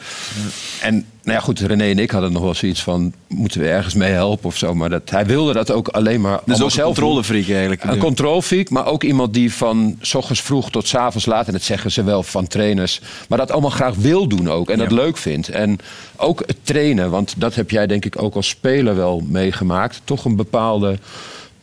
En 0.81 1.05
Nou 1.27 1.39
ja, 1.39 1.45
goed, 1.45 1.59
René 1.59 1.89
en 1.89 1.99
ik 1.99 2.11
hadden 2.11 2.31
nog 2.31 2.41
wel 2.41 2.53
zoiets 2.53 2.83
van... 2.83 3.13
moeten 3.27 3.61
we 3.61 3.67
ergens 3.67 3.93
mee 3.93 4.11
helpen 4.11 4.45
of 4.45 4.57
zo. 4.57 4.75
Maar 4.75 4.89
dat, 4.89 5.09
hij 5.09 5.25
wilde 5.25 5.53
dat 5.53 5.71
ook 5.71 5.87
alleen 5.87 6.21
maar 6.21 6.39
Dus 6.45 6.61
ook 6.61 6.71
een 6.71 6.83
controlefreak 6.83 7.49
eigenlijk. 7.49 7.83
Een 7.83 7.97
controlfreak, 7.97 8.69
maar 8.69 8.85
ook 8.85 9.03
iemand 9.03 9.33
die 9.33 9.53
van 9.53 9.97
s 10.01 10.15
ochtends 10.15 10.41
vroeg 10.41 10.71
tot 10.71 10.87
s 10.87 10.95
avonds 10.95 11.25
laat... 11.25 11.47
en 11.47 11.53
dat 11.53 11.61
zeggen 11.61 11.91
ze 11.91 12.03
wel 12.03 12.23
van 12.23 12.47
trainers... 12.47 13.01
maar 13.29 13.37
dat 13.37 13.51
allemaal 13.51 13.69
graag 13.69 13.95
wil 13.95 14.27
doen 14.27 14.49
ook 14.49 14.69
en 14.69 14.77
dat 14.77 14.91
leuk 14.91 15.17
vindt. 15.17 15.49
En 15.49 15.77
ook 16.15 16.43
het 16.45 16.57
trainen, 16.63 17.09
want 17.09 17.33
dat 17.37 17.55
heb 17.55 17.69
jij 17.69 17.87
denk 17.87 18.05
ik 18.05 18.21
ook 18.21 18.35
als 18.35 18.47
speler 18.47 18.95
wel 18.95 19.23
meegemaakt. 19.27 20.01
Toch 20.03 20.25
een 20.25 20.35
bepaalde... 20.35 20.97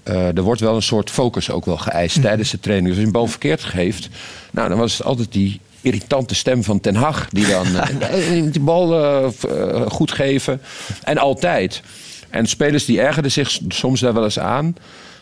eh, 0.03 0.37
er 0.37 0.43
wordt 0.43 0.61
wel 0.61 0.75
een 0.75 0.83
soort 0.83 1.11
focus 1.11 1.51
ook 1.51 1.65
wel 1.65 1.79
geëist 1.79 2.21
tijdens 2.21 2.51
de 2.51 2.61
training. 2.61 2.89
Dus 2.89 2.97
als 2.97 3.03
je 3.03 3.13
een 3.13 3.21
bal 3.21 3.31
verkeerd 3.31 3.63
geeft, 3.65 4.09
nou, 4.51 4.69
dan 4.69 4.79
was 4.79 4.99
het 4.99 5.07
altijd 5.07 5.33
die 5.33 5.61
irritante 5.85 6.35
stem 6.35 6.65
van 6.65 6.81
Ten 6.81 6.95
Hag... 6.95 7.29
die 7.31 7.47
dan 7.47 7.67
eh, 7.77 8.39
eh, 8.39 8.53
die 8.53 8.61
bal 8.61 8.95
eh, 9.05 9.29
v- 9.37 9.45
eh, 9.45 9.87
goed 9.91 10.13
geven. 10.13 10.61
En 11.03 11.19
altijd. 11.19 11.83
En 12.31 12.47
spelers 12.47 12.85
die 12.85 13.01
ergerden 13.01 13.33
zich 13.33 13.59
soms 13.69 14.01
daar 14.01 14.15
wel 14.15 14.25
eens 14.25 14.39
aan... 14.39 14.77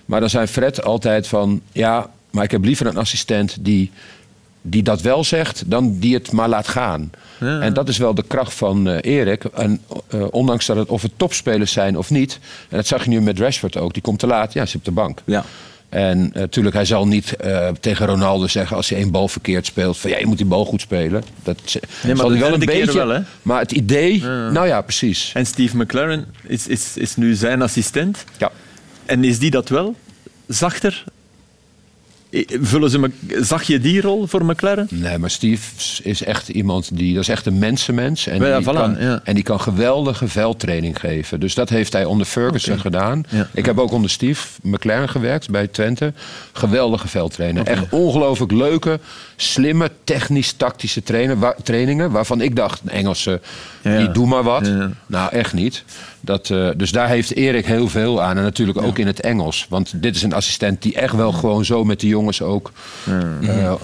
Maar 0.05 0.20
dan 0.20 0.31
zei 0.31 0.46
Fred 0.46 0.85
altijd 0.85 1.27
van... 1.27 1.61
ja, 1.72 2.11
maar 2.31 2.44
ik 2.44 2.51
heb 2.51 2.64
liever 2.64 2.87
een 2.87 2.96
assistent 2.96 3.57
die, 3.61 3.90
die 4.62 4.83
dat 4.83 5.01
wel 5.01 5.25
zegt... 5.25 5.62
dan 5.66 5.98
die 5.98 6.14
het 6.14 6.33
maar 6.33 6.48
laat 6.48 6.68
gaan. 6.68 7.11
En 7.38 7.72
dat 7.72 7.88
is 7.88 7.98
wel 7.98 8.14
de 8.14 8.22
kracht 8.27 8.55
van 8.55 8.88
eh, 8.88 9.12
Erik. 9.18 9.44
En 9.44 9.81
eh, 10.09 10.25
ondanks 10.31 10.66
dat 10.66 10.77
het 10.77 10.88
of 10.88 11.03
het 11.03 11.12
topspelers 11.16 11.72
zijn 11.72 11.98
of 11.98 12.11
niet... 12.11 12.38
en 12.68 12.77
dat 12.77 12.87
zag 12.87 13.05
je 13.05 13.11
nu 13.11 13.20
met 13.20 13.38
Rashford 13.38 13.77
ook. 13.77 13.92
Die 13.92 14.03
komt 14.03 14.18
te 14.18 14.27
laat, 14.27 14.53
ja, 14.53 14.66
zit 14.66 14.77
op 14.77 14.85
de 14.85 14.90
bank. 14.90 15.22
Ja. 15.25 15.44
En 15.92 16.31
natuurlijk, 16.35 16.74
hij 16.74 16.85
zal 16.85 17.07
niet 17.07 17.37
eh, 17.37 17.68
tegen 17.81 18.07
Ronaldo 18.07 18.46
zeggen... 18.46 18.76
als 18.76 18.88
hij 18.88 18.98
één 18.98 19.11
bal 19.11 19.28
verkeerd 19.28 19.66
speelt... 19.66 19.98
van 19.98 20.11
ja, 20.11 20.18
je 20.18 20.26
moet 20.26 20.37
die 20.37 20.46
bal 20.46 20.64
goed 20.64 20.81
spelen. 20.81 21.22
Dat 21.42 21.78
maar 22.07 22.16
zal 22.16 22.31
hij 22.31 22.40
wel 22.40 22.52
een 22.52 22.59
beetje... 22.59 22.92
wel, 22.92 23.09
hè? 23.09 23.20
Maar 23.42 23.61
het 23.61 23.72
idee, 23.72 24.22
nou 24.22 24.66
ja, 24.66 24.81
precies. 24.81 25.31
En 25.35 25.46
Steve 25.46 25.76
McLaren 25.76 26.26
is, 26.46 26.66
is, 26.66 26.96
is 26.96 27.16
nu 27.16 27.35
zijn 27.35 27.62
assistent. 27.62 28.24
Ja. 28.38 28.50
En 29.07 29.24
is 29.24 29.38
die 29.38 29.50
dat 29.50 29.68
wel? 29.68 29.94
Zachter? 30.46 31.05
Vullen 32.61 32.90
ze, 32.90 32.99
Mc- 32.99 33.12
zag 33.40 33.62
je 33.62 33.81
die 33.81 34.01
rol 34.01 34.27
voor 34.27 34.45
McLaren? 34.45 34.87
Nee, 34.90 35.18
maar 35.18 35.31
Steve 35.31 35.68
is 36.03 36.23
echt 36.25 36.49
iemand 36.49 36.97
die... 36.97 37.14
Dat 37.14 37.23
is 37.23 37.29
echt 37.29 37.47
een 37.47 37.59
mensenmens. 37.59 38.27
En, 38.27 38.40
Ja, 38.45 38.57
die, 38.59 38.66
voilà, 38.68 38.73
kan, 38.73 38.97
ja. 39.01 39.21
en 39.25 39.35
die 39.35 39.45
kan 39.45 39.61
geweldige 39.61 40.29
veldtraining 40.29 41.01
geven. 41.01 41.40
Dus 41.40 41.55
dat 41.55 41.68
heeft 41.68 41.92
hij 41.92 42.05
onder 42.05 42.27
Ferguson 42.27 42.81
gedaan. 42.81 43.25
Ja. 43.29 43.49
Ik 43.55 43.66
heb 43.66 43.79
ook 43.79 43.90
onder 43.90 44.11
Steve 44.11 44.47
McLaren 44.62 45.09
gewerkt 45.09 45.51
bij 45.51 45.66
Twente. 45.66 46.12
Geweldige 46.53 47.09
veldtrainer. 47.09 47.66
Echt 47.66 47.83
ongelooflijk 47.90 48.53
leuke, 48.53 49.01
slimme, 49.37 49.90
technisch-tactische 50.05 51.03
wa- 51.38 51.57
trainingen. 51.62 52.11
Waarvan 52.11 52.40
ik 52.40 52.57
dacht, 52.57 52.81
een 52.83 52.90
Engelse, 52.90 53.40
die 53.83 54.11
doe 54.11 54.27
maar 54.27 54.42
wat. 54.42 54.71
Nou, 55.07 55.31
echt 55.33 55.53
niet. 55.53 55.85
Dat, 56.24 56.50
eh, 56.50 56.68
dus 56.76 56.90
daar 56.92 57.08
heeft 57.08 57.35
Erik 57.37 57.66
heel 57.66 57.88
veel 57.88 58.22
aan. 58.22 58.37
En 58.37 58.42
natuurlijk 58.42 58.82
ook 58.82 58.98
in 58.98 59.06
het 59.06 59.20
Engels. 59.20 59.66
Want 59.68 59.92
dit 60.02 60.16
is 60.16 60.22
een 60.22 60.32
assistent 60.32 60.82
die 60.82 60.94
echt 60.94 61.14
wel 61.14 61.32
gewoon 61.32 61.64
zo 61.64 61.85
met 61.85 62.00
de 62.00 62.06
jongens 62.06 62.42
ook... 62.42 62.72
eh, 63.06 63.12
ja. 63.40 63.76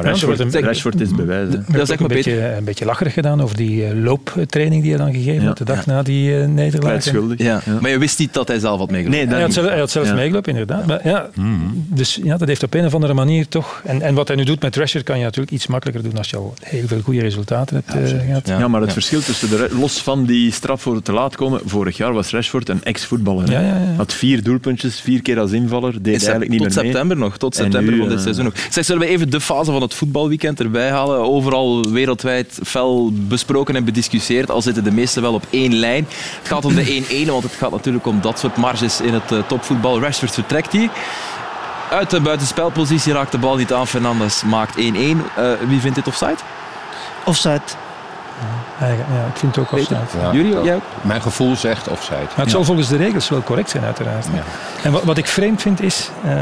Rashford, 0.00 0.38
wordt 0.38 0.54
een- 0.54 0.64
Rashford 0.64 1.00
is 1.00 1.10
bewijs. 1.10 1.48
hè. 1.48 1.56
Dat 1.56 1.64
zeg 1.66 1.80
is 1.82 1.88
maar, 1.88 2.00
een 2.00 2.06
beetje, 2.08 2.54
een 2.56 2.64
beetje 2.64 2.84
lacherig 2.84 3.12
gedaan 3.12 3.42
over 3.42 3.56
die 3.56 3.84
eh, 3.86 4.02
looptraining 4.02 4.82
die 4.82 4.94
hij 4.94 5.04
dan 5.04 5.12
gegeven 5.14 5.40
Ja. 5.40 5.46
had 5.46 5.58
de 5.58 5.64
dag 5.64 5.86
na 5.86 6.02
die 6.02 6.40
eh, 6.40 6.46
nederlaag. 6.48 7.04
Ja. 7.36 7.60
Maar 7.80 7.90
je 7.90 7.98
wist 7.98 8.18
niet 8.18 8.34
dat 8.34 8.48
hij 8.48 8.58
zelf 8.58 8.78
had 8.78 8.90
meegelopen. 8.90 9.18
Nee, 9.18 9.26
dat 9.26 9.30
Hij 9.34 9.38
had, 9.38 9.48
niet. 9.48 9.56
zelf, 9.58 9.68
hij 9.68 9.78
had 9.78 9.90
zelf 9.90 10.06
Ja. 10.06 10.14
meegelopen, 10.14 10.50
inderdaad. 10.52 10.86
Maar 10.86 11.00
ja, 11.08 11.28
Dus 11.74 12.20
ja, 12.22 12.36
dat 12.36 12.48
heeft 12.48 12.62
op 12.62 12.74
een 12.74 12.84
of 12.84 12.94
andere 12.94 13.14
manier 13.14 13.48
toch... 13.48 13.80
En, 13.84 14.02
en 14.02 14.14
wat 14.14 14.28
hij 14.28 14.36
nu 14.36 14.44
doet 14.44 14.62
met 14.62 14.76
Rashford 14.76 15.04
kan 15.04 15.18
je 15.18 15.24
natuurlijk 15.24 15.52
iets 15.52 15.66
makkelijker 15.66 16.02
doen 16.02 16.18
als 16.18 16.30
je 16.30 16.36
al 16.36 16.54
heel 16.62 16.86
veel 16.86 17.00
goede 17.00 17.20
resultaten 17.20 17.76
hebt 17.84 18.12
eh, 18.12 18.20
gehad. 18.26 18.46
Ja. 18.48 18.58
Ja, 18.58 18.68
maar 18.68 18.80
het 18.80 18.92
verschil 18.92 19.20
tussen 19.20 19.48
de, 19.50 19.68
los 19.78 20.02
van 20.02 20.24
die 20.24 20.52
straf 20.52 20.82
voor 20.82 20.94
het 20.94 21.04
te 21.04 21.12
laat 21.12 21.36
komen, 21.36 21.60
vorig 21.64 21.96
jaar 21.96 22.12
was 22.12 22.30
Rashford 22.30 22.68
een 22.68 22.82
ex-voetballer. 22.84 23.46
hè. 23.48 23.52
Ja, 23.52 23.60
ja, 23.60 23.76
ja. 23.76 23.94
Had 23.96 24.12
vier 24.12 24.42
doelpuntjes, 24.42 25.00
vier 25.00 25.22
keer 25.22 25.38
als 25.38 25.50
invaller, 25.52 26.02
deed 26.02 26.14
Is 26.14 26.20
eigenlijk 26.22 26.50
niet 26.50 26.60
tot 26.62 26.68
meer 26.68 26.76
mee. 26.76 26.92
september 26.92 27.16
nog. 27.16 27.36
Tot 27.36 27.54
september 27.54 27.92
nu, 27.92 27.98
van 27.98 28.08
dit 28.08 28.16
eh, 28.16 28.22
seizoen 28.22 28.44
nog. 28.44 28.54
Zeg, 28.70 28.84
zullen 28.84 29.02
we 29.02 29.08
even 29.08 29.30
de 29.30 29.40
fase 29.40 29.72
van 29.72 29.82
het 29.82 29.94
voetbalweekend 29.94 30.60
erbij 30.60 30.90
halen? 30.90 31.18
Overal 31.18 31.90
wereldwijd 31.90 32.58
fel 32.64 33.12
besproken 33.14 33.76
en 33.76 33.84
bediscussieerd. 33.84 34.50
Al 34.50 34.62
zitten 34.62 34.84
de 34.84 34.92
meesten 34.92 35.22
wel 35.22 35.34
op 35.34 35.46
één 35.50 35.74
lijn. 35.74 36.06
Het 36.38 36.48
gaat 36.48 36.64
om 36.64 36.74
de 36.74 37.02
1-1, 37.26 37.30
want 37.30 37.42
het 37.42 37.52
gaat 37.52 37.70
natuurlijk 37.70 38.06
om 38.06 38.20
dat 38.20 38.38
soort 38.38 38.56
marges 38.56 39.00
in 39.00 39.14
het 39.14 39.32
eh, 39.32 39.38
topvoetbal. 39.48 40.00
Rashford 40.00 40.32
vertrekt 40.32 40.72
hier. 40.72 40.90
Uit 41.90 42.10
de 42.10 42.20
buitenspelpositie 42.20 43.12
raakt 43.12 43.32
de 43.32 43.38
bal 43.38 43.56
niet 43.56 43.72
aan. 43.72 43.86
Fernandes 43.86 44.42
maakt 44.44 44.76
1-1. 44.76 44.80
Eh, 44.80 45.52
wie 45.68 45.80
vindt 45.80 45.96
dit 45.96 46.06
offside? 46.06 46.36
Offside. 47.24 47.60
Ja, 48.80 48.86
ik 49.32 49.36
vind 49.36 49.56
het 49.56 49.64
ook 49.64 49.72
offside. 49.72 50.00
Ja, 50.22 50.32
Jullie? 50.32 50.62
Jij 50.62 50.74
ook? 50.74 50.82
Mijn 51.02 51.22
gevoel 51.22 51.56
zegt 51.56 51.88
offside. 51.88 52.16
Maar 52.16 52.30
het 52.36 52.50
zal 52.50 52.64
volgens 52.64 52.88
de 52.88 52.96
regels 52.96 53.28
wel 53.28 53.42
correct 53.42 53.70
zijn, 53.70 53.84
uiteraard. 53.84 54.26
Ja. 54.34 54.42
En 54.82 54.92
wat, 54.92 55.02
wat 55.04 55.18
ik 55.18 55.26
vreemd 55.26 55.62
vind 55.62 55.82
is 55.82 56.10
eh, 56.24 56.32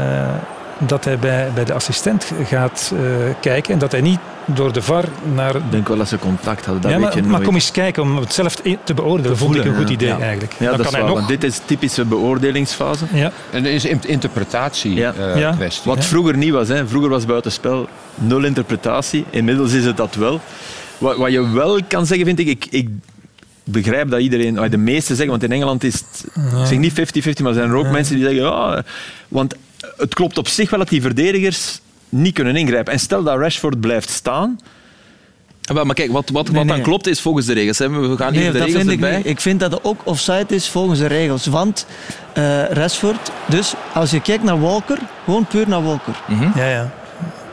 dat 0.77 1.05
hij 1.05 1.19
bij, 1.19 1.49
bij 1.53 1.63
de 1.65 1.73
assistent 1.73 2.31
gaat 2.43 2.93
eh, 2.95 3.01
kijken 3.39 3.73
en 3.73 3.79
dat 3.79 3.91
hij 3.91 4.01
niet 4.01 4.19
door 4.45 4.73
de 4.73 4.81
VAR 4.81 5.03
naar. 5.33 5.55
Ik 5.55 5.61
denk 5.69 5.87
wel 5.87 5.97
dat 5.97 6.07
ze 6.07 6.17
contact 6.19 6.65
hadden, 6.65 6.81
dat 6.81 6.91
ja, 6.91 6.97
weet 6.97 7.05
maar, 7.07 7.23
je 7.23 7.29
maar 7.29 7.41
kom 7.41 7.53
eens 7.53 7.71
kijken 7.71 8.03
om 8.03 8.17
het 8.17 8.33
zelf 8.33 8.55
te 8.55 8.77
te 8.83 8.93
beoordelen. 8.93 9.37
vond 9.37 9.55
ik 9.55 9.65
een 9.65 9.75
goed 9.75 9.87
ja. 9.87 9.93
idee 9.93 10.07
Ja. 10.07 10.19
eigenlijk. 10.19 10.53
Ja, 10.57 10.67
Dan 10.67 10.67
dat 10.67 10.75
kan 10.77 10.85
is 10.85 10.91
hij 10.91 11.01
waar, 11.01 11.09
nog. 11.09 11.17
want 11.17 11.27
dit 11.41 11.43
is 11.43 11.61
typische 11.65 12.05
beoordelingsfase. 12.05 13.05
Ja, 13.13 13.31
En 13.51 13.65
is 13.65 13.83
een 13.89 13.99
interpretatie 14.07 14.93
Ja. 14.93 15.13
eh, 15.35 15.51
kwestie. 15.55 15.91
Wat 15.91 15.97
Ja. 16.03 16.09
vroeger 16.09 16.37
niet 16.37 16.51
was. 16.51 16.67
Hè. 16.67 16.87
Vroeger 16.87 17.09
was 17.09 17.25
buitenspel 17.25 17.87
nul 18.15 18.43
interpretatie. 18.43 19.25
Inmiddels 19.29 19.73
is 19.73 19.85
het 19.85 19.97
dat 19.97 20.15
wel. 20.15 20.39
Wat, 21.01 21.17
wat 21.17 21.31
je 21.31 21.51
wel 21.51 21.79
kan 21.87 22.05
zeggen, 22.05 22.25
vind 22.25 22.39
ik, 22.39 22.47
ik, 22.47 22.67
ik 22.69 22.89
begrijp 23.63 24.09
dat 24.09 24.19
iedereen, 24.19 24.69
de 24.69 24.77
meesten 24.77 25.15
zeggen, 25.15 25.31
want 25.31 25.43
in 25.43 25.51
Engeland 25.51 25.83
is 25.83 25.93
het, 25.93 26.25
ik 26.35 26.65
zeg 26.65 26.77
niet 26.77 26.91
50-50, 27.39 27.43
maar 27.43 27.53
zijn 27.53 27.69
er 27.69 27.75
ook 27.75 27.89
mensen 27.89 28.15
die 28.15 28.23
zeggen, 28.23 28.43
ja, 28.43 28.83
want 29.27 29.55
het 29.97 30.13
klopt 30.13 30.37
op 30.37 30.47
zich 30.47 30.69
wel 30.69 30.79
dat 30.79 30.89
die 30.89 31.01
verdedigers 31.01 31.79
niet 32.09 32.33
kunnen 32.33 32.55
ingrijpen. 32.55 32.93
En 32.93 32.99
stel 32.99 33.23
dat 33.23 33.37
Rashford 33.37 33.79
blijft 33.79 34.09
staan, 34.09 34.59
Ah, 35.65 35.83
Maar 35.85 35.95
kijk, 35.95 36.11
wat, 36.11 36.29
wat, 36.29 36.51
Nee, 36.51 36.55
wat 36.55 36.67
dan 36.67 36.81
klopt 36.81 37.07
is 37.07 37.21
volgens 37.21 37.45
de 37.45 37.53
regels. 37.53 37.77
Hè. 37.77 37.89
We 37.89 38.17
gaan 38.17 38.33
Nee, 38.33 38.41
even 38.41 38.53
de 38.53 38.59
regels 38.59 38.77
vind 38.77 38.91
ik 38.91 39.01
erbij. 39.01 39.21
Ik 39.23 39.39
vind 39.39 39.59
dat 39.59 39.71
het 39.71 39.83
ook 39.83 40.01
offside 40.03 40.45
is 40.47 40.67
volgens 40.67 40.99
de 40.99 41.05
regels. 41.05 41.45
Want 41.45 41.85
eh 42.33 42.69
Rashford, 42.69 43.31
dus 43.47 43.73
als 43.93 44.11
je 44.11 44.21
kijkt 44.21 44.43
naar 44.43 44.59
Walker, 44.59 44.97
gewoon 45.25 45.45
puur 45.45 45.67
naar 45.67 45.83
Walker. 45.83 46.21
ja, 46.55 46.69
ja. 46.69 46.91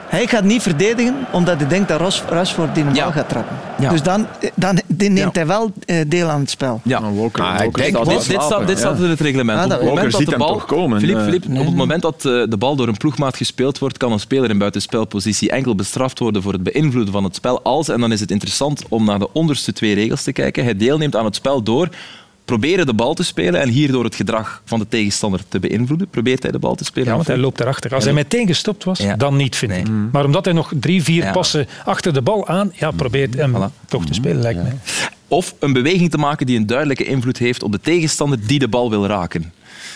Hij 0.08 0.26
gaat 0.26 0.44
niet 0.44 0.62
verdedigen 0.62 1.14
omdat 1.32 1.58
hij 1.58 1.68
denkt 1.68 1.88
dat 1.88 2.00
Ras- 2.00 2.22
Rashford 2.28 2.74
die 2.74 2.84
een 2.84 2.94
Ja. 2.94 3.02
bal 3.04 3.12
gaat 3.12 3.28
trappen. 3.28 3.56
Ja. 3.78 3.90
Dus 3.90 4.02
dan, 4.02 4.26
dan 4.54 4.78
die 4.86 5.10
neemt 5.10 5.34
Ja. 5.34 5.40
hij 5.40 5.46
wel 5.46 5.72
eh, 5.86 5.96
deel 6.06 6.28
aan 6.28 6.40
het 6.40 6.50
spel. 6.50 6.80
Ja. 6.84 7.00
dan 7.00 7.16
Walker, 7.16 7.44
denkt- 7.58 7.78
staat 7.78 8.06
Dit, 8.08 8.26
dit, 8.28 8.42
staat, 8.42 8.66
dit 8.66 8.78
staat 8.78 8.98
in 8.98 9.04
het 9.10 9.20
reglement. 9.20 9.58
Ah, 9.58 9.64
op 9.64 9.70
dat- 9.70 9.78
het 9.80 9.88
moment 9.88 10.12
dat 10.12 10.24
de 10.26 10.36
bal, 10.36 10.52
toch 10.52 10.64
komen, 10.66 11.02
eh. 11.02 11.26
Op 11.60 11.66
het 11.66 11.74
moment 11.74 12.02
dat 12.02 12.14
eh, 12.14 12.22
de 12.22 12.56
bal 12.58 12.76
door 12.76 12.88
een 12.88 12.96
ploegmaat 12.96 13.36
gespeeld 13.36 13.78
wordt, 13.78 13.96
kan 13.96 14.12
een 14.12 14.20
speler 14.20 14.50
in 14.50 14.58
buitenspelpositie 14.58 15.50
enkel 15.50 15.74
bestraft 15.74 16.18
worden 16.18 16.42
voor 16.42 16.52
het 16.52 16.62
beïnvloeden 16.62 17.12
van 17.12 17.24
het 17.24 17.34
spel 17.34 17.62
als, 17.62 17.88
en 17.88 18.00
dan 18.00 18.12
is 18.12 18.20
het 18.20 18.30
interessant 18.30 18.82
om 18.88 19.04
naar 19.04 19.18
de 19.18 19.28
onderste 19.32 19.72
twee 19.72 19.94
regels 19.94 20.22
te 20.22 20.32
kijken, 20.32 20.64
hij 20.64 20.76
deelneemt 20.76 21.16
aan 21.16 21.24
het 21.24 21.34
spel 21.34 21.62
door 21.62 21.88
proberen 22.48 22.86
de 22.86 22.94
bal 22.94 23.14
te 23.14 23.22
spelen 23.24 23.60
en 23.60 23.68
hierdoor 23.68 24.04
het 24.04 24.14
gedrag 24.14 24.62
van 24.64 24.78
de 24.78 24.88
tegenstander 24.88 25.40
te 25.48 25.58
beïnvloeden. 25.58 26.08
Probeert 26.08 26.42
hij 26.42 26.52
de 26.52 26.58
bal 26.58 26.74
te 26.74 26.84
spelen? 26.84 27.08
Ja, 27.08 27.14
want 27.14 27.26
hij 27.26 27.36
loopt 27.36 27.58
daarachter. 27.58 27.94
Als 27.94 28.04
hij 28.04 28.12
meteen 28.12 28.46
gestopt 28.46 28.84
was, 28.84 28.98
Ja. 28.98 29.16
dan 29.16 29.36
niet, 29.36 29.56
vind 29.56 29.72
Nee. 29.72 29.80
ik. 29.80 29.88
Maar 30.12 30.24
omdat 30.24 30.44
hij 30.44 30.54
nog 30.54 30.72
drie, 30.80 31.02
vier 31.02 31.22
Ja. 31.24 31.32
passen 31.32 31.66
achter 31.84 32.12
de 32.12 32.22
bal 32.22 32.48
aan, 32.48 32.72
ja, 32.74 32.90
probeert 32.90 33.34
hem 33.34 33.54
Voilà. 33.56 33.86
toch 33.88 34.06
te 34.06 34.14
spelen, 34.14 34.42
lijkt 34.42 34.62
mij. 34.62 34.76
Of 35.28 35.54
een 35.58 35.72
beweging 35.72 36.10
te 36.10 36.18
maken 36.18 36.46
die 36.46 36.56
een 36.56 36.66
duidelijke 36.66 37.04
invloed 37.04 37.38
heeft 37.38 37.62
op 37.62 37.72
de 37.72 37.80
tegenstander 37.80 38.38
die 38.46 38.58
de 38.58 38.68
bal 38.68 38.90
wil 38.90 39.06
raken. 39.06 39.52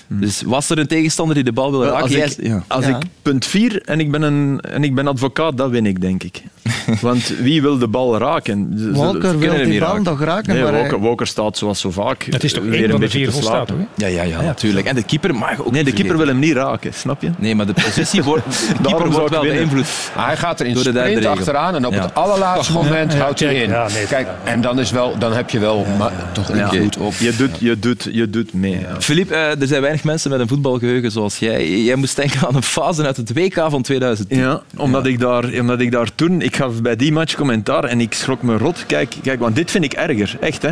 Dus 0.07 0.43
was 0.43 0.71
er 0.71 0.79
een 0.79 0.87
tegenstander 0.87 1.35
die 1.35 1.45
de 1.45 1.53
bal 1.53 1.71
wil 1.71 1.85
raken? 1.85 2.03
Als, 2.23 2.37
ik, 2.37 2.47
ja. 2.47 2.65
als 2.69 2.87
ik 2.87 2.97
punt 3.23 3.45
4 3.47 3.83
en 3.85 4.01
ik 4.01 4.11
ben, 4.11 4.23
een, 4.23 4.61
en 4.61 4.85
ik 4.85 4.95
ben 4.95 5.07
advocaat, 5.07 5.57
dat 5.57 5.71
win 5.71 5.87
ik, 5.87 6.01
denk 6.01 6.23
ik. 6.23 6.43
Want 7.01 7.29
wie 7.41 7.63
wil 7.63 7.79
de 7.79 7.89
bal 7.89 8.19
raken? 8.19 8.73
Ze- 8.79 8.93
Walker 8.93 9.39
wil 9.39 9.53
hem 9.53 9.65
die 9.71 9.79
bal 9.79 9.89
raken. 9.89 10.03
nog 10.03 10.21
raken, 10.21 10.55
Nee, 10.55 10.63
maar 10.63 10.73
Walker, 10.73 10.91
hij- 10.91 11.01
Walker 11.01 11.27
staat 11.27 11.59
zoals 11.59 11.81
zo 11.81 11.91
vaak 11.91 12.23
Het 12.31 12.45
is 12.45 12.53
toch 12.53 12.65
weer 12.65 12.73
één 12.73 12.83
een 12.85 12.91
van 12.91 13.01
de 13.01 13.07
beetje 13.07 13.19
vier 13.19 13.27
te 13.27 13.33
volstaat, 13.33 13.55
slapen. 13.67 13.87
toch? 13.97 14.05
hè? 14.07 14.07
Ja, 14.07 14.23
ja, 14.25 14.39
ja, 14.39 14.43
natuurlijk. 14.43 14.87
En 14.87 14.95
de 14.95 15.03
keeper 15.03 15.35
mag 15.35 15.61
ook 15.61 15.71
Nee, 15.71 15.85
de 15.85 15.93
keeper 15.93 16.17
wil 16.17 16.27
hem 16.27 16.39
niet 16.39 16.53
raken, 16.53 16.95
snap 16.95 17.23
je? 17.23 17.31
Nee, 17.39 17.55
maar 17.55 17.67
de 17.67 17.73
positie 17.73 18.23
wordt, 18.33 18.45
de 18.83 18.83
keeper 18.89 19.11
wordt 19.11 19.31
wel 19.31 19.43
beïnvloed. 19.43 19.87
Hij 20.13 20.37
gaat 20.37 20.61
er 20.61 20.67
in 20.67 20.75
Door 20.75 20.85
de 20.85 20.91
sprint 20.91 21.25
achteraan 21.27 21.75
en 21.75 21.87
op 21.87 21.93
Ja. 21.93 22.03
het 22.03 22.15
allerlaatste 22.15 22.73
moment 22.73 23.13
Ja, 23.13 23.19
houdt 23.19 23.41
hij 23.41 23.55
in. 23.55 23.69
ja, 23.69 23.89
nee, 23.95 24.07
Kijk, 24.07 24.29
en 24.45 24.61
dan, 24.61 24.79
is 24.81 24.91
wel, 24.91 25.19
dan 25.19 25.33
heb 25.33 25.51
je 25.51 25.59
wel 25.59 25.87
maar, 25.99 26.13
toch 26.33 26.51
invloed 26.51 26.97
op. 26.97 27.15
Je 27.19 27.37
doet, 27.37 27.51
je 27.61 27.79
doet, 27.79 28.09
je 28.13 28.31
doet 28.31 28.53
mee. 28.53 28.79
ja. 28.81 29.01
Philippe, 29.01 29.35
eh, 29.35 29.61
er 29.61 29.67
zijn 29.67 29.81
weinig 29.81 30.05
mensen 30.05 30.31
met 30.31 30.41
een 30.41 30.49
voetbalgeheugen 30.49 31.11
zoals 31.11 31.39
jij. 31.39 31.83
Jij 31.83 31.95
moest 31.97 32.17
denken 32.17 32.47
aan 32.49 32.55
een 32.55 32.63
fase 32.63 33.05
uit 33.07 33.17
het 33.17 33.33
WK 33.33 33.55
van 33.69 33.83
2010. 33.83 34.39
Ja, 34.39 34.63
omdat, 34.77 35.07
Ik 35.07 35.21
daar, 35.21 35.45
omdat 35.61 35.81
ik 35.81 35.93
daar 35.93 36.09
toen... 36.15 36.41
Ik 36.53 36.59
gaf 36.59 36.83
bij 36.83 36.97
die 36.97 37.13
match 37.13 37.35
commentaar 37.35 37.85
en 37.85 38.01
ik 38.01 38.15
schrok 38.15 38.43
me 38.43 38.57
rot. 38.57 38.85
Kijk, 38.87 39.15
kijk 39.23 39.41
want 39.41 39.57
dit 39.57 39.71
vind 39.71 39.85
ik 39.85 39.93
erger. 39.93 40.37
Echt, 40.41 40.63
hè. 40.63 40.71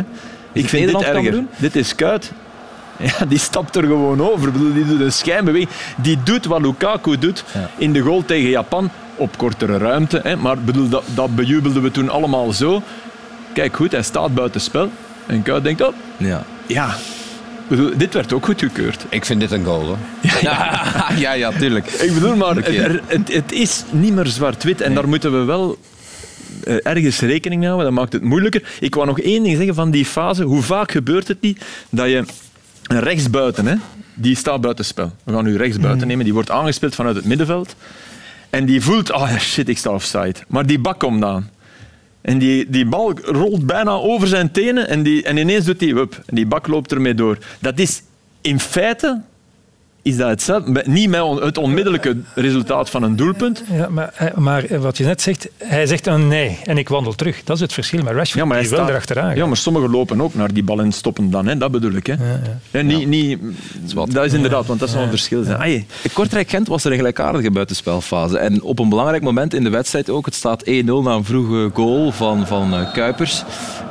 Ik 0.51 0.69
vind 0.69 0.91
dit 0.91 1.01
erger. 1.01 1.43
Dit 1.57 1.75
is 1.75 1.95
Kuit. 1.95 2.31
Ja, 2.99 3.25
die 3.25 3.37
stapt 3.39 3.75
er 3.75 3.83
gewoon 3.83 4.21
over. 4.21 4.47
Ik 4.47 4.53
bedoel, 4.53 4.73
Die 4.73 4.85
doet 4.85 4.99
een 4.99 5.11
schijnbeweging. 5.11 5.69
Die 5.97 6.23
doet 6.23 6.45
wat 6.45 6.61
Lukaku 6.61 7.17
doet 7.17 7.43
in 7.77 7.93
de 7.93 7.99
goal 7.99 8.25
tegen 8.25 8.49
Japan. 8.49 8.89
Op 9.15 9.37
kortere 9.37 9.77
ruimte. 9.77 10.19
Hè. 10.23 10.35
Maar 10.35 10.57
bedoel, 10.57 10.89
dat, 10.89 11.03
dat 11.13 11.35
bejubelden 11.35 11.81
we 11.81 11.91
toen 11.91 12.09
allemaal 12.09 12.51
zo. 12.51 12.81
Kijk 13.53 13.75
goed, 13.75 13.91
hij 13.91 14.03
staat 14.03 14.33
buiten 14.33 14.61
spel. 14.61 14.89
En 15.25 15.43
Kuit 15.43 15.63
denkt, 15.63 15.81
oh, 15.81 15.93
Ja. 16.17 16.43
ja. 16.65 16.95
Bedoel, 17.71 17.91
dit 17.97 18.13
werd 18.13 18.33
ook 18.33 18.45
goedgekeurd. 18.45 19.05
Ik 19.09 19.25
vind 19.25 19.39
dit 19.39 19.51
een 19.51 19.63
goal, 19.65 19.85
hoor. 19.85 19.97
Ja, 20.41 21.07
ja, 21.17 21.33
ja, 21.43 21.51
tuurlijk. 21.51 21.87
Ik 21.87 22.13
bedoel, 22.13 22.35
maar 22.35 22.57
er- 22.57 23.01
het, 23.07 23.33
het 23.33 23.51
is 23.51 23.83
niet 23.91 24.13
meer 24.13 24.27
zwart-wit. 24.27 24.81
En 24.81 24.93
daar 24.93 25.07
moeten 25.07 25.31
we 25.39 25.45
wel 25.45 25.77
eh, 26.63 26.75
ergens 26.83 27.19
rekening 27.19 27.59
mee 27.59 27.69
houden. 27.69 27.91
Dat 27.91 27.99
maakt 27.99 28.13
het 28.13 28.23
moeilijker. 28.23 28.63
Ik 28.79 28.95
wou 28.95 29.07
nog 29.07 29.19
één 29.19 29.43
ding 29.43 29.55
zeggen 29.57 29.75
van 29.75 29.91
die 29.91 30.05
fase. 30.05 30.43
Hoe 30.43 30.61
vaak 30.61 30.91
gebeurt 30.91 31.27
het 31.27 31.41
niet 31.41 31.65
dat 31.89 32.07
je 32.07 32.23
een 32.87 32.99
rechtsbuiten, 32.99 33.65
hè, 33.65 33.75
die 34.13 34.35
staat 34.35 34.61
buitenspel. 34.61 35.11
We 35.23 35.33
gaan 35.33 35.43
nu 35.43 35.57
rechtsbuiten 35.57 36.07
nemen. 36.07 36.23
Die 36.23 36.33
wordt 36.33 36.51
aangespeeld 36.51 36.95
vanuit 36.95 37.15
het 37.15 37.25
middenveld. 37.25 37.75
En 38.49 38.65
die 38.65 38.81
voelt, 38.81 39.11
oh 39.13 39.37
shit, 39.37 39.69
ik 39.69 39.77
sta 39.77 39.89
offside. 39.89 40.35
Maar 40.47 40.65
die 40.65 40.79
bak 40.79 40.99
komt 40.99 41.23
aan. 41.23 41.49
En 42.21 42.37
die, 42.37 42.69
die 42.69 42.85
bal 42.85 43.19
rolt 43.19 43.65
bijna 43.65 43.91
over 43.91 44.27
zijn 44.27 44.51
tenen 44.51 44.87
en, 44.87 45.03
die, 45.03 45.23
en 45.23 45.37
ineens 45.37 45.65
doet 45.65 45.81
hij 45.81 45.93
wup. 45.93 46.23
En 46.25 46.35
die 46.35 46.45
bak 46.45 46.67
loopt 46.67 46.91
ermee 46.91 47.13
door. 47.13 47.37
Dat 47.59 47.79
is 47.79 48.03
in 48.41 48.59
feite 48.59 49.21
is 50.03 50.17
dat 50.17 50.29
hetzelfde. 50.29 50.83
Niet 50.85 51.09
met 51.09 51.21
on- 51.21 51.41
het 51.43 51.57
onmiddellijke 51.57 52.17
resultaat 52.35 52.89
van 52.89 53.03
een 53.03 53.15
doelpunt. 53.15 53.63
Ja, 53.71 53.89
maar, 53.89 54.09
hij- 54.13 54.31
maar 54.35 54.63
eh, 54.63 54.79
wat 54.79 54.97
je 54.97 55.03
net 55.05 55.21
zegt, 55.21 55.47
hij 55.57 55.85
zegt 55.85 56.07
een 56.07 56.27
nee 56.27 56.59
en 56.63 56.77
ik 56.77 56.89
wandel 56.89 57.13
terug. 57.15 57.43
Dat 57.43 57.55
is 57.55 57.61
het 57.61 57.73
verschil 57.73 58.03
met 58.03 58.13
Rashford, 58.13 58.39
Ja, 58.39 58.45
maar 58.45 58.57
hij 58.57 58.65
die 58.67 58.75
staat- 58.75 58.89
erachteraan 58.89 59.27
gaat. 59.27 59.37
Ja, 59.37 59.45
maar 59.45 59.57
sommigen 59.57 59.89
lopen 59.89 60.21
ook 60.21 60.33
naar 60.33 60.53
die 60.53 60.63
bal 60.63 60.79
en 60.79 60.91
stoppen 60.91 61.29
dan. 61.29 61.47
Hè. 61.47 61.57
Dat 61.57 61.71
bedoel 61.71 61.91
ik. 61.91 62.05
Hè. 62.07 62.13
Ja, 62.71 62.81
niet, 62.81 63.07
niet, 63.07 63.39
wat. 63.93 64.11
dat 64.11 64.25
is 64.25 64.33
inderdaad, 64.33 64.65
want 64.65 64.79
dat 64.79 64.89
is 64.89 64.95
een 64.95 65.09
verschil. 65.09 65.43
zijn. 65.43 65.87
Kortrijk-Gent 66.13 66.67
was 66.67 66.83
er 66.83 66.91
een 66.91 66.97
gelijkaardige 66.97 67.51
buitenspelfase. 67.51 68.37
En 68.37 68.61
op 68.61 68.79
een 68.79 68.89
belangrijk 68.89 69.23
moment 69.23 69.53
in 69.53 69.63
de 69.63 69.69
wedstrijd 69.69 70.09
ook. 70.09 70.25
Het 70.25 70.35
staat 70.35 70.63
1-0 70.65 71.01
na 71.03 71.11
een 71.13 71.23
vroege 71.25 71.69
goal 71.73 72.11
van, 72.11 72.47
van 72.47 72.73
eh, 72.73 72.93
Kuipers. 72.93 73.43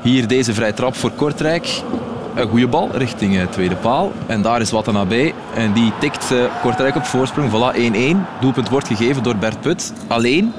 Hier 0.03 0.27
deze 0.29 0.55
vrij 0.55 0.73
trap 0.73 0.95
voor 0.97 1.11
Kortrijk. 1.11 1.83
Een 2.35 2.49
goede 2.49 2.69
bal 2.69 2.89
richting 2.93 3.39
eh, 3.39 3.47
tweede 3.47 3.77
paal. 3.77 4.13
En 4.27 4.43
daar 4.43 4.61
is 4.61 4.71
Watanabe. 4.71 5.33
En 5.55 5.73
die 5.73 5.93
tikt 6.01 6.31
eh, 6.31 6.39
Kortrijk 6.63 6.97
op 6.97 7.05
voorsprong. 7.05 7.51
Voilà, 7.51 7.77
1-1. 7.77 8.41
Doelpunt 8.41 8.69
wordt 8.69 8.87
gegeven 8.87 9.23
door 9.23 9.37
Bert 9.37 9.61
Put. 9.61 9.93
Alleen 10.07 10.53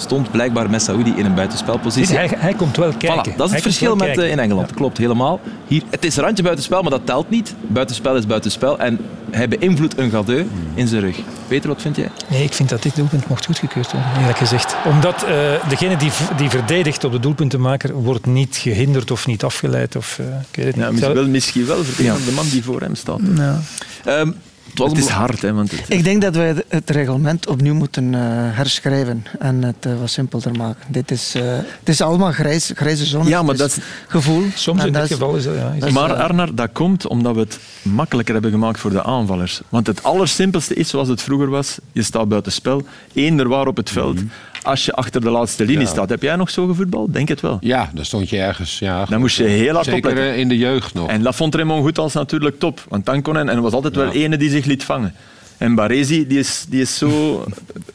stond 0.00 0.30
blijkbaar 0.30 0.70
Messaoudi 0.70 1.12
in 1.16 1.24
een 1.24 1.34
buitenspelpositie. 1.34 2.16
Hij, 2.16 2.30
hij 2.36 2.54
komt 2.54 2.76
wel 2.76 2.92
kijken. 2.98 3.32
Voilà, 3.32 3.36
dat 3.36 3.46
is 3.46 3.52
Hij 3.52 3.54
het 3.54 3.62
verschil 3.62 3.96
met 3.96 4.06
kijken. 4.06 4.24
eh, 4.24 4.30
in 4.30 4.38
Engeland. 4.38 4.74
Klopt, 4.74 4.98
helemaal. 4.98 5.40
Hier, 5.66 5.82
het 5.90 6.04
is 6.04 6.16
randje 6.16 6.42
buitenspel, 6.42 6.82
maar 6.82 6.90
dat 6.90 7.06
telt 7.06 7.30
niet. 7.30 7.54
Buitenspel 7.66 8.16
is 8.16 8.26
buitenspel. 8.26 8.78
En 8.78 8.98
hij 9.30 9.48
beïnvloedt 9.48 9.98
een 9.98 10.10
gadeu 10.10 10.46
in 10.74 10.88
zijn 10.88 11.00
rug. 11.00 11.16
Peter, 11.48 11.68
wat 11.68 11.82
vind 11.82 11.96
jij? 11.96 12.10
Nee, 12.28 12.44
ik 12.44 12.52
vind 12.52 12.68
dat 12.68 12.82
dit 12.82 12.96
doelpunt 12.96 13.28
mocht 13.28 13.46
goedgekeurd 13.46 13.92
worden, 13.92 14.10
eerlijk 14.20 14.38
gezegd. 14.38 14.76
Omdat 14.84 15.22
eh, 15.22 15.34
degene 15.68 15.96
die, 15.96 16.10
die 16.36 16.50
verdedigt 16.50 17.04
op 17.04 17.12
de 17.12 17.20
doelpuntenmaker 17.20 17.92
wordt 17.94 18.26
niet 18.26 18.56
gehinderd 18.56 19.10
of 19.10 19.26
niet 19.26 19.44
afgeleid. 19.44 19.96
Of, 19.96 20.18
eh, 20.18 20.26
ik 20.26 20.56
weet 20.56 20.66
het 20.66 20.74
ja, 20.76 20.80
niet. 20.90 20.92
misschien 21.00 21.14
wel, 21.14 21.78
misschien 21.78 22.06
wel 22.06 22.24
de 22.24 22.32
man 22.34 22.48
die 22.48 22.64
voor 22.64 22.80
hem 22.80 22.94
staat. 22.94 23.20
Ja. 23.36 23.60
Ehm, 24.04 24.30
het 24.70 24.78
was 24.78 24.88
Het 24.88 24.98
een 24.98 25.04
is 25.04 25.10
hard, 25.10 25.42
hè, 25.42 25.52
want 25.52 25.70
het, 25.70 25.80
Ik 25.88 26.04
denk 26.04 26.22
dat 26.22 26.34
wij 26.34 26.54
het- 26.68 26.90
reglement 26.90 27.46
opnieuw 27.48 27.74
moeten 27.74 28.14
eh, 28.14 28.20
herschrijven 28.56 29.24
en 29.38 29.62
het 29.62 29.74
eh, 29.80 29.92
wat 30.00 30.10
simpelder 30.10 30.52
maken. 30.56 30.84
Dit 30.88 31.10
is, 31.10 31.34
eh, 31.34 31.42
het 31.52 31.88
is 31.88 32.00
allemaal 32.00 32.32
grijs, 32.32 32.70
grijze 32.74 33.04
zone. 33.06 33.28
Ja, 33.28 33.42
maar 33.42 33.56
dat 33.56 33.68
is 33.70 33.76
gevoel. 34.08 34.42
Soms 34.54 34.80
En 34.80 34.86
in 34.86 34.92
dat 34.92 35.02
dit 35.02 35.10
is- 35.10 35.16
geval 35.16 35.36
is 35.36 35.44
dat... 35.44 35.54
Ja, 35.54 35.70
is 35.72 35.80
dat 35.80 35.88
is- 35.88 35.94
Maar 35.94 36.12
Arnar, 36.14 36.54
dat 36.54 36.68
komt 36.72 37.06
omdat 37.06 37.34
we 37.34 37.40
het 37.40 37.58
makkelijker 37.82 38.32
hebben 38.34 38.50
gemaakt 38.50 38.80
voor 38.80 38.90
de 38.90 39.02
aanvallers. 39.04 39.60
Want 39.68 39.86
het 39.86 40.02
allersimpelste 40.02 40.74
is 40.74 40.88
zoals 40.88 41.08
het 41.08 41.22
vroeger 41.22 41.48
was. 41.50 41.78
Je 41.92 42.02
staat 42.02 42.28
buiten 42.28 42.52
spel, 42.52 42.82
eender 43.12 43.48
waar 43.48 43.66
op 43.66 43.76
het 43.76 43.90
veld. 43.90 44.18
Als 44.62 44.84
je 44.84 44.92
achter 44.92 45.20
de 45.20 45.30
laatste 45.30 45.64
linie 45.64 45.86
staat. 45.86 46.08
Heb 46.08 46.22
jij 46.22 46.36
nog 46.36 46.50
zo 46.50 46.66
gevoetbald? 46.66 47.12
Denk 47.12 47.28
het 47.28 47.40
wel. 47.40 47.58
Ja, 47.60 47.90
daar 47.94 48.04
stond 48.04 48.30
je 48.30 48.38
ergens. 48.38 48.78
Ja, 48.78 49.04
Dan 49.04 49.20
moest 49.20 49.36
je 49.36 49.44
heel 49.44 49.72
hard 49.74 49.84
Zeker 49.84 50.08
opletten. 50.10 50.32
eh, 50.34 50.38
in 50.38 50.48
de 50.48 50.58
jeugd 50.58 50.94
nog. 50.94 51.08
En 51.08 51.22
dat 51.22 51.34
vond 51.36 51.54
Raymond 51.54 51.82
Goethals 51.82 52.12
natuurlijk 52.12 52.58
top. 52.58 52.84
Want 52.88 53.06
dan 53.06 53.22
kon 53.22 53.34
hij, 53.34 53.42
en 53.44 53.48
er 53.48 53.60
was 53.60 53.72
altijd 53.72 53.96
wel 53.96 54.12
ene 54.12 54.36
die 54.36 54.50
zich 54.50 54.64
liet 54.64 54.84
vangen. 54.84 55.14
En 55.58 55.74
Baresi, 55.74 56.26
die 56.26 56.38
is, 56.38 56.64
die 56.68 56.80
is 56.80 56.98
zo 56.98 57.44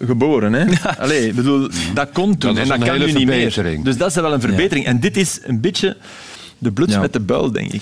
geboren. 0.05 0.53
Hè? 0.53 0.65
Allee, 1.03 1.33
bedoel, 1.33 1.69
dat 1.93 2.09
kon 2.13 2.37
toen 2.37 2.53
Dat 2.55 2.63
en 2.63 2.79
dat 2.79 2.87
kan 2.87 2.99
nu 2.99 3.11
niet 3.11 3.27
meer. 3.27 3.79
Dus 3.83 3.97
dat 3.97 4.09
is 4.09 4.15
wel 4.15 4.33
een 4.33 4.41
verbetering. 4.41 4.85
En 4.85 4.99
dit 4.99 5.17
is 5.17 5.39
een 5.43 5.61
beetje 5.61 5.97
de 6.57 6.71
bloed 6.71 6.91
Ja. 6.91 6.99
met 6.99 7.13
de 7.13 7.19
buil, 7.19 7.51
denk 7.51 7.71
ik. 7.73 7.81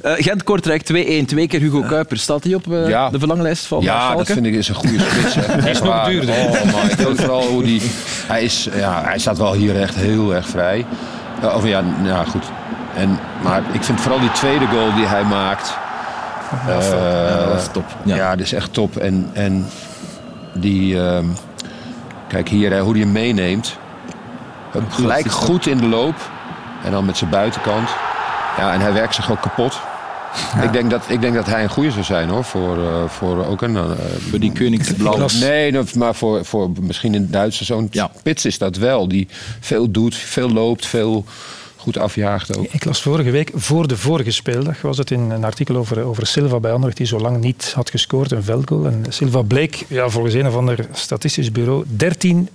Eh, 0.00 0.12
Gent-Kortrijk 0.16 0.82
2-1. 0.82 1.26
Twee 1.26 1.46
keer 1.48 1.60
Hugo 1.60 1.80
Kuipers. 1.80 2.22
Staat 2.22 2.44
hij 2.44 2.54
op 2.54 2.72
eh, 2.72 2.88
Ja. 2.88 3.10
de 3.10 3.18
verlanglijst 3.18 3.64
van 3.66 3.82
Ja, 3.82 4.14
dat 4.14 4.26
vind 4.26 4.46
ik 4.46 4.54
is 4.54 4.68
een 4.68 4.74
goede 4.74 4.98
spits. 5.00 5.34
hè. 5.34 5.42
Echt 5.70 5.82
nog 5.84 6.04
duurder. 6.06 6.34
Oh, 6.34 6.72
man, 6.72 6.84
ik 6.90 6.96
vind 6.96 7.20
vooral 7.20 7.42
hoe 7.46 7.62
die... 7.62 7.82
Hij, 8.26 8.42
is, 8.44 8.68
ja, 8.76 9.02
hij 9.04 9.18
staat 9.18 9.38
wel 9.38 9.52
hier 9.52 9.80
echt 9.80 9.94
heel 9.94 10.34
erg 10.34 10.48
vrij. 10.48 10.86
Ja, 11.42 11.54
Of 11.54 11.66
ja, 11.66 11.82
ja 12.04 12.24
goed. 12.24 12.44
En, 12.96 13.18
maar 13.42 13.62
ik 13.72 13.84
vind 13.84 14.00
vooral 14.00 14.20
die 14.20 14.32
tweede 14.32 14.66
goal 14.66 14.94
die 14.94 15.06
hij 15.06 15.24
maakt... 15.24 15.76
eh, 16.66 16.90
Ja, 17.28 17.44
dat 17.46 17.60
is 17.60 17.68
top. 17.72 17.84
Ja, 18.04 18.30
dat 18.36 18.44
is 18.46 18.52
echt 18.52 18.72
top. 18.72 18.96
En, 18.96 19.30
en 19.32 19.66
die... 20.54 21.00
ehm, 21.00 21.24
kijk 22.28 22.48
hier, 22.48 22.70
hè, 22.72 22.80
hoe 22.80 22.92
hij 22.92 23.00
hem 23.00 23.12
meeneemt. 23.12 23.76
Gelijk 24.88 25.30
goed 25.30 25.66
in 25.66 25.76
de 25.78 25.86
loop. 25.86 26.14
En 26.86 26.92
dan 26.92 27.04
met 27.04 27.16
zijn 27.16 27.30
buitenkant. 27.30 27.88
Ja, 28.58 28.72
en 28.72 28.80
hij 28.80 28.92
werkt 28.92 29.14
zich 29.14 29.30
ook 29.30 29.40
kapot. 29.40 29.80
Ik, 30.62 30.72
denk 30.72 30.90
dat, 30.90 31.04
ik 31.08 31.20
denk 31.20 31.34
dat 31.34 31.46
hij 31.46 31.62
een 31.62 31.68
goede 31.70 31.90
zou 31.90 32.04
zijn 32.04 32.28
hoor. 32.28 32.44
Voor, 32.44 32.78
eh, 32.78 33.08
voor 33.08 33.46
ook 33.46 33.62
een. 33.62 33.76
eh, 33.76 33.82
Voor 34.30 34.38
die 34.38 34.52
Koningsblauw. 34.52 35.26
Nee, 35.40 35.72
maar 35.94 36.14
voor, 36.14 36.44
voor 36.44 36.70
misschien 36.80 37.14
in 37.14 37.20
het 37.22 37.32
Duitse 37.32 37.64
zo'n 37.64 37.88
Ja. 37.90 38.10
spits 38.18 38.44
is 38.44 38.58
dat 38.58 38.76
wel. 38.76 39.08
Die 39.08 39.28
veel 39.60 39.90
doet, 39.90 40.14
veel 40.14 40.50
loopt, 40.50 40.86
veel 40.86 41.24
goed 41.76 41.98
afjaagt 41.98 42.56
ook. 42.58 42.66
Ik 42.70 42.84
las 42.84 43.02
vorige 43.02 43.30
week, 43.30 43.50
voor 43.54 43.86
de 43.88 43.96
vorige 43.96 44.30
speeldag, 44.30 44.80
was 44.80 44.98
het 44.98 45.10
in 45.10 45.30
een 45.30 45.44
artikel 45.44 45.76
over, 45.76 46.02
over 46.04 46.26
Silva 46.26 46.60
bij 46.60 46.70
Anderlecht, 46.70 46.96
die 46.96 47.06
zo 47.06 47.18
lang 47.18 47.40
niet 47.40 47.72
had 47.74 47.90
gescoord, 47.90 48.32
een 48.32 48.42
veldgoal. 48.42 48.86
En 48.86 49.04
Silva 49.08 49.42
bleek, 49.42 49.84
ja, 49.88 50.08
volgens 50.08 50.34
een 50.34 50.46
of 50.46 50.56
ander 50.56 50.86
statistisch 50.92 51.52
bureau, 51.52 51.84
13, 51.88 52.48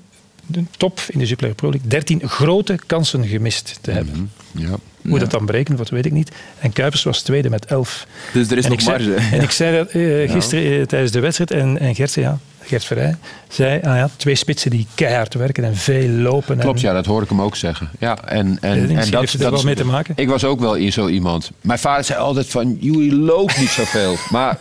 de 0.52 0.64
top 0.78 1.00
in 1.08 1.20
de 1.20 1.26
Jupiler 1.26 1.56
Pro 1.56 1.70
League, 1.70 1.90
13 1.90 2.30
grote 2.30 2.80
kansen 2.86 3.28
gemist 3.28 3.78
te 3.82 3.92
hebben. 3.92 4.32
Ja. 4.52 4.70
Hoe 5.02 5.20
dat 5.20 5.32
dan 5.32 5.46
berekent, 5.46 5.78
wat 5.78 5.90
weet 5.90 6.06
ik 6.06 6.12
niet. 6.12 6.32
En 6.60 6.74
Kuipers 6.74 7.04
was 7.04 7.22
tweede 7.22 7.50
met 7.50 7.66
11. 7.66 8.08
Dus 8.34 8.52
er 8.52 8.58
is 8.58 8.66
en 8.66 8.72
nog 8.72 8.82
zei, 8.82 9.08
marge. 9.08 9.36
En 9.36 9.42
ik 9.42 9.52
zei 9.52 9.78
dat 9.78 9.90
eh, 9.90 10.32
gisteren 10.32 10.80
eh, 10.80 10.86
tijdens 10.86 11.12
de 11.12 11.20
wedstrijd, 11.20 11.52
en, 11.52 11.80
en 11.80 11.96
Gert 11.96 12.12
zei, 12.12 12.26
ja, 12.26 12.40
Gert 12.64 12.84
Verheij, 12.86 13.16
zei, 13.50 13.80
ah 13.84 13.96
ja, 13.96 14.10
twee 14.16 14.36
spitsen 14.36 14.72
die 14.72 14.88
keihard 14.96 15.34
werken 15.34 15.64
en 15.64 15.76
veel 15.76 16.10
lopen. 16.10 16.58
Klopt, 16.58 16.82
en, 16.82 16.88
ja, 16.88 16.94
dat 16.94 17.06
hoor 17.06 17.22
ik 17.22 17.30
hem 17.30 17.42
ook 17.42 17.56
zeggen. 17.56 17.90
Ja, 18.00 18.18
en, 18.26 18.58
en, 18.62 18.90
en 18.90 19.12
dat, 19.12 19.20
heeft 19.20 19.34
er 19.34 19.40
dat 19.40 19.52
wel 19.52 19.64
mee 19.64 19.76
te 19.76 19.86
maken. 19.86 20.14
Ik 20.18 20.30
was 20.30 20.44
ook 20.44 20.60
wel 20.60 20.78
i- 20.78 20.92
zo 20.92 21.08
iemand. 21.08 21.52
Mijn 21.62 21.80
vader 21.80 22.04
zei 22.04 22.20
altijd 22.20 22.48
van, 22.48 22.78
jullie 22.80 23.16
loopt 23.16 23.58
niet 23.60 23.70
zoveel. 23.70 24.16
maar 24.32 24.58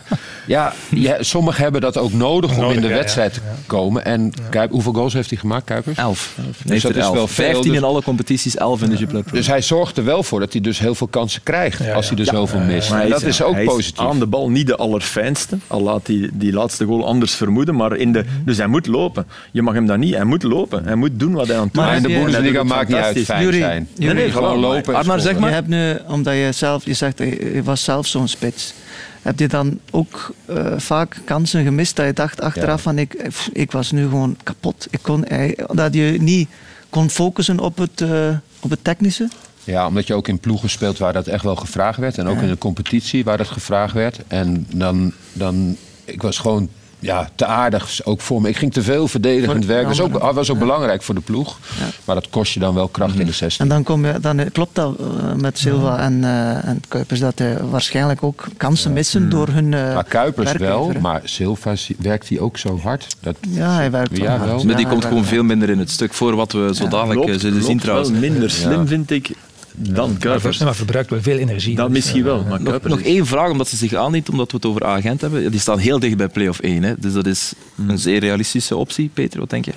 ja, 0.46 0.72
je- 0.90 1.16
sommigen 1.20 1.62
hebben 1.62 1.80
dat 1.80 1.96
ook 1.98 2.12
nodig 2.12 2.50
om 2.50 2.56
Nodig, 2.60 2.76
in 2.76 2.82
de 2.82 2.88
ja, 2.88 2.94
wedstrijd 2.94 3.34
ja, 3.34 3.40
te 3.40 3.46
komen. 3.66 4.04
En 4.04 4.32
Kuip, 4.50 4.70
hoeveel 4.70 4.92
goals 4.92 5.12
heeft 5.12 5.30
hij 5.30 5.38
gemaakt, 5.38 5.64
Kuipers? 5.64 5.96
Elf. 5.98 6.36
Dus 6.64 6.82
dat 6.82 6.96
is 6.96 7.10
wel 7.10 7.26
veel. 7.26 7.26
15 7.44 7.62
dus- 7.62 7.76
in 7.80 7.84
alle 7.84 8.02
competities, 8.02 8.56
11 8.56 8.82
in 8.82 8.90
de 8.90 8.96
Jupiler 8.96 9.22
Pro. 9.22 9.36
Dus 9.36 9.46
hij 9.46 9.62
zorgt 9.62 9.96
er 9.96 10.04
wel 10.04 10.22
voor 10.22 10.40
dat 10.40 10.52
hij 10.52 10.60
dus 10.60 10.78
heel 10.78 10.94
veel 10.94 11.06
kansen 11.06 11.42
krijgt 11.42 11.84
Ja, 11.84 11.92
als 11.94 12.08
hij 12.08 12.18
er 12.18 12.24
ja. 12.24 12.30
zoveel 12.32 12.60
mist. 12.60 12.90
Maar 12.90 13.08
dat 13.08 13.22
is 13.22 13.42
ook 13.42 13.54
hij 13.54 13.64
positief. 13.64 14.04
aan 14.06 14.18
de 14.18 14.26
bal 14.26 14.50
niet 14.50 14.66
de 14.66 14.76
allerfijnste. 14.76 15.58
Al 15.66 15.80
laat 15.82 16.06
hij 16.06 16.30
die 16.32 16.52
laatste 16.52 16.84
goal 16.84 17.06
anders 17.06 17.34
vermoeden. 17.34 17.74
Maar 17.74 17.89
in 17.98 18.12
de, 18.12 18.24
dus 18.44 18.56
hij 18.56 18.66
moet 18.66 18.86
lopen. 18.86 19.26
Je 19.52 19.62
mag 19.62 19.74
hem 19.74 19.86
dat 19.86 19.98
niet. 19.98 20.14
Hij 20.14 20.24
moet 20.24 20.42
lopen. 20.42 20.84
Hij 20.84 20.94
moet 20.94 21.10
doen 21.12 21.32
wat 21.32 21.46
hij 21.46 21.56
aan 21.56 21.62
het 21.62 21.74
doen 21.74 21.82
Maar 21.82 21.92
Maar 21.92 22.10
in 22.10 22.14
de 22.14 22.24
Bundesliga 22.24 22.62
maakt 22.62 22.88
niet 22.88 22.96
uit 22.96 23.18
fijn 23.18 23.42
Jury, 23.42 23.58
zijn. 23.58 23.88
Jury. 23.94 24.12
Nee, 24.12 24.22
nee, 24.22 24.32
gewoon 24.32 24.50
gewoon 24.50 24.74
lopen. 24.74 24.94
en 24.94 25.00
Arnar, 25.00 25.20
zeg 25.20 25.38
maar. 25.38 25.48
Je 25.48 25.54
hebt 25.54 25.68
nu, 25.68 25.98
omdat 26.06 26.34
je 26.34 26.48
zelf, 26.52 26.84
je 26.84 26.94
zegt, 26.94 27.20
eh, 27.20 27.54
je 27.54 27.62
was 27.62 27.84
zelf 27.84 28.06
zo'n 28.06 28.28
spits. 28.28 28.74
Heb 29.22 29.38
je 29.38 29.48
dan 29.48 29.78
ook 29.90 30.34
eh, 30.44 30.72
vaak 30.76 31.16
kansen 31.24 31.64
gemist 31.64 31.96
dat 31.96 32.06
je 32.06 32.12
dacht 32.12 32.40
achteraf 32.40 32.82
van 32.82 32.98
ik, 32.98 33.30
ik 33.52 33.72
was 33.72 33.90
nu 33.90 34.02
gewoon 34.02 34.36
kapot. 34.42 34.86
Ik 34.90 34.98
kon, 35.02 35.24
dat 35.72 35.94
je 35.94 36.16
niet 36.20 36.48
kon 36.90 37.10
focussen 37.10 37.58
op 37.58 37.78
het, 37.78 38.00
eh, 38.00 38.28
op 38.60 38.70
het 38.70 38.84
technische? 38.84 39.28
Ja, 39.64 39.86
omdat 39.86 40.06
je 40.06 40.14
ook 40.14 40.28
in 40.28 40.38
ploegen 40.38 40.70
speelt 40.70 40.98
waar 40.98 41.12
dat 41.12 41.26
echt 41.26 41.44
wel 41.44 41.56
gevraagd 41.56 41.98
werd. 41.98 42.18
En 42.18 42.26
ook 42.26 42.40
in 42.40 42.48
de 42.48 42.58
competitie 42.58 43.24
waar 43.24 43.38
dat 43.38 43.48
gevraagd 43.48 43.94
werd. 43.94 44.18
En 44.28 44.66
dan, 44.74 45.12
dan 45.32 45.76
ik 46.04 46.22
was 46.22 46.38
gewoon 46.38 46.68
ja, 47.00 47.28
te 47.34 47.46
aardig 47.46 48.00
ook 48.04 48.20
voor 48.20 48.40
me. 48.40 48.48
Ik 48.48 48.56
ging 48.56 48.72
te 48.72 48.82
veel 48.82 49.08
verdedigend 49.08 49.56
Voor- 49.64 49.66
werken. 49.74 49.96
Dat 49.96 50.10
was 50.10 50.22
ook, 50.22 50.32
was 50.34 50.50
ook 50.50 50.58
belangrijk 50.58 51.02
voor 51.02 51.14
de 51.14 51.20
ploeg. 51.20 51.58
Ja. 51.78 51.84
Maar 52.04 52.14
dat 52.14 52.30
kost 52.30 52.52
je 52.52 52.60
dan 52.60 52.74
wel 52.74 52.88
kracht 52.88 53.18
in 53.18 53.26
de 53.26 53.32
16. 53.32 53.64
En 53.64 53.70
dan, 53.70 53.82
kom 53.82 54.06
je, 54.06 54.20
dan 54.20 54.40
klopt 54.52 54.74
dat 54.74 54.96
eh, 54.98 55.06
met 55.34 55.58
Silva 55.58 55.98
en, 55.98 56.24
eh, 56.24 56.68
en 56.68 56.82
Kuipers 56.88 57.20
dat 57.20 57.38
hij 57.38 57.58
waarschijnlijk 57.70 58.22
ook 58.22 58.44
kansen 58.56 58.92
missen 58.92 59.28
door 59.30 59.48
hun 59.48 59.74
eh, 59.74 59.94
maar 59.94 60.04
Kuipers 60.04 60.52
wel, 60.52 60.92
maar 61.00 61.20
Silva 61.24 61.74
werkt 61.98 62.28
hij 62.28 62.38
ook 62.40 62.58
zo 62.58 62.78
hard. 62.78 63.06
Dat, 63.20 63.36
Ja, 63.48 63.74
hij 63.74 63.90
werkt 63.90 64.16
Ja, 64.16 64.22
wel 64.22 64.36
hard. 64.36 64.44
wel. 64.50 64.64
Maar 64.64 64.76
die 64.76 64.86
komt 64.86 65.04
gewoon 65.04 65.24
veel 65.24 65.42
minder 65.42 65.70
in 65.70 65.78
het 65.78 65.90
stuk 65.90 66.12
voor 66.14 66.34
wat 66.36 66.52
we 66.52 66.70
zo 66.74 66.88
dadelijk 66.88 67.40
zullen 67.40 67.62
zien 67.62 67.78
trouwens. 67.78 68.10
wel 68.10 68.20
minder 68.20 68.50
slim, 68.50 68.86
vind 68.86 69.10
ik, 69.10 69.30
dan 69.76 70.08
Maar, 70.10 70.18
Kuipers. 70.18 70.58
maar 70.58 70.74
verbruikt 70.74 71.10
wel 71.10 71.22
veel 71.22 71.38
energie. 71.38 71.76
Dat 71.76 71.86
Dus, 71.86 71.96
misschien 71.96 72.20
eh, 72.20 72.26
wel, 72.26 72.44
maar 72.48 72.62
Nog, 72.62 72.82
nog 72.82 72.98
is- 72.98 73.04
één 73.06 73.26
vraag, 73.26 73.50
omdat 73.50 73.68
ze 73.68 73.76
zich 73.76 73.94
aandient, 73.94 74.28
omdat 74.28 74.50
we 74.50 74.56
het 74.56 74.66
over 74.66 74.84
agent 74.84 75.20
hebben. 75.20 75.50
Die 75.50 75.60
staan 75.60 75.78
heel 75.78 75.98
dicht 75.98 76.16
bij 76.16 76.28
play-off 76.28 76.58
1. 76.60 76.82
Hè. 76.82 76.94
Dus 76.98 77.12
dat 77.12 77.26
is 77.26 77.52
een 77.88 77.98
zeer 77.98 78.20
realistische 78.20 78.76
optie. 78.76 79.10
Peter, 79.14 79.40
wat 79.40 79.50
denk 79.50 79.64
je? 79.64 79.72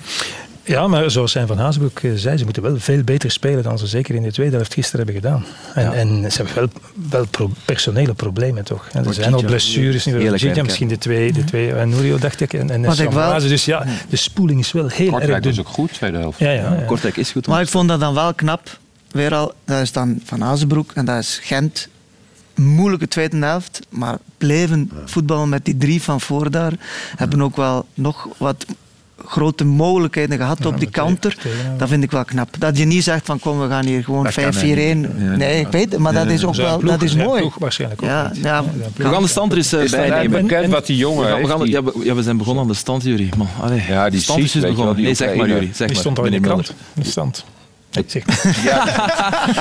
Ja, 0.66 0.86
maar 0.86 1.10
zoals 1.10 1.32
zijn 1.32 1.46
Van 1.46 1.58
Hazenbroek 1.58 1.98
eh, 1.98 2.10
zei, 2.14 2.36
ze 2.36 2.44
moeten 2.44 2.62
wel 2.62 2.78
veel 2.78 3.02
beter 3.02 3.30
spelen 3.30 3.62
dan 3.62 3.78
ze 3.78 3.86
zeker 3.86 4.14
in 4.14 4.22
de 4.22 4.32
tweede 4.32 4.56
helft 4.56 4.74
gisteren 4.74 5.06
hebben 5.06 5.22
gedaan. 5.22 5.44
En, 5.74 5.92
en 5.92 6.32
ze 6.32 6.36
hebben 6.42 6.54
wel, 6.54 6.68
wel 7.10 7.26
pro- 7.30 7.50
personele 7.64 8.14
problemen 8.14 8.64
toch. 8.64 8.88
En 8.92 9.06
er 9.06 9.14
zijn 9.14 9.34
al 9.34 9.42
blessures. 9.42 10.04
misschien 10.62 10.88
de 10.88 10.98
twee, 10.98 11.32
de 11.32 11.44
twee 11.44 11.72
en 11.72 11.88
Nurio 11.88 12.18
dacht 12.18 12.40
ik, 12.40 12.52
en, 12.52 12.70
en 12.70 12.82
wel-. 13.10 13.40
Dus 13.40 13.64
ja, 13.64 13.86
de 14.08 14.16
spoeling 14.16 14.60
is 14.60 14.72
wel 14.72 14.88
heel 14.88 15.06
erg 15.06 15.10
Kortrijk 15.16 15.44
was 15.44 15.54
dun. 15.54 15.64
ook 15.66 15.70
goed, 15.72 15.92
tweede 15.92 16.18
helft. 16.18 16.38
Ja, 16.38 16.50
ja, 16.50 16.74
ja. 16.74 16.82
Kortrijk 16.86 17.16
is 17.16 17.30
goed. 17.30 17.46
Maar 17.46 17.60
ik 17.60 17.68
vond 17.68 17.88
dat 17.88 18.00
dan 18.00 18.14
wel 18.14 18.34
knap. 18.34 18.78
Weer 19.14 19.34
al, 19.34 19.52
dat 19.64 19.80
is 19.80 19.92
dan 19.92 20.20
Van 20.24 20.44
Azenbroek 20.44 20.90
en 20.94 21.04
dat 21.04 21.18
is 21.18 21.38
Gent. 21.42 21.88
Moeilijke 22.54 23.08
tweede 23.08 23.36
helft, 23.36 23.80
maar 23.88 24.16
bleven 24.38 24.90
voetballen 25.04 25.48
met 25.48 25.64
die 25.64 25.76
drie 25.76 26.02
van 26.02 26.20
voor 26.20 26.50
daar. 26.50 26.72
Hebben 27.16 27.42
ook 27.42 27.56
wel 27.56 27.86
nog 27.94 28.28
wat 28.38 28.66
grote 29.24 29.64
mogelijkheden 29.64 30.36
gehad 30.38 30.66
op 30.66 30.78
die 30.78 30.90
counter. 30.90 31.36
Dat 31.78 31.88
vind 31.88 32.02
ik 32.02 32.10
wel 32.10 32.24
knap. 32.24 32.48
Dat 32.58 32.78
je 32.78 32.84
niet 32.84 33.04
zegt 33.04 33.26
van 33.26 33.38
kom, 33.38 33.60
we 33.60 33.68
gaan 33.68 33.84
hier 33.84 34.04
gewoon 34.04 34.24
Dat 34.24 34.34
kan 34.34 34.52
5-4-1. 34.54 34.56
eigenlijk 34.56 35.12
niet. 35.18 35.22
Ja. 35.30 35.36
Nee, 35.36 35.60
ik 35.60 35.68
weet 35.68 35.92
het, 35.92 36.00
maar 36.00 36.12
dat 36.12 36.26
is 36.26 36.44
ook 36.44 36.54
wel 36.54 36.78
ploeg- 36.78 36.90
dat 36.92 37.02
is 37.02 37.14
mooi. 37.14 37.40
ploeg 37.40 37.56
waarschijnlijk 37.58 38.02
ook 38.02 38.08
Ja. 38.08 38.64
We 38.96 39.04
gaan 39.08 39.22
de 39.22 39.28
stand 39.28 39.50
er 39.52 39.58
eens 39.58 39.72
eh, 39.72 39.82
Is 39.82 39.90
dat 39.90 40.00
bijnemen. 40.00 40.42
bekend 40.42 40.64
en- 40.64 40.70
wat 40.70 40.86
die 40.86 40.96
We, 40.96 41.02
jongen 41.02 41.26
gaan, 41.28 41.40
we, 41.42 41.48
gaan, 41.48 41.58
heeft? 41.58 41.70
ja, 41.72 41.82
we, 41.82 41.92
ja, 42.04 42.14
we 42.14 42.22
zijn 42.22 42.36
begonnen 42.36 42.62
aan 42.62 42.68
de 42.68 42.74
stand, 42.76 43.02
Jury. 43.02 43.28
Man, 43.36 43.48
allee, 43.60 43.82
Ja, 43.88 44.02
die 44.10 44.18
de 44.18 44.24
stand 44.24 44.42
is 44.42 44.52
begonnen. 44.52 44.94
die 44.96 45.04
Nee, 45.04 45.14
zeg 45.14 45.34
maar. 45.36 45.48
Jury. 45.48 45.60
Zeg 45.66 45.76
Die 45.76 45.86
maar, 45.86 45.96
stond 45.96 46.18
al 46.18 46.24
in 46.24 46.30
de 46.32 46.40
krant. 46.40 46.74
Die 46.94 47.04
stand. 47.04 47.44
Zeg, 48.06 48.24
Ja. 48.64 48.84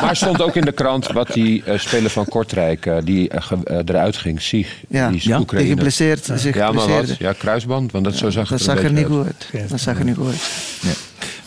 maar 0.01 0.15
stond 0.15 0.41
ook 0.41 0.55
in 0.55 0.65
de 0.65 0.71
krant 0.71 1.07
wat 1.07 1.33
die 1.33 1.63
eh, 1.63 1.79
speler 1.79 2.09
van 2.09 2.25
Kortrijk, 2.25 2.85
eh, 2.85 2.97
die 3.03 3.29
eh, 3.29 3.51
eruit 3.85 4.17
ging, 4.17 4.41
Sieg, 4.41 4.81
Ja, 4.89 5.07
die 5.07 5.17
is 5.17 5.23
Ja, 5.23 5.37
Die 5.47 5.67
geblesseerd, 5.67 6.29
zich 6.35 6.55
Ja, 6.55 6.71
maar 6.71 6.87
wat? 6.87 7.17
Ja, 7.17 7.33
kruisband, 7.33 7.91
want 7.91 8.03
dat 8.03 8.15
zo 8.15 8.29
zag 8.29 8.49
Dat 8.49 8.59
het 8.59 8.67
er 8.69 8.75
zag 8.75 8.83
er 8.83 8.91
niet 8.91 9.05
goed 9.05 9.25
uit. 9.25 9.69
Dat 9.69 9.79
zag 9.79 9.97
er 9.99 10.05
niet 10.05 10.15
goed 10.15 10.27
uit. 10.27 10.41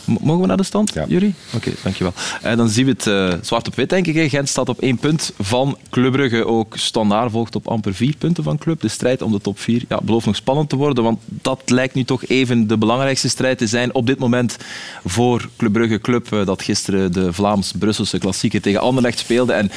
Mogen 0.07 0.41
we 0.41 0.47
naar 0.47 0.57
de 0.57 0.63
stand, 0.63 0.93
Ja. 0.93 1.05
Jury? 1.07 1.33
Oké, 1.55 1.71
dankjewel. 1.83 2.13
En 2.41 2.57
dan 2.57 2.69
zien 2.69 2.85
we 2.85 2.91
het 2.91 3.07
eh, 3.07 3.33
zwart 3.41 3.67
op 3.67 3.75
wit, 3.75 3.89
denk 3.89 4.07
ik. 4.07 4.15
hè. 4.15 4.29
Gent 4.29 4.49
staat 4.49 4.69
op 4.69 4.81
één 4.81 4.97
punt 4.97 5.33
van 5.39 5.77
Club 5.89 6.11
Brugge. 6.11 6.45
Ook 6.45 6.77
Standaard 6.77 7.31
volgt 7.31 7.55
op 7.55 7.67
amper 7.67 7.93
vier 7.93 8.15
punten 8.17 8.43
van 8.43 8.57
Club. 8.57 8.81
De 8.81 8.87
strijd 8.87 9.21
om 9.21 9.31
de 9.31 9.41
top 9.41 9.59
vier 9.59 9.83
ja, 9.89 9.99
belooft 10.03 10.25
nog 10.25 10.35
spannend 10.35 10.69
te 10.69 10.75
worden, 10.75 11.03
want 11.03 11.19
dat 11.27 11.61
lijkt 11.65 11.93
nu 11.93 12.03
toch 12.03 12.25
even 12.25 12.67
de 12.67 12.77
belangrijkste 12.77 13.29
strijd 13.29 13.57
te 13.57 13.67
zijn 13.67 13.93
op 13.93 14.07
dit 14.07 14.19
moment 14.19 14.57
voor 15.05 15.49
Club 15.57 15.73
Brugge. 15.73 15.99
Club 16.01 16.33
eh, 16.33 16.45
dat 16.45 16.61
gisteren 16.61 17.11
de 17.11 17.33
Vlaams-Brusselse 17.33 18.17
klassieker 18.17 18.61
tegen 18.61 18.81
Anderlecht 18.81 19.19
speelde. 19.19 19.53
En 19.53 19.71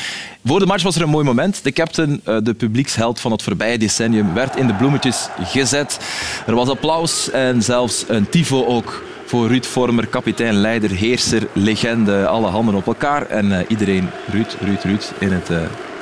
voor 0.44 0.58
de 0.58 0.66
match 0.66 0.82
was 0.82 0.96
er 0.96 1.02
een 1.02 1.08
mooi 1.08 1.24
moment. 1.24 1.64
De 1.64 1.72
captain, 1.72 2.20
de 2.24 2.54
publieksheld 2.54 3.20
van 3.20 3.32
het 3.32 3.42
voorbije 3.42 3.78
decennium, 3.78 4.34
werd 4.34 4.56
in 4.56 4.66
de 4.66 4.74
bloemetjes 4.74 5.28
gezet. 5.44 5.98
Er 6.46 6.54
was 6.54 6.68
applaus 6.68 7.30
en 7.30 7.62
zelfs 7.62 8.04
een 8.08 8.28
tifo 8.28 8.64
ook 8.66 9.02
voor 9.30 9.48
Ruud 9.48 9.66
Vormer, 9.66 10.06
kapitein, 10.06 10.54
leider, 10.54 10.90
heerser, 10.90 11.48
legende. 11.52 12.26
Alle 12.26 12.46
handen 12.46 12.74
op 12.74 12.86
elkaar 12.86 13.26
en 13.26 13.52
eh, 13.52 13.64
iedereen 13.68 14.10
Ruud, 14.26 14.56
Ruud, 14.60 14.84
Ruud 14.84 15.12
in 15.18 15.32
het 15.32 15.50
eh, 15.50 15.58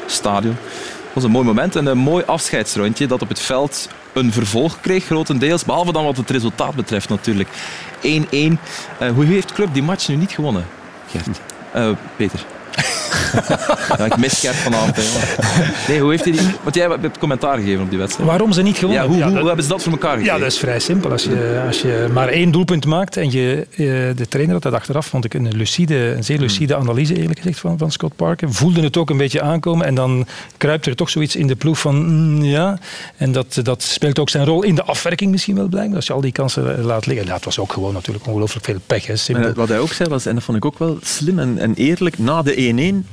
stadion. 0.07 0.57
Het 1.05 1.13
was 1.15 1.25
een 1.25 1.31
mooi 1.31 1.45
moment 1.45 1.77
en 1.77 1.87
een 1.87 1.99
mooi 1.99 2.25
afscheidsrondje 2.27 3.07
dat 3.07 3.23
op 3.23 3.29
het 3.29 3.41
veld 3.41 3.89
een 4.13 4.33
vervolg 4.33 4.81
kreeg, 4.81 5.05
grotendeels. 5.05 5.65
Behalve 5.65 5.93
dan 5.93 6.05
wat 6.05 6.17
het 6.17 6.31
resultaat 6.31 6.75
betreft 6.75 7.09
natuurlijk. 7.09 7.49
1-1. 7.49 8.01
Eh, 8.01 9.11
hoe 9.15 9.25
heeft 9.25 9.53
Club 9.53 9.69
die 9.73 9.83
match 9.83 10.09
nu 10.09 10.17
niet 10.17 10.33
gewonnen, 10.33 10.67
Gert? 11.11 11.41
Peter. 12.17 12.58
ja, 13.99 14.05
ik 14.05 14.17
mis 14.17 14.41
Gert 14.41 14.55
vanavond. 14.57 14.97
Nee, 15.89 16.01
hoe 16.01 16.11
heeft 16.11 16.25
hij 16.25 16.33
die... 16.33 16.41
Want 16.63 16.75
jij 16.75 16.89
hebt 17.01 17.19
commentaar 17.19 17.59
gegeven 17.59 17.83
op 17.83 17.89
die 17.91 17.99
wedstrijd. 17.99 18.29
Waarom 18.29 18.53
ze 18.53 18.63
niet 18.63 18.75
Ja, 18.75 18.79
gewonnen 18.81 19.03
hoe, 19.05 19.11
hebben? 19.13 19.27
hoe 19.29 19.37
dat- 19.39 19.47
hebben 19.47 19.65
ze 19.65 19.71
dat 19.71 19.83
voor 19.83 19.93
elkaar 19.93 20.11
gekregen? 20.11 20.35
Ja, 20.35 20.41
dat 20.43 20.53
is 20.53 20.59
vrij 20.59 20.79
simpel. 20.81 21.11
Als 21.11 21.23
je, 21.25 21.63
als 21.67 21.81
je 21.81 22.09
maar 22.13 22.29
één 22.29 22.51
doelpunt 22.51 22.87
maakt 22.87 23.17
en 23.17 23.31
je, 23.31 23.67
eh, 23.71 23.77
de 24.17 24.27
trainer 24.29 24.55
had 24.55 24.63
dat 24.63 24.73
achteraf, 24.73 25.07
vond 25.07 25.25
ik 25.25 25.35
een, 25.35 25.57
lucide, 25.57 26.15
een 26.17 26.25
zeer 26.25 26.39
lucide 26.39 26.77
analyse 26.77 27.17
eerlijk 27.17 27.39
gezegd 27.39 27.59
van, 27.61 27.79
van 27.79 27.91
Scott 27.93 28.17
Parker. 28.17 28.53
Voelde 28.53 28.81
het 28.83 28.97
ook 28.97 29.11
een 29.11 29.17
beetje 29.17 29.41
aankomen 29.43 29.87
en 29.87 29.95
dan 29.95 30.27
kruipt 30.57 30.87
er 30.87 30.97
toch 30.97 31.11
zoiets 31.11 31.37
in 31.37 31.47
de 31.47 31.57
ploeg 31.57 31.79
van 31.79 32.07
mm, 32.07 32.43
ja. 32.45 32.79
En 33.17 33.33
dat, 33.33 33.61
dat 33.63 33.83
speelt 33.83 34.19
ook 34.19 34.29
zijn 34.31 34.45
rol 34.45 34.63
in 34.63 34.75
de 34.75 34.83
afwerking 34.83 35.31
misschien 35.31 35.55
wel 35.57 35.69
blijkbaar. 35.69 35.97
Als 35.97 36.07
je 36.07 36.13
al 36.13 36.21
die 36.21 36.33
kansen 36.33 36.83
laat 36.85 37.07
liggen. 37.07 37.27
Ja, 37.27 37.35
het 37.35 37.45
was 37.45 37.59
ook 37.59 37.73
gewoon 37.73 37.93
natuurlijk 37.93 38.27
ongelooflijk 38.27 38.65
veel 38.65 38.79
pech. 38.87 39.07
Hè, 39.07 39.53
wat 39.55 39.69
hij 39.69 39.79
ook 39.79 39.93
zei 39.93 40.09
was, 40.09 40.27
en 40.27 40.35
dat 40.35 40.45
vond 40.45 40.57
ik 40.57 40.65
ook 40.65 40.79
wel 40.79 40.99
slim 41.03 41.39
en, 41.39 41.59
en 41.59 41.75
eerlijk, 41.75 42.19
na 42.19 42.43
de 42.43 42.55
1-1 42.73 43.05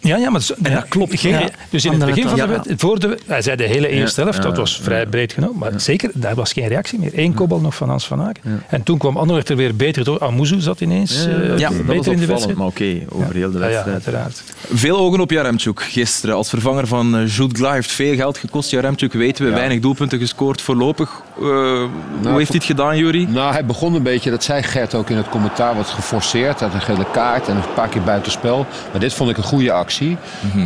Ja, 0.00 0.16
ja, 0.16 0.30
maar 0.30 0.42
zo- 0.42 0.54
En 0.62 0.72
dat 0.72 0.88
klopt. 0.88 1.20
Geen- 1.20 1.32
Ja. 1.32 1.48
Dus 1.70 1.84
in 1.84 1.90
het 1.92 2.04
begin 2.04 2.28
van 2.28 2.38
de 2.38 2.46
wedstrijd, 2.46 2.80
voor 2.80 2.98
de, 2.98 3.18
hij 3.26 3.42
zei 3.42 3.56
de 3.56 3.64
hele 3.64 3.88
eerste 3.88 4.20
Ja, 4.20 4.26
helft, 4.26 4.42
dat 4.42 4.52
ja, 4.54 4.58
was 4.60 4.80
vrij 4.82 5.00
ja. 5.00 5.06
breed 5.06 5.32
genomen, 5.32 5.58
maar 5.58 5.72
zeker, 5.80 6.10
daar 6.14 6.34
was 6.34 6.52
geen 6.52 6.68
reactie 6.68 6.98
meer. 6.98 7.10
Eén 7.14 7.34
kopbal 7.34 7.60
nog 7.60 7.74
van 7.74 7.88
Hans 7.88 8.06
van 8.06 8.20
Aken. 8.22 8.62
En 8.68 8.82
toen 8.82 8.98
kwam 8.98 9.16
Anderlecht 9.16 9.48
er 9.48 9.56
weer 9.56 9.76
beter 9.76 10.04
door. 10.04 10.20
Amuzu 10.20 10.60
zat 10.60 10.80
ineens 10.80 11.26
eh, 11.26 11.58
Ja, 11.58 11.68
beter 11.70 11.86
dat 11.86 11.86
dat 11.86 11.86
was 11.86 11.86
in 11.86 11.86
de 11.86 11.92
opvallend, 11.92 12.26
wedstrijd. 12.26 12.56
maar 12.58 12.66
oké, 12.66 13.14
over 13.14 13.34
heel 13.34 13.50
de 13.50 13.58
Ja, 13.58 13.64
ja, 13.64 13.70
wedstrijd. 13.70 14.04
uiteraard. 14.04 14.42
Veel 14.72 14.98
ogen 14.98 15.20
op 15.20 15.30
Jaremchuk 15.30 15.82
gisteren. 15.82 16.34
Als 16.36 16.48
vervanger 16.48 16.86
van 16.86 17.16
eh, 17.16 17.26
Jules 17.36 17.52
Gla 17.58 17.72
heeft 17.72 17.90
veel 17.92 18.14
geld 18.14 18.38
gekost. 18.38 18.70
Jaremchuk 18.70 19.12
weten 19.12 19.44
we, 19.44 19.50
weinig 19.50 19.80
doelpunten 19.80 20.18
gescoord 20.18 20.60
voorlopig. 20.62 21.10
Eh, 21.38 21.42
hoe 21.42 21.88
heeft 22.22 22.48
hij 22.48 22.56
het 22.56 22.64
gedaan, 22.64 22.96
Jury? 22.98 23.26
Nou, 23.28 23.52
hij 23.52 23.64
begon 23.66 23.94
een 23.94 24.02
beetje, 24.02 24.30
dat 24.30 24.44
zei 24.44 24.62
Gert 24.62 24.94
ook 24.94 25.10
in 25.10 25.16
het 25.16 25.28
commentaar, 25.28 25.76
wat 25.76 25.86
geforceerd. 25.88 26.60
Had 26.60 26.74
een 26.74 26.80
gele 26.80 27.06
kaart 27.12 27.48
en 27.48 27.56
een 27.56 27.62
paar 27.74 27.88
keer 27.88 28.02
buitenspel. 28.02 28.66
Maar 28.90 29.00
dit 29.00 29.14
vond 29.14 29.30
ik 29.30 29.36
een 29.36 29.42
goede 29.42 29.72
actie. 29.72 29.84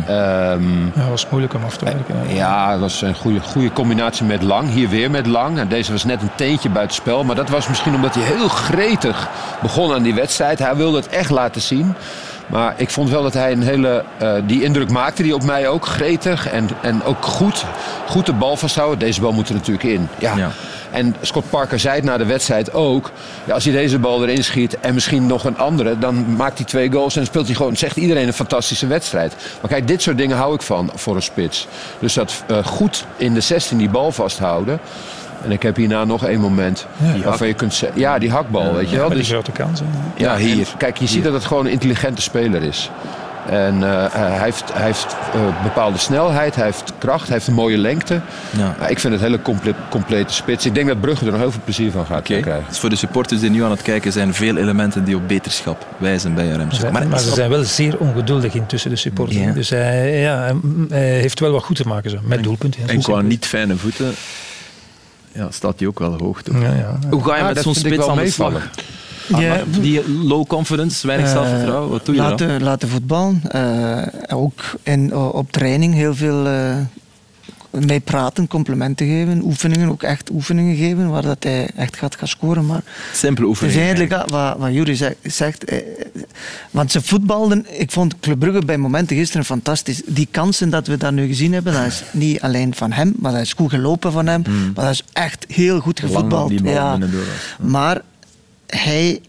Ehm, 0.07 0.85
Ja, 0.85 1.09
was 1.09 1.27
moeilijk 1.29 1.53
om 1.53 1.63
af 1.63 1.77
te 1.77 1.85
werken. 1.85 2.15
hè. 2.17 2.33
ja, 2.35 2.71
dat 2.71 2.79
was 2.79 3.01
een 3.01 3.15
goede, 3.15 3.39
goede 3.39 3.71
combinatie 3.73 4.25
met 4.25 4.41
Lang. 4.43 4.69
Hier 4.69 4.89
weer 4.89 5.11
met 5.11 5.25
Lang. 5.27 5.57
En 5.59 5.67
deze 5.67 5.91
was 5.91 6.03
net 6.03 6.21
een 6.21 6.31
teentje 6.35 6.69
buitenspel. 6.69 7.23
Maar 7.23 7.35
dat 7.35 7.49
was 7.49 7.67
misschien 7.67 7.95
omdat 7.95 8.15
hij 8.15 8.23
heel 8.23 8.47
gretig 8.47 9.29
begon 9.61 9.93
aan 9.93 10.03
die 10.03 10.13
wedstrijd. 10.13 10.59
Hij 10.59 10.75
wilde 10.75 10.97
het 10.97 11.07
echt 11.09 11.29
laten 11.29 11.61
zien. 11.61 11.95
Maar 12.47 12.73
ik 12.77 12.89
vond 12.89 13.09
wel 13.09 13.23
dat 13.23 13.33
hij 13.33 13.51
een 13.51 13.61
hele... 13.63 14.03
eh, 14.17 14.33
die 14.45 14.63
indruk 14.63 14.89
maakte 14.91 15.23
die 15.23 15.35
op 15.35 15.43
mij 15.43 15.67
ook. 15.67 15.85
Gretig 15.85 16.47
en, 16.49 16.69
en 16.81 17.03
ook 17.03 17.25
goed. 17.25 17.65
Goed 18.07 18.25
de 18.25 18.33
bal 18.33 18.57
vasthouden. 18.57 18.99
Deze 18.99 19.21
bal 19.21 19.31
moet 19.31 19.47
er 19.49 19.53
natuurlijk 19.55 19.83
in. 19.83 20.07
Ja. 20.19 20.35
Ja. 20.35 20.49
En 20.91 21.15
Scott 21.21 21.49
Parker 21.49 21.79
zei 21.79 21.95
het 21.95 22.03
na 22.03 22.17
de 22.17 22.25
wedstrijd 22.25 22.73
ook. 22.73 23.11
Ja, 23.45 23.53
als 23.53 23.63
hij 23.63 23.73
deze 23.73 23.99
bal 23.99 24.23
erin 24.23 24.43
schiet 24.43 24.79
en 24.79 24.93
misschien 24.93 25.25
nog 25.25 25.43
een 25.43 25.57
andere, 25.57 25.99
dan 25.99 26.35
maakt 26.35 26.57
hij 26.57 26.65
twee 26.67 26.91
goals 26.91 27.15
en 27.15 27.25
speelt 27.25 27.45
hij 27.45 27.55
gewoon, 27.55 27.75
zegt 27.77 27.97
iedereen, 27.97 28.27
een 28.27 28.33
fantastische 28.33 28.87
wedstrijd. 28.87 29.35
Maar 29.61 29.69
kijk, 29.71 29.87
dit 29.87 30.01
soort 30.01 30.17
dingen 30.17 30.37
hou 30.37 30.53
ik 30.55 30.61
van 30.61 30.91
voor 30.95 31.15
een 31.15 31.21
spits. 31.21 31.67
Dus 31.99 32.13
dat 32.13 32.43
eh, 32.47 32.65
goed 32.65 33.05
in 33.17 33.33
de 33.33 33.41
16 33.41 33.77
die 33.77 33.89
bal 33.89 34.11
vasthouden. 34.11 34.79
En 35.43 35.51
ik 35.51 35.63
heb 35.63 35.75
hierna 35.75 36.03
nog 36.05 36.25
één 36.25 36.39
moment 36.39 36.85
waarvan 37.23 37.47
je 37.47 37.53
kunt 37.53 37.73
zeggen, 37.73 37.99
ja, 37.99 38.19
die 38.19 38.31
hakbal, 38.31 38.73
weet 38.73 38.89
je 38.89 38.97
wel. 38.97 39.07
Die 39.09 39.17
Dus, 39.17 39.29
grote 39.29 39.51
kansen. 39.51 39.87
ja, 40.15 40.37
hier. 40.37 40.67
Kijk, 40.77 40.97
je 40.97 41.07
ziet 41.07 41.23
dat 41.23 41.33
het 41.33 41.45
gewoon 41.45 41.65
een 41.65 41.71
intelligente 41.71 42.21
speler 42.21 42.63
is. 42.63 42.89
En 43.49 43.83
eh, 43.83 44.05
hij 44.13 44.39
heeft, 44.43 44.63
hij 44.73 44.85
heeft 44.85 45.15
eh, 45.33 45.63
bepaalde 45.63 45.97
snelheid, 45.97 46.55
hij 46.55 46.65
heeft 46.65 46.93
kracht, 46.97 47.23
hij 47.27 47.35
heeft 47.35 47.47
een 47.47 47.53
mooie 47.53 47.77
lengte. 47.77 48.21
Ja. 48.57 48.87
Ik 48.87 48.99
vind 48.99 49.13
het 49.13 49.21
een 49.21 49.27
hele 49.29 49.41
comple- 49.41 49.73
complete 49.89 50.33
spits. 50.33 50.65
Ik 50.65 50.75
denk 50.75 50.87
dat 50.87 51.01
Brugge 51.01 51.25
er 51.25 51.31
nog 51.31 51.39
heel 51.39 51.51
veel 51.51 51.61
plezier 51.63 51.91
van 51.91 52.05
gaat 52.05 52.19
Oké. 52.19 52.39
krijgen. 52.39 52.63
Dus 52.69 52.79
voor 52.79 52.89
de 52.89 52.95
supporters 52.95 53.39
die 53.41 53.49
nu 53.49 53.63
aan 53.63 53.71
het 53.71 53.81
kijken 53.81 54.11
zijn, 54.11 54.33
veel 54.33 54.57
elementen 54.57 55.03
die 55.03 55.15
op 55.15 55.27
beterschap 55.27 55.85
wijzen 55.97 56.33
bij 56.33 56.45
Jaremchuk. 56.47 56.91
Maar, 56.91 57.07
maar 57.07 57.19
ze 57.19 57.33
zijn 57.33 57.49
wel 57.49 57.63
zeer 57.63 57.97
ongeduldig 57.97 58.53
intussen 58.53 58.89
de 58.89 58.95
supporters. 58.95 59.39
Ja. 59.39 59.51
Dus 59.51 59.69
hij, 59.69 60.19
ja, 60.19 60.53
hij- 60.89 60.99
heeft 60.99 61.39
wel 61.39 61.51
wat 61.51 61.63
goed 61.63 61.75
te 61.75 61.87
maken 61.87 62.09
zo, 62.09 62.17
met 62.23 62.43
doelpunten. 62.43 62.87
En 62.87 63.01
qua 63.01 63.21
niet 63.21 63.45
fijne 63.45 63.75
voeten 63.75 64.13
ja, 65.33 65.47
staat 65.51 65.79
hij 65.79 65.87
ook 65.87 65.99
wel 65.99 66.17
hoog. 66.17 66.41
Toch? 66.41 66.53
het. 66.55 66.63
Ja, 66.63 66.73
ja. 66.73 66.99
Hoe 67.09 67.23
ga 67.23 67.35
je 67.35 67.41
Ja, 67.41 67.47
met 67.47 67.61
zo'n 67.61 67.75
spits 67.75 68.07
aan 68.07 68.17
de 68.17 68.29
slag? 68.31 68.69
Ja, 69.27 69.63
Die 69.79 70.09
low 70.09 70.47
confidence, 70.47 71.07
weinig 71.07 71.27
Eh, 71.27 71.33
zelfvertrouwen, 71.33 71.89
wat 71.89 72.05
doe 72.05 72.15
je 72.15 72.21
dan? 72.21 72.29
laten, 72.29 72.63
laten 72.63 72.89
voetballen. 72.89 73.41
Eh, 73.47 74.37
ook 74.37 74.61
in, 74.83 75.15
op 75.15 75.51
training 75.51 75.93
heel 75.93 76.15
veel 76.15 76.47
eh, 76.47 76.75
mee 77.85 77.99
praten, 77.99 78.47
complimenten 78.47 79.07
geven, 79.07 79.41
oefeningen, 79.43 79.89
ook 79.89 80.03
echt 80.03 80.29
oefeningen 80.29 80.75
geven, 80.75 81.09
waar 81.09 81.21
dat 81.21 81.43
hij 81.43 81.69
echt 81.75 81.97
gaat 81.97 82.15
gaan 82.15 82.27
scoren. 82.27 82.65
Maar 82.65 82.81
Simpele 83.13 83.47
het 83.47 83.55
is 83.55 83.61
oefening. 83.63 83.85
eigenlijk 83.87 84.29
wat, 84.29 84.57
wat 84.57 84.73
Jury 84.73 84.95
zegt. 84.95 85.15
zegt 85.23 85.65
want 86.71 86.91
ze 86.91 87.01
voetbalden, 87.01 87.65
ik 87.79 87.91
vond 87.91 88.19
Club 88.19 88.39
Brugge 88.39 88.65
bij 88.65 88.77
momenten 88.77 89.15
gisteren 89.17 89.45
fantastisch. 89.45 90.01
Die 90.05 90.27
kansen 90.31 90.69
dat 90.69 90.87
we 90.87 90.97
daar 90.97 91.13
nu 91.13 91.27
gezien 91.27 91.53
hebben, 91.53 91.73
dat 91.73 91.85
is 91.85 92.03
niet 92.11 92.41
alleen 92.41 92.75
van 92.75 92.91
hem, 92.91 93.13
maar 93.17 93.31
dat 93.31 93.41
is 93.41 93.53
goed 93.53 93.69
gelopen 93.69 94.11
van 94.11 94.27
hem. 94.27 94.43
Maar 94.75 94.85
dat 94.85 94.93
is 94.93 95.03
echt 95.13 95.45
heel 95.47 95.79
goed 95.79 95.99
gevoetbald. 95.99 96.51
Ja. 96.63 96.97
was. 96.99 97.07
Maar 97.69 98.01
hij 98.77 99.21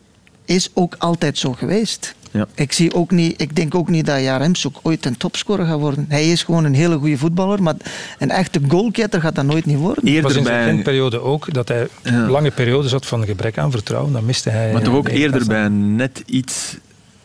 is 0.45 0.71
ook 0.75 0.95
altijd 0.99 1.39
zo 1.39 1.53
geweest. 1.53 2.15
Ja. 2.31 2.47
Ik, 2.55 2.73
zie 2.73 2.95
ook 2.95 3.11
niet, 3.11 3.41
ik 3.41 3.57
denk 3.57 3.75
ook 3.75 3.89
niet 3.89 4.07
dat 4.07 4.21
Jaremchuk 4.21 4.77
ooit 4.83 5.07
een 5.07 5.17
topscorer 5.17 5.67
gaat 5.67 5.79
worden. 5.79 6.07
Hij 6.09 6.31
is 6.31 6.43
gewoon 6.43 6.65
een 6.65 6.75
hele 6.75 6.99
goede 6.99 7.17
voetballer, 7.19 7.63
maar 7.63 7.75
een 8.19 8.31
echte 8.31 8.61
goalgetter 8.69 9.21
gaat 9.21 9.35
dat 9.35 9.45
nooit 9.45 9.67
niet 9.67 9.77
worden. 9.79 10.05
Was 10.05 10.13
Eerder 10.13 10.37
in 10.37 10.45
zijn 10.45 10.65
bij, 10.65 10.65
Gent-periode 10.75 11.21
ook 11.21 11.53
dat 11.53 11.69
hij 11.69 11.89
Ja. 12.03 12.27
lange 12.29 12.51
periodes 12.51 12.93
had 12.93 13.07
van 13.07 13.25
gebrek 13.25 13.59
aan 13.59 13.71
vertrouwen. 13.71 14.13
Dan 14.13 14.25
miste 14.25 14.51
hij. 14.51 14.73
maar 14.73 14.83
toch 14.83 14.95
ook 14.95 15.09
eerder 15.09 15.47
bij 15.47 15.65
een 15.65 15.97
net 15.97 16.23
iets 16.27 16.77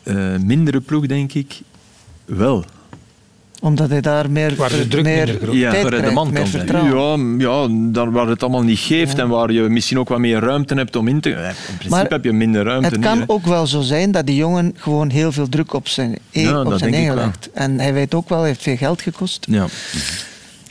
eh, 0.04 0.36
mindere 0.36 0.82
ploeg, 0.82 1.06
denk 1.06 1.34
ik, 1.34 1.60
wel. 2.26 2.66
Omdat 3.62 3.90
hij 3.90 4.02
daar 4.02 4.32
meer, 4.32 4.56
Waar 4.56 4.70
de 4.70 4.88
druk 4.88 5.04
meer. 5.04 5.56
Ja, 5.56 5.72
tijd 5.72 5.82
hij 5.82 5.92
de 5.92 5.98
krijgt, 5.98 6.14
man 6.14 6.28
meer 6.28 6.36
kan 6.42 6.48
zijn. 6.48 6.68
vertrouwen. 6.68 7.40
Ja, 7.40 7.62
ja 7.62 7.68
daar 7.92 8.12
waar 8.12 8.28
het 8.28 8.42
allemaal 8.44 8.62
niet 8.64 8.80
geeft 8.80 9.18
en 9.20 9.28
waar 9.30 9.52
je 9.52 9.62
misschien 9.62 10.00
ook 10.00 10.10
wat 10.10 10.20
meer 10.20 10.40
ruimte 10.40 10.74
hebt 10.76 10.96
om 10.96 11.08
in 11.08 11.20
te... 11.20 11.30
In 11.30 11.36
principe 11.66 11.90
Maar 11.90 12.06
heb 12.10 12.24
je 12.24 12.32
minder 12.34 12.64
ruimte. 12.64 12.88
Het 12.90 13.00
kan 13.00 13.24
ook 13.28 13.46
wel 13.46 13.68
zo 13.68 13.82
zijn 13.82 14.12
dat 14.12 14.26
die 14.26 14.36
jongen 14.36 14.74
gewoon 14.78 15.10
heel 15.10 15.32
veel 15.32 15.50
druk 15.50 15.74
op 15.74 15.88
zijn, 15.88 16.18
e- 16.32 16.42
Ja, 16.42 16.62
op 16.62 16.74
zijn 16.78 16.94
eigen 16.94 17.16
legt. 17.16 17.50
En 17.54 17.80
hij 17.80 17.94
weet 17.94 18.14
ook 18.14 18.30
wel, 18.30 18.40
hij 18.40 18.48
heeft 18.48 18.62
veel 18.64 18.78
geld 18.78 19.02
gekost. 19.02 19.46
Ja. 19.50 19.66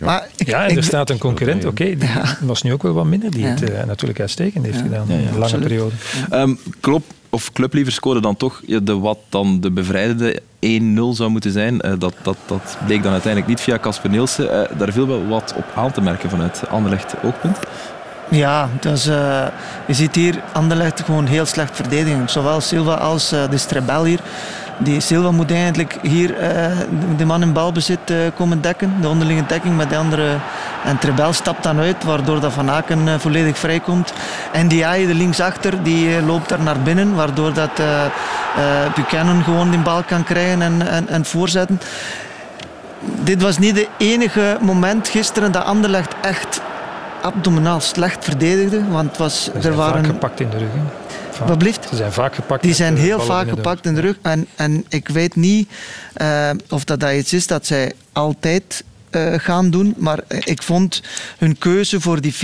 Maar 0.01 0.29
ik, 0.37 0.47
Ja, 0.47 0.65
en 0.65 0.71
ik- 0.71 0.77
er 0.77 0.83
staat 0.85 1.11
een 1.11 1.19
concurrent, 1.19 1.65
oké, 1.65 1.85
die 1.97 2.09
was 2.41 2.63
nu 2.63 2.73
ook 2.73 2.83
wel 2.83 2.93
wat 2.93 3.05
minder, 3.07 3.31
die 3.31 3.41
Ja. 3.41 3.49
het 3.49 3.71
eh, 3.71 3.85
natuurlijk 3.85 4.21
uitstekend 4.21 4.65
heeft 4.65 4.77
Ja. 4.79 4.83
gedaan 4.83 5.05
Ja, 5.09 5.15
ja, 5.15 5.21
in 5.21 5.27
een 5.27 5.33
lange 5.33 5.43
absoluut. 5.45 5.67
periode. 5.67 5.95
Ehm, 6.31 6.55
Klopp 6.81 7.05
of 7.31 7.53
Club 7.53 7.73
liever 7.73 7.93
scoorde 7.93 8.21
dan 8.21 8.37
toch 8.37 8.61
de, 8.67 8.99
wat 8.99 9.19
dan 9.29 9.61
de 9.61 9.71
bevrijdende 9.71 10.43
1-0 10.67 11.17
zou 11.17 11.31
moeten 11.31 11.51
zijn. 11.51 11.81
Eh, 11.81 11.93
dat, 11.99 12.15
dat, 12.23 12.37
dat 12.47 12.77
bleek 12.87 13.03
dan 13.03 13.13
uiteindelijk 13.13 13.53
niet 13.53 13.61
via 13.61 13.79
Casper 13.79 14.11
Nielsen. 14.11 14.71
Eh, 14.71 14.79
daar 14.79 14.93
viel 14.93 15.07
wel 15.07 15.27
wat 15.27 15.55
op 15.57 15.65
aan 15.75 15.93
te 15.93 16.01
merken 16.01 16.31
vanuit 16.31 16.63
Anderlecht 16.69 17.15
oogpunt. 17.23 17.59
Ja, 18.31 18.69
dus, 18.81 19.07
eh, 19.07 19.47
je 19.87 19.95
ziet 19.95 20.15
hier 20.15 20.43
Anderlecht 20.53 21.03
gewoon 21.05 21.27
heel 21.27 21.47
slecht 21.47 21.77
verdedigen. 21.77 22.29
Zowel 22.29 22.61
Silva 22.61 22.95
als 22.95 23.29
de 23.29 23.59
Strebel 23.59 24.05
hier. 24.05 24.21
Die 24.79 25.01
Silva 25.01 25.31
moet 25.31 25.53
eigenlijk 25.53 25.99
hier 26.03 26.39
eh, 26.39 26.77
de 27.17 27.25
man 27.25 27.43
in 27.43 27.53
balbezit 27.53 28.11
eh, 28.11 28.17
komen 28.35 28.61
dekken. 28.61 28.95
De 29.01 29.09
onderlinge 29.09 29.47
dekking 29.47 29.77
met 29.77 29.91
de 29.91 29.97
andere. 29.97 30.37
En 30.85 30.99
Trebel 30.99 31.33
stapt 31.33 31.63
dan 31.63 31.79
uit, 31.79 32.05
waardoor 32.05 32.41
dat 32.41 32.53
Van 32.53 32.71
Aken 32.71 33.09
eh, 33.09 33.15
volledig 33.19 33.59
vrijkomt. 33.59 34.13
En 34.53 34.69
die 34.69 34.85
de 35.07 35.15
linksachter, 35.15 35.83
die 35.83 36.23
loopt 36.23 36.49
daar 36.49 36.63
naar 36.63 36.81
binnen. 36.81 37.15
Waardoor 37.15 37.53
dat 37.53 37.81
Buchanan 38.95 39.43
gewoon 39.43 39.71
die 39.71 39.79
bal 39.79 40.03
kan 40.03 40.25
krijgen 40.25 40.63
en, 40.63 40.89
en, 40.89 41.09
en 41.09 41.25
voorzetten. 41.25 41.81
Dit 43.01 43.43
was 43.43 43.59
niet 43.59 43.75
de 43.75 43.89
enige 43.97 44.59
moment 44.61 45.09
gisteren 45.09 45.53
dat 45.53 45.65
Anderlecht 45.65 46.15
echt 46.21 46.61
abdominaal 47.23 47.81
slecht 47.81 48.25
verdedigde. 48.25 48.89
Want 48.89 49.09
het 49.09 49.19
was, 49.19 49.51
er 49.63 49.75
waren. 49.75 50.05
gepakt 50.05 50.41
in 50.41 50.51
de 50.51 50.59
rug. 50.59 50.69
hè. 50.73 51.06
Vaak. 51.37 51.49
Wat 51.49 51.59
blieft? 51.59 51.87
Ze 51.89 51.97
zijn 51.97 52.13
vaak 52.13 52.35
gepakt. 52.35 52.63
Die 52.63 52.75
zijn 52.75 52.97
eh, 52.97 53.03
heel 53.03 53.21
vaak 53.21 53.49
gepakt 53.49 53.87
in 53.87 53.95
de 53.95 54.01
rug. 54.01 54.17
En, 54.23 54.47
en 54.57 54.85
ik 54.89 55.09
weet 55.09 55.37
niet 55.37 55.69
eh, 56.15 56.51
of 56.69 56.85
dat, 56.85 57.01
dat 57.01 57.13
iets 57.13 57.33
is 57.33 57.47
dat 57.47 57.67
zij 57.67 57.93
altijd 58.13 58.85
eh, 59.11 59.33
gaan 59.37 59.71
doen. 59.71 59.95
Maar 59.97 60.21
ik 60.29 60.63
vond 60.63 61.03
hun 61.39 61.59
keuze 61.59 62.01
voor 62.01 62.21
die 62.21 62.35
4-4-2 62.35 62.39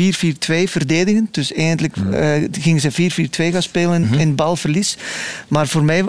verdedigen. 0.64 1.28
Dus 1.30 1.52
eigenlijk 1.52 1.96
eh, 1.96 2.32
gingen 2.52 2.80
ze 2.80 2.92
4-4-2 2.92 3.52
gaan 3.52 3.62
spelen 3.62 4.14
in 4.14 4.34
balverlies. 4.34 4.96
Maar 5.48 5.68
voor 5.68 5.84
mij... 5.84 6.04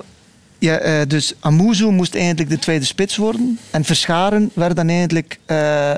Ja, 0.64 0.78
eh, 0.78 1.08
dus 1.08 1.34
Amuzu 1.40 1.86
moest 1.86 2.16
eigenlijk 2.16 2.50
de 2.50 2.60
tweede 2.60 2.86
spits 2.86 3.16
worden. 3.18 3.60
En 3.72 3.84
Verscharen 3.84 4.52
werd 4.54 4.76
dan 4.76 4.90
eigenlijk 4.90 5.40
eh, 5.46 5.58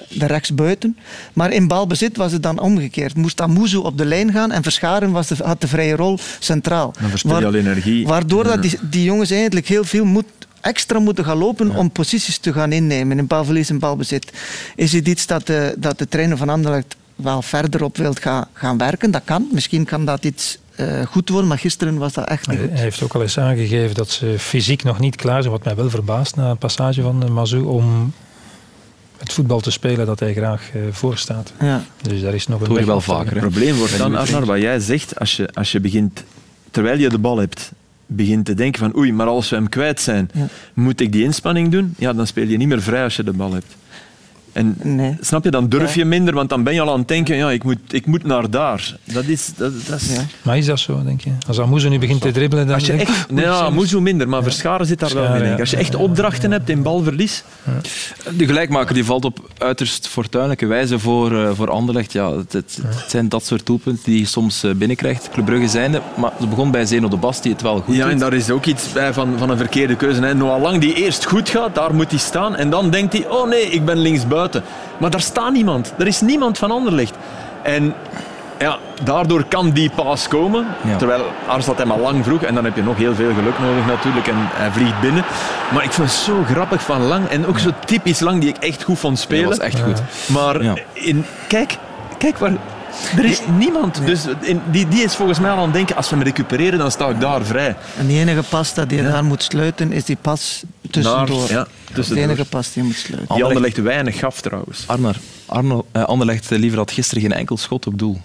de 0.09 0.26
rechtsbuiten. 0.26 0.97
Maar 1.34 1.51
in 1.51 1.68
balbezit 1.68 2.18
was 2.18 2.32
het 2.32 2.43
dan 2.43 2.59
omgekeerd. 2.59 3.16
Moest 3.16 3.41
Amuzu 3.41 3.78
op 3.78 3.97
de 3.97 4.05
lijn 4.05 4.32
gaan 4.32 4.51
en 4.51 4.63
Verscharen 4.63 5.11
was 5.11 5.28
de, 5.28 5.36
had 5.43 5.61
de 5.61 5.68
vrije 5.68 5.95
rol 5.95 6.20
centraal. 6.39 6.93
Dan 6.99 7.09
verspil 7.09 7.39
je 7.39 7.45
al 7.45 7.53
energie. 7.53 8.07
Waardoor 8.07 8.43
dat 8.43 8.61
die, 8.61 8.80
die 8.82 9.03
jongens 9.03 9.32
eigenlijk 9.32 9.68
heel 9.68 9.84
veel 9.84 10.05
moet, 10.05 10.26
extra 10.61 10.99
moeten 10.99 11.26
gaan 11.26 11.38
lopen 11.38 11.76
om 11.76 11.91
posities 11.91 12.38
te 12.38 12.53
gaan 12.53 12.72
innemen 12.72 13.18
in 13.18 13.28
balverlies 13.28 13.70
en 13.70 13.80
balbezit. 13.80 14.32
Is 14.76 14.93
het 14.93 15.07
iets 15.07 15.26
dat 15.26 15.47
de, 15.47 15.76
dat 15.78 15.97
de 15.97 16.07
trainer 16.07 16.38
van 16.38 16.49
Anderlecht 16.49 16.95
wel 17.16 17.41
verder 17.41 17.84
op 17.84 17.97
wilt 17.97 18.20
gaan, 18.20 18.47
gaan 18.53 18.78
werken? 18.78 19.11
Dat 19.11 19.22
kan. 19.26 19.47
Misschien 19.51 19.86
kan 19.86 20.05
dat 20.05 20.26
iets 20.26 20.57
eh, 20.76 21.05
goed 21.05 21.30
worden, 21.30 21.47
maar 21.47 21.57
gisteren 21.59 21.97
was 21.97 22.13
dat 22.13 22.28
echt 22.28 22.47
niet 22.47 22.57
Hij 22.59 22.67
goed. 22.67 22.78
heeft 22.80 23.01
ook 23.03 23.13
al 23.13 23.21
eens 23.21 23.39
aangegeven 23.39 23.95
dat 23.95 24.09
ze 24.09 24.36
fysiek 24.38 24.84
nog 24.84 24.99
niet 24.99 25.15
klaar 25.15 25.41
zijn, 25.41 25.53
wat 25.53 25.63
mij 25.63 25.76
wel 25.76 25.89
verbaast 25.89 26.36
na 26.36 26.49
een 26.49 26.57
passage 26.57 27.01
van 27.01 27.23
eh, 27.23 27.30
Mazou, 27.30 27.63
om 27.65 28.13
het 29.17 29.34
voetbal 29.34 29.59
te 29.59 29.71
spelen 29.71 30.05
dat 30.05 30.19
hij 30.19 30.34
graag 30.34 30.69
eh, 30.73 30.82
voorstaat. 30.91 31.53
Ja. 31.59 31.84
Dus 32.01 32.21
daar 32.21 32.34
is 32.34 32.47
nog 32.47 32.61
een 32.61 32.73
je 32.76 32.86
wel 32.86 33.01
vaker. 33.01 33.32
Het 33.32 33.39
probleem 33.39 33.76
wordt 33.76 33.97
dan, 33.97 34.15
Arnar, 34.15 34.45
wat 34.45 34.61
jij 34.61 34.80
zegt, 34.80 35.19
als 35.19 35.36
je, 35.36 35.49
als 35.53 35.71
je 35.71 35.80
begint, 35.80 36.23
terwijl 36.71 36.97
je 36.99 37.09
de 37.09 37.17
bal 37.19 37.38
hebt, 37.38 37.71
begint 38.05 38.45
te 38.45 38.53
denken 38.53 38.80
van 38.80 38.95
oei, 38.97 39.13
maar 39.13 39.28
als 39.28 39.49
we 39.49 39.55
hem 39.55 39.69
kwijt 39.69 40.01
zijn, 40.01 40.30
Ja. 40.34 40.47
moet 40.73 40.99
ik 40.99 41.11
die 41.11 41.23
inspanning 41.23 41.71
doen? 41.71 41.93
Ja, 41.97 42.13
dan 42.13 42.28
speel 42.28 42.47
je 42.47 42.57
niet 42.57 42.67
meer 42.67 42.82
vrij 42.82 43.03
als 43.03 43.15
je 43.15 43.23
de 43.23 43.34
bal 43.34 43.53
hebt. 43.53 43.76
En 44.56 44.76
Nee. 44.84 45.18
snap 45.22 45.43
je, 45.43 45.51
dan 45.51 45.70
durf 45.70 45.95
Ja. 45.95 46.01
je 46.01 46.06
minder, 46.06 46.34
want 46.34 46.49
dan 46.49 46.64
ben 46.64 46.74
je 46.74 46.82
al 46.82 46.91
aan 46.91 46.99
het 46.99 47.08
denken, 47.08 47.36
ja, 47.36 47.51
ik 47.51 47.64
moet, 47.64 47.78
ik 47.89 48.06
moet 48.06 48.24
naar 48.24 48.49
daar. 48.49 48.95
Dat 49.03 49.24
is... 49.26 49.51
Dat, 49.58 49.72
dat 49.88 50.01
is 50.01 50.14
Ja. 50.14 50.22
Maar 50.41 50.58
is 50.58 50.66
dat 50.66 50.80
zo, 50.80 51.03
denk 51.03 51.22
je? 51.22 51.32
Als 51.47 51.60
Amouzou 51.60 51.91
nu 51.91 51.99
begint 51.99 52.22
te 52.22 52.32
dribbelen, 52.32 52.66
dan 52.66 52.76
Als 52.76 52.86
je 52.86 52.93
echt, 52.93 53.32
nee, 53.32 53.45
ja, 53.45 53.70
moet 53.70 53.89
zo 53.89 54.01
minder, 54.01 54.30
maar 54.30 54.43
Verscharen 54.43 54.86
zit 54.86 54.99
daar 54.99 55.14
wel 55.14 55.32
denk 55.32 55.53
ik. 55.53 55.60
Als 55.60 55.70
je 55.70 55.76
ja. 55.76 55.82
echt 55.82 55.95
opdrachten 55.95 56.51
hebt 56.51 56.70
in 56.70 56.82
balverlies, 56.82 57.43
De 58.38 58.45
gelijkmaker 58.45 58.93
die 58.93 59.06
valt 59.06 59.26
op 59.26 59.49
uiterst 59.58 60.08
fortuinlijke 60.08 60.66
wijze 60.66 60.99
voor, 60.99 61.43
eh, 61.43 61.49
voor 61.53 61.70
Anderlecht. 61.70 62.12
Ja, 62.12 62.38
het, 62.38 62.53
het, 62.53 62.80
het 62.86 63.10
zijn 63.10 63.30
dat 63.30 63.45
soort 63.45 63.66
doelpunten 63.66 64.03
die 64.03 64.20
je 64.20 64.26
soms 64.26 64.64
eh, 64.64 64.72
binnenkrijgt. 64.72 65.30
Club 65.34 65.45
Brugge 65.45 65.68
zijnde, 65.68 66.01
maar 66.18 66.32
ze 66.39 66.47
begon 66.47 66.72
bij 66.72 66.86
Zeno 66.86 67.08
de 67.08 67.18
Bast 67.18 67.43
die 67.43 67.51
het 67.51 67.62
wel 67.62 67.82
goed 67.82 67.95
ja, 67.95 68.03
doet. 68.03 68.12
en 68.12 68.20
daar 68.20 68.34
is 68.34 68.49
ook 68.49 68.66
iets 68.66 68.91
bij 68.91 69.14
van, 69.14 69.38
van 69.38 69.49
een 69.49 69.58
verkeerde 69.58 69.95
keuze. 69.95 70.22
Hè. 70.22 70.34
Noah 70.34 70.62
Lang 70.62 70.82
die 70.82 70.93
eerst 70.93 71.26
goed 71.26 71.49
gaat, 71.49 71.76
daar 71.76 71.95
moet 71.95 72.10
hij 72.10 72.20
staan. 72.20 72.56
En 72.56 72.70
dan 72.70 72.89
denkt 72.89 73.14
hij, 73.14 73.28
oh 73.30 73.49
nee, 73.49 73.62
ik 73.62 73.86
ben 73.86 73.97
linksbuiten. 73.97 74.43
Maar 74.97 75.09
daar 75.09 75.21
staat 75.21 75.51
niemand. 75.51 75.93
Er 75.97 76.07
is 76.07 76.21
niemand 76.21 76.57
van 76.57 76.71
Anderlecht. 76.71 77.13
En 77.63 77.93
ja, 78.59 78.77
daardoor 79.03 79.43
kan 79.43 79.69
die 79.69 79.89
paas 79.95 80.27
komen. 80.27 80.65
Ja. 80.83 80.95
Terwijl 80.97 81.23
Ars 81.47 81.65
dat 81.65 81.77
hem 81.77 81.91
al 81.91 81.99
lang 81.99 82.23
vroeg. 82.23 82.41
En 82.43 82.55
dan 82.55 82.63
heb 82.65 82.75
je 82.75 82.83
nog 82.83 82.97
heel 82.97 83.15
veel 83.15 83.33
geluk 83.33 83.59
nodig 83.59 83.85
natuurlijk. 83.85 84.27
En 84.27 84.35
hij 84.37 84.71
vliegt 84.71 85.01
binnen. 85.01 85.23
Maar 85.73 85.83
ik 85.83 85.91
vind 85.91 86.07
het 86.07 86.17
zo 86.17 86.43
grappig 86.51 86.81
van 86.81 87.01
Lang. 87.01 87.27
En 87.27 87.45
ook 87.47 87.59
zo 87.59 87.69
typisch 87.85 88.19
Lang 88.19 88.39
die 88.39 88.49
ik 88.49 88.57
echt 88.57 88.83
goed 88.83 88.99
vond 88.99 89.15
Dat 89.15 89.23
spelen. 89.23 89.49
was 89.49 89.57
echt 89.57 89.79
goed. 89.79 90.01
Maar 90.27 90.61
in, 90.93 91.25
kijk, 91.47 91.77
kijk 92.17 92.37
waar. 92.37 92.51
Er 93.17 93.25
is 93.25 93.41
niemand. 93.57 94.05
Dus 94.05 94.25
in, 94.41 94.61
die, 94.71 94.87
die 94.87 95.03
is 95.03 95.15
volgens 95.15 95.39
mij 95.39 95.51
al 95.51 95.57
aan 95.57 95.63
het 95.63 95.73
denken: 95.73 95.95
als 95.95 96.09
we 96.09 96.15
hem 96.15 96.23
recupereren, 96.25 96.79
dan 96.79 96.91
sta 96.91 97.09
ik 97.09 97.19
daar 97.19 97.45
vrij. 97.45 97.75
En 97.97 98.07
de 98.07 98.13
enige 98.13 98.43
pas 98.49 98.73
dat 98.73 98.89
je 98.91 98.95
Ja. 98.95 99.03
daar 99.11 99.23
moet 99.25 99.43
sluiten, 99.43 99.91
is 99.91 100.03
die 100.05 100.17
pas 100.21 100.63
tussendoor. 100.91 101.39
Naar- 101.39 101.49
ja, 101.51 101.55
dat 101.57 101.67
is 101.67 101.85
de 101.87 101.93
tussendoor. 101.93 102.23
enige 102.23 102.45
pas 102.45 102.71
die 102.73 102.81
je 102.81 102.87
moet 102.87 102.97
sluiten. 102.97 103.35
Die 103.35 103.43
ander 103.43 103.61
legt 103.61 103.77
weinig 103.77 104.19
gaf 104.19 104.41
trouwens. 104.41 104.83
Arnar, 104.85 105.15
Arno, 105.45 105.85
eh, 105.91 106.03
Anderlecht 106.03 106.51
eh, 106.51 106.59
liever 106.59 106.77
had 106.77 106.91
gisteren 106.91 107.23
geen 107.23 107.33
enkel 107.33 107.57
schot 107.57 107.87
op 107.87 107.99
doel. 107.99 108.21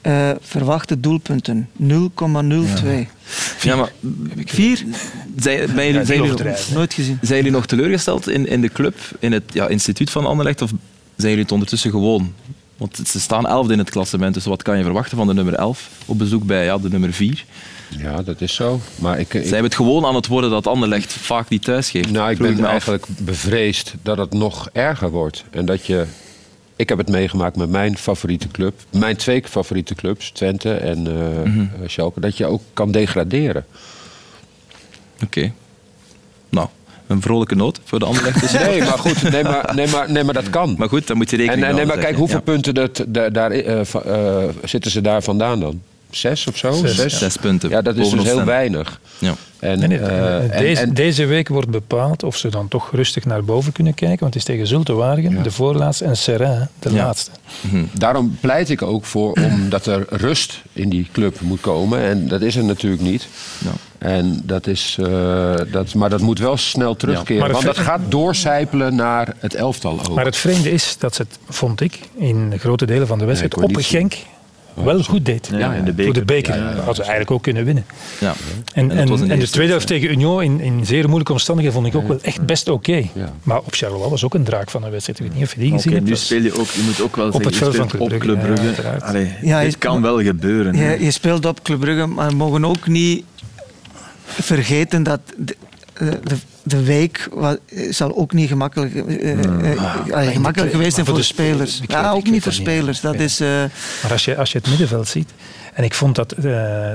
Eh, 0.00 0.30
verwachte 0.40 1.00
doelpunten 1.00 1.68
0,02. 1.76 3.08
Ja, 3.60 3.76
maar 3.76 3.92
Vier? 4.44 4.84
zijn, 5.38 5.74
ben 5.74 5.86
jullie, 5.86 6.04
zijn, 6.06 6.22
jullie, 6.22 6.54
Nooit 6.74 6.94
gezien. 6.94 7.18
zijn 7.22 7.36
jullie 7.38 7.52
nog 7.52 7.66
teleurgesteld 7.66 8.28
in, 8.28 8.46
in 8.48 8.60
de 8.60 8.68
club, 8.68 8.94
in 9.18 9.32
het 9.32 9.42
ja, 9.52 9.66
instituut 9.68 10.10
van 10.10 10.26
Anderlecht, 10.26 10.62
of 10.62 10.70
zijn 11.16 11.28
jullie 11.28 11.42
het 11.42 11.52
ondertussen 11.52 11.90
gewoon? 11.90 12.34
Want 12.82 13.08
ze 13.08 13.20
staan 13.20 13.46
elfde 13.46 13.72
in 13.72 13.78
het 13.78 13.90
klassement, 13.90 14.34
dus 14.34 14.44
wat 14.44 14.62
kan 14.62 14.76
je 14.76 14.84
verwachten 14.84 15.16
van 15.16 15.26
de 15.26 15.34
nummer 15.34 15.54
11 15.54 15.90
op 16.06 16.18
bezoek 16.18 16.44
bij 16.44 16.64
ja, 16.64 16.78
de 16.78 16.88
nummer 16.88 17.12
4? 17.12 17.44
Ja, 17.98 18.22
dat 18.22 18.40
is 18.40 18.54
zo. 18.54 18.80
Maar 18.98 19.18
ik, 19.18 19.34
ik, 19.34 19.46
Zijn 19.46 19.60
we 19.60 19.66
het 19.66 19.74
gewoon 19.74 20.04
aan 20.04 20.14
het 20.14 20.26
worden 20.26 20.50
dat 20.50 20.66
Anderlecht 20.66 21.12
vaak 21.12 21.48
niet 21.48 21.64
thuis 21.64 21.90
geeft? 21.90 22.10
nou, 22.10 22.30
ik 22.30 22.38
ben 22.38 22.64
af. 22.64 22.70
eigenlijk 22.70 23.06
bevreesd 23.18 23.94
dat 24.02 24.18
het 24.18 24.32
nog 24.32 24.68
erger 24.72 25.10
wordt. 25.10 25.44
En 25.50 25.64
dat 25.64 25.86
je... 25.86 26.06
Ik 26.76 26.88
heb 26.88 26.98
het 26.98 27.08
meegemaakt 27.08 27.56
met 27.56 27.70
mijn 27.70 27.98
favoriete 27.98 28.48
club. 28.48 28.74
Mijn 28.90 29.16
twee 29.16 29.42
favoriete 29.44 29.94
clubs, 29.94 30.30
Twente 30.30 30.74
en 30.74 31.08
Schalke. 31.86 32.20
Dat 32.20 32.36
je 32.36 32.46
ook 32.46 32.62
kan 32.72 32.90
degraderen. 32.90 33.66
Oké. 35.22 35.52
Nou, 36.48 36.68
een 37.12 37.22
vrolijke 37.22 37.54
noot 37.54 37.80
voor 37.84 37.98
de 37.98 38.04
Anderlecht. 38.04 38.52
Nee, 38.66 38.78
maar 38.80 38.98
goed. 38.98 39.30
Nee, 39.30 39.42
maar, 39.42 39.72
nee, 39.74 39.86
maar, 39.88 40.10
nee, 40.10 40.24
maar 40.24 40.34
dat 40.34 40.50
kan. 40.50 40.74
Maar 40.78 40.88
goed, 40.88 41.06
dan 41.06 41.16
moet 41.16 41.30
je 41.30 41.36
rekening 41.36 41.62
En, 41.62 41.68
en 41.68 41.74
nee, 41.76 41.84
maar 41.86 41.94
houden, 41.94 42.04
kijk, 42.04 42.16
hoeveel 42.18 42.40
punten 42.42 42.74
dat, 42.74 43.04
da- 43.08 43.28
daar, 43.30 43.50
eh, 43.50 43.80
eh, 43.80 44.48
zitten 44.64 44.90
ze 44.90 45.00
daar 45.00 45.22
vandaan 45.22 45.60
dan? 45.60 45.82
Zes 46.16 46.46
of 46.46 46.56
zo? 46.56 46.72
Zes, 46.72 46.96
Ja. 46.96 47.08
Zes 47.08 47.36
punten. 47.36 47.68
Ja, 47.70 47.82
dat 47.82 47.96
is 47.96 48.10
dus 48.10 48.22
heel 48.22 48.44
weinig. 48.44 49.00
Ja. 49.18 49.34
En, 49.58 49.78
Nee, 49.78 49.88
nee, 49.88 49.98
eh, 49.98 50.36
en- 50.54 50.58
deze, 50.62 50.80
en- 50.80 50.94
deze 50.94 51.24
week 51.24 51.48
wordt 51.48 51.68
bepaald 51.70 52.22
of 52.22 52.36
ze 52.36 52.48
dan 52.48 52.68
toch 52.68 52.90
rustig 52.92 53.24
naar 53.24 53.44
boven 53.44 53.72
kunnen 53.72 53.94
kijken. 53.94 54.20
Want 54.20 54.34
het 54.34 54.42
is 54.42 54.48
tegen 54.48 54.66
Zulte 54.66 54.92
Waregem, 54.92 55.42
de 55.42 55.50
voorlaatste, 55.50 56.04
en 56.04 56.16
Serrain, 56.16 56.68
de 56.78 56.90
Ja. 56.92 57.04
laatste. 57.04 57.30
Daarom 57.92 58.36
pleit 58.40 58.70
ik 58.70 58.82
ook 58.82 59.04
voor 59.04 59.32
omdat 59.62 59.86
er 59.86 60.04
rust 60.08 60.62
in 60.72 60.88
die 60.88 61.08
club 61.12 61.40
moet 61.40 61.60
komen. 61.60 62.00
En 62.00 62.28
dat 62.28 62.40
is 62.42 62.56
er 62.56 62.64
natuurlijk 62.64 63.02
niet. 63.02 63.26
Ja. 63.64 63.70
En 63.98 64.42
dat 64.44 64.66
is, 64.66 64.96
eh, 65.00 65.54
dat, 65.72 65.94
maar 65.94 66.10
dat 66.10 66.20
moet 66.20 66.38
wel 66.38 66.56
snel 66.56 66.96
terugkeren. 66.96 67.50
Want 67.52 67.64
dat 67.64 67.78
gaat 67.78 68.00
doorcijpelen 68.08 68.94
naar 68.94 69.34
het 69.38 69.54
elftal 69.54 69.92
ook. 70.08 70.14
Maar 70.14 70.24
het 70.24 70.36
vreemde 70.36 70.70
is 70.72 70.96
dat 70.98 71.14
ze 71.14 71.22
het, 71.22 71.38
vond 71.48 71.80
ik, 71.80 71.98
in 72.16 72.52
grote 72.58 72.86
delen 72.86 73.06
van 73.06 73.18
de 73.18 73.24
wedstrijd 73.24 73.56
Nee, 73.56 73.64
op 73.66 73.76
Genk 73.76 74.14
wel 74.74 75.02
goed 75.02 75.24
deed. 75.24 75.48
Ja, 75.52 75.72
in 75.74 75.84
de 75.84 76.04
Voor 76.04 76.12
de 76.12 76.24
beker. 76.24 76.24
beker. 76.24 76.52
Dat 76.64 76.74
hadden 76.76 76.94
ze 76.94 77.00
eigenlijk 77.00 77.30
ook 77.30 77.42
kunnen 77.42 77.64
winnen. 77.64 77.84
Ja. 78.20 78.34
En, 78.74 78.90
en, 78.90 79.30
en 79.30 79.38
de 79.38 79.48
tweede 79.48 79.70
helft 79.72 79.86
tegen 79.86 80.10
Union 80.10 80.42
in, 80.42 80.60
in 80.60 80.86
zeer 80.86 81.04
moeilijke 81.04 81.32
omstandigheden 81.32 81.80
vond 81.82 81.94
ik 81.94 82.00
ook 82.00 82.08
wel 82.08 82.18
echt 82.22 82.46
best 82.46 82.68
oké. 82.68 82.92
Ja. 83.14 83.32
Maar 83.42 83.58
op 83.58 83.74
Charleroi 83.74 84.10
was 84.10 84.24
ook 84.24 84.34
een 84.34 84.44
draak 84.44 84.70
van 84.70 84.84
een 84.84 84.90
wedstrijd. 84.90 85.18
Ik 85.18 85.24
weet 85.26 85.34
niet 85.34 85.44
of 85.44 85.54
je 85.54 85.60
die 85.60 85.70
gezien 85.72 85.92
Oké, 85.92 85.98
hebt. 85.98 86.10
nu 86.10 86.16
speel 86.16 86.42
je 86.42 86.58
ook, 86.60 86.66
je 86.68 86.82
moet 86.84 87.00
ook 87.02 87.16
wel 87.16 87.24
zeggen, 87.32 87.44
het 87.44 87.54
je 87.54 87.60
veld 87.64 87.76
van 87.76 87.86
Club 87.88 88.00
op 88.00 88.08
Brugge, 88.08 88.26
Club 88.26 88.40
Brugge. 88.40 88.82
ja. 88.82 88.96
Allee, 89.06 89.32
Ja, 89.42 89.60
dit 89.62 89.72
je- 89.72 89.78
kan 89.78 90.02
wel 90.02 90.22
gebeuren. 90.22 90.76
Je, 90.76 91.04
je 91.04 91.10
speelt 91.10 91.46
op 91.46 91.62
Club 91.62 91.80
Brugge, 91.80 92.06
maar 92.06 92.28
we 92.28 92.34
mogen 92.34 92.64
ook 92.64 92.86
niet 92.86 93.24
vergeten 94.24 95.02
dat 95.02 95.20
de, 96.10 96.18
de- 96.24 96.36
de 96.62 96.82
week 96.82 97.28
wa- 97.34 97.56
zal 97.90 98.16
ook 98.16 98.32
niet 98.32 98.48
gemakkelijk, 98.48 98.94
eh, 98.94 99.32
eh, 99.32 100.26
eh, 100.26 100.32
gemakkelijk 100.32 100.72
geweest 100.72 100.94
zijn 100.94 101.06
voor 101.06 101.16
de 101.16 101.22
spelers. 101.22 101.80
Ja, 101.86 102.10
ook 102.10 102.30
niet 102.30 102.42
voor 102.42 102.52
spelers. 102.52 103.00
Dat 103.00 103.14
Ja. 103.14 103.20
is... 103.20 103.40
eh, 103.40 103.48
Maar 104.02 104.12
als 104.12 104.24
je, 104.24 104.36
als 104.36 104.52
je 104.52 104.58
het 104.58 104.68
middenveld 104.68 105.08
ziet, 105.08 105.30
en 105.74 105.84
ik 105.84 105.94
vond 105.94 106.14
dat, 106.14 106.32
eh, 106.32 106.44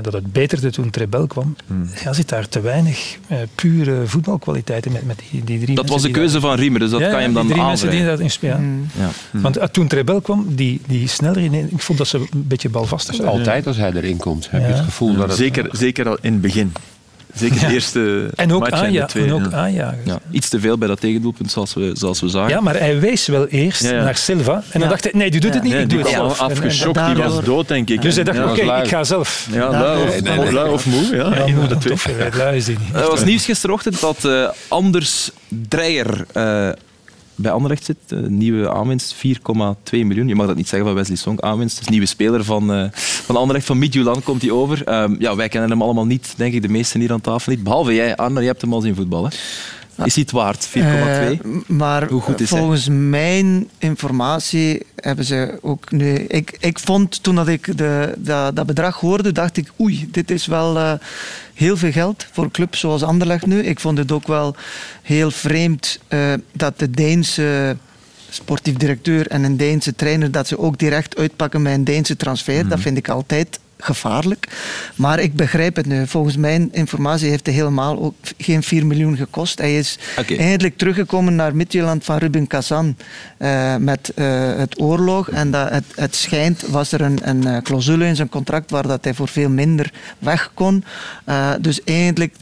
dat 0.02 0.12
het 0.12 0.32
beterde 0.32 0.70
toen 0.70 0.90
Trebel 0.90 1.26
kwam, 1.26 1.56
ja, 2.04 2.12
zit 2.12 2.28
daar 2.28 2.48
te 2.48 2.60
weinig 2.60 3.16
eh, 3.28 3.38
pure 3.54 4.02
voetbalkwaliteit 4.06 4.86
in 4.86 4.92
met, 4.92 5.06
met 5.06 5.18
die, 5.30 5.44
die 5.44 5.58
drie 5.60 5.74
Dat 5.76 5.84
mensen 5.88 5.92
was 5.94 6.02
de 6.02 6.10
keuze 6.10 6.40
van 6.40 6.54
Riemer, 6.54 6.80
dus 6.80 6.90
dat 6.90 7.00
Ja, 7.00 7.08
kan 7.10 7.16
je 7.18 7.22
hem 7.24 7.32
die 7.34 7.42
dan 7.42 7.50
drie 7.52 7.62
mensen 7.64 7.90
die 7.90 7.98
aanvragen. 7.98 8.16
dat 8.18 8.26
in 8.26 8.30
spelen. 8.32 8.60
mm. 8.62 8.86
Ja. 8.98 9.10
Want 9.40 9.56
eh, 9.56 9.66
toen 9.66 9.86
Trebel 9.88 10.20
kwam, 10.20 10.46
die, 10.54 10.80
die 10.86 11.08
sneller 11.08 11.42
in, 11.42 11.54
ik 11.54 11.80
vond 11.80 11.98
dat 11.98 12.08
ze 12.08 12.16
een 12.16 12.28
beetje 12.46 12.68
balvastig 12.68 13.16
waren. 13.16 13.32
altijd 13.32 13.66
als 13.66 13.76
hij 13.76 13.92
erin 13.92 14.16
komt, 14.16 14.50
heb 14.50 14.60
je 14.60 14.66
het 14.72 14.84
gevoel 14.84 15.14
dat 15.16 15.28
het... 15.28 15.36
Zeker, 15.36 15.68
zeker 15.72 16.08
al 16.08 16.18
in 16.20 16.32
het 16.32 16.40
begin. 16.40 16.72
Zeker 17.38 17.60
de 17.68 17.72
eerste 17.74 18.30
En 18.34 18.52
ook, 18.52 18.60
match 18.60 18.72
en 18.72 18.78
de 18.80 18.86
aanja, 18.86 19.06
tweede. 19.06 19.30
en 19.34 19.44
ook 19.44 19.50
ja. 19.50 19.56
aanjagen. 19.56 19.98
Ja, 20.04 20.18
iets 20.30 20.48
te 20.48 20.60
veel 20.60 20.78
bij 20.78 20.88
dat 20.88 21.00
tegendoelpunt, 21.00 21.50
zoals 21.50 21.74
we, 21.74 21.90
zoals 21.94 22.20
we 22.20 22.28
zagen. 22.28 22.50
Ja, 22.50 22.60
maar 22.60 22.78
hij 22.78 23.00
wees 23.00 23.26
wel 23.26 23.46
eerst 23.46 23.82
Ja, 23.82 23.90
ja. 23.94 24.02
naar 24.04 24.16
Silva. 24.16 24.62
En 24.70 24.80
dan 24.80 24.88
dacht 24.88 25.02
hij, 25.04 25.12
nee, 25.14 25.30
die 25.30 25.40
doet 25.40 25.54
het 25.54 25.62
niet, 25.62 25.72
Nee, 25.72 25.82
ik 25.82 25.88
die 25.88 25.98
doe 25.98 26.06
het. 26.06 26.16
En- 26.16 26.24
en- 26.24 26.38
afgeschokt, 26.38 27.06
die 27.06 27.14
was 27.24 27.44
dood, 27.44 27.68
denk 27.68 27.90
ik. 27.90 28.02
Dus 28.02 28.14
hij 28.14 28.24
dacht, 28.24 28.38
oké, 28.38 28.80
ik 28.82 28.88
ga 28.88 29.04
zelf. 29.04 29.48
Ja, 29.52 29.70
lui 29.70 30.02
of, 30.02 30.08
Nee, 30.10 30.20
nee, 30.20 30.38
nee. 30.38 30.52
lui 30.52 30.70
of 30.70 30.86
moe. 30.86 31.16
Ja, 31.16 31.76
twee. 31.78 32.16
lui 32.36 32.56
is 32.56 32.64
die 32.64 32.78
niet. 32.78 32.94
Er 32.94 33.08
was 33.08 33.24
nieuws 33.24 33.44
gisterochtend 33.44 34.00
dat 34.00 34.24
eh, 34.24 34.48
Anders 34.68 35.30
Dreyer 35.68 36.24
eh, 36.32 36.68
bij 37.38 37.52
Anderlecht 37.52 37.84
zit. 37.84 37.96
Een 38.08 38.38
nieuwe 38.38 38.70
aanwinst, 38.70 39.14
4,2 39.14 39.20
miljoen. 39.90 40.28
Je 40.28 40.34
mag 40.34 40.46
dat 40.46 40.56
niet 40.56 40.68
zeggen 40.68 40.88
van 40.88 40.96
Wesley 40.96 41.16
Song, 41.16 41.40
aanwinst. 41.40 41.78
Een 41.78 41.90
nieuwe 41.90 42.06
speler 42.06 42.44
van, 42.44 42.72
eh 42.72 42.84
van 42.92 43.36
Anderlecht. 43.36 43.66
Van 43.66 43.78
Midtjylland 43.78 44.24
komt 44.24 44.42
hij 44.42 44.50
over. 44.50 44.84
Ehm, 44.84 45.14
ja, 45.18 45.36
wij 45.36 45.48
kennen 45.48 45.70
hem 45.70 45.82
allemaal 45.82 46.06
niet, 46.06 46.34
denk 46.36 46.54
ik, 46.54 46.62
de 46.62 46.68
meesten 46.68 47.00
hier 47.00 47.12
aan 47.12 47.20
tafel 47.20 47.52
niet. 47.52 47.62
Behalve 47.62 47.94
jij, 47.94 48.16
Arne, 48.16 48.40
je 48.40 48.46
hebt 48.46 48.60
hem 48.60 48.72
al 48.72 48.80
zien 48.80 48.94
voetballen. 48.94 49.30
Is 50.04 50.16
het 50.16 50.30
waard, 50.30 50.68
4,2? 50.68 50.72
Eh, 50.72 51.30
maar 51.66 52.08
Hoe 52.08 52.20
goed 52.20 52.40
is 52.40 52.50
hij? 52.50 52.58
volgens 52.58 52.88
mijn 52.90 53.68
informatie 53.78 54.82
hebben 54.96 55.24
ze 55.24 55.58
ook 55.60 55.90
nu... 55.90 56.14
Ik, 56.14 56.56
ik 56.60 56.78
vond 56.78 57.22
toen 57.22 57.34
dat 57.34 57.48
ik 57.48 57.76
de, 57.76 58.14
dat, 58.16 58.56
dat 58.56 58.66
bedrag 58.66 59.00
hoorde, 59.00 59.32
dacht 59.32 59.56
ik, 59.56 59.72
oei, 59.80 60.08
dit 60.10 60.30
is 60.30 60.46
wel 60.46 60.78
eh, 60.78 60.92
heel 61.54 61.76
veel 61.76 61.92
geld 61.92 62.26
voor 62.32 62.44
een 62.44 62.50
club 62.50 62.74
zoals 62.74 63.02
Anderlecht 63.02 63.46
nu. 63.46 63.62
Ik 63.62 63.80
vond 63.80 63.98
het 63.98 64.12
ook 64.12 64.26
wel 64.26 64.56
heel 65.02 65.30
vreemd 65.30 65.98
eh, 66.08 66.32
dat 66.52 66.78
de 66.78 66.90
Deense 66.90 67.76
sportief 68.30 68.74
directeur 68.74 69.26
en 69.26 69.42
een 69.42 69.56
Deense 69.56 69.94
trainer, 69.94 70.30
dat 70.30 70.48
ze 70.48 70.58
ook 70.58 70.78
direct 70.78 71.16
uitpakken 71.16 71.62
met 71.62 71.74
een 71.74 71.84
Deense 71.84 72.16
transfer. 72.16 72.60
Mhm. 72.60 72.68
Dat 72.68 72.80
vind 72.80 72.96
ik 72.96 73.08
altijd 73.08 73.58
gevaarlijk. 73.78 74.48
Maar 74.94 75.20
ik 75.20 75.34
begrijp 75.34 75.76
het 75.76 75.86
nu. 75.86 76.06
Volgens 76.06 76.36
mijn 76.36 76.68
informatie 76.72 77.28
heeft 77.28 77.46
hij 77.46 77.54
helemaal 77.54 78.00
ook 78.00 78.14
geen 78.36 78.62
4 78.62 78.86
miljoen 78.86 79.16
gekost. 79.16 79.58
Hij 79.58 79.78
is 79.78 79.98
eindelijk 80.38 80.76
teruggekomen 80.76 81.34
naar 81.34 81.56
Midtjylland 81.56 82.04
van 82.04 82.16
Ruben 82.16 82.46
Kazan 82.46 82.96
eh, 83.36 83.76
met 83.76 84.12
eh, 84.14 84.56
het 84.56 84.80
oorlog. 84.80 85.30
En 85.30 85.50
dat 85.50 85.70
het, 85.70 85.84
het 85.94 86.14
schijnt, 86.14 86.62
was 86.62 86.92
er 86.92 87.00
een, 87.00 87.18
een 87.22 87.46
eh, 87.46 87.62
clausule 87.62 88.06
in 88.06 88.16
zijn 88.16 88.28
contract 88.28 88.70
waar 88.70 88.86
dat 88.86 89.04
hij 89.04 89.14
voor 89.14 89.28
veel 89.28 89.50
minder 89.50 89.92
weg 90.18 90.50
kon. 90.54 90.84
Dus 91.60 91.84
eigenlijk 91.84 92.34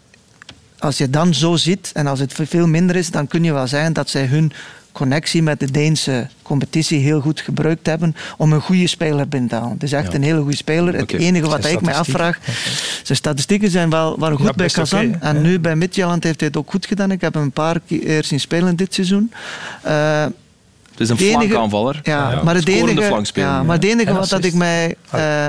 als 0.78 0.98
je 0.98 1.10
dan 1.10 1.34
zo 1.34 1.56
ziet 1.56 1.90
en 1.94 2.06
als 2.06 2.20
het 2.20 2.32
veel 2.34 2.66
minder 2.66 2.96
is, 2.96 3.10
dan 3.10 3.26
kun 3.26 3.44
je 3.44 3.52
wel 3.52 3.66
zeggen 3.66 3.92
dat 3.92 4.08
zij 4.08 4.26
hun 4.26 4.52
connectie 4.96 5.42
met 5.42 5.60
de 5.60 5.70
Deense 5.70 6.26
competitie 6.42 6.98
heel 7.00 7.20
goed 7.20 7.40
gebruikt 7.40 7.86
hebben 7.86 8.16
om 8.36 8.52
een 8.52 8.60
goede 8.60 8.86
speler 8.86 9.28
binnen 9.28 9.48
te 9.48 9.54
halen. 9.54 9.70
Het 9.72 9.82
is 9.82 9.92
echt 9.92 10.08
Ja. 10.10 10.14
een 10.14 10.22
hele 10.22 10.40
goede 10.40 10.56
speler. 10.56 10.94
Het 10.94 11.12
enige 11.12 11.46
wat 11.46 11.62
Zijn 11.62 11.74
ik 11.74 11.80
me 11.80 11.90
statistieken. 11.92 12.24
afvraag, 12.24 12.38
zijn 13.02 13.18
statistieken 13.18 13.70
zijn 13.70 13.90
wel, 13.90 14.18
waren 14.18 14.36
goed 14.36 14.46
Ja, 14.46 14.52
bij 14.52 14.68
Kazan. 14.68 15.20
en 15.20 15.34
ja. 15.36 15.40
nu 15.42 15.60
bij 15.60 15.76
Midtjylland 15.76 16.24
heeft 16.24 16.38
hij 16.40 16.48
het 16.48 16.56
ook 16.56 16.70
goed 16.70 16.86
gedaan. 16.86 17.10
Ik 17.10 17.20
heb 17.20 17.34
hem 17.34 17.42
een 17.42 17.50
paar 17.50 17.80
keer 17.86 18.24
zien 18.24 18.40
spelen 18.40 18.76
dit 18.76 18.94
seizoen. 18.94 19.32
Eh, 19.82 20.22
Het 20.90 21.00
is 21.00 21.08
een 21.08 21.18
flankaanvaller. 21.18 22.00
ja, 22.02 22.30
Ja, 22.30 22.42
maar 22.42 22.54
het 22.54 22.68
enige, 22.68 23.00
ja, 23.00 23.22
ja. 23.34 23.62
maar 23.62 23.74
het 23.76 23.84
enige 23.84 24.08
En 24.08 24.14
wat 24.14 24.28
dat 24.28 24.44
ik 24.44 24.54
mij 24.54 24.94
eh, 25.10 25.46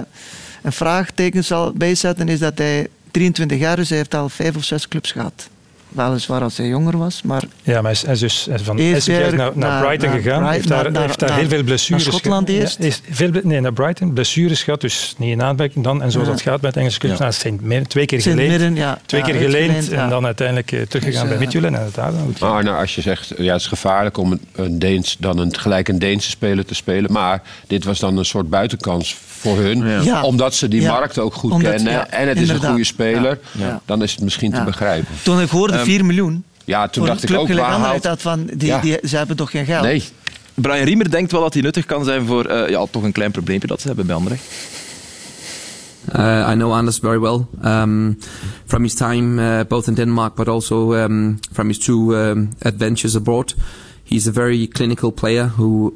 een 0.61 0.71
vraagteken 0.71 1.43
zal 1.43 1.71
bijzetten 1.71 2.29
is 2.29 2.39
dat 2.39 2.57
hij 2.57 2.87
23 3.11 3.59
jaar 3.59 3.79
is. 3.79 3.89
Hij 3.89 3.97
heeft 3.97 4.15
al 4.15 4.29
vijf 4.29 4.55
of 4.55 4.63
zes 4.63 4.87
clubs 4.87 5.11
gehad. 5.11 5.49
Weliswaar 5.97 6.41
als 6.41 6.57
hij 6.57 6.67
jonger 6.67 6.97
was, 6.97 7.21
maar 7.21 7.43
Ja, 7.63 7.73
maar 7.73 7.81
hij 7.83 7.91
is, 7.91 8.01
hij 8.01 8.13
is 8.13 8.19
dus 8.19 8.45
hij 8.45 8.55
is 8.55 8.61
van 8.61 8.75
weer 8.75 9.01
naar, 9.05 9.35
naar 9.37 9.51
naar- 9.55 9.81
Brighton 9.85 10.09
naar 10.09 10.17
gegaan. 10.17 10.37
Bright- 10.39 10.55
heeft 10.55 10.67
daar, 10.67 10.91
naar- 10.91 11.01
heeft 11.01 11.19
daar 11.19 11.29
naar- 11.29 11.37
heel 11.37 11.47
veel 11.49 11.63
blessures 11.63 12.03
naar 12.03 12.13
Schotland 12.13 12.49
gehad. 12.49 12.61
eerst? 12.63 12.77
Ja, 12.79 12.85
is 12.85 13.01
veel, 13.09 13.29
nee, 13.43 13.59
naar 13.59 13.73
Brighton. 13.73 14.13
Blessures 14.13 14.63
gehad, 14.63 14.81
dus 14.81 15.15
niet 15.17 15.31
in 15.31 15.41
aanmerking 15.41 15.83
dan. 15.83 16.01
En 16.01 16.11
zoals 16.11 16.27
Ja. 16.27 16.33
dat 16.33 16.41
gaat 16.41 16.61
met 16.61 16.77
Engelse 16.77 16.99
clubs. 16.99 17.17
Ja. 17.17 17.21
Nou, 17.23 17.33
Saint 17.33 17.61
Mirren, 17.61 17.87
twee 17.87 18.05
keer 18.05 18.21
geleend. 18.21 18.77
Ja, 18.77 18.99
Twee 19.05 19.21
ja, 19.21 19.27
keer 19.27 19.35
geleend 19.39 19.89
en 19.91 20.09
dan 20.09 20.25
uiteindelijk 20.25 20.71
eh, 20.71 20.81
teruggegaan 20.81 21.11
Dus, 21.21 21.21
bij 21.29 21.33
eh, 21.33 21.39
Midtjylland. 21.39 21.75
En 21.75 21.83
het. 22.27 22.39
Maar 22.39 22.63
nou, 22.63 22.79
als 22.79 22.95
je 22.95 23.01
zegt, 23.01 23.33
ja, 23.37 23.51
het 23.51 23.61
is 23.61 23.67
gevaarlijk 23.67 24.17
om 24.17 24.31
een, 24.31 24.41
een 24.55 24.79
Deens, 24.79 25.15
dan 25.19 25.37
een, 25.39 25.57
gelijk 25.57 25.87
een 25.87 25.99
Deense 25.99 26.29
speler 26.29 26.65
te 26.65 26.75
spelen. 26.75 27.11
Maar 27.11 27.41
dit 27.67 27.83
was 27.83 27.99
dan 27.99 28.17
een 28.17 28.25
soort 28.25 28.49
buitenkans 28.49 29.17
voor 29.39 29.57
hun. 29.57 30.03
Ja. 30.03 30.23
Omdat 30.23 30.53
ze 30.55 30.67
die 30.67 30.81
Ja. 30.81 30.91
markt 30.91 31.19
ook 31.19 31.33
goed 31.33 31.51
Omdat- 31.51 31.71
kennen. 31.75 31.93
ja, 31.93 32.07
en 32.09 32.27
het 32.27 32.37
is 32.41 32.49
een 32.49 32.63
goede 32.63 32.83
speler. 32.83 33.39
Ja. 33.51 33.65
Ja. 33.67 33.81
Dan 33.85 34.03
is 34.03 34.11
het 34.11 34.21
misschien 34.23 34.51
te 34.51 34.63
begrijpen. 34.63 35.13
Toen 35.23 35.41
ik 35.41 35.49
hoorde 35.49 35.79
4 35.79 36.05
miljoen, 36.05 36.43
Ja, 36.65 36.87
toen 36.87 37.05
dacht 37.05 37.29
ik 37.29 37.37
ook, 37.37 37.47
waar 37.53 37.71
haalt... 37.71 38.03
dat 38.03 38.21
van, 38.21 38.45
die, 38.53 38.67
Ja. 38.67 38.79
die, 38.79 38.97
ze 39.03 39.17
hebben 39.17 39.35
toch 39.35 39.51
geen 39.51 39.65
geld? 39.65 39.83
Nee, 39.83 40.03
Brian 40.53 40.85
Riemer 40.85 41.11
denkt 41.11 41.31
wel 41.31 41.41
dat 41.41 41.53
hij 41.53 41.61
nuttig 41.61 41.85
kan 41.85 42.03
zijn 42.05 42.25
voor 42.25 42.45
eh, 42.45 42.69
ja, 42.69 42.85
toch 42.91 43.03
een 43.03 43.11
klein 43.11 43.31
probleempje 43.31 43.67
dat 43.67 43.81
ze 43.81 43.87
hebben 43.87 44.05
bij 44.05 44.15
Anderlecht. 44.15 44.43
Uh, 46.15 46.49
I 46.51 46.53
know 46.55 46.71
Anders 46.71 46.99
very 46.99 47.19
well 47.19 47.45
um, 47.65 48.17
from 48.65 48.83
his 48.83 48.93
time 48.93 49.41
uh, 49.41 49.59
both 49.67 49.87
in 49.87 49.93
Denmark, 49.93 50.35
but 50.35 50.47
also 50.47 50.93
um, 50.93 51.39
from 51.51 51.67
his 51.67 51.77
two 51.77 52.13
um, 52.15 52.49
adventures 52.61 53.15
abroad. 53.15 53.55
He's 54.03 54.27
a 54.27 54.31
very 54.31 54.67
clinical 54.67 55.11
player 55.11 55.51
who 55.57 55.93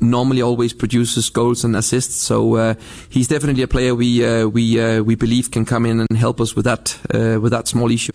normally 0.00 0.42
always 0.42 0.72
produces 0.72 1.30
goals 1.30 1.64
and 1.64 1.76
assists. 1.76 2.16
So 2.16 2.56
uh, 2.56 2.74
he's 3.08 3.28
definitely 3.28 3.62
a 3.62 3.68
player 3.68 3.94
we 3.94 4.24
uh, 4.24 4.46
we 4.46 4.80
uh, 4.80 5.02
we 5.02 5.14
believe 5.14 5.50
can 5.50 5.64
come 5.64 5.86
in 5.86 6.00
and 6.00 6.18
help 6.18 6.40
us 6.40 6.54
with 6.54 6.64
that 6.64 6.98
uh, 7.14 7.40
with 7.40 7.52
that 7.52 7.68
small 7.68 7.90
issue. 7.90 8.12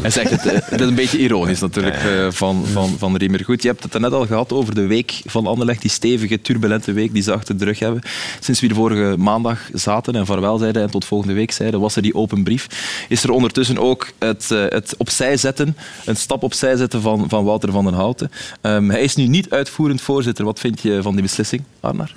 Hij 0.00 0.10
zegt 0.10 0.30
het, 0.30 0.46
eh, 0.46 0.58
het 0.64 0.80
is 0.80 0.86
een 0.86 0.94
beetje 0.94 1.18
ironisch 1.18 1.60
natuurlijk 1.60 1.96
eh, 2.04 2.26
van, 2.30 2.66
van, 2.66 2.94
van 2.98 3.16
Riemer. 3.16 3.44
Goed, 3.44 3.62
je 3.62 3.68
hebt 3.68 3.82
het 3.82 3.94
er 3.94 4.00
net 4.00 4.12
al 4.12 4.26
gehad 4.26 4.52
over 4.52 4.74
de 4.74 4.86
week 4.86 5.20
van 5.24 5.46
Anderlecht, 5.46 5.80
die 5.80 5.90
stevige, 5.90 6.40
turbulente 6.40 6.92
week 6.92 7.12
die 7.12 7.22
ze 7.22 7.32
achter 7.32 7.58
de 7.58 7.64
rug 7.64 7.78
hebben. 7.78 8.02
Sinds 8.40 8.60
we 8.60 8.68
er 8.68 8.74
vorige 8.74 9.16
maandag 9.18 9.68
zaten 9.72 10.14
en 10.14 10.26
vaarwel 10.26 10.58
zeiden 10.58 10.82
en 10.82 10.90
tot 10.90 11.04
volgende 11.04 11.34
week 11.34 11.52
zeiden, 11.52 11.80
was 11.80 11.96
er 11.96 12.02
die 12.02 12.14
open 12.14 12.42
brief. 12.42 12.66
Is 13.08 13.22
er 13.22 13.30
ondertussen 13.30 13.78
ook 13.78 14.12
het, 14.18 14.50
eh, 14.50 14.64
het 14.68 14.94
opzij 14.96 15.36
zetten, 15.36 15.76
een 16.04 16.16
stap 16.16 16.42
opzij 16.42 16.76
zetten 16.76 17.00
van, 17.00 17.28
van 17.28 17.44
Wouter 17.44 17.72
van 17.72 17.84
den 17.84 17.94
Houten. 17.94 18.30
Ehm, 18.60 18.88
hij 18.88 19.02
is 19.02 19.14
nu 19.14 19.26
niet 19.26 19.50
uitvoerend 19.50 20.00
voorzitter. 20.00 20.44
Wat 20.44 20.60
vind 20.60 20.80
je 20.80 21.02
van 21.02 21.12
die 21.12 21.22
beslissing, 21.22 21.62
Arnar? 21.80 22.14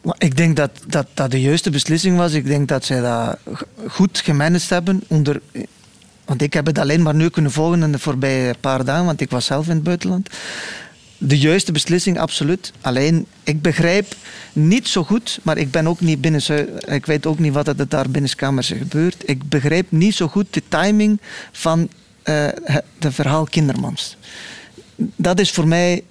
Maar 0.00 0.16
Ik 0.18 0.36
denk 0.36 0.56
dat, 0.56 0.70
dat 0.86 1.06
dat 1.14 1.30
de 1.30 1.40
juiste 1.40 1.70
beslissing 1.70 2.16
was. 2.16 2.32
Ik 2.32 2.46
denk 2.46 2.68
dat 2.68 2.84
zij 2.84 3.00
dat 3.00 3.38
goed 3.86 4.18
gemanaged 4.18 4.70
hebben. 4.70 5.02
Onder, 5.06 5.40
want 6.26 6.42
ik 6.42 6.52
heb 6.52 6.66
het 6.66 6.78
alleen 6.78 7.02
maar 7.02 7.14
nu 7.14 7.28
kunnen 7.28 7.52
volgen 7.52 7.82
in 7.82 7.92
de 7.92 7.98
voorbije 7.98 8.54
paar 8.60 8.84
dagen, 8.84 9.04
want 9.04 9.20
ik 9.20 9.30
was 9.30 9.44
zelf 9.44 9.66
in 9.68 9.74
het 9.74 9.82
buitenland. 9.82 10.28
De 11.18 11.38
juiste 11.38 11.72
beslissing, 11.72 12.18
absoluut. 12.18 12.72
Alleen, 12.80 13.26
ik 13.42 13.62
begrijp 13.62 14.14
niet 14.52 14.88
zo 14.88 15.04
goed, 15.04 15.38
maar 15.42 15.58
ik 15.58 15.70
ben 15.70 15.86
ook 15.86 16.00
niet 16.00 16.20
binnen... 16.20 16.40
Ik 16.86 17.06
weet 17.06 17.26
ook 17.26 17.38
niet 17.38 17.52
wat 17.52 17.68
er 17.68 17.88
daar 17.88 18.10
binnenskamers 18.10 18.68
gebeurt. 18.68 19.22
Ik 19.24 19.48
begrijp 19.48 19.86
niet 19.90 20.14
zo 20.14 20.28
goed 20.28 20.46
de 20.50 20.62
timing 20.68 21.20
van 21.52 21.88
eh 22.22 22.46
het 22.64 22.84
de 22.98 23.12
verhaal 23.12 23.44
Kindermans. 23.44 24.16
Dat 25.16 25.40
is 25.40 25.50
voor 25.50 25.68
mij 25.68 26.02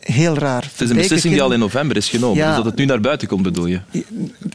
heel 0.00 0.38
raar. 0.38 0.62
Het 0.62 0.80
is 0.80 0.90
een 0.90 0.96
beslissing 0.96 1.32
die 1.32 1.42
al 1.42 1.52
in 1.52 1.58
november 1.58 1.96
is 1.96 2.08
genomen. 2.08 2.36
Ja. 2.36 2.46
Dus 2.46 2.56
dat 2.56 2.64
het 2.64 2.76
nu 2.76 2.84
naar 2.84 3.00
buiten 3.00 3.28
komt, 3.28 3.42
bedoel 3.42 3.66
je? 3.66 3.80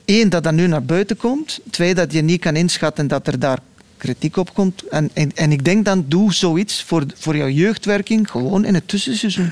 Eén, 0.06 0.30
dat 0.30 0.44
dat 0.44 0.54
nu 0.54 0.68
naar 0.68 0.84
buiten 0.84 1.18
komt. 1.18 1.60
Twee, 1.70 1.96
dat 1.96 2.14
je 2.14 2.22
niet 2.22 2.42
kan 2.42 2.56
inschatten 2.56 3.08
dat 3.08 3.28
er 3.28 3.40
daar 3.40 3.60
kritiek 4.02 4.38
op 4.38 4.54
komt. 4.54 4.88
En, 4.88 5.10
en, 5.14 5.32
en 5.36 5.52
ik 5.52 5.64
denk 5.66 5.86
dan, 5.86 6.06
doe 6.08 6.34
zoiets 6.34 6.84
voor, 6.84 7.04
voor 7.16 7.36
jouw 7.38 7.48
jeugdwerking 7.48 8.32
gewoon 8.32 8.66
in 8.66 8.74
het 8.74 8.88
tussenseizoen. 8.88 9.52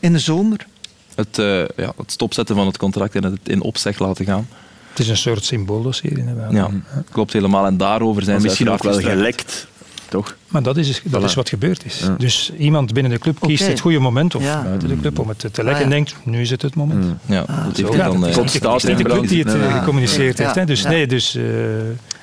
In 0.00 0.12
de 0.12 0.18
zomer. 0.18 0.66
Het, 1.14 1.38
eh, 1.38 1.58
ja, 1.76 1.92
het 1.96 2.12
stopzetten 2.12 2.56
van 2.56 2.66
het 2.66 2.76
contract 2.78 3.14
en 3.14 3.22
het 3.22 3.38
in 3.44 3.60
opzeg 3.60 3.98
laten 3.98 4.24
gaan. 4.24 4.48
Het 4.90 4.98
is 4.98 5.08
een 5.08 5.16
soort 5.16 5.44
symbooldossier 5.44 6.18
inderdaad. 6.18 6.52
Ja, 6.52 6.70
klopt 7.10 7.32
helemaal. 7.32 7.66
En 7.66 7.76
daarover 7.76 8.22
zijn 8.22 8.32
Maar 8.32 8.40
ze 8.40 8.46
misschien 8.46 8.70
ook 8.70 8.82
wel 8.82 9.00
gelekt, 9.14 9.66
toch? 10.08 10.36
Maar 10.48 10.62
dat 10.62 10.76
is, 10.76 11.00
dat 11.04 11.24
is 11.24 11.34
wat 11.34 11.48
gebeurd 11.48 11.84
is. 11.84 12.02
Dus 12.18 12.52
iemand 12.58 12.92
binnen 12.92 13.12
de 13.12 13.18
club 13.18 13.40
kiest 13.40 13.66
het 13.66 13.80
goede 13.80 13.98
moment, 13.98 14.34
of 14.34 14.42
Ja. 14.42 14.62
buiten 14.62 14.88
de 14.88 14.96
club, 15.00 15.18
om 15.18 15.28
het 15.28 15.38
te 15.38 15.46
lekken 15.48 15.72
Ah, 15.72 15.78
ja. 15.78 15.84
en 15.84 15.90
denkt, 15.90 16.14
nu 16.24 16.40
is 16.40 16.50
het 16.50 16.62
het 16.62 16.74
moment. 16.74 17.04
Ja, 17.26 17.44
dat 17.44 17.56
heeft 17.64 17.76
Zo 17.76 17.86
hij 17.86 17.96
gaat 17.96 18.12
dan... 18.12 18.22
het. 18.22 18.36
eh, 18.36 18.42
Het 18.42 18.54
is 18.82 18.84
niet 18.84 18.98
de 18.98 19.04
club 19.04 19.28
die 19.28 19.42
het 19.44 19.54
eh, 19.54 19.60
Ja. 19.60 19.78
gecommuniceerd 19.78 20.38
Ja. 20.38 20.44
heeft. 20.44 20.54
Hè? 20.56 20.64
Dus 20.64 20.82
Ja. 20.82 20.88
nee, 20.88 21.06
dus, 21.06 21.34
eh, 21.34 21.42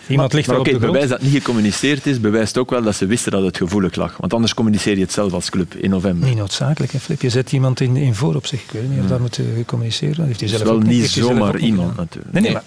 Iemand 0.08 0.34
ligt 0.34 0.47
maar 0.47 0.60
oké, 0.60 0.70
op 0.70 0.80
de 0.80 0.86
het 0.86 0.91
bewijs 0.93 1.10
dat 1.10 1.22
niet 1.22 1.32
gecommuniceerd 1.32 2.06
is, 2.06 2.20
bewijst 2.20 2.58
ook 2.58 2.70
wel 2.70 2.82
dat 2.84 2.95
ze 2.95 3.06
wisten 3.06 3.32
dat 3.32 3.43
het 3.43 3.58
gevoelig 3.58 3.95
lag. 3.95 4.18
Want 4.18 4.34
anders 4.34 4.54
communiceer 4.54 4.95
je 4.95 5.01
het 5.01 5.12
zelf 5.12 5.34
als 5.34 5.49
club 5.49 5.76
in 5.76 5.89
november. 5.89 6.28
Niet 6.28 6.38
noodzakelijk, 6.38 6.91
hè, 6.91 6.99
Flip. 6.99 7.22
Je 7.22 7.30
zet 7.30 7.51
iemand 7.51 7.80
in, 7.80 7.97
in 7.97 8.16
voor 8.16 8.36
op 8.36 8.45
zich. 8.45 8.62
Ik 8.62 8.72
weet 8.72 8.89
niet 8.89 8.99
of 8.99 9.08
dat 9.08 9.20
moet 9.20 9.38
eh, 9.38 9.45
gecommuniceerd 9.58 10.18
worden. 10.18 10.26
Heeft 10.38 10.39
hij 10.39 10.49
Het 10.49 10.60
is 10.60 10.66
zelf 10.66 10.78
wel 10.78 10.88
ook 10.88 10.93
niet 10.93 11.10
zelf 11.10 11.28
zomaar 11.28 11.58
iemand 11.58 11.95
natuurlijk. 11.95 12.34
Nee, 12.34 12.41
nee, 12.41 12.58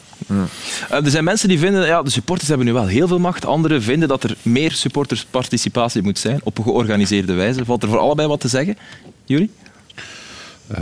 Eh, 0.90 1.04
er 1.04 1.10
zijn 1.10 1.24
mensen 1.24 1.48
die 1.48 1.58
vinden, 1.58 1.86
ja, 1.86 2.02
de 2.02 2.10
supporters 2.10 2.48
hebben 2.48 2.66
nu 2.66 2.72
wel 2.72 2.86
heel 2.86 3.08
veel 3.08 3.18
macht. 3.18 3.46
Anderen 3.46 3.82
vinden 3.82 4.08
dat 4.08 4.24
er 4.24 4.36
meer 4.42 4.72
supportersparticipatie 4.72 6.02
moet 6.02 6.18
zijn 6.18 6.40
op 6.42 6.58
een 6.58 6.64
georganiseerde 6.64 7.32
wijze. 7.32 7.64
Valt 7.64 7.82
er 7.82 7.88
voor 7.88 7.98
allebei 7.98 8.28
wat 8.28 8.40
te 8.40 8.48
zeggen? 8.48 8.76
Jullie? 9.24 9.50
Eh, 10.66 10.80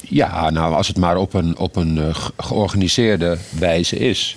ja, 0.00 0.50
nou, 0.50 0.74
als 0.74 0.88
het 0.88 0.96
maar 0.96 1.16
op 1.16 1.34
een, 1.34 1.56
op 1.58 1.76
een 1.76 2.14
ge- 2.14 2.32
georganiseerde 2.36 3.38
wijze 3.58 3.96
is. 3.98 4.36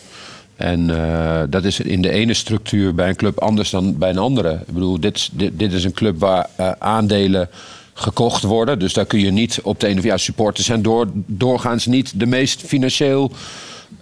En 0.59 0.89
eh, 0.89 1.41
dat 1.49 1.63
is 1.63 1.79
in 1.79 2.01
de 2.01 2.09
ene 2.09 2.33
structuur 2.33 2.95
bij 2.95 3.09
een 3.09 3.15
club 3.15 3.39
anders 3.39 3.69
dan 3.69 3.97
bij 3.97 4.09
een 4.09 4.17
andere. 4.17 4.51
Ik 4.53 4.73
bedoel, 4.73 4.99
dit, 4.99 5.15
is- 5.15 5.29
dit, 5.33 5.59
dit 5.59 5.73
is 5.73 5.83
een 5.83 5.91
club 5.93 6.19
waar 6.19 6.47
eh, 6.55 6.71
aandelen 6.79 7.49
gekocht 7.93 8.43
worden. 8.43 8.79
Dus 8.79 8.93
daar 8.93 9.05
kun 9.05 9.19
je 9.19 9.31
niet 9.31 9.59
op 9.63 9.79
de 9.79 9.87
ene 9.87 9.97
of 9.99 10.03
ja, 10.05 10.17
supporters 10.17 10.65
zijn 10.65 10.81
door, 10.81 11.07
doorgaans 11.13 11.85
niet 11.85 12.19
de 12.19 12.25
meest 12.25 12.61
financieel 12.61 13.31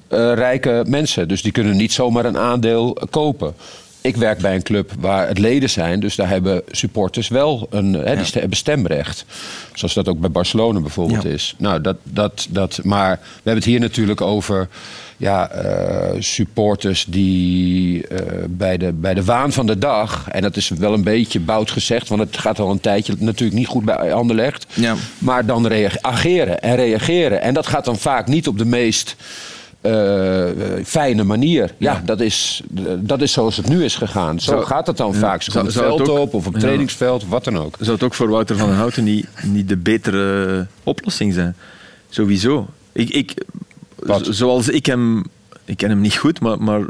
eh, 0.07 0.33
rijke 0.33 0.83
mensen. 0.87 1.27
Dus 1.27 1.41
die 1.41 1.51
kunnen 1.51 1.77
niet 1.77 1.93
zomaar 1.93 2.25
een 2.25 2.37
aandeel 2.37 2.97
kopen. 3.09 3.53
Ik 4.01 4.15
werk 4.15 4.39
bij 4.39 4.55
een 4.55 4.63
club 4.63 4.91
waar 4.99 5.27
het 5.27 5.37
leden 5.39 5.69
zijn, 5.69 5.99
dus 5.99 6.15
daar 6.15 6.29
hebben 6.29 6.61
supporters 6.71 7.27
wel 7.27 7.67
een 7.69 7.93
hè, 7.93 8.15
die 8.15 8.25
hebben 8.31 8.57
stemrecht. 8.57 9.25
Zoals 9.73 9.93
dat 9.93 10.07
ook 10.07 10.19
bij 10.19 10.31
Barcelona 10.31 10.79
bijvoorbeeld 10.79 11.23
Ja. 11.23 11.29
is. 11.29 11.55
Nou, 11.57 11.81
dat, 11.81 11.97
dat, 12.03 12.47
dat, 12.49 12.79
maar 12.83 13.19
we 13.21 13.31
hebben 13.33 13.53
het 13.55 13.65
hier 13.65 13.79
natuurlijk 13.79 14.21
over 14.21 14.67
ja, 15.17 15.49
eh, 15.49 16.15
supporters 16.21 17.05
die 17.09 18.07
eh, 18.07 18.43
bij, 18.49 18.77
de, 18.77 18.91
bij 18.93 19.13
de 19.13 19.23
waan 19.23 19.51
van 19.51 19.65
de 19.65 19.77
dag, 19.77 20.27
en 20.29 20.41
dat 20.41 20.55
is 20.55 20.69
wel 20.69 20.93
een 20.93 21.03
beetje 21.03 21.39
bout 21.39 21.71
gezegd, 21.71 22.07
want 22.09 22.21
het 22.21 22.37
gaat 22.37 22.59
al 22.59 22.71
een 22.71 22.79
tijdje 22.79 23.15
natuurlijk 23.19 23.57
niet 23.57 23.67
goed 23.67 23.85
bij 23.85 24.13
Anderlecht, 24.13 24.65
Ja. 24.73 24.95
maar 25.17 25.45
dan 25.45 25.67
reageren 25.67 26.61
en 26.61 26.75
reageren. 26.75 27.41
En 27.41 27.53
dat 27.53 27.67
gaat 27.67 27.85
dan 27.85 27.97
vaak 27.97 28.27
niet 28.27 28.47
op 28.47 28.57
de 28.57 28.65
meest 28.65 29.15
eh, 29.81 30.43
fijne 30.85 31.23
manier. 31.23 31.71
Ja, 31.77 32.01
Dat, 32.05 32.19
is, 32.21 32.61
dat 32.99 33.21
is 33.21 33.31
zoals 33.31 33.57
het 33.57 33.69
nu 33.69 33.83
is 33.83 33.95
gegaan. 33.95 34.39
Zo 34.39 34.61
gaat 34.61 34.87
het 34.87 34.97
dan 34.97 35.11
ja. 35.11 35.17
vaak. 35.19 35.41
Ze 35.41 35.51
komen 35.51 35.65
het 35.67 35.77
veld 35.77 36.01
ook- 36.09 36.17
op 36.19 36.33
of 36.33 36.45
op 36.45 36.53
het 36.53 36.53
Ja. 36.53 36.59
trainingsveld 36.59 37.25
wat 37.27 37.43
dan 37.43 37.57
ook. 37.57 37.75
Zou 37.79 37.91
het 37.91 38.03
ook 38.03 38.13
voor 38.13 38.29
Wouter 38.29 38.57
van 38.57 38.67
den 38.67 38.77
Houten 38.77 39.03
niet, 39.03 39.27
niet 39.43 39.69
de 39.69 39.77
betere 39.77 40.65
oplossing 40.83 41.33
zijn? 41.33 41.55
Sowieso. 42.09 42.67
Ik, 42.91 43.09
ik, 43.09 43.33
Zoals 44.21 44.69
ik 44.69 44.85
hem... 44.85 45.23
Ik 45.65 45.77
ken 45.77 45.89
hem 45.89 46.01
niet 46.01 46.15
goed, 46.15 46.39
maar, 46.39 46.61
maar 46.61 46.81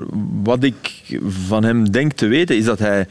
wat 0.43 0.64
ik 0.64 1.03
van 1.47 1.64
hem 1.64 1.91
denk 1.91 2.14
te 2.14 2.28
weten 2.28 2.58
is 2.58 2.66
dat 2.66 2.80
hij 2.80 3.08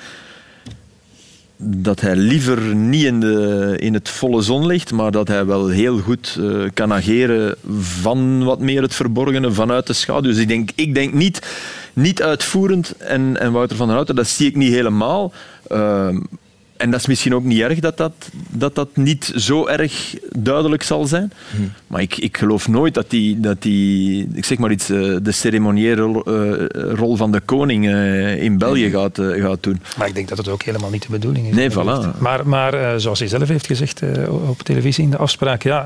dat 1.59 2.01
hij 2.01 2.17
liever 2.17 2.75
niet 2.75 3.05
in, 3.05 3.21
de, 3.21 3.75
in 3.79 3.95
het 3.95 4.09
volle 4.09 4.43
zon 4.43 4.67
ligt, 4.67 4.93
maar 4.93 5.11
dat 5.11 5.29
hij 5.29 5.47
wel 5.47 5.69
heel 5.69 5.99
goed 5.99 6.39
eh, 6.41 6.63
kan 6.75 6.93
ageren 6.93 7.57
van 7.81 8.45
wat 8.45 8.61
meer 8.61 8.83
het 8.83 8.95
verborgene, 8.95 9.53
vanuit 9.53 9.87
de 9.87 9.93
schaduw. 9.93 10.31
Dus 10.31 10.41
ik 10.41 10.49
denk, 10.49 10.71
ik 10.75 10.95
denk 10.95 11.13
niet, 11.13 11.47
niet 11.93 12.23
uitvoerend 12.23 12.97
en, 12.97 13.41
en 13.41 13.53
Wouter 13.53 13.77
van 13.77 13.87
der 13.87 13.95
Houten, 13.95 14.17
dat 14.17 14.29
zie 14.29 14.49
ik 14.49 14.57
niet 14.57 14.73
helemaal. 14.73 15.33
Ehm, 15.69 16.21
en 16.77 16.91
dat 16.91 17.01
is 17.01 17.07
misschien 17.07 17.35
ook 17.35 17.45
niet 17.45 17.61
erg 17.61 17.79
dat 17.79 17.97
dat, 17.97 18.13
dat, 18.49 18.75
dat 18.75 18.97
niet 18.97 19.33
zo 19.37 19.67
erg 19.67 20.15
duidelijk 20.37 20.83
zal 20.83 21.05
zijn. 21.07 21.33
Maar 21.87 22.01
ik, 22.01 22.17
ik 22.17 22.37
geloof 22.37 22.69
nooit 22.69 22.95
dat 22.95 23.11
die, 23.11 23.41
dat 23.41 23.63
die 23.63 24.29
ik 24.35 24.45
zeg 24.45 24.59
maar 24.59 24.71
iets, 24.71 24.91
eh, 24.91 25.17
de 25.23 25.33
ceremoniële 25.33 25.95
rol, 26.03 26.25
eh, 26.25 26.93
rol 26.95 27.17
van 27.17 27.33
de 27.33 27.41
koning 27.41 27.87
eh, 27.87 28.43
in 28.43 28.59
België 28.59 28.91
gaat, 28.91 29.19
eh, 29.19 29.43
gaat 29.43 29.63
doen. 29.63 29.81
Maar 29.97 30.07
ik 30.07 30.15
denk 30.15 30.29
dat 30.29 30.39
het 30.39 30.49
ook 30.49 30.63
helemaal 30.63 30.91
niet 30.91 31.03
de 31.03 31.09
bedoeling 31.11 31.49
is. 31.49 31.55
Nee, 31.55 31.71
voilà. 31.71 32.19
Maar, 32.19 32.49
maar 32.49 33.01
zoals 33.01 33.19
hij 33.19 33.29
zelf 33.29 33.49
heeft 33.49 33.67
gezegd 33.67 34.03
op 34.29 34.63
televisie 34.63 35.05
in 35.05 35.11
de 35.11 35.17
afspraak, 35.17 35.63
ja, 35.63 35.81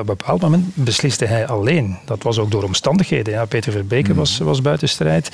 op 0.00 0.08
een 0.08 0.16
bepaald 0.16 0.40
moment 0.40 0.64
besliste 0.74 1.24
hij 1.24 1.46
alleen. 1.46 1.96
Dat 2.04 2.22
was 2.22 2.38
ook 2.38 2.50
door 2.50 2.62
omstandigheden. 2.62 3.32
Ja. 3.32 3.44
Peter 3.44 3.72
Verbeke 3.72 4.06
Hmm. 4.08 4.16
was, 4.16 4.38
was 4.38 4.62
buiten 4.62 4.88
strijd. 4.88 5.30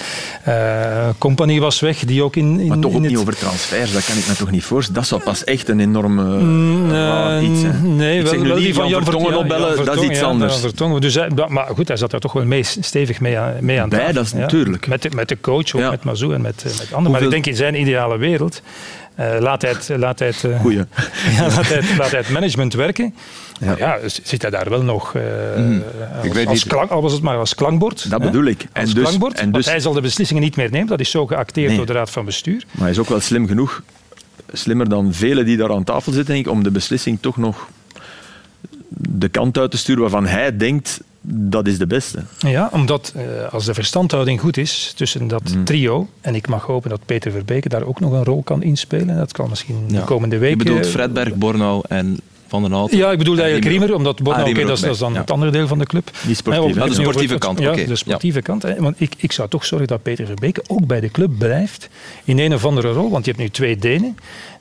Company 1.18 1.61
was 1.61 1.80
weg, 1.80 1.98
die 1.98 2.22
ook 2.22 2.36
in, 2.36 2.61
in, 2.61 2.68
Maar 2.68 2.78
toch 2.78 2.90
in 2.90 2.96
ook 2.96 3.02
het... 3.02 3.11
niet 3.11 3.20
over 3.20 3.36
transfers, 3.36 3.92
dat 3.92 4.05
kan 4.05 4.16
ik 4.16 4.26
me 4.28 4.34
toch 4.34 4.50
niet 4.50 4.64
voorstellen. 4.64 4.93
Dat 4.95 5.07
zou 5.07 5.22
pas 5.22 5.45
echt 5.45 5.68
een 5.68 5.80
enorme 5.80 6.22
Mm, 6.22 6.90
raar 6.90 7.36
eh, 7.38 7.49
iets 7.51 7.61
zijn. 7.61 7.97
nee, 7.97 8.16
ik 8.16 8.22
wel, 8.22 8.30
zeg 8.32 8.40
nu 8.42 8.47
wel 8.49 8.57
niet 8.57 8.64
die 8.64 8.74
van 8.74 8.88
Jan 8.88 9.03
Vertongen 9.05 9.36
opbellen, 9.38 9.74
Jan 9.76 9.84
dat 9.84 9.97
is 9.97 10.03
iets 10.03 10.18
ja, 10.18 10.24
anders. 10.26 10.59
Vertongen. 10.61 11.01
Dus 11.01 11.18
maar- 11.49 11.66
goed, 11.74 11.88
hij 11.88 11.97
zat 11.97 12.11
daar 12.11 12.20
toch 12.20 12.32
wel 12.32 12.45
mee, 12.45 12.62
stevig 12.62 13.20
mee 13.20 13.38
aan, 13.38 13.55
mee 13.61 13.80
aan 13.80 13.88
Bij, 13.88 14.12
dat 14.12 14.24
is 14.24 14.30
ja. 14.30 14.36
natuurlijk. 14.38 14.86
Met 14.86 15.03
de, 15.03 15.11
met 15.14 15.28
de 15.28 15.40
coach, 15.40 15.74
ook 15.74 15.80
Ja. 15.80 15.90
met 15.90 16.05
Mazou 16.05 16.34
en 16.34 16.40
met, 16.40 16.62
eh, 16.66 16.78
met 16.78 16.88
anderen. 16.92 17.12
Maar 17.12 17.22
ik 17.22 17.30
denk 17.30 17.47
in 17.47 17.57
zijn 17.57 17.80
ideale 17.80 18.18
wereld 18.18 18.62
eh, 19.14 19.26
laat 19.38 19.62
hij 19.62 19.70
het, 19.70 19.90
laat 19.99 20.18
hij 20.18 20.28
het, 20.28 20.45
eh, 20.45 20.61
Goeie. 20.61 20.76
ja, 21.36 21.40
laat, 21.40 21.68
hij 21.68 21.76
het, 21.76 21.97
laat 21.99 22.11
het 22.11 22.28
management 22.30 22.74
werken. 22.74 23.14
Ja. 23.61 23.74
ja, 23.78 23.99
zit 24.22 24.42
hij 24.42 24.51
daar 24.51 24.70
wel 24.70 24.82
nog 24.82 25.14
eh, 25.14 25.22
als, 26.16 26.24
Ik 26.26 26.32
weet 26.34 26.47
als 26.47 26.64
niet- 26.64 26.72
klank, 26.72 26.90
al 26.90 27.03
was 27.03 27.12
het 27.12 27.22
maar 27.22 27.36
als 27.36 27.55
klankbord. 27.55 28.11
Dat 28.11 28.20
hè? 28.20 28.26
bedoel 28.26 28.45
ik. 28.45 28.66
En 28.72 28.82
Als 28.82 28.95
dus- 28.95 29.03
klankbord, 29.03 29.38
en 29.38 29.53
dus- 29.53 29.66
hij 29.66 29.80
zal 29.80 29.92
de 29.92 30.01
beslissingen 30.01 30.42
niet 30.42 30.57
meer 30.57 30.70
nemen. 30.70 30.86
Dat 30.88 31.01
is 31.01 31.11
zo 31.11 31.26
geacteerd 31.26 31.68
Nee. 31.68 31.76
door 31.76 31.86
de 31.86 31.92
Raad 31.92 32.11
van 32.11 32.24
Bestuur. 32.24 32.64
Maar 32.70 32.82
hij 32.82 32.90
is 32.90 32.99
ook 32.99 33.09
wel 33.09 33.20
slim 33.20 33.47
genoeg, 33.47 33.82
slimmer 34.53 34.88
dan 34.88 35.12
velen 35.12 35.45
die 35.45 35.57
daar 35.57 35.72
aan 35.72 35.84
tafel 35.84 36.12
zitten, 36.12 36.34
denk 36.34 36.47
ik, 36.47 36.53
om 36.53 36.62
de 36.62 36.70
beslissing 36.70 37.18
toch 37.20 37.36
nog 37.36 37.68
de 38.88 39.28
kant 39.28 39.59
uit 39.59 39.70
te 39.70 39.76
sturen 39.76 40.03
waarvan 40.03 40.26
hij 40.26 40.57
denkt 40.57 41.01
dat 41.26 41.66
is 41.66 41.78
de 41.78 41.86
beste. 41.86 42.22
Ja, 42.38 42.68
omdat 42.72 43.12
eh, 43.16 43.53
als 43.53 43.64
de 43.64 43.74
verstandhouding 43.74 44.40
goed 44.40 44.57
is 44.57 44.92
tussen 44.97 45.28
dat 45.28 45.42
Hmm. 45.53 45.64
trio, 45.64 46.09
en 46.20 46.34
ik 46.34 46.49
mag 46.49 46.62
hopen 46.66 46.90
dat 46.90 47.01
Peter 47.07 47.30
Verbeke 47.32 47.68
daar 47.68 47.82
ook 47.84 48.01
nog 48.01 48.12
een 48.12 48.24
rol 48.24 48.42
kan 48.42 48.62
inspelen, 48.62 49.16
dat 49.16 49.32
kan 49.32 49.49
misschien 49.49 49.84
Ja. 49.88 49.99
de 50.01 50.05
komende 50.05 50.34
Je 50.34 50.40
weken... 50.40 50.59
bedoelt 50.59 50.86
Fredberg, 50.86 51.34
Bornau 51.34 51.82
en 51.88 52.20
Van 52.47 52.62
den 52.62 52.72
Houten? 52.72 52.99
Ja, 52.99 53.11
ik 53.11 53.18
bedoel 53.18 53.34
eigenlijk 53.36 53.64
Riemer. 53.66 53.80
Riemer, 53.86 53.97
omdat 53.97 54.22
Bornau, 54.22 54.40
Ah, 54.40 54.47
Riemer 54.55 54.66
dat, 54.66 54.76
is- 54.76 54.82
ook 54.82 54.86
dat 54.86 54.95
is 54.95 55.01
dan 55.01 55.16
het 55.16 55.30
andere 55.30 55.51
deel 55.51 55.66
van 55.66 55.78
de 55.78 55.86
club. 55.86 56.11
Die 56.26 56.34
sportieve. 56.34 56.80
Ah, 56.80 56.88
de 56.88 56.95
sportieve 56.95 57.38
kant, 57.38 57.59
Ja, 57.59 57.72
de 57.72 57.97
sportieve 57.97 58.42
kant. 58.42 58.62
Hè, 58.62 58.74
want 58.76 59.01
ik, 59.01 59.12
ik 59.16 59.32
zou 59.32 59.49
toch 59.49 59.64
zorgen 59.64 59.88
dat 59.88 60.03
Peter 60.03 60.26
Verbeke 60.26 60.62
ook 60.66 60.86
bij 60.86 61.01
de 61.01 61.11
club 61.11 61.30
blijft 61.38 61.88
in 62.24 62.38
een 62.38 62.55
of 62.55 62.64
andere 62.64 62.92
rol. 62.92 63.11
Want 63.11 63.24
je 63.24 63.30
hebt 63.30 63.42
nu 63.42 63.51
twee 63.51 63.76
Denen 63.76 64.16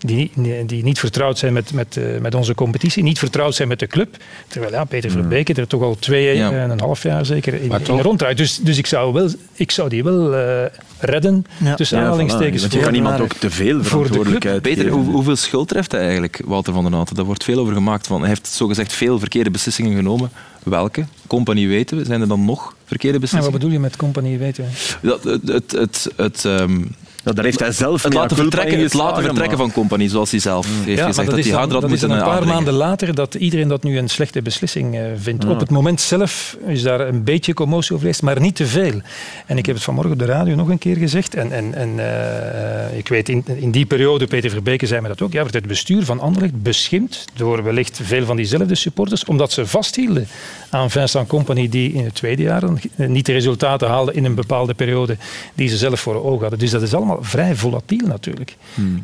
die, 0.06 0.32
niet- 0.34 0.70
die 0.70 0.84
niet 0.84 1.00
vertrouwd 1.00 1.38
zijn 1.38 1.54
met, 1.54 1.74
met, 1.74 1.98
eh, 1.98 2.04
met 2.22 2.36
onze 2.36 2.56
competitie, 2.56 3.04
niet 3.04 3.20
vertrouwd 3.20 3.56
zijn 3.56 3.68
met 3.68 3.80
de 3.80 3.88
club. 3.88 4.16
Terwijl 4.48 4.72
ja, 4.74 4.84
Peter 4.84 5.12
Verbeke 5.12 5.54
er 5.54 5.68
toch 5.68 5.82
al 5.82 5.96
twee 6.00 6.36
Ja. 6.38 6.52
en 6.52 6.70
een 6.70 6.80
half 6.80 7.04
jaar 7.04 7.26
zeker 7.26 7.54
in, 7.54 7.68
Maar 7.68 7.80
in 7.80 7.86
toch- 7.86 8.02
ronddraait. 8.02 8.38
Dus, 8.38 8.58
dus 8.58 8.78
ik, 8.78 8.86
zou 8.88 9.14
wel, 9.14 9.30
ik 9.54 9.72
zou 9.72 9.90
die 9.90 10.04
wel 10.04 10.36
eh, 10.36 10.66
redden, 11.00 11.46
Ja. 11.64 11.76
tussen 11.76 11.98
Ja, 11.98 12.04
aanhalingstekens. 12.04 12.68
voilà. 12.68 12.72
Je 12.72 12.80
kan 12.80 12.94
iemand 12.94 13.14
maar- 13.16 13.24
ook 13.24 13.34
te 13.34 13.50
veel 13.50 13.78
de 13.78 13.84
verantwoordelijkheid 13.84 14.62
Peter, 14.62 14.88
hoe- 14.90 15.12
hoeveel 15.12 15.36
schuld 15.36 15.68
treft 15.68 15.92
hij 15.92 16.02
eigenlijk, 16.02 16.42
Walter 16.46 16.74
van 16.74 16.84
den 16.84 16.94
Houten? 16.94 17.16
Daar 17.16 17.26
wordt 17.26 17.44
veel 17.44 17.60
over 17.60 17.74
gemaakt. 17.74 18.08
Van, 18.08 18.20
hij 18.20 18.30
heeft 18.30 18.48
zogezegd 18.48 18.94
veel 18.94 19.20
verkeerde 19.20 19.52
beslissingen 19.52 19.96
genomen. 19.96 20.30
Welke? 20.64 21.06
Compagnie 21.28 21.68
weten 21.68 21.98
we. 21.98 22.06
Zijn 22.06 22.22
er 22.22 22.28
dan 22.28 22.46
nog 22.46 22.76
verkeerde 22.86 23.06
Ja, 23.08 23.12
wat 23.12 23.22
beslissingen? 23.22 23.52
bedoel 23.60 23.72
je 23.74 23.80
met 23.80 23.96
compagnie, 23.96 24.38
weten 24.38 24.64
we? 25.02 25.08
Dat, 25.08 25.24
het, 25.24 25.48
het, 25.48 25.72
het, 25.72 26.08
het, 26.16 26.46
ehm, 26.46 26.82
Ja, 27.24 27.32
daar 27.32 27.46
heeft 27.46 27.60
hij 27.60 27.72
zelf 27.72 28.04
het 28.04 28.14
laten 28.14 28.38
vertrekken, 28.38 28.80
het 28.80 28.94
laten 28.94 29.24
vertrekken 29.24 29.58
van 29.58 29.72
Compagnie, 29.72 30.10
zoals 30.10 30.32
hij 30.32 30.40
zelf 30.40 30.68
heeft 30.68 30.86
Ja, 30.86 30.96
maar 30.96 31.06
gezegd. 31.08 31.30
Dat, 31.30 31.38
is 31.38 31.50
dan, 31.50 31.70
dat 31.70 31.84
is 31.84 31.90
moeten 31.90 32.10
dan 32.10 32.18
een 32.18 32.24
paar 32.24 32.34
aandringen. 32.34 32.56
maanden 32.56 32.74
later 32.74 33.16
dat 33.16 33.36
iedereen 33.36 33.68
dat 33.68 33.84
nu 33.84 33.98
een 33.98 34.10
slechte 34.10 34.42
beslissing 34.42 34.96
eh, 34.96 35.04
vindt. 35.18 35.46
Op 35.46 35.60
het 35.60 35.70
moment 35.70 36.02
zelf 36.02 36.58
is 36.66 36.82
daar 36.82 37.00
een 37.00 37.24
beetje 37.24 37.54
commotie 37.54 37.92
over 37.92 38.00
geweest, 38.00 38.22
maar 38.22 38.40
niet 38.40 38.56
te 38.56 38.66
veel. 38.66 39.02
En 39.46 39.58
ik 39.58 39.66
heb 39.66 39.76
het 39.76 39.84
vanmorgen 39.84 40.14
op 40.14 40.20
de 40.20 40.26
radio 40.26 40.56
nog 40.56 40.70
een 40.70 40.78
keer 40.78 40.96
gezegd. 40.96 41.36
En, 41.36 41.52
en, 41.52 41.74
en 41.74 42.00
eh, 42.00 42.98
ik 42.98 43.08
weet, 43.08 43.30
in, 43.30 43.44
in 43.56 43.72
die 43.72 43.86
periode, 43.86 44.28
Peter 44.28 44.50
Verbeke 44.50 44.88
zei 44.88 45.02
me 45.02 45.08
dat 45.08 45.22
ook, 45.22 45.32
ja, 45.34 45.42
werd 45.42 45.54
het 45.54 45.68
bestuur 45.68 46.06
van 46.06 46.20
Anderlecht 46.20 46.62
beschimpt 46.62 47.26
door 47.36 47.64
wellicht 47.64 48.00
veel 48.04 48.26
van 48.26 48.36
diezelfde 48.36 48.76
supporters, 48.76 49.26
omdat 49.26 49.52
ze 49.52 49.66
vasthielden 49.66 50.28
aan 50.70 50.92
Vincent 50.92 51.28
Company 51.28 51.70
die 51.70 51.94
in 51.94 52.04
het 52.04 52.16
tweede 52.16 52.42
jaar 52.42 52.64
niet 52.96 53.26
de 53.26 53.32
resultaten 53.32 53.88
haalden 53.88 54.16
in 54.16 54.26
een 54.26 54.36
bepaalde 54.36 54.74
periode 54.74 55.18
die 55.54 55.68
ze 55.68 55.78
zelf 55.78 56.00
voor 56.00 56.24
ogen 56.24 56.42
hadden. 56.42 56.60
Dus 56.60 56.72
dat 56.72 56.82
is 56.82 56.94
allemaal 56.94 57.13
vrij 57.22 57.56
volatiel 57.56 58.08
natuurlijk. 58.08 58.56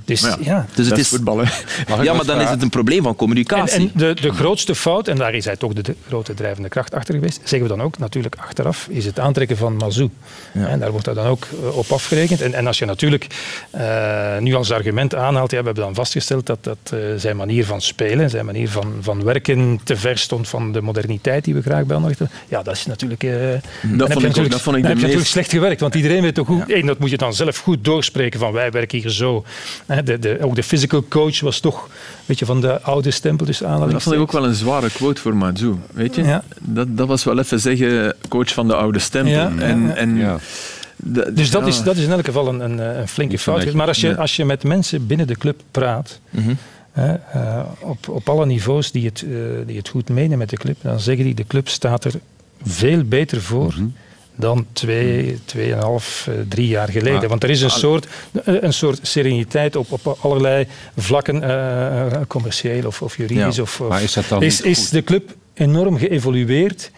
Dus 0.05 0.21
Maar 0.21 0.37
ja, 0.41 0.65
Dus 0.75 0.77
het 0.77 0.89
Dat 0.89 0.97
is 0.97 1.03
is, 1.03 1.09
voetbal, 1.09 1.37
hè. 1.37 1.43
Mag 1.89 1.97
ik 1.99 2.03
ja, 2.03 2.13
maar 2.13 2.25
dan 2.25 2.41
is 2.41 2.49
het 2.49 2.61
een 2.61 2.69
probleem 2.69 3.03
van 3.03 3.15
communicatie. 3.15 3.79
en 3.79 3.91
de, 3.95 4.13
de 4.21 4.31
grootste 4.31 4.75
fout, 4.75 5.07
en 5.07 5.15
daar 5.17 5.33
is 5.33 5.45
hij 5.45 5.55
toch 5.55 5.73
de, 5.73 5.81
de 5.81 5.95
grote 6.07 6.33
drijvende 6.33 6.69
kracht 6.69 6.93
achter 6.93 7.13
geweest, 7.13 7.39
zeggen 7.43 7.69
we 7.69 7.75
dan 7.75 7.81
ook 7.85 7.97
natuurlijk 7.97 8.35
achteraf, 8.39 8.87
is 8.89 9.05
het 9.05 9.19
aantrekken 9.19 9.57
van 9.57 9.75
Mazou. 9.75 10.09
En 10.53 10.79
daar 10.79 10.91
wordt 10.91 11.05
dat 11.05 11.15
dan 11.15 11.25
ook 11.25 11.47
eh, 11.63 11.77
op 11.77 11.91
afgerekend. 11.91 12.41
En, 12.41 12.53
en 12.53 12.67
als 12.67 12.79
je 12.79 12.85
natuurlijk 12.85 13.27
eh, 13.71 14.37
nu 14.39 14.53
als 14.55 14.71
argument 14.71 15.15
aanhaalt, 15.15 15.51
ja, 15.51 15.59
we 15.59 15.65
hebben 15.65 15.83
dan 15.83 15.95
vastgesteld 15.95 16.45
dat, 16.45 16.63
dat 16.63 16.77
eh, 16.93 16.99
zijn 17.17 17.37
manier 17.37 17.65
van 17.65 17.81
spelen, 17.81 18.29
zijn 18.29 18.45
manier 18.45 18.69
van, 18.69 18.93
van 19.01 19.23
werken 19.23 19.79
te 19.83 19.95
ver 19.97 20.17
stond 20.17 20.47
van 20.49 20.71
de 20.71 20.81
moderniteit 20.81 21.43
die 21.43 21.53
we 21.53 21.61
graag 21.61 21.85
bij 21.85 21.97
hebben. 21.97 22.29
Ja, 22.47 22.61
dat 22.63 22.75
is 22.75 22.85
natuurlijk... 22.85 23.23
eh, 23.23 23.29
je 23.31 23.59
vond 23.81 24.01
ik 24.01 24.01
ook- 24.01 24.21
natuurlijk- 24.21 24.51
dat 24.51 24.61
vond 24.61 24.75
ik 24.75 24.81
dan 24.81 24.81
de 24.81 24.87
heb 24.87 24.97
je 24.97 25.01
natuurlijk 25.01 25.27
slecht 25.27 25.51
gewerkt, 25.51 25.81
want 25.81 25.95
iedereen 25.95 26.21
weet 26.21 26.35
toch 26.35 26.47
hoe... 26.47 26.63
één, 26.67 26.85
dat 26.85 26.99
moet 26.99 27.09
je 27.09 27.17
dan 27.17 27.33
zelf 27.33 27.57
goed 27.57 27.83
doorspreken 27.99 28.39
van 28.39 28.51
wij 28.51 28.71
werken 28.71 28.99
hier 28.99 29.09
zo. 29.09 29.43
Hè, 29.85 30.03
De, 30.03 30.19
de, 30.19 30.37
ook 30.41 30.55
de 30.55 30.63
physical 30.63 31.03
coach 31.09 31.39
was 31.39 31.59
toch 31.59 31.83
een 31.83 31.89
beetje 32.25 32.45
van 32.45 32.61
de 32.61 32.81
oude 32.81 33.11
stempel, 33.11 33.45
dus 33.45 33.57
Dat 33.57 34.03
vond 34.03 34.15
ik 34.15 34.21
ook 34.21 34.31
wel 34.31 34.45
een 34.45 34.53
zware 34.53 34.89
quote 34.89 35.21
voor 35.21 35.35
Mazou. 35.35 35.75
Weet 35.91 36.15
je? 36.15 36.23
Ja. 36.23 36.43
Dat, 36.59 36.97
dat 36.97 37.07
was 37.07 37.23
wel 37.23 37.39
even 37.39 37.59
zeggen, 37.59 38.15
coach 38.29 38.53
van 38.53 38.67
de 38.67 38.75
oude 38.75 38.99
stempel. 38.99 39.33
Ja, 39.33 39.51
en, 39.59 39.87
ja. 39.87 39.93
en 39.95 40.15
Ja. 40.17 40.37
De- 40.95 41.31
Dus 41.33 41.51
dat, 41.51 41.61
ja. 41.61 41.67
is, 41.67 41.83
dat 41.83 41.95
is 41.97 42.03
in 42.03 42.11
elk 42.11 42.25
geval 42.25 42.47
een, 42.47 42.59
een, 42.59 42.77
een 42.99 43.07
flinke 43.07 43.39
fout. 43.39 43.73
Maar 43.73 43.87
als 43.87 44.01
je, 44.01 44.17
als 44.17 44.35
je 44.35 44.45
met 44.45 44.63
mensen 44.63 45.07
binnen 45.07 45.27
de 45.27 45.35
club 45.37 45.61
praat, 45.71 46.19
Mhm. 46.29 46.53
hè, 46.91 47.13
eh, 47.13 47.61
op, 47.79 48.09
op 48.09 48.29
alle 48.29 48.45
niveaus 48.45 48.91
die 48.91 49.05
het, 49.05 49.23
eh, 49.23 49.29
die 49.65 49.77
het 49.77 49.89
goed 49.89 50.09
menen 50.09 50.37
met 50.37 50.49
de 50.49 50.57
club, 50.57 50.77
dan 50.81 50.99
zeggen 50.99 51.25
die 51.25 51.33
de 51.33 51.47
club 51.47 51.67
staat 51.67 52.03
er 52.05 52.13
veel 52.63 53.03
beter 53.03 53.41
voor. 53.41 53.73
Dan 54.39 54.65
twee, 54.73 55.39
tweeënhalf, 55.45 56.25
eh, 56.27 56.33
drie 56.47 56.67
jaar 56.67 56.89
geleden. 56.89 57.19
Maar- 57.19 57.27
Want 57.27 57.43
er 57.43 57.49
is 57.49 57.61
een 57.61 57.69
soort, 57.69 58.07
eh, 58.45 58.53
een 58.61 58.73
soort 58.73 58.99
sereniteit 59.01 59.75
op, 59.75 59.91
op 59.91 60.17
allerlei 60.21 60.67
vlakken, 60.97 61.43
eh, 61.43 62.05
eh, 62.05 62.21
commercieel 62.27 62.85
of, 62.87 63.01
of 63.01 63.17
juridisch. 63.17 63.55
Ja. 63.55 63.61
Of, 63.61 63.81
of- 63.81 63.87
Maar 63.89 64.03
is 64.03 64.13
dat 64.13 64.27
dan 64.29 64.43
is, 64.43 64.61
niet 64.61 64.77
is 64.77 64.89
de 64.89 65.03
club 65.03 65.35
enorm 65.53 65.97
geëvolueerd. 65.97 66.91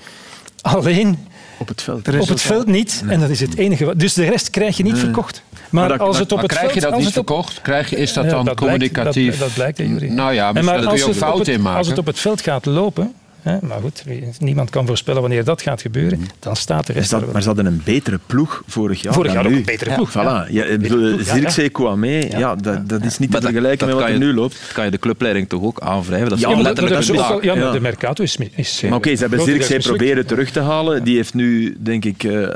Alleen 0.61 1.27
op 1.57 1.67
het 1.67 1.81
veld. 1.81 2.07
op 2.19 2.27
het 2.27 2.41
veld 2.41 2.67
niet. 2.67 3.03
En 3.07 3.19
dat 3.19 3.29
is 3.29 3.39
het 3.39 3.57
enige. 3.57 3.85
wat- 3.85 3.99
Dus 3.99 4.13
de 4.13 4.25
rest 4.25 4.49
krijg 4.49 4.77
je 4.77 4.83
niet 4.83 4.97
verkocht. 4.97 5.43
Maar, 5.51 5.59
Maar 5.69 5.97
dat- 5.97 6.07
als 6.07 6.17
het 6.19 6.31
op 6.31 6.37
Maar 6.37 6.47
het 6.47 6.51
krijg 6.57 6.71
veld... 6.71 6.73
je 6.73 6.81
dat 6.89 6.91
als 6.91 6.99
niet 6.99 7.17
op- 7.17 7.25
verkocht? 7.27 7.61
Krijg 7.61 7.89
je, 7.89 7.95
is 7.95 8.13
dat 8.13 8.23
Ja, 8.23 8.29
dan 8.29 8.45
dat 8.45 8.55
blijkt- 8.55 8.59
communicatief? 8.77 9.29
dat, 9.37 9.47
dat 9.47 9.53
blijkt, 9.53 9.77
hè, 9.77 9.83
Jury. 9.83 10.07
Nou 10.09 10.33
ja, 10.33 10.47
En 10.53 10.65
maar, 10.65 10.75
als 10.75 10.99
je 10.99 11.05
ook 11.05 11.13
het, 11.13 11.37
het, 11.37 11.47
in 11.47 11.61
maken. 11.61 11.77
als 11.77 11.87
het 11.87 11.97
op 11.97 12.05
het 12.05 12.19
veld 12.19 12.41
gaat 12.41 12.65
lopen... 12.65 13.13
Hè, 13.41 13.57
maar 13.61 13.79
goed, 13.81 14.03
niemand 14.39 14.69
kan 14.69 14.85
voorspellen 14.87 15.21
wanneer 15.21 15.43
dat 15.43 15.61
gaat 15.61 15.81
gebeuren. 15.81 16.19
Mhm. 16.19 16.27
Dan 16.39 16.55
staat 16.55 16.85
de 16.87 16.93
Er 16.93 16.99
rest 16.99 17.11
er 17.11 17.19
wel. 17.19 17.29
maar 17.31 17.41
ze 17.41 17.47
hadden 17.47 17.65
een 17.65 17.81
betere 17.83 18.19
ploeg 18.25 18.63
vorig 18.67 19.01
jaar. 19.01 19.13
Vorig 19.13 19.33
dan 19.33 19.41
jaar 19.43 19.51
ook 19.51 19.57
een 19.57 19.65
betere 19.65 19.93
ploeg. 19.95 20.11
Voilà. 20.11 20.51
Ja, 20.51 20.63
ik 20.63 20.81
bedoel, 20.81 21.13
ploeg, 21.15 21.25
ja, 21.25 21.33
Zirkzee, 21.33 21.69
Kouamé, 21.69 22.19
ja, 22.37 22.55
dat, 22.55 22.89
dat 22.89 23.03
is 23.05 23.17
niet 23.19 23.29
te 23.31 23.35
dat- 23.39 23.43
vergelijken 23.49 23.85
met 23.87 23.95
dat 23.95 24.03
wat 24.05 24.13
er 24.13 24.19
je- 24.19 24.25
nu 24.25 24.33
loopt. 24.33 24.59
Dat 24.61 24.71
kan 24.73 24.85
je 24.85 24.91
de 24.91 24.99
clubleiding 24.99 25.49
toch 25.49 25.61
ook 25.63 25.79
aanwrijven? 25.79 26.29
Dat 26.29 26.37
is 26.37 26.43
Ja, 26.43 26.49
dat, 26.49 26.57
dat 26.57 26.65
letterlijk 26.65 27.07
een 27.43 27.55
ja, 27.59 27.71
de 27.71 27.79
Mercato 27.79 28.23
is... 28.23 28.37
is 28.55 28.81
Maar 28.81 28.93
oké, 28.93 29.15
ze 29.15 29.21
hebben 29.21 29.41
Zirkzee 29.41 29.79
proberen 29.79 30.25
terug 30.25 30.49
te 30.51 30.59
halen. 30.59 31.03
Die 31.03 31.15
heeft 31.15 31.33
nu, 31.33 31.75
denk 31.79 32.05
ik, 32.05 32.23
eh, 32.23 32.47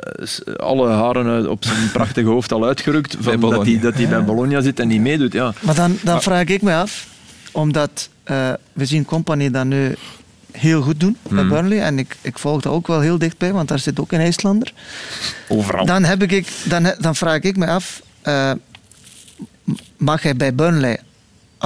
alle 0.58 0.90
haren 0.90 1.26
uit- 1.28 1.48
op 1.48 1.64
zijn 1.66 1.92
prachtige 1.94 2.28
hoofd 2.28 2.52
al 2.52 2.66
uitgerukt. 2.66 3.18
Van 3.20 3.40
dat 3.40 3.66
hij 3.66 3.80
dat 3.80 3.94
bij 4.10 4.24
Bologna 4.24 4.62
zit 4.62 4.80
en 4.80 4.88
niet 4.88 5.02
meedoet. 5.02 5.34
Ja. 5.34 5.54
Maar 5.60 5.76
dan, 5.76 5.98
dan 6.02 6.22
vraag 6.22 6.46
ik 6.46 6.62
me 6.62 6.74
af, 6.74 7.08
omdat 7.52 8.10
eh, 8.24 8.50
we 8.74 8.86
zien 8.86 9.06
Company 9.06 9.52
dat 9.52 9.66
nu 9.66 9.96
heel 10.56 10.82
goed 10.82 11.00
doen 11.00 11.18
bij 11.30 11.44
Mm. 11.44 11.50
Burnley. 11.50 11.82
En 11.82 12.00
ik, 12.00 12.16
ik 12.22 12.40
volg 12.40 12.62
dat 12.62 12.74
ook 12.74 12.88
wel 12.88 13.00
heel 13.00 13.18
dichtbij, 13.18 13.54
want 13.54 13.68
daar 13.68 13.80
zit 13.80 14.00
ook 14.00 14.12
een 14.12 14.20
IJslander. 14.20 14.74
Overal. 15.48 15.86
Dan, 15.86 16.04
heb 16.04 16.24
ik, 16.24 16.48
dan, 16.64 16.94
dan 17.00 17.16
vraag 17.16 17.40
ik 17.40 17.58
me 17.58 17.68
af, 17.68 18.02
eh, 18.22 18.52
mag 19.98 20.22
hij 20.22 20.36
bij 20.36 20.56
Burnley 20.56 21.00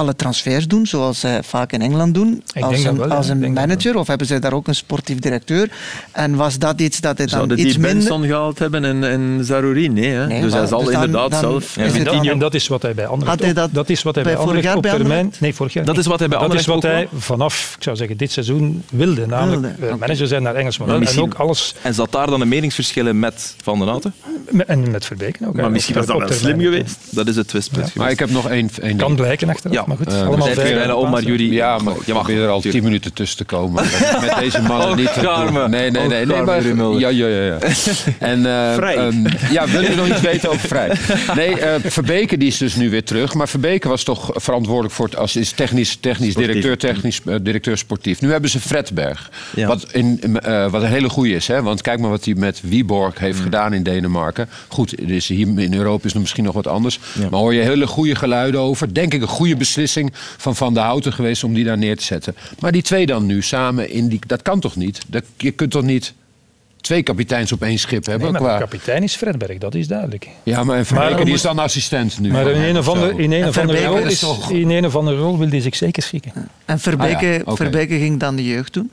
alle 0.00 0.16
transfers 0.16 0.66
doen, 0.68 0.86
zoals 0.86 1.20
zij 1.20 1.42
vaak 1.42 1.72
in 1.72 1.82
Engeland 1.82 2.14
doen, 2.14 2.42
als 2.60 2.84
een, 2.84 2.96
wel, 2.96 3.10
als 3.10 3.28
een 3.28 3.52
manager? 3.52 3.96
Of 3.96 4.06
hebben 4.06 4.26
zij 4.26 4.40
daar 4.40 4.52
ook 4.52 4.68
een 4.68 4.74
sportief 4.74 5.18
directeur? 5.18 5.70
En 6.12 6.34
was 6.34 6.58
dat 6.58 6.80
iets 6.80 7.00
dat 7.00 7.16
hij 7.16 7.26
dan 7.26 7.36
Zouden 7.36 7.58
iets 7.60 7.68
die 7.72 7.78
minder... 7.78 7.98
Benson 7.98 8.24
gehaald 8.26 8.58
hebben 8.58 8.84
en, 8.84 9.04
en 9.04 9.44
Zarouri? 9.44 9.88
Nee, 9.88 10.10
hè? 10.10 10.26
Nee, 10.26 10.40
dus 10.42 10.52
hij 10.52 10.66
zal 10.66 10.84
dus 10.84 10.94
inderdaad 10.94 11.30
dan 11.30 11.40
zelf... 11.40 11.76
En, 11.76 12.06
en 12.30 12.38
dat 12.38 12.54
is 12.54 12.68
wat 12.68 12.82
hij 12.82 12.94
bij 12.94 13.06
anderen 13.06 13.28
Had 13.28 13.40
hij 13.40 13.52
dat 13.52 13.68
dat 13.72 13.88
is 13.88 14.02
wat 14.02 14.14
hij 14.14 14.24
bij 14.24 14.32
bij 14.34 14.42
vorig 14.42 14.56
anderen 14.56 14.68
jaar 14.68 14.76
op 14.76 14.82
bij 14.82 14.90
termijn... 14.90 15.12
Anderlecht? 15.18 15.40
Nee, 15.40 15.54
vorig 15.54 15.72
jaar 15.72 15.84
Dat 15.84 15.98
is 15.98 16.06
wat 16.06 16.18
hij 16.18 16.28
bij 16.28 16.38
Maar 16.38 16.48
Dat 16.48 16.58
is 16.58 16.66
wat 16.66 16.74
Anderlecht 16.84 17.10
hij 17.10 17.20
vanaf, 17.20 17.74
ik 17.76 17.82
zou 17.82 17.96
zeggen, 17.96 18.16
dit 18.16 18.32
seizoen 18.32 18.82
wilde. 18.90 19.26
Namelijk 19.26 19.76
Wilde, 19.78 19.92
eh, 19.94 19.98
manager 20.00 20.26
zijn 20.26 20.42
naar 20.42 20.54
Engels 20.54 20.78
model. 20.78 21.00
En 21.00 21.20
ook 21.20 21.34
alles... 21.34 21.74
En 21.82 21.94
zat 21.94 22.12
daar 22.12 22.26
dan 22.26 22.40
een 22.40 22.48
meningsverschillen 22.48 23.18
met 23.18 23.54
Van 23.62 23.78
den 23.78 23.88
Houten? 23.88 24.14
met- 24.50 24.66
En 24.66 24.90
met 24.90 25.04
Verbeken 25.04 25.46
ook. 25.46 25.54
Maar 25.54 25.70
misschien 25.70 25.94
was 25.94 26.06
dat 26.06 26.18
wel 26.18 26.32
slim 26.32 26.60
geweest. 26.60 26.96
Dat 27.10 27.26
is 27.28 27.36
het 27.36 27.48
twistpunt. 27.48 27.94
Maar 27.94 28.10
ik 28.10 28.18
heb 28.18 28.30
nog 28.30 28.48
één, 28.48 28.70
Kan 28.96 29.14
blijken 29.14 29.48
achteraf, 29.48 29.74
Ja, 29.76 29.84
maar 29.96 29.98
goed. 30.06 30.14
eh, 30.14 30.26
allemaal 30.26 30.36
we 30.36 30.42
zijn 30.42 30.54
vijf 30.66 30.74
bijna 30.74 30.94
om, 30.94 31.10
maar 31.10 31.22
jullie... 31.22 31.52
Ja, 31.52 31.78
maar 31.78 31.94
je 31.94 32.00
je 32.06 32.12
mag 32.12 32.30
er 32.30 32.48
al 32.48 32.60
tien 32.60 32.82
minuten 32.82 33.12
tussen 33.12 33.36
te 33.38 33.44
komen. 33.44 33.84
Met, 34.20 34.34
deze 34.38 34.62
mannen 34.62 34.88
Oh, 34.88 34.96
niet 34.96 35.12
te 35.12 35.20
Carme. 35.20 35.60
doen. 35.60 35.70
Nee, 35.70 35.90
nee, 35.90 36.08
nee. 36.08 36.26
nee 36.26 36.42
maar, 36.42 36.62
ja, 36.98 37.08
ja, 37.08 37.26
ja. 37.26 37.42
ja. 37.44 37.58
En, 38.18 38.46
eh, 38.46 38.74
Vrij. 38.74 38.96
ehm, 38.96 39.26
ja, 39.50 39.66
wil 39.68 39.82
je 39.82 39.94
nog 39.96 40.06
iets 40.08 40.20
weten 40.20 40.48
over 40.50 40.68
Vrij? 40.68 40.90
Nee, 41.34 41.60
eh 41.60 41.74
Verbeke 41.84 42.36
die 42.36 42.48
is 42.48 42.58
dus 42.58 42.74
nu 42.76 42.90
weer 42.90 43.04
terug. 43.04 43.34
Maar 43.34 43.48
Verbeke 43.48 43.88
was 43.88 44.02
toch 44.02 44.30
verantwoordelijk 44.34 44.94
voor 44.94 45.06
het 45.06 45.16
als 45.16 45.36
is 45.36 45.50
technisch, 45.52 45.96
technisch 45.96 46.34
directeur, 46.34 46.78
technisch 46.78 47.20
directeur 47.42 47.78
sportief. 47.78 48.20
Nu 48.20 48.30
hebben 48.30 48.50
ze 48.50 48.60
Fredberg. 48.60 49.30
Ja. 49.56 49.66
Wat, 49.66 49.86
in, 49.92 50.38
eh, 50.40 50.70
wat 50.70 50.82
een 50.82 50.88
hele 50.88 51.08
goeie 51.08 51.34
is. 51.34 51.46
Hè? 51.46 51.62
Want 51.62 51.82
kijk 51.82 52.00
maar 52.00 52.10
wat 52.10 52.24
hij 52.24 52.34
met 52.34 52.60
Wiborg 52.64 53.18
heeft 53.18 53.38
Mm. 53.38 53.44
gedaan 53.44 53.72
in 53.72 53.82
Denemarken. 53.82 54.48
Goed, 54.68 55.08
is 55.08 55.28
hier 55.28 55.58
in 55.58 55.74
Europa 55.74 56.04
is 56.06 56.12
het 56.12 56.20
misschien 56.20 56.44
nog 56.44 56.54
wat 56.54 56.66
anders. 56.66 56.98
Maar 57.30 57.40
hoor 57.40 57.54
je 57.54 57.60
hele 57.62 57.86
goede 57.86 58.14
geluiden 58.14 58.60
over. 58.60 58.94
Denk 58.94 59.14
ik 59.14 59.22
een 59.22 59.28
goede 59.28 59.56
beslissing 59.56 59.79
van 60.36 60.56
Van 60.56 60.74
der 60.74 60.82
Houten 60.82 61.12
geweest 61.12 61.44
om 61.44 61.54
die 61.54 61.64
daar 61.64 61.78
neer 61.78 61.96
te 61.96 62.04
zetten. 62.04 62.36
Maar 62.58 62.72
die 62.72 62.82
twee 62.82 63.06
dan 63.06 63.26
nu 63.26 63.42
samen 63.42 63.90
in 63.90 64.08
die. 64.08 64.18
Dat 64.26 64.42
kan 64.42 64.60
toch 64.60 64.76
niet? 64.76 65.00
Dat, 65.06 65.24
je 65.36 65.50
kunt 65.50 65.70
toch 65.70 65.82
niet 65.82 66.14
twee 66.80 67.02
kapiteins 67.02 67.52
op 67.52 67.62
één 67.62 67.78
schip 67.78 68.06
hebben? 68.06 68.32
Nee, 68.32 68.40
maar 68.40 68.40
qua- 68.50 68.58
de 68.58 68.64
kapitein 68.64 69.02
is 69.02 69.14
Fredberg, 69.16 69.58
dat 69.58 69.74
is 69.74 69.86
duidelijk. 69.88 70.28
ja, 70.42 70.64
maar 70.64 70.76
en 70.76 70.86
Verbeke, 70.86 71.08
Maar 71.08 71.16
die 71.16 71.26
moet- 71.26 71.34
is 71.36 71.42
dan 71.42 71.58
assistent 71.58 72.20
nu. 72.20 72.30
Maar 72.30 72.42
van 72.42 72.52
in 72.52 72.62
een 72.62 72.78
of 72.78 72.88
andere, 72.88 73.10
in 73.10 73.32
een 73.32 73.44
andere 73.44 73.52
Verbeke 73.52 73.84
rol, 73.84 73.96
is 73.98 74.12
is, 74.12 74.18
toch- 74.18 74.50
in 74.50 74.70
een 74.70 74.86
of 74.86 74.96
andere 74.96 75.16
rol 75.16 75.38
wil 75.38 75.48
hij 75.48 75.60
zich 75.60 75.76
zeker 75.76 76.02
schikken. 76.02 76.32
En 76.64 76.78
Verbeke, 76.80 77.26
Ah 77.26 77.46
ja. 77.46 77.54
Verbeke 77.54 77.98
ging 77.98 78.20
dan 78.20 78.36
de 78.36 78.44
jeugd 78.44 78.72
doen. 78.72 78.90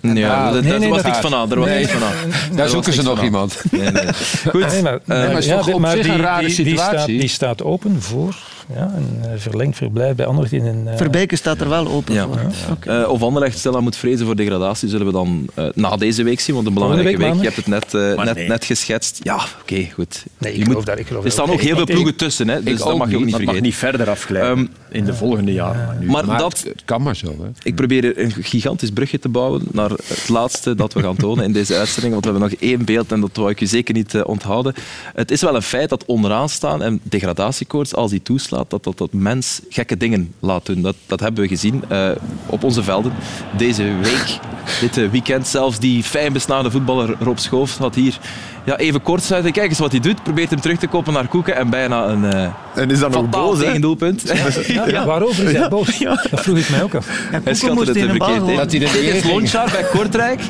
Ja, 0.00 0.50
dat, 0.52 0.62
nee, 0.62 0.70
dat 0.70 0.80
nee, 0.80 0.88
was 0.88 1.02
dat- 1.02 1.06
niks 1.06 1.18
van 1.18 1.34
aan. 1.34 1.50
Er 1.50 1.58
was 1.58 1.68
Nee. 1.68 1.78
niks 1.78 1.90
van 1.92 2.02
aan. 2.02 2.56
Daar 2.56 2.68
zoeken 2.68 2.92
ze 2.92 3.02
nog 3.02 3.08
van 3.08 3.18
aan. 3.18 3.24
iemand. 3.24 3.62
Nee, 3.70 3.90
nee. 3.90 4.04
Goed. 4.50 4.66
Nee, 4.72 4.82
maar, 4.82 4.92
Eh, 4.94 5.00
maar 5.06 5.28
het 5.28 5.38
is 5.38 5.46
ja, 5.46 5.56
toch 5.56 5.64
dit- 5.66 5.74
op 5.74 5.80
maar 5.80 5.90
zich 5.96 6.02
die, 6.04 6.12
een 6.12 6.20
rare 6.20 6.46
die, 6.46 6.64
die, 6.64 6.74
staat, 6.76 6.86
situatie? 6.90 7.18
die 7.18 7.28
staat 7.28 7.62
open 7.62 8.02
voor 8.02 8.36
ja, 8.74 8.92
een 8.96 9.18
eh, 9.22 9.30
verlengd 9.36 9.76
verblijf 9.76 10.14
bij 10.16 10.26
Anderlecht 10.26 10.52
in 10.54 10.64
een... 10.66 10.88
eh, 10.88 10.96
Verbeke 10.96 11.36
staat 11.36 11.60
er 11.60 11.68
wel 11.68 11.88
open 11.88 12.14
Ja. 12.14 12.26
voor. 12.26 12.40
Oké. 12.70 13.02
Eh, 13.02 13.08
of 13.10 13.22
Anderlecht 13.22 13.58
stilaan 13.58 13.82
moet 13.82 13.96
vrezen 13.96 14.26
voor 14.26 14.36
degradatie, 14.36 14.88
zullen 14.88 15.06
we 15.06 15.12
dan 15.12 15.46
eh, 15.54 15.66
na 15.74 15.96
deze 15.96 16.22
week 16.22 16.40
zien. 16.40 16.54
Want 16.54 16.66
een 16.66 16.74
belangrijke 16.74 17.16
week, 17.18 17.18
week 17.32 17.34
je 17.36 17.42
hebt 17.42 17.56
het 17.56 17.66
net, 17.66 17.92
net, 18.24 18.34
nee. 18.34 18.48
net 18.48 18.64
geschetst. 18.64 19.20
Ja, 19.22 19.40
oké, 19.62 19.86
goed. 19.94 20.24
Nee, 20.38 20.52
ik 20.52 20.58
Je 20.58 20.64
moet- 20.72 20.86
daar, 20.86 20.98
ik 20.98 21.10
er 21.10 21.30
staan 21.30 21.50
ook 21.50 21.60
heel 21.60 21.74
veel 21.74 21.80
ik- 21.88 21.92
ploegen 21.94 22.16
tussen, 22.16 22.48
hè, 22.48 22.62
dus 22.62 22.78
dat 22.78 22.96
mag 22.98 23.10
je 23.10 23.16
ook 23.16 23.24
niet, 23.24 23.24
niet 23.24 23.30
Dat 23.30 23.30
mag 23.30 23.38
vergeten. 23.54 23.62
niet 23.62 23.74
verder 23.74 24.10
afglijden 24.10 24.50
Ehm, 24.58 24.66
in 24.90 25.04
de 25.04 25.14
volgende 25.14 25.52
jaren. 25.52 25.86
Maar 25.86 25.96
nu. 26.00 26.06
Maar 26.06 26.26
Maar 26.26 26.38
dat, 26.38 26.62
het, 26.62 26.82
kan 26.84 27.02
maar 27.02 27.16
zo. 27.16 27.26
Hè? 27.26 27.48
ik 27.62 27.74
probeer 27.74 28.18
een 28.18 28.32
gigantisch 28.40 28.90
brugje 28.90 29.18
te 29.18 29.28
bouwen 29.28 29.62
naar 29.72 29.90
het 29.90 30.28
laatste 30.28 30.74
dat 30.74 30.92
we 30.92 31.02
gaan 31.02 31.16
tonen 31.16 31.44
in 31.44 31.52
deze 31.52 31.76
uitzending. 31.76 32.12
Want 32.12 32.24
we 32.24 32.30
hebben 32.30 32.50
nog 32.50 32.60
één 32.60 32.84
beeld 32.84 33.12
en 33.12 33.20
dat 33.20 33.30
wou 33.36 33.50
ik 33.50 33.60
u 33.60 33.66
zeker 33.66 33.94
niet 33.94 34.22
onthouden. 34.22 34.74
Het 35.14 35.30
is 35.30 35.40
wel 35.40 35.54
een 35.54 35.62
feit 35.62 35.88
dat 35.88 36.04
onderaan 36.04 36.48
staan 36.48 36.82
en 36.82 37.00
degradatiekoorts, 37.02 37.94
als 37.94 38.10
die 38.10 38.22
toeslaat, 38.22 38.54
dat 38.64 38.84
dat, 38.84 38.98
dat 38.98 39.12
mens 39.12 39.60
gekke 39.68 39.96
dingen 39.96 40.32
laat 40.40 40.66
doen. 40.66 40.82
Dat, 40.82 40.96
dat 41.06 41.20
hebben 41.20 41.42
we 41.42 41.48
gezien 41.48 41.82
eh, 41.88 42.08
op 42.46 42.64
onze 42.64 42.82
velden 42.82 43.12
deze 43.56 43.82
week. 44.02 44.38
Dit 44.80 44.96
eh, 44.96 45.08
weekend 45.10 45.46
zelfs 45.46 45.78
die 45.78 46.02
fijn 46.02 46.32
besnaarde 46.32 46.70
voetballer 46.70 47.14
Rob 47.20 47.38
Schoof 47.38 47.76
had 47.76 47.94
hier 47.94 48.18
ja, 48.64 48.76
even 48.76 49.02
kort 49.02 49.22
sluiten. 49.22 49.52
Kijk 49.52 49.68
eens 49.68 49.78
wat 49.78 49.90
hij 49.90 50.00
doet. 50.00 50.22
Probeert 50.22 50.50
hem 50.50 50.60
terug 50.60 50.78
te 50.78 50.86
kopen 50.86 51.12
naar 51.12 51.28
Koeken 51.28 51.56
en 51.56 51.70
bijna 51.70 52.06
een 52.06 52.24
eh 52.24 52.48
En 52.74 52.90
is 52.90 52.98
dat 52.98 53.10
nog 53.10 53.24
fataal 53.24 53.46
boos, 53.46 53.58
tegendoelpunt. 53.58 54.22
Ja, 54.66 55.04
Waarover 55.04 55.44
is 55.44 55.52
hij 55.52 55.68
boos? 55.68 55.98
Dat 56.30 56.40
vroeg 56.40 56.58
ik 56.58 56.70
mij 56.70 56.82
ook 56.82 56.94
af. 56.94 57.08
En 57.30 57.40
Hij 57.44 57.54
schatte 57.54 57.84
het 57.84 57.96
in 57.96 58.02
er 58.02 58.10
een 58.10 58.18
bal 58.18 58.34
verkeerd. 58.34 58.56
Dat 58.56 58.72
hij 58.72 59.20
ging. 59.20 59.32
Lonchar 59.32 59.70
bij 59.70 59.82
Kortrijk. 59.82 60.40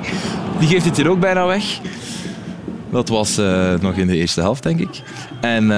Die 0.59 0.69
geeft 0.69 0.85
het 0.85 0.97
hier 0.97 1.09
ook 1.09 1.21
bijna 1.21 1.47
weg. 1.47 1.65
Dat 2.91 3.09
was 3.09 3.39
eh, 3.39 3.75
nog 3.81 3.95
in 3.95 4.07
de 4.07 4.17
eerste 4.17 4.41
helft, 4.41 4.63
denk 4.63 4.81
ik. 4.81 5.03
En 5.41 5.71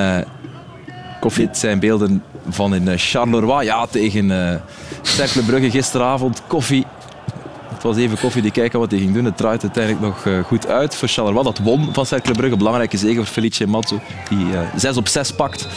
dit 1.34 1.58
zijn 1.58 1.78
beelden 1.78 2.22
van 2.48 2.74
in 2.74 2.88
eh, 2.88 2.94
Charleroi. 2.96 3.64
Ja, 3.64 3.86
tegen 3.86 4.62
Cercle 5.02 5.42
Brugge 5.42 5.70
gisteravond. 5.70 6.42
Koffie. 6.46 6.86
Het 7.68 7.82
was 7.82 7.96
even 7.96 8.18
koffie 8.18 8.42
die 8.42 8.50
kijken 8.50 8.78
wat 8.78 8.90
hij 8.90 9.00
ging 9.00 9.14
doen. 9.14 9.24
Het 9.24 9.36
draait 9.36 9.62
uiteindelijk 9.62 10.04
nog 10.04 10.26
eh, 10.26 10.44
goed 10.44 10.66
uit 10.66 10.94
voor 10.94 11.08
Charleroi. 11.08 11.44
Dat 11.44 11.58
won 11.58 11.88
van 11.92 12.06
Cercle 12.06 12.34
Brugge. 12.34 12.56
Belangrijke 12.56 12.96
zege 12.96 13.16
voor 13.16 13.26
Felice 13.26 13.66
Mazzo. 13.66 14.00
Die 14.28 14.56
eh 14.56 14.60
6 14.76 14.96
op 14.96 15.08
6 15.08 15.32
pakt. 15.32 15.68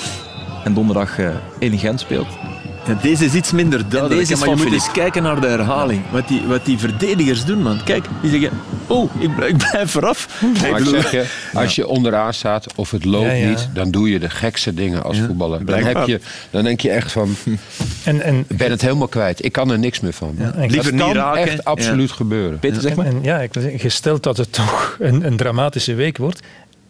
En 0.63 0.73
donderdag 0.73 1.17
in 1.59 1.77
Gent 1.77 1.99
speelt. 1.99 2.40
Ja, 2.87 2.97
deze 3.01 3.25
is 3.25 3.33
iets 3.33 3.51
minder 3.51 3.89
duidelijk. 3.89 4.19
deze 4.19 4.33
is 4.33 4.39
hè, 4.39 4.45
maar 4.45 4.57
je 4.57 4.63
moet 4.63 4.73
eens 4.73 4.91
kijken 4.91 5.23
naar 5.23 5.41
de 5.41 5.47
herhaling. 5.47 6.01
Wat 6.11 6.27
die, 6.27 6.41
wat 6.47 6.65
die 6.65 6.77
verdedigers 6.77 7.45
doen, 7.45 7.61
man. 7.61 7.83
Kijk, 7.83 8.05
die 8.21 8.31
zeggen... 8.31 8.49
Oh, 8.87 9.11
ik, 9.19 9.35
blijf- 9.35 9.51
ik 9.55 9.57
blijf 9.57 9.95
eraf. 9.95 10.41
Maar 10.71 10.79
ik 10.79 10.85
zeg 10.85 11.11
je, 11.11 11.25
als 11.59 11.75
je 11.75 11.87
onderaan 11.87 12.33
staat 12.33 12.65
of 12.75 12.91
het 12.91 13.05
loopt 13.05 13.25
Ja, 13.25 13.31
ja. 13.31 13.49
niet, 13.49 13.69
dan 13.73 13.91
doe 13.91 14.09
je 14.09 14.19
de 14.19 14.29
gekste 14.29 14.73
dingen 14.73 15.03
als 15.03 15.19
voetballer. 15.19 15.65
Dan, 15.65 15.79
heb 15.83 16.07
je, 16.07 16.19
dan 16.49 16.63
denk 16.63 16.79
je 16.81 16.89
echt 16.89 17.11
van, 17.11 17.35
En, 18.03 18.21
en, 18.21 18.45
ik 18.47 18.57
ben 18.57 18.69
het 18.71 18.81
helemaal 18.81 19.07
kwijt. 19.07 19.45
Ik 19.45 19.51
kan 19.51 19.71
er 19.71 19.79
niks 19.79 19.99
meer 19.99 20.13
van. 20.13 20.35
en- 20.37 20.53
Liever 20.69 20.83
dat 20.83 20.91
niet 20.93 21.01
kan 21.01 21.13
raken. 21.13 21.41
echt 21.41 21.65
absoluut 21.65 22.11
gebeuren. 22.11 22.59
Peter, 22.59 22.81
zeg 22.81 22.95
maar. 22.95 23.05
En 23.05 23.19
ja, 23.21 23.47
gesteld 23.75 24.23
dat 24.23 24.37
het 24.37 24.53
toch 24.53 24.95
een, 24.99 25.25
een 25.25 25.37
dramatische 25.37 25.93
week 25.93 26.17
wordt. 26.17 26.39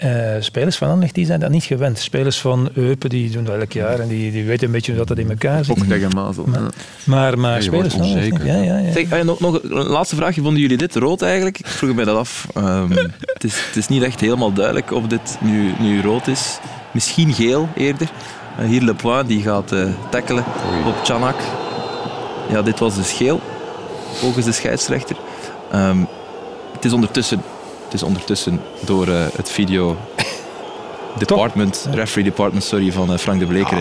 Eh, 0.02 0.36
spelers 0.40 0.78
van 0.78 0.88
Anderlecht 0.88 1.16
die 1.16 1.26
zijn 1.26 1.40
dat 1.40 1.50
niet 1.50 1.64
gewend. 1.64 2.00
Spelers 2.00 2.40
van 2.40 2.70
Eupen 2.74 3.10
die 3.10 3.30
doen 3.30 3.44
dat 3.44 3.56
elk 3.56 3.72
jaar 3.72 4.00
en 4.00 4.08
die, 4.08 4.32
die 4.32 4.46
weten 4.46 4.66
een 4.66 4.72
beetje 4.72 4.96
hoe 4.96 5.06
dat 5.06 5.18
in 5.18 5.30
elkaar 5.30 5.66
zit. 5.66 5.78
Ook 5.78 5.86
tegen 5.86 6.10
Mazel. 6.16 6.48
Maar, 7.04 7.40
maar 7.40 7.64
spelers 7.64 7.94
van 7.94 8.02
Anderlecht. 8.02 8.44
Ja, 8.44 8.56
ja, 8.56 8.78
ja. 8.78 8.92
Zeg, 8.92 9.10
eh, 9.10 9.24
nog, 9.24 9.40
nog 9.40 9.60
een 9.64 9.72
laatste 9.72 10.16
vraagje. 10.16 10.42
Vonden 10.42 10.62
jullie 10.62 10.78
dit 10.78 10.96
rood 10.96 11.22
eigenlijk? 11.22 11.60
Ik 11.60 11.68
vroeg 11.68 11.96
mij 11.96 12.06
dat 12.06 12.18
af. 12.18 12.48
Ehm, 12.54 12.92
het, 13.34 13.44
is, 13.44 13.66
het 13.68 13.76
is 13.76 13.88
niet 13.88 14.04
echt 14.04 14.20
helemaal 14.20 14.54
duidelijk 14.54 14.92
of 14.92 15.08
dit 15.08 15.38
nu, 15.42 15.74
nu 15.80 16.02
rood 16.02 16.28
is. 16.28 16.60
Misschien 16.92 17.34
geel 17.34 17.70
eerder. 17.76 18.12
Eh, 18.58 18.66
hier 18.66 18.82
Le 18.82 18.94
Point, 18.94 19.28
die 19.28 19.42
gaat 19.42 19.72
eh 19.72 19.84
tackelen 20.10 20.44
op 20.88 20.96
Chanak. 21.04 21.40
Ja, 22.50 22.62
dit 22.62 22.80
was 22.80 22.96
dus 22.96 23.12
geel. 23.12 23.42
Volgens 24.14 24.46
de 24.46 24.52
scheidsrechter. 24.52 25.16
Ehm, 25.72 26.00
het, 26.74 26.86
is 26.86 26.94
ondertussen, 26.94 27.42
het 27.92 28.02
is 28.02 28.04
ondertussen 28.04 28.62
door 28.86 29.08
eh, 29.08 29.26
het 29.36 29.50
video 29.50 29.98
department, 31.18 31.88
referee 31.92 32.24
department 32.24 32.64
sorry, 32.64 32.92
van 32.92 33.12
eh, 33.14 33.18
Frank 33.18 33.40
de 33.40 33.46
Bleker 33.46 33.78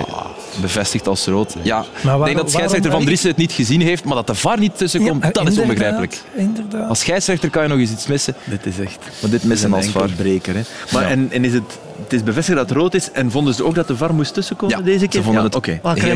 bevestigd 0.61 1.07
als 1.09 1.27
rood. 1.27 1.55
Ja, 1.63 1.85
Maar 2.03 2.19
ik 2.19 2.25
denk 2.25 2.37
dat 2.37 2.47
de 2.47 2.53
scheidsrechter 2.53 2.91
van 2.91 3.05
Driessen 3.05 3.29
het 3.29 3.37
niet 3.39 3.53
gezien 3.53 3.81
heeft, 3.81 4.05
maar 4.05 4.15
dat 4.15 4.27
de 4.27 4.35
VAR 4.35 4.59
niet 4.59 4.79
tussenkomt, 4.79 5.25
Ja, 5.25 5.31
dat 5.31 5.49
is 5.49 5.59
onbegrijpelijk. 5.59 6.21
Inderdaad. 6.37 6.89
Als 6.89 7.01
scheidsrechter 7.01 7.51
kan 7.51 7.63
je 7.63 7.69
nog 7.69 7.79
eens 7.79 7.91
iets 7.91 8.07
missen, 8.07 8.35
Dit 8.45 8.67
is 8.67 8.79
echt 8.79 8.99
maar 9.23 9.31
dit 9.31 9.45
missen 9.45 9.73
als 9.73 9.87
VAR. 9.87 10.09
breker. 10.17 10.55
Hè. 10.55 10.61
Maar 10.93 11.03
Ja. 11.03 11.09
en, 11.09 11.29
en 11.33 11.45
is 11.45 11.53
het, 11.53 11.79
het 12.03 12.13
is 12.13 12.23
bevestigd 12.23 12.59
dat 12.59 12.69
het 12.69 12.79
rood 12.79 12.95
is 12.95 13.11
en 13.11 13.31
vonden 13.31 13.55
ze 13.55 13.65
ook 13.65 13.75
dat 13.75 13.87
de 13.89 13.97
VAR 13.97 14.15
moest 14.15 14.35
tussenkomen 14.35 14.79
Ja, 14.79 14.83
deze 14.85 14.99
ze 14.99 15.09
keer? 15.09 15.23
vonden 15.23 15.41
ja, 15.43 15.47
het 15.47 15.57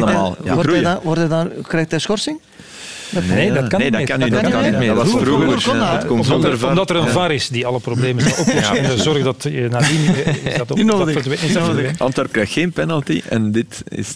Helemaal, 0.06 0.36
ja. 0.44 0.54
wordt 0.54 0.70
hij 0.70 0.80
Groeien. 0.80 0.82
dan, 0.82 0.98
wordt 1.02 1.18
hij 1.20 1.28
dan, 1.28 1.50
krijgt 1.62 1.90
hij 1.90 2.00
schorsing? 2.00 2.40
Nee, 3.28 3.52
dat 3.52 3.68
kan 3.68 3.78
nee, 3.80 3.90
niet 3.90 4.08
dat 4.08 4.18
meer. 4.18 4.30
Dat 4.30 4.50
kan 4.50 4.62
niet 4.62 4.78
meer. 4.78 4.94
Dat 4.94 4.96
was 4.96 5.22
Vroeger- 5.22 5.78
dat. 5.78 5.98
komt 5.98 6.10
Omdat 6.10 6.26
zonder 6.26 6.50
er, 6.50 6.58
VAR. 6.58 6.68
omdat 6.70 6.90
er 6.90 6.96
een 6.96 7.08
VAR 7.08 7.32
is 7.32 7.48
die 7.48 7.66
alle 7.66 7.80
problemen 7.80 8.22
zal 8.24 8.32
oplossen 8.44 8.76
en 8.78 8.98
zorgt 9.00 9.24
dat 9.24 9.42
je 9.42 9.68
nadien 9.70 10.14
eh, 10.14 10.34
is 10.44 10.56
dat 10.56 10.70
ook 10.70 10.76
Niet 10.76 10.86
nodig. 10.86 11.14
dat 11.14 11.24
dat 11.24 11.38
verdwijnt. 11.64 11.98
Antwerp 11.98 12.32
krijgt 12.32 12.52
geen 12.52 12.72
penalty 12.72 13.22
en 13.28 13.52
dit 13.52 13.82
is... 13.88 14.14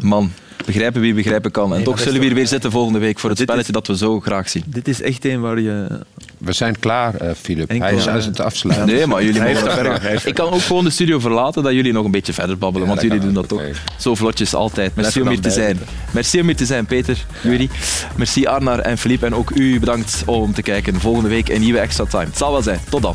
Man, 0.00 0.32
begrijpen 0.64 1.00
wie 1.00 1.14
begrijpen 1.14 1.50
kan. 1.50 1.70
En 1.70 1.76
Nee, 1.76 1.84
toch 1.84 1.98
zullen 1.98 2.20
we 2.20 2.26
hier 2.26 2.34
weer 2.34 2.46
zitten 2.46 2.70
volgende 2.70 2.98
week 2.98 3.18
voor 3.18 3.30
het 3.30 3.38
is- 3.38 3.44
spelletje 3.44 3.72
dat 3.72 3.86
we 3.86 3.96
zo 3.96 4.20
graag 4.20 4.48
zien. 4.48 4.62
Dit 4.66 4.88
is 4.88 5.02
echt 5.02 5.24
een 5.24 5.40
waar 5.40 5.60
je... 5.60 5.86
We 6.38 6.52
zijn 6.52 6.78
klaar, 6.78 7.14
eh 7.14 7.30
Filip. 7.40 7.70
Enkel, 7.70 7.86
Hij 7.86 7.96
is 7.96 8.06
aan 8.08 8.16
het 8.16 8.40
afsluiten. 8.40 8.86
Nee, 8.86 9.06
maar 9.06 9.24
jullie 9.24 9.42
mogen 9.42 9.72
verder. 9.72 10.20
Ik 10.26 10.34
kan 10.34 10.52
ook 10.52 10.60
gewoon 10.60 10.84
de 10.84 10.90
studio 10.90 11.18
verlaten, 11.18 11.62
dat 11.62 11.72
jullie 11.72 11.92
nog 11.92 12.04
een 12.04 12.10
beetje 12.10 12.32
verder 12.32 12.58
babbelen, 12.58 12.88
want 12.88 13.00
jullie 13.02 13.18
doen 13.20 13.32
dat 13.34 13.48
toch. 13.48 13.62
Zo 13.98 14.14
vlotjes 14.14 14.54
altijd. 14.54 14.94
Merci 14.94 15.20
om 15.20 15.26
er 15.26 15.32
hier 15.32 15.42
te 15.42 15.50
zijn. 15.50 15.78
Merci 16.10 16.40
om 16.40 16.46
hier 16.46 16.56
te 16.56 16.66
zijn, 16.66 16.86
Peter, 16.86 17.24
Jury. 17.42 17.68
Merci 18.16 18.46
Arnar 18.46 18.78
en 18.78 18.98
Philippe. 18.98 19.26
En 19.26 19.34
ook 19.34 19.50
u 19.50 19.78
bedankt 19.80 20.22
om 20.26 20.52
te 20.54 20.62
kijken. 20.62 21.00
Volgende 21.00 21.28
week 21.28 21.48
een 21.48 21.60
nieuwe 21.60 21.78
Extra 21.78 22.04
Time. 22.04 22.24
Het 22.24 22.36
zal 22.38 22.52
wel 22.52 22.62
zijn. 22.62 22.80
Tot 22.88 23.02
dan. 23.02 23.14